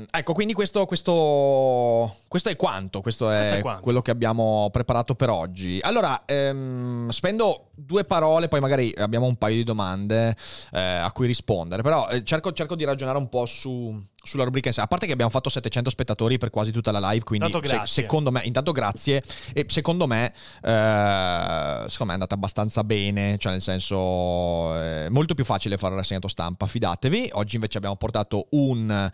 ecco, 0.09 0.33
quindi 0.33 0.53
questo, 0.53 0.87
questo, 0.87 2.15
questo 2.29 2.49
è 2.49 2.55
quanto. 2.55 3.01
Questo 3.01 3.29
è, 3.29 3.39
Questo 3.39 3.55
è 3.57 3.61
quanto. 3.61 3.83
quello 3.83 4.01
che 4.01 4.13
abbiamo 4.13 4.69
preparato 4.71 5.17
per 5.17 5.31
oggi. 5.31 5.81
Allora, 5.83 6.23
ehm, 6.27 7.09
spendo 7.09 7.71
due 7.75 8.05
parole, 8.05 8.47
poi 8.47 8.61
magari 8.61 8.95
abbiamo 8.99 9.27
un 9.27 9.35
paio 9.35 9.57
di 9.57 9.65
domande 9.65 10.37
eh, 10.71 10.81
a 10.81 11.11
cui 11.11 11.27
rispondere. 11.27 11.83
Però 11.83 12.09
eh, 12.09 12.23
cerco, 12.23 12.53
cerco 12.53 12.77
di 12.77 12.85
ragionare 12.85 13.19
un 13.19 13.29
po' 13.29 13.45
su, 13.45 14.01
sulla 14.23 14.45
rubrica 14.45 14.69
in 14.69 14.75
sé. 14.75 14.81
A 14.81 14.87
parte 14.87 15.07
che 15.07 15.13
abbiamo 15.13 15.31
fatto 15.31 15.49
700 15.49 15.91
spettatori 15.91 16.39
per 16.39 16.51
quasi 16.51 16.71
tutta 16.71 16.91
la 16.91 17.11
live, 17.11 17.25
quindi 17.25 17.51
se- 17.63 17.83
secondo 17.85 18.31
me, 18.31 18.43
intanto 18.45 18.73
grazie. 18.73 19.23
E 19.53 19.65
secondo 19.69 20.07
me, 20.07 20.33
eh, 20.63 21.85
secondo 21.89 22.05
me 22.05 22.11
è 22.11 22.15
andata 22.15 22.35
abbastanza 22.35 22.85
bene. 22.85 23.39
Cioè, 23.39 23.53
nel 23.53 23.63
senso, 23.63 24.75
è 24.77 25.09
molto 25.09 25.35
più 25.35 25.45
facile 25.45 25.77
fare 25.77 25.95
la 25.95 26.01
rassegnato 26.01 26.29
stampa, 26.29 26.67
fidatevi. 26.67 27.31
Oggi 27.33 27.55
invece 27.55 27.79
abbiamo 27.79 27.97
portato 27.97 28.47
un, 28.51 29.11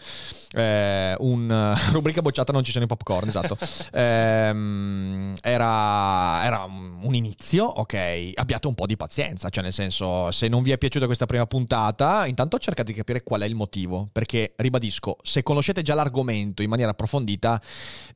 eh, 0.52 1.14
un 1.18 1.74
rubrica 1.92 2.22
bocciata, 2.22 2.52
non 2.52 2.64
ci 2.64 2.72
sono 2.72 2.84
i 2.84 2.88
popcorn, 2.88 3.28
esatto. 3.28 3.56
Ehm, 3.94 5.36
era, 5.42 6.44
era 6.44 6.64
un 6.64 7.14
inizio, 7.14 7.64
ok. 7.64 8.32
Abbiate 8.34 8.66
un 8.66 8.74
po' 8.74 8.86
di 8.86 8.96
pazienza, 8.96 9.48
cioè 9.48 9.62
nel 9.62 9.72
senso, 9.72 10.30
se 10.32 10.48
non 10.48 10.62
vi 10.62 10.72
è 10.72 10.78
piaciuta 10.78 11.06
questa 11.06 11.26
prima 11.26 11.46
puntata, 11.46 12.26
intanto 12.26 12.58
cercate 12.58 12.90
di 12.90 12.98
capire 12.98 13.22
qual 13.22 13.42
è 13.42 13.46
il 13.46 13.54
motivo, 13.54 14.08
perché 14.10 14.54
ribadisco, 14.56 14.93
se 15.22 15.42
conoscete 15.42 15.82
già 15.82 15.94
l'argomento 15.94 16.62
in 16.62 16.68
maniera 16.68 16.90
approfondita, 16.90 17.60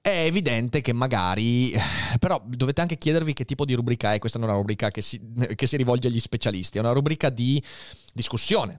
è 0.00 0.24
evidente 0.24 0.80
che 0.80 0.92
magari, 0.92 1.72
però 2.18 2.42
dovete 2.44 2.80
anche 2.80 2.98
chiedervi 2.98 3.32
che 3.32 3.44
tipo 3.44 3.64
di 3.64 3.74
rubrica 3.74 4.14
è, 4.14 4.18
questa 4.18 4.38
non 4.38 4.48
è 4.48 4.50
una 4.50 4.60
rubrica 4.60 4.90
che 4.90 5.02
si, 5.02 5.20
che 5.54 5.66
si 5.66 5.76
rivolge 5.76 6.08
agli 6.08 6.20
specialisti, 6.20 6.78
è 6.78 6.80
una 6.80 6.92
rubrica 6.92 7.30
di 7.30 7.62
discussione 8.12 8.78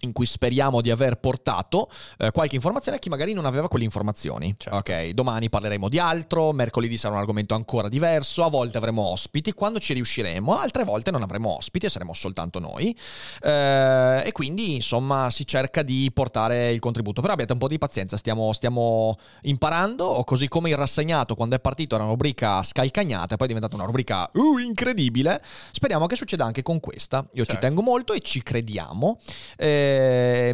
in 0.00 0.12
cui 0.12 0.26
speriamo 0.26 0.80
di 0.80 0.90
aver 0.90 1.16
portato 1.16 1.90
eh, 2.18 2.30
qualche 2.30 2.54
informazione 2.54 2.98
a 2.98 3.00
chi 3.00 3.08
magari 3.08 3.32
non 3.32 3.44
aveva 3.44 3.68
quelle 3.68 3.84
informazioni. 3.84 4.54
Certo. 4.56 4.78
Ok, 4.78 5.08
domani 5.10 5.48
parleremo 5.48 5.88
di 5.88 5.98
altro, 5.98 6.52
mercoledì 6.52 6.96
sarà 6.96 7.14
un 7.14 7.20
argomento 7.20 7.54
ancora 7.54 7.88
diverso, 7.88 8.44
a 8.44 8.48
volte 8.48 8.78
avremo 8.78 9.02
ospiti, 9.08 9.52
quando 9.52 9.78
ci 9.78 9.92
riusciremo, 9.94 10.56
altre 10.56 10.84
volte 10.84 11.10
non 11.10 11.22
avremo 11.22 11.56
ospiti 11.56 11.86
e 11.86 11.88
saremo 11.90 12.14
soltanto 12.14 12.58
noi. 12.58 12.96
Eh, 13.42 14.22
e 14.24 14.32
quindi, 14.32 14.76
insomma, 14.76 15.30
si 15.30 15.46
cerca 15.46 15.82
di 15.82 16.10
portare 16.12 16.70
il 16.70 16.78
contributo. 16.78 17.20
Però 17.20 17.32
abbiate 17.32 17.52
un 17.52 17.58
po' 17.58 17.68
di 17.68 17.78
pazienza, 17.78 18.16
stiamo, 18.16 18.52
stiamo 18.52 19.18
imparando, 19.42 20.04
o 20.04 20.24
così 20.24 20.48
come 20.48 20.70
il 20.70 20.76
rassegnato 20.76 21.34
quando 21.34 21.56
è 21.56 21.60
partito 21.60 21.94
era 21.94 22.04
una 22.04 22.12
rubrica 22.12 22.62
scalcagnata 22.62 23.34
e 23.34 23.36
poi 23.36 23.46
è 23.46 23.48
diventata 23.48 23.74
una 23.74 23.84
rubrica 23.84 24.28
uh, 24.32 24.58
incredibile. 24.58 25.42
Speriamo 25.72 26.06
che 26.06 26.16
succeda 26.16 26.44
anche 26.44 26.62
con 26.62 26.80
questa. 26.80 27.26
Io 27.32 27.44
ci 27.44 27.50
Certo. 27.50 27.66
tengo 27.66 27.82
molto 27.82 28.12
e 28.12 28.20
ci 28.20 28.42
crediamo. 28.42 29.18
Eh, 29.56 29.89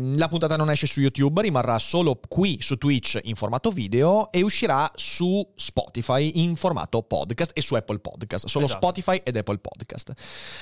la 0.01 0.29
puntata 0.29 0.57
non 0.57 0.71
esce 0.71 0.87
su 0.87 1.01
YouTube, 1.01 1.43
rimarrà 1.43 1.79
solo 1.79 2.19
qui 2.29 2.59
su 2.61 2.77
Twitch 2.77 3.19
in 3.25 3.35
formato 3.35 3.71
video 3.71 4.31
e 4.33 4.43
uscirà 4.43 4.91
su 4.95 5.47
Spotify 5.55 6.33
in 6.35 6.57
formato 6.57 7.03
podcast 7.03 7.53
e 7.55 7.61
su 7.61 7.75
Apple 7.75 7.99
Podcast. 7.99 8.47
Solo 8.47 8.65
Esatto. 8.65 8.81
Spotify 8.81 9.21
ed 9.23 9.37
Apple 9.37 9.59
Podcast. 9.59 10.13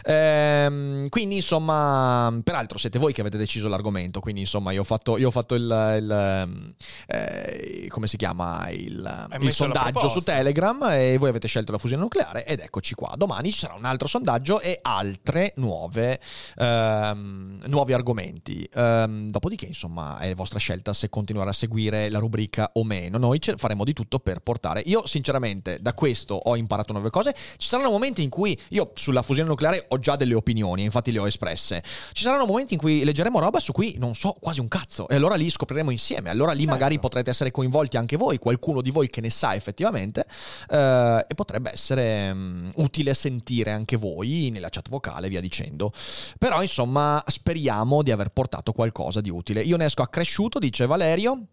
Ehm, 0.04 1.08
quindi, 1.08 1.36
insomma, 1.36 2.36
peraltro 2.42 2.78
siete 2.78 2.98
voi 2.98 3.12
che 3.12 3.20
avete 3.20 3.38
deciso 3.38 3.68
l'argomento. 3.68 4.20
Quindi, 4.20 4.40
insomma, 4.40 4.72
io 4.72 4.80
ho 4.80 4.84
fatto, 4.84 5.18
io 5.18 5.28
ho 5.28 5.30
fatto 5.30 5.54
il, 5.54 5.62
il, 5.62 6.64
eh, 7.06 7.86
come 7.88 8.06
si 8.06 8.16
chiama? 8.16 8.68
Il, 8.70 9.28
il 9.40 9.52
sondaggio 9.52 10.08
su. 10.08 10.22
Telegram 10.24 10.82
e 10.90 11.16
voi 11.18 11.28
avete 11.28 11.48
scelto 11.48 11.72
la 11.72 11.78
fusione 11.78 12.02
nucleare 12.02 12.46
ed 12.46 12.60
eccoci 12.60 12.94
qua. 12.94 13.12
Domani 13.16 13.52
ci 13.52 13.58
sarà 13.58 13.74
un 13.74 13.84
altro 13.84 14.08
sondaggio 14.08 14.60
e 14.60 14.78
altre 14.80 15.52
nuove 15.56 16.18
ehm, 16.56 17.60
nuovi 17.66 17.92
argomenti. 17.92 18.63
Ehm, 18.74 19.30
dopodiché, 19.30 19.66
insomma, 19.66 20.18
è 20.18 20.34
vostra 20.34 20.58
scelta 20.58 20.92
se 20.92 21.08
continuare 21.08 21.50
a 21.50 21.52
seguire 21.52 22.08
la 22.10 22.18
rubrica 22.18 22.70
o 22.74 22.84
meno. 22.84 23.18
Noi 23.18 23.38
faremo 23.56 23.84
di 23.84 23.92
tutto 23.92 24.18
per 24.18 24.40
portare. 24.40 24.82
Io, 24.86 25.06
sinceramente, 25.06 25.78
da 25.80 25.94
questo 25.94 26.34
ho 26.34 26.56
imparato 26.56 26.92
nuove 26.92 27.10
cose. 27.10 27.34
Ci 27.34 27.68
saranno 27.68 27.90
momenti 27.90 28.22
in 28.22 28.30
cui 28.30 28.58
io 28.70 28.92
sulla 28.94 29.22
fusione 29.22 29.48
nucleare 29.48 29.86
ho 29.88 29.98
già 29.98 30.16
delle 30.16 30.34
opinioni, 30.34 30.82
infatti 30.82 31.12
le 31.12 31.18
ho 31.18 31.26
espresse. 31.26 31.82
Ci 32.12 32.22
saranno 32.22 32.46
momenti 32.46 32.74
in 32.74 32.80
cui 32.80 33.04
leggeremo 33.04 33.38
roba 33.38 33.60
su 33.60 33.72
cui 33.72 33.96
non 33.98 34.14
so 34.14 34.36
quasi 34.40 34.60
un 34.60 34.68
cazzo. 34.68 35.08
E 35.08 35.14
allora 35.14 35.34
lì 35.34 35.50
scopriremo 35.50 35.90
insieme. 35.90 36.30
Allora 36.30 36.52
lì 36.52 36.66
magari 36.66 36.98
potrete 36.98 37.30
essere 37.30 37.50
coinvolti 37.50 37.96
anche 37.96 38.16
voi, 38.16 38.38
qualcuno 38.38 38.80
di 38.80 38.90
voi 38.90 39.08
che 39.08 39.20
ne 39.20 39.30
sa 39.30 39.54
effettivamente. 39.54 40.26
eh, 40.70 41.26
e 41.28 41.34
potrebbe 41.34 41.72
essere 41.72 42.32
mm, 42.32 42.68
utile 42.76 43.14
sentire 43.14 43.70
anche 43.70 43.96
voi 43.96 44.50
nella 44.52 44.68
chat 44.70 44.88
vocale, 44.88 45.28
via 45.28 45.40
dicendo. 45.40 45.92
Però, 46.38 46.62
insomma, 46.62 47.22
speriamo 47.26 48.02
di 48.02 48.10
aver 48.10 48.28
portato 48.30 48.53
qualcosa 48.62 49.20
di 49.20 49.30
utile. 49.30 49.62
Io 49.62 49.76
ne 49.76 49.86
esco 49.86 50.02
accresciuto, 50.02 50.58
dice 50.58 50.86
Valerio. 50.86 51.46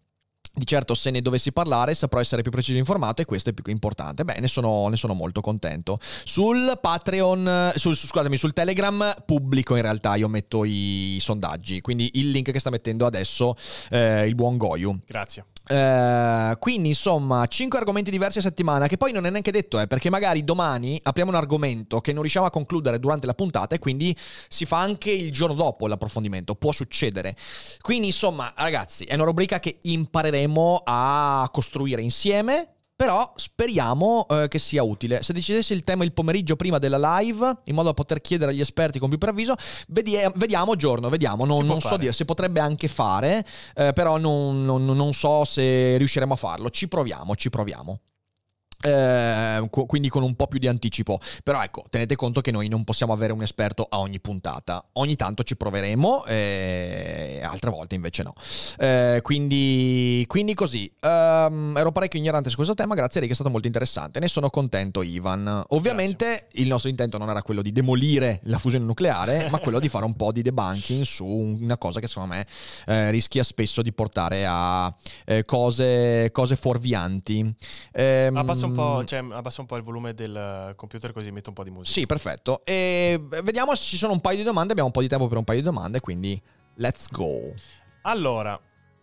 Di 0.53 0.65
certo, 0.65 0.95
se 0.95 1.11
ne 1.11 1.21
dovessi 1.21 1.53
parlare, 1.53 1.95
saprò 1.95 2.19
essere 2.19 2.41
più 2.41 2.51
preciso 2.51 2.75
e 2.75 2.79
informato, 2.79 3.21
e 3.21 3.25
questo 3.25 3.51
è 3.51 3.53
più 3.53 3.63
importante. 3.71 4.25
Beh, 4.25 4.41
ne 4.41 4.49
sono, 4.49 4.89
ne 4.89 4.97
sono 4.97 5.13
molto 5.13 5.39
contento. 5.39 5.97
Sul 6.01 6.77
Patreon, 6.81 7.71
sul, 7.75 7.95
scusatemi, 7.95 8.35
sul 8.35 8.51
Telegram 8.51 9.15
pubblico 9.25 9.77
in 9.77 9.81
realtà 9.83 10.15
io 10.15 10.27
metto 10.27 10.65
i 10.65 11.17
sondaggi. 11.21 11.79
Quindi 11.79 12.11
il 12.15 12.31
link 12.31 12.51
che 12.51 12.59
sta 12.59 12.69
mettendo 12.69 13.05
adesso 13.05 13.55
eh, 13.91 14.27
il 14.27 14.35
buon 14.35 14.57
Goyu. 14.57 14.99
Grazie. 15.05 15.45
Eh, 15.67 16.55
quindi 16.59 16.89
insomma 16.89 17.45
5 17.45 17.77
argomenti 17.77 18.09
diversi 18.09 18.39
a 18.39 18.41
settimana 18.41 18.87
che 18.87 18.97
poi 18.97 19.11
non 19.11 19.25
è 19.25 19.29
neanche 19.29 19.51
detto 19.51 19.79
eh, 19.79 19.85
perché 19.85 20.09
magari 20.09 20.43
domani 20.43 20.99
apriamo 21.01 21.29
un 21.29 21.37
argomento 21.37 22.01
che 22.01 22.13
non 22.13 22.21
riusciamo 22.21 22.47
a 22.47 22.49
concludere 22.49 22.99
durante 22.99 23.27
la 23.27 23.35
puntata 23.35 23.75
e 23.75 23.79
quindi 23.79 24.15
si 24.49 24.65
fa 24.65 24.79
anche 24.79 25.11
il 25.11 25.31
giorno 25.31 25.53
dopo 25.55 25.87
l'approfondimento 25.87 26.55
può 26.55 26.71
succedere. 26.71 27.35
Quindi 27.81 28.07
insomma 28.07 28.51
ragazzi 28.55 29.03
è 29.03 29.13
una 29.13 29.23
rubrica 29.23 29.59
che 29.59 29.77
impareremo 29.81 30.81
a 30.83 31.47
costruire 31.51 32.01
insieme 32.01 32.75
però 33.01 33.33
speriamo 33.35 34.27
eh, 34.29 34.47
che 34.47 34.59
sia 34.59 34.83
utile. 34.83 35.23
Se 35.23 35.33
decidessi 35.33 35.73
il 35.73 35.83
tema 35.83 36.03
il 36.03 36.13
pomeriggio 36.13 36.55
prima 36.55 36.77
della 36.77 37.17
live, 37.17 37.61
in 37.63 37.73
modo 37.73 37.87
da 37.87 37.95
poter 37.95 38.21
chiedere 38.21 38.51
agli 38.51 38.59
esperti 38.59 38.99
con 38.99 39.09
più 39.09 39.17
preavviso, 39.17 39.55
vedi- 39.87 40.19
vediamo 40.35 40.75
giorno, 40.75 41.09
vediamo. 41.09 41.43
Non, 41.43 41.65
non 41.65 41.81
so 41.81 41.97
dire, 41.97 42.13
si 42.13 42.25
potrebbe 42.25 42.59
anche 42.59 42.87
fare, 42.87 43.43
eh, 43.73 43.91
però 43.93 44.19
non, 44.19 44.63
non- 44.65 44.85
non 44.85 45.13
so 45.13 45.45
se 45.45 45.97
riusciremo 45.97 46.35
a 46.35 46.37
farlo. 46.37 46.69
Ci 46.69 46.87
proviamo, 46.87 47.35
ci 47.35 47.49
proviamo. 47.49 47.99
Eh, 48.81 49.67
qu- 49.69 49.87
quindi 49.87 50.09
con 50.09 50.23
un 50.23 50.35
po' 50.35 50.47
più 50.47 50.59
di 50.59 50.67
anticipo. 50.67 51.19
Però 51.43 51.61
ecco, 51.61 51.85
tenete 51.89 52.15
conto 52.15 52.41
che 52.41 52.51
noi 52.51 52.67
non 52.67 52.83
possiamo 52.83 53.13
avere 53.13 53.33
un 53.33 53.41
esperto 53.41 53.85
a 53.89 53.99
ogni 53.99 54.19
puntata. 54.19 54.83
Ogni 54.93 55.15
tanto 55.15 55.43
ci 55.43 55.55
proveremo, 55.55 56.25
eh, 56.25 57.41
altre 57.43 57.69
volte 57.69 57.95
invece 57.95 58.23
no. 58.23 58.33
Eh, 58.77 59.19
quindi, 59.23 60.25
quindi 60.27 60.53
così. 60.53 60.91
Ehm, 61.01 61.75
ero 61.77 61.91
parecchio 61.91 62.19
ignorante 62.19 62.49
su 62.49 62.55
questo 62.55 62.73
tema, 62.73 62.95
grazie 62.95 63.17
a 63.17 63.19
lei 63.19 63.27
che 63.27 63.33
è 63.33 63.35
stato 63.35 63.49
molto 63.49 63.67
interessante. 63.67 64.19
Ne 64.19 64.27
sono 64.27 64.49
contento, 64.49 65.01
Ivan. 65.01 65.63
Ovviamente 65.69 66.47
il 66.53 66.67
nostro 66.67 66.89
intento 66.89 67.17
non 67.17 67.29
era 67.29 67.41
quello 67.41 67.61
di 67.61 67.71
demolire 67.71 68.39
la 68.43 68.57
fusione 68.57 68.85
nucleare, 68.85 69.49
ma 69.49 69.59
quello 69.59 69.79
di 69.79 69.89
fare 69.89 70.05
un 70.05 70.15
po' 70.15 70.31
di 70.31 70.41
debunking 70.41 71.03
su 71.03 71.25
una 71.25 71.77
cosa 71.77 71.99
che 71.99 72.07
secondo 72.07 72.35
me 72.35 72.45
eh, 72.87 73.11
rischia 73.11 73.43
spesso 73.43 73.81
di 73.81 73.93
portare 73.93 74.45
a 74.47 74.93
eh, 75.25 75.45
cose, 75.45 76.29
cose 76.31 76.55
fuorvianti. 76.55 77.53
Ehm, 77.93 78.37
Abbassa 78.37 78.65
un, 78.65 78.70
po', 78.73 79.03
cioè, 79.05 79.19
abbassa 79.31 79.61
un 79.61 79.67
po' 79.67 79.75
il 79.77 79.83
volume 79.83 80.13
del 80.13 80.73
computer 80.75 81.11
così 81.13 81.31
metto 81.31 81.49
un 81.49 81.55
po' 81.55 81.63
di 81.63 81.69
musica. 81.69 81.91
Sì, 81.99 82.05
perfetto. 82.05 82.61
E 82.65 83.19
vediamo 83.43 83.75
se 83.75 83.83
ci 83.83 83.97
sono 83.97 84.13
un 84.13 84.21
paio 84.21 84.37
di 84.37 84.43
domande. 84.43 84.71
Abbiamo 84.71 84.87
un 84.89 84.93
po' 84.93 85.01
di 85.01 85.07
tempo 85.07 85.27
per 85.27 85.37
un 85.37 85.43
paio 85.43 85.59
di 85.59 85.65
domande, 85.65 85.99
quindi 85.99 86.41
let's 86.75 87.09
go. 87.09 87.53
Allora, 88.03 88.59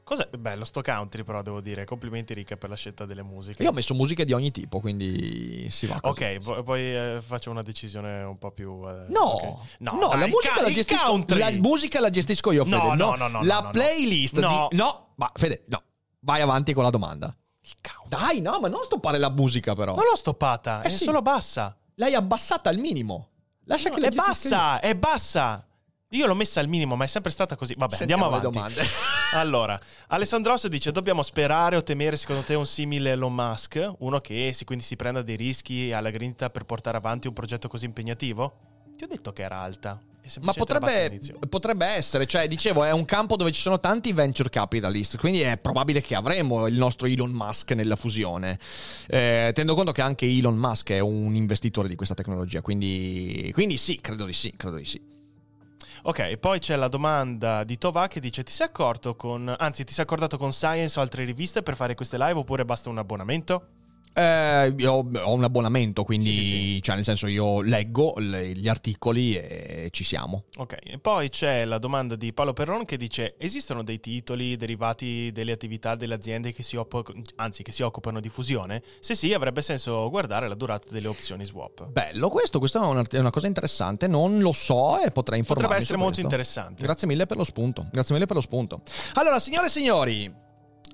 Cos'è? 0.08 0.26
Bello 0.38 0.64
sto 0.64 0.80
country 0.80 1.22
però 1.22 1.42
devo 1.42 1.60
dire. 1.60 1.84
Complimenti 1.84 2.32
Ricca 2.32 2.56
per 2.56 2.70
la 2.70 2.76
scelta 2.76 3.04
delle 3.04 3.22
musiche. 3.22 3.62
Io 3.62 3.68
ho 3.68 3.72
messo 3.74 3.92
musiche 3.92 4.24
di 4.24 4.32
ogni 4.32 4.50
tipo, 4.50 4.80
quindi 4.80 5.66
si 5.68 5.84
va 5.84 6.00
così. 6.00 6.22
Ok, 6.24 6.38
po- 6.42 6.62
poi 6.62 6.80
eh, 6.80 7.18
faccio 7.20 7.50
una 7.50 7.60
decisione 7.60 8.22
un 8.22 8.38
po' 8.38 8.50
più... 8.50 8.88
eh, 8.88 9.04
No, 9.08 9.20
ok. 9.20 9.42
no, 9.80 9.98
dai, 10.08 10.20
la, 10.20 10.26
musica 10.26 10.54
ca- 10.54 10.62
la, 10.62 10.70
gestisco, 10.70 11.24
la 11.36 11.50
musica 11.58 12.00
la 12.00 12.08
gestisco 12.08 12.52
io, 12.52 12.64
No, 12.64 12.80
Fede. 12.80 12.94
no, 12.96 13.16
no, 13.16 13.28
no, 13.28 13.44
La 13.44 13.56
no, 13.58 13.64
no. 13.64 13.70
playlist 13.70 14.38
No. 14.38 14.68
di... 14.70 14.76
No, 14.78 15.08
ma 15.16 15.30
Fede, 15.34 15.64
no. 15.66 15.82
Vai 16.20 16.40
avanti 16.40 16.72
con 16.72 16.84
la 16.84 16.90
domanda. 16.90 17.36
Dai, 18.06 18.40
no, 18.40 18.58
ma 18.60 18.68
non 18.68 18.82
stoppare 18.82 19.18
la 19.18 19.30
musica 19.30 19.74
però. 19.74 19.94
Non 19.94 20.04
l'ho 20.04 20.16
stoppata, 20.16 20.80
Eh 20.82 20.88
è 20.88 20.90
sì. 20.90 21.04
solo 21.04 21.22
bassa. 21.22 21.76
L'hai 21.96 22.14
abbassata 22.14 22.70
al 22.70 22.78
minimo. 22.78 23.28
Lascia 23.64 23.88
No, 23.88 23.96
che 23.96 24.00
la 24.00 24.06
è 24.08 24.10
bassa, 24.10 24.80
è 24.80 24.94
bassa. 24.94 25.62
Io 26.12 26.26
l'ho 26.26 26.34
messa 26.34 26.60
al 26.60 26.68
minimo, 26.68 26.96
ma 26.96 27.04
è 27.04 27.06
sempre 27.06 27.30
stata 27.30 27.54
così. 27.54 27.74
Vabbè, 27.76 27.94
Sentiamo 27.94 28.28
andiamo 28.30 28.58
avanti. 28.60 28.80
Allora, 29.34 29.78
Alessandros 30.06 30.66
dice: 30.68 30.90
Dobbiamo 30.90 31.22
sperare 31.22 31.76
o 31.76 31.82
temere, 31.82 32.16
secondo 32.16 32.42
te, 32.42 32.54
un 32.54 32.64
simile 32.66 33.10
Elon 33.10 33.34
Musk? 33.34 33.92
Uno 33.98 34.18
che 34.20 34.52
si, 34.54 34.64
quindi 34.64 34.84
si 34.84 34.96
prenda 34.96 35.20
dei 35.20 35.36
rischi 35.36 35.92
alla 35.92 36.08
grinta 36.08 36.48
per 36.48 36.64
portare 36.64 36.96
avanti 36.96 37.26
un 37.28 37.34
progetto 37.34 37.68
così 37.68 37.84
impegnativo? 37.84 38.54
Ti 38.96 39.04
ho 39.04 39.06
detto 39.06 39.32
che 39.34 39.42
era 39.42 39.58
alta. 39.58 40.00
Ma 40.40 40.52
potrebbe, 40.52 41.20
potrebbe 41.48 41.86
essere, 41.86 42.26
cioè 42.26 42.46
dicevo, 42.46 42.84
è 42.84 42.92
un 42.92 43.04
campo 43.04 43.36
dove 43.36 43.52
ci 43.52 43.60
sono 43.60 43.80
tanti 43.80 44.12
venture 44.12 44.48
capitalist, 44.48 45.18
quindi 45.18 45.40
è 45.40 45.56
probabile 45.58 46.00
che 46.00 46.14
avremo 46.14 46.66
il 46.66 46.76
nostro 46.76 47.06
Elon 47.06 47.30
Musk 47.30 47.72
nella 47.72 47.96
fusione. 47.96 48.58
Eh, 49.06 49.50
tenendo 49.54 49.74
conto 49.74 49.92
che 49.92 50.02
anche 50.02 50.26
Elon 50.26 50.56
Musk 50.56 50.90
è 50.90 51.00
un 51.00 51.34
investitore 51.34 51.88
di 51.88 51.94
questa 51.96 52.14
tecnologia, 52.14 52.60
quindi, 52.60 53.50
quindi 53.54 53.76
sì, 53.76 54.00
credo 54.00 54.24
di 54.24 54.32
sì, 54.32 54.52
credo 54.56 54.76
di 54.76 54.84
sì. 54.84 55.00
Ok, 56.02 56.36
poi 56.36 56.58
c'è 56.58 56.76
la 56.76 56.88
domanda 56.88 57.64
di 57.64 57.76
Tova 57.76 58.06
che 58.06 58.20
dice: 58.20 58.42
Ti 58.42 58.52
sei 58.52 58.66
accorto 58.66 59.16
con. 59.16 59.52
Anzi, 59.58 59.84
ti 59.84 59.92
sei 59.92 60.04
accordato 60.04 60.38
con 60.38 60.52
Science 60.52 60.98
o 60.98 61.02
altre 61.02 61.24
riviste 61.24 61.62
per 61.62 61.74
fare 61.74 61.94
queste 61.94 62.16
live 62.18 62.38
oppure 62.38 62.64
basta 62.64 62.88
un 62.88 62.98
abbonamento? 62.98 63.77
Eh, 64.18 64.74
io 64.78 64.92
ho 64.94 65.32
un 65.32 65.44
abbonamento, 65.44 66.02
quindi, 66.02 66.32
Sì, 66.32 66.44
sì, 66.44 66.44
sì. 66.74 66.82
cioè, 66.82 66.96
nel 66.96 67.04
senso, 67.04 67.28
io 67.28 67.60
leggo 67.62 68.14
le- 68.16 68.48
gli 68.52 68.66
articoli 68.66 69.36
e 69.36 69.88
ci 69.92 70.02
siamo. 70.02 70.44
Ok, 70.56 70.76
e 70.82 70.98
poi 70.98 71.28
c'è 71.28 71.64
la 71.64 71.78
domanda 71.78 72.16
di 72.16 72.32
Paolo 72.32 72.52
Perron 72.52 72.84
che 72.84 72.96
dice: 72.96 73.36
Esistono 73.38 73.84
dei 73.84 74.00
titoli 74.00 74.56
derivati 74.56 75.30
delle 75.32 75.52
attività 75.52 75.94
delle 75.94 76.14
aziende 76.14 76.52
che 76.52 76.64
si, 76.64 76.74
oppo- 76.74 77.04
anzi, 77.36 77.62
che 77.62 77.70
si 77.70 77.82
occupano 77.82 78.18
di 78.18 78.28
fusione? 78.28 78.82
Se 78.98 79.14
sì, 79.14 79.32
avrebbe 79.32 79.62
senso 79.62 80.10
guardare 80.10 80.48
la 80.48 80.54
durata 80.56 80.88
delle 80.90 81.06
opzioni 81.06 81.44
swap. 81.44 81.86
Bello 81.86 82.28
questo, 82.28 82.58
questa 82.58 82.82
è 82.82 82.86
una, 82.86 83.04
è 83.08 83.18
una 83.18 83.30
cosa 83.30 83.46
interessante, 83.46 84.08
non 84.08 84.40
lo 84.40 84.52
so 84.52 85.00
e 85.00 85.12
potrei 85.12 85.38
informarmi 85.38 85.46
Potrebbe 85.46 85.76
essere 85.76 85.96
molto 85.96 86.14
questo. 86.20 86.22
interessante. 86.22 86.82
Grazie 86.82 87.06
mille 87.06 87.26
per 87.26 87.36
lo 87.36 87.44
spunto. 87.44 87.86
Grazie 87.92 88.14
mille 88.14 88.26
per 88.26 88.34
lo 88.34 88.42
spunto. 88.42 88.80
Allora, 89.14 89.38
signore 89.38 89.66
e 89.66 89.70
signori. 89.70 90.46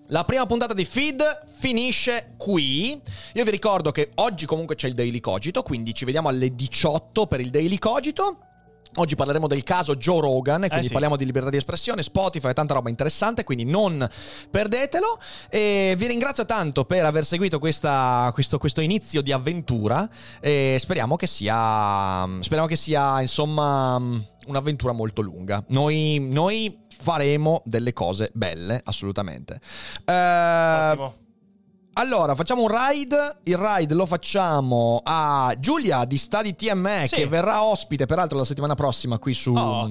La 0.08 0.24
prima 0.24 0.44
puntata 0.44 0.74
di 0.74 0.84
Feed 0.84 1.22
finisce 1.58 2.34
qui. 2.36 3.00
Io 3.32 3.44
vi 3.44 3.50
ricordo 3.50 3.90
che 3.90 4.10
oggi 4.16 4.44
comunque 4.44 4.74
c'è 4.74 4.86
il 4.86 4.92
Daily 4.92 5.18
Cogito, 5.18 5.62
quindi 5.62 5.94
ci 5.94 6.04
vediamo 6.04 6.28
alle 6.28 6.54
18 6.54 7.26
per 7.26 7.40
il 7.40 7.48
Daily 7.48 7.78
Cogito. 7.78 8.38
Oggi 8.96 9.14
parleremo 9.14 9.46
del 9.46 9.62
caso 9.62 9.96
Joe 9.96 10.20
Rogan, 10.20 10.64
e 10.64 10.68
quindi 10.68 10.86
sì. 10.86 10.92
parliamo 10.92 11.16
di 11.16 11.24
libertà 11.24 11.48
di 11.48 11.56
espressione, 11.56 12.02
Spotify, 12.02 12.52
tanta 12.52 12.74
roba 12.74 12.90
interessante, 12.90 13.44
quindi 13.44 13.64
non 13.64 14.06
perdetelo. 14.50 15.18
E 15.48 15.94
vi 15.96 16.06
ringrazio 16.06 16.44
tanto 16.44 16.84
per 16.84 17.06
aver 17.06 17.24
seguito 17.24 17.58
questa- 17.58 18.30
questo, 18.34 18.58
questo 18.58 18.82
inizio 18.82 19.22
di 19.22 19.32
avventura 19.32 20.06
e 20.38 20.76
speriamo 20.78 21.16
che 21.16 21.26
sia, 21.26 22.28
speriamo 22.40 22.68
che 22.68 22.76
sia 22.76 23.22
insomma 23.22 23.96
un'avventura 24.46 24.92
molto 24.92 25.22
lunga. 25.22 25.64
Noi, 25.68 26.18
noi 26.20 26.83
faremo 27.04 27.60
delle 27.66 27.92
cose 27.92 28.30
belle, 28.32 28.80
assolutamente. 28.82 29.60
Eh, 30.06 30.12
Ottimo. 30.90 31.14
allora, 31.94 32.34
facciamo 32.34 32.62
un 32.62 32.68
ride. 32.68 33.36
Il 33.44 33.58
ride 33.58 33.92
lo 33.94 34.06
facciamo 34.06 35.00
a 35.04 35.54
Giulia 35.58 36.06
di 36.06 36.16
Stadi 36.16 36.56
TME, 36.56 37.04
Sì. 37.06 37.16
che 37.16 37.26
verrà 37.26 37.62
ospite 37.62 38.06
peraltro 38.06 38.38
la 38.38 38.44
settimana 38.46 38.74
prossima 38.74 39.18
qui 39.18 39.34
su 39.34 39.52
Oh, 39.54 39.90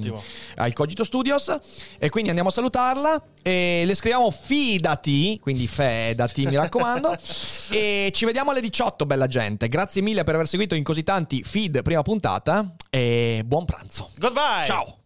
al 0.55 0.73
Cogito 0.73 1.03
Studios. 1.03 1.55
E 1.99 2.09
quindi 2.09 2.29
andiamo 2.29 2.49
a 2.49 2.53
salutarla. 2.53 3.23
E 3.43 3.83
le 3.85 3.93
scriviamo 3.93 4.31
fidati, 4.31 5.37
quindi 5.39 5.67
fedati, 5.67 6.45
mi 6.47 6.55
raccomando. 6.55 7.15
e 7.71 8.09
ci 8.13 8.25
vediamo 8.25 8.49
alle 8.51 8.61
18, 8.61 9.05
bella 9.05 9.27
gente. 9.27 9.67
Grazie 9.69 10.01
mille 10.01 10.23
per 10.23 10.33
aver 10.35 10.47
seguito 10.47 10.73
in 10.75 10.83
così 10.83 11.03
tanti 11.03 11.43
feed 11.43 11.83
prima 11.83 12.01
puntata. 12.01 12.73
E 12.89 13.43
buon 13.45 13.65
pranzo. 13.65 14.09
Goodbye! 14.17 14.65
Ciao. 14.65 14.97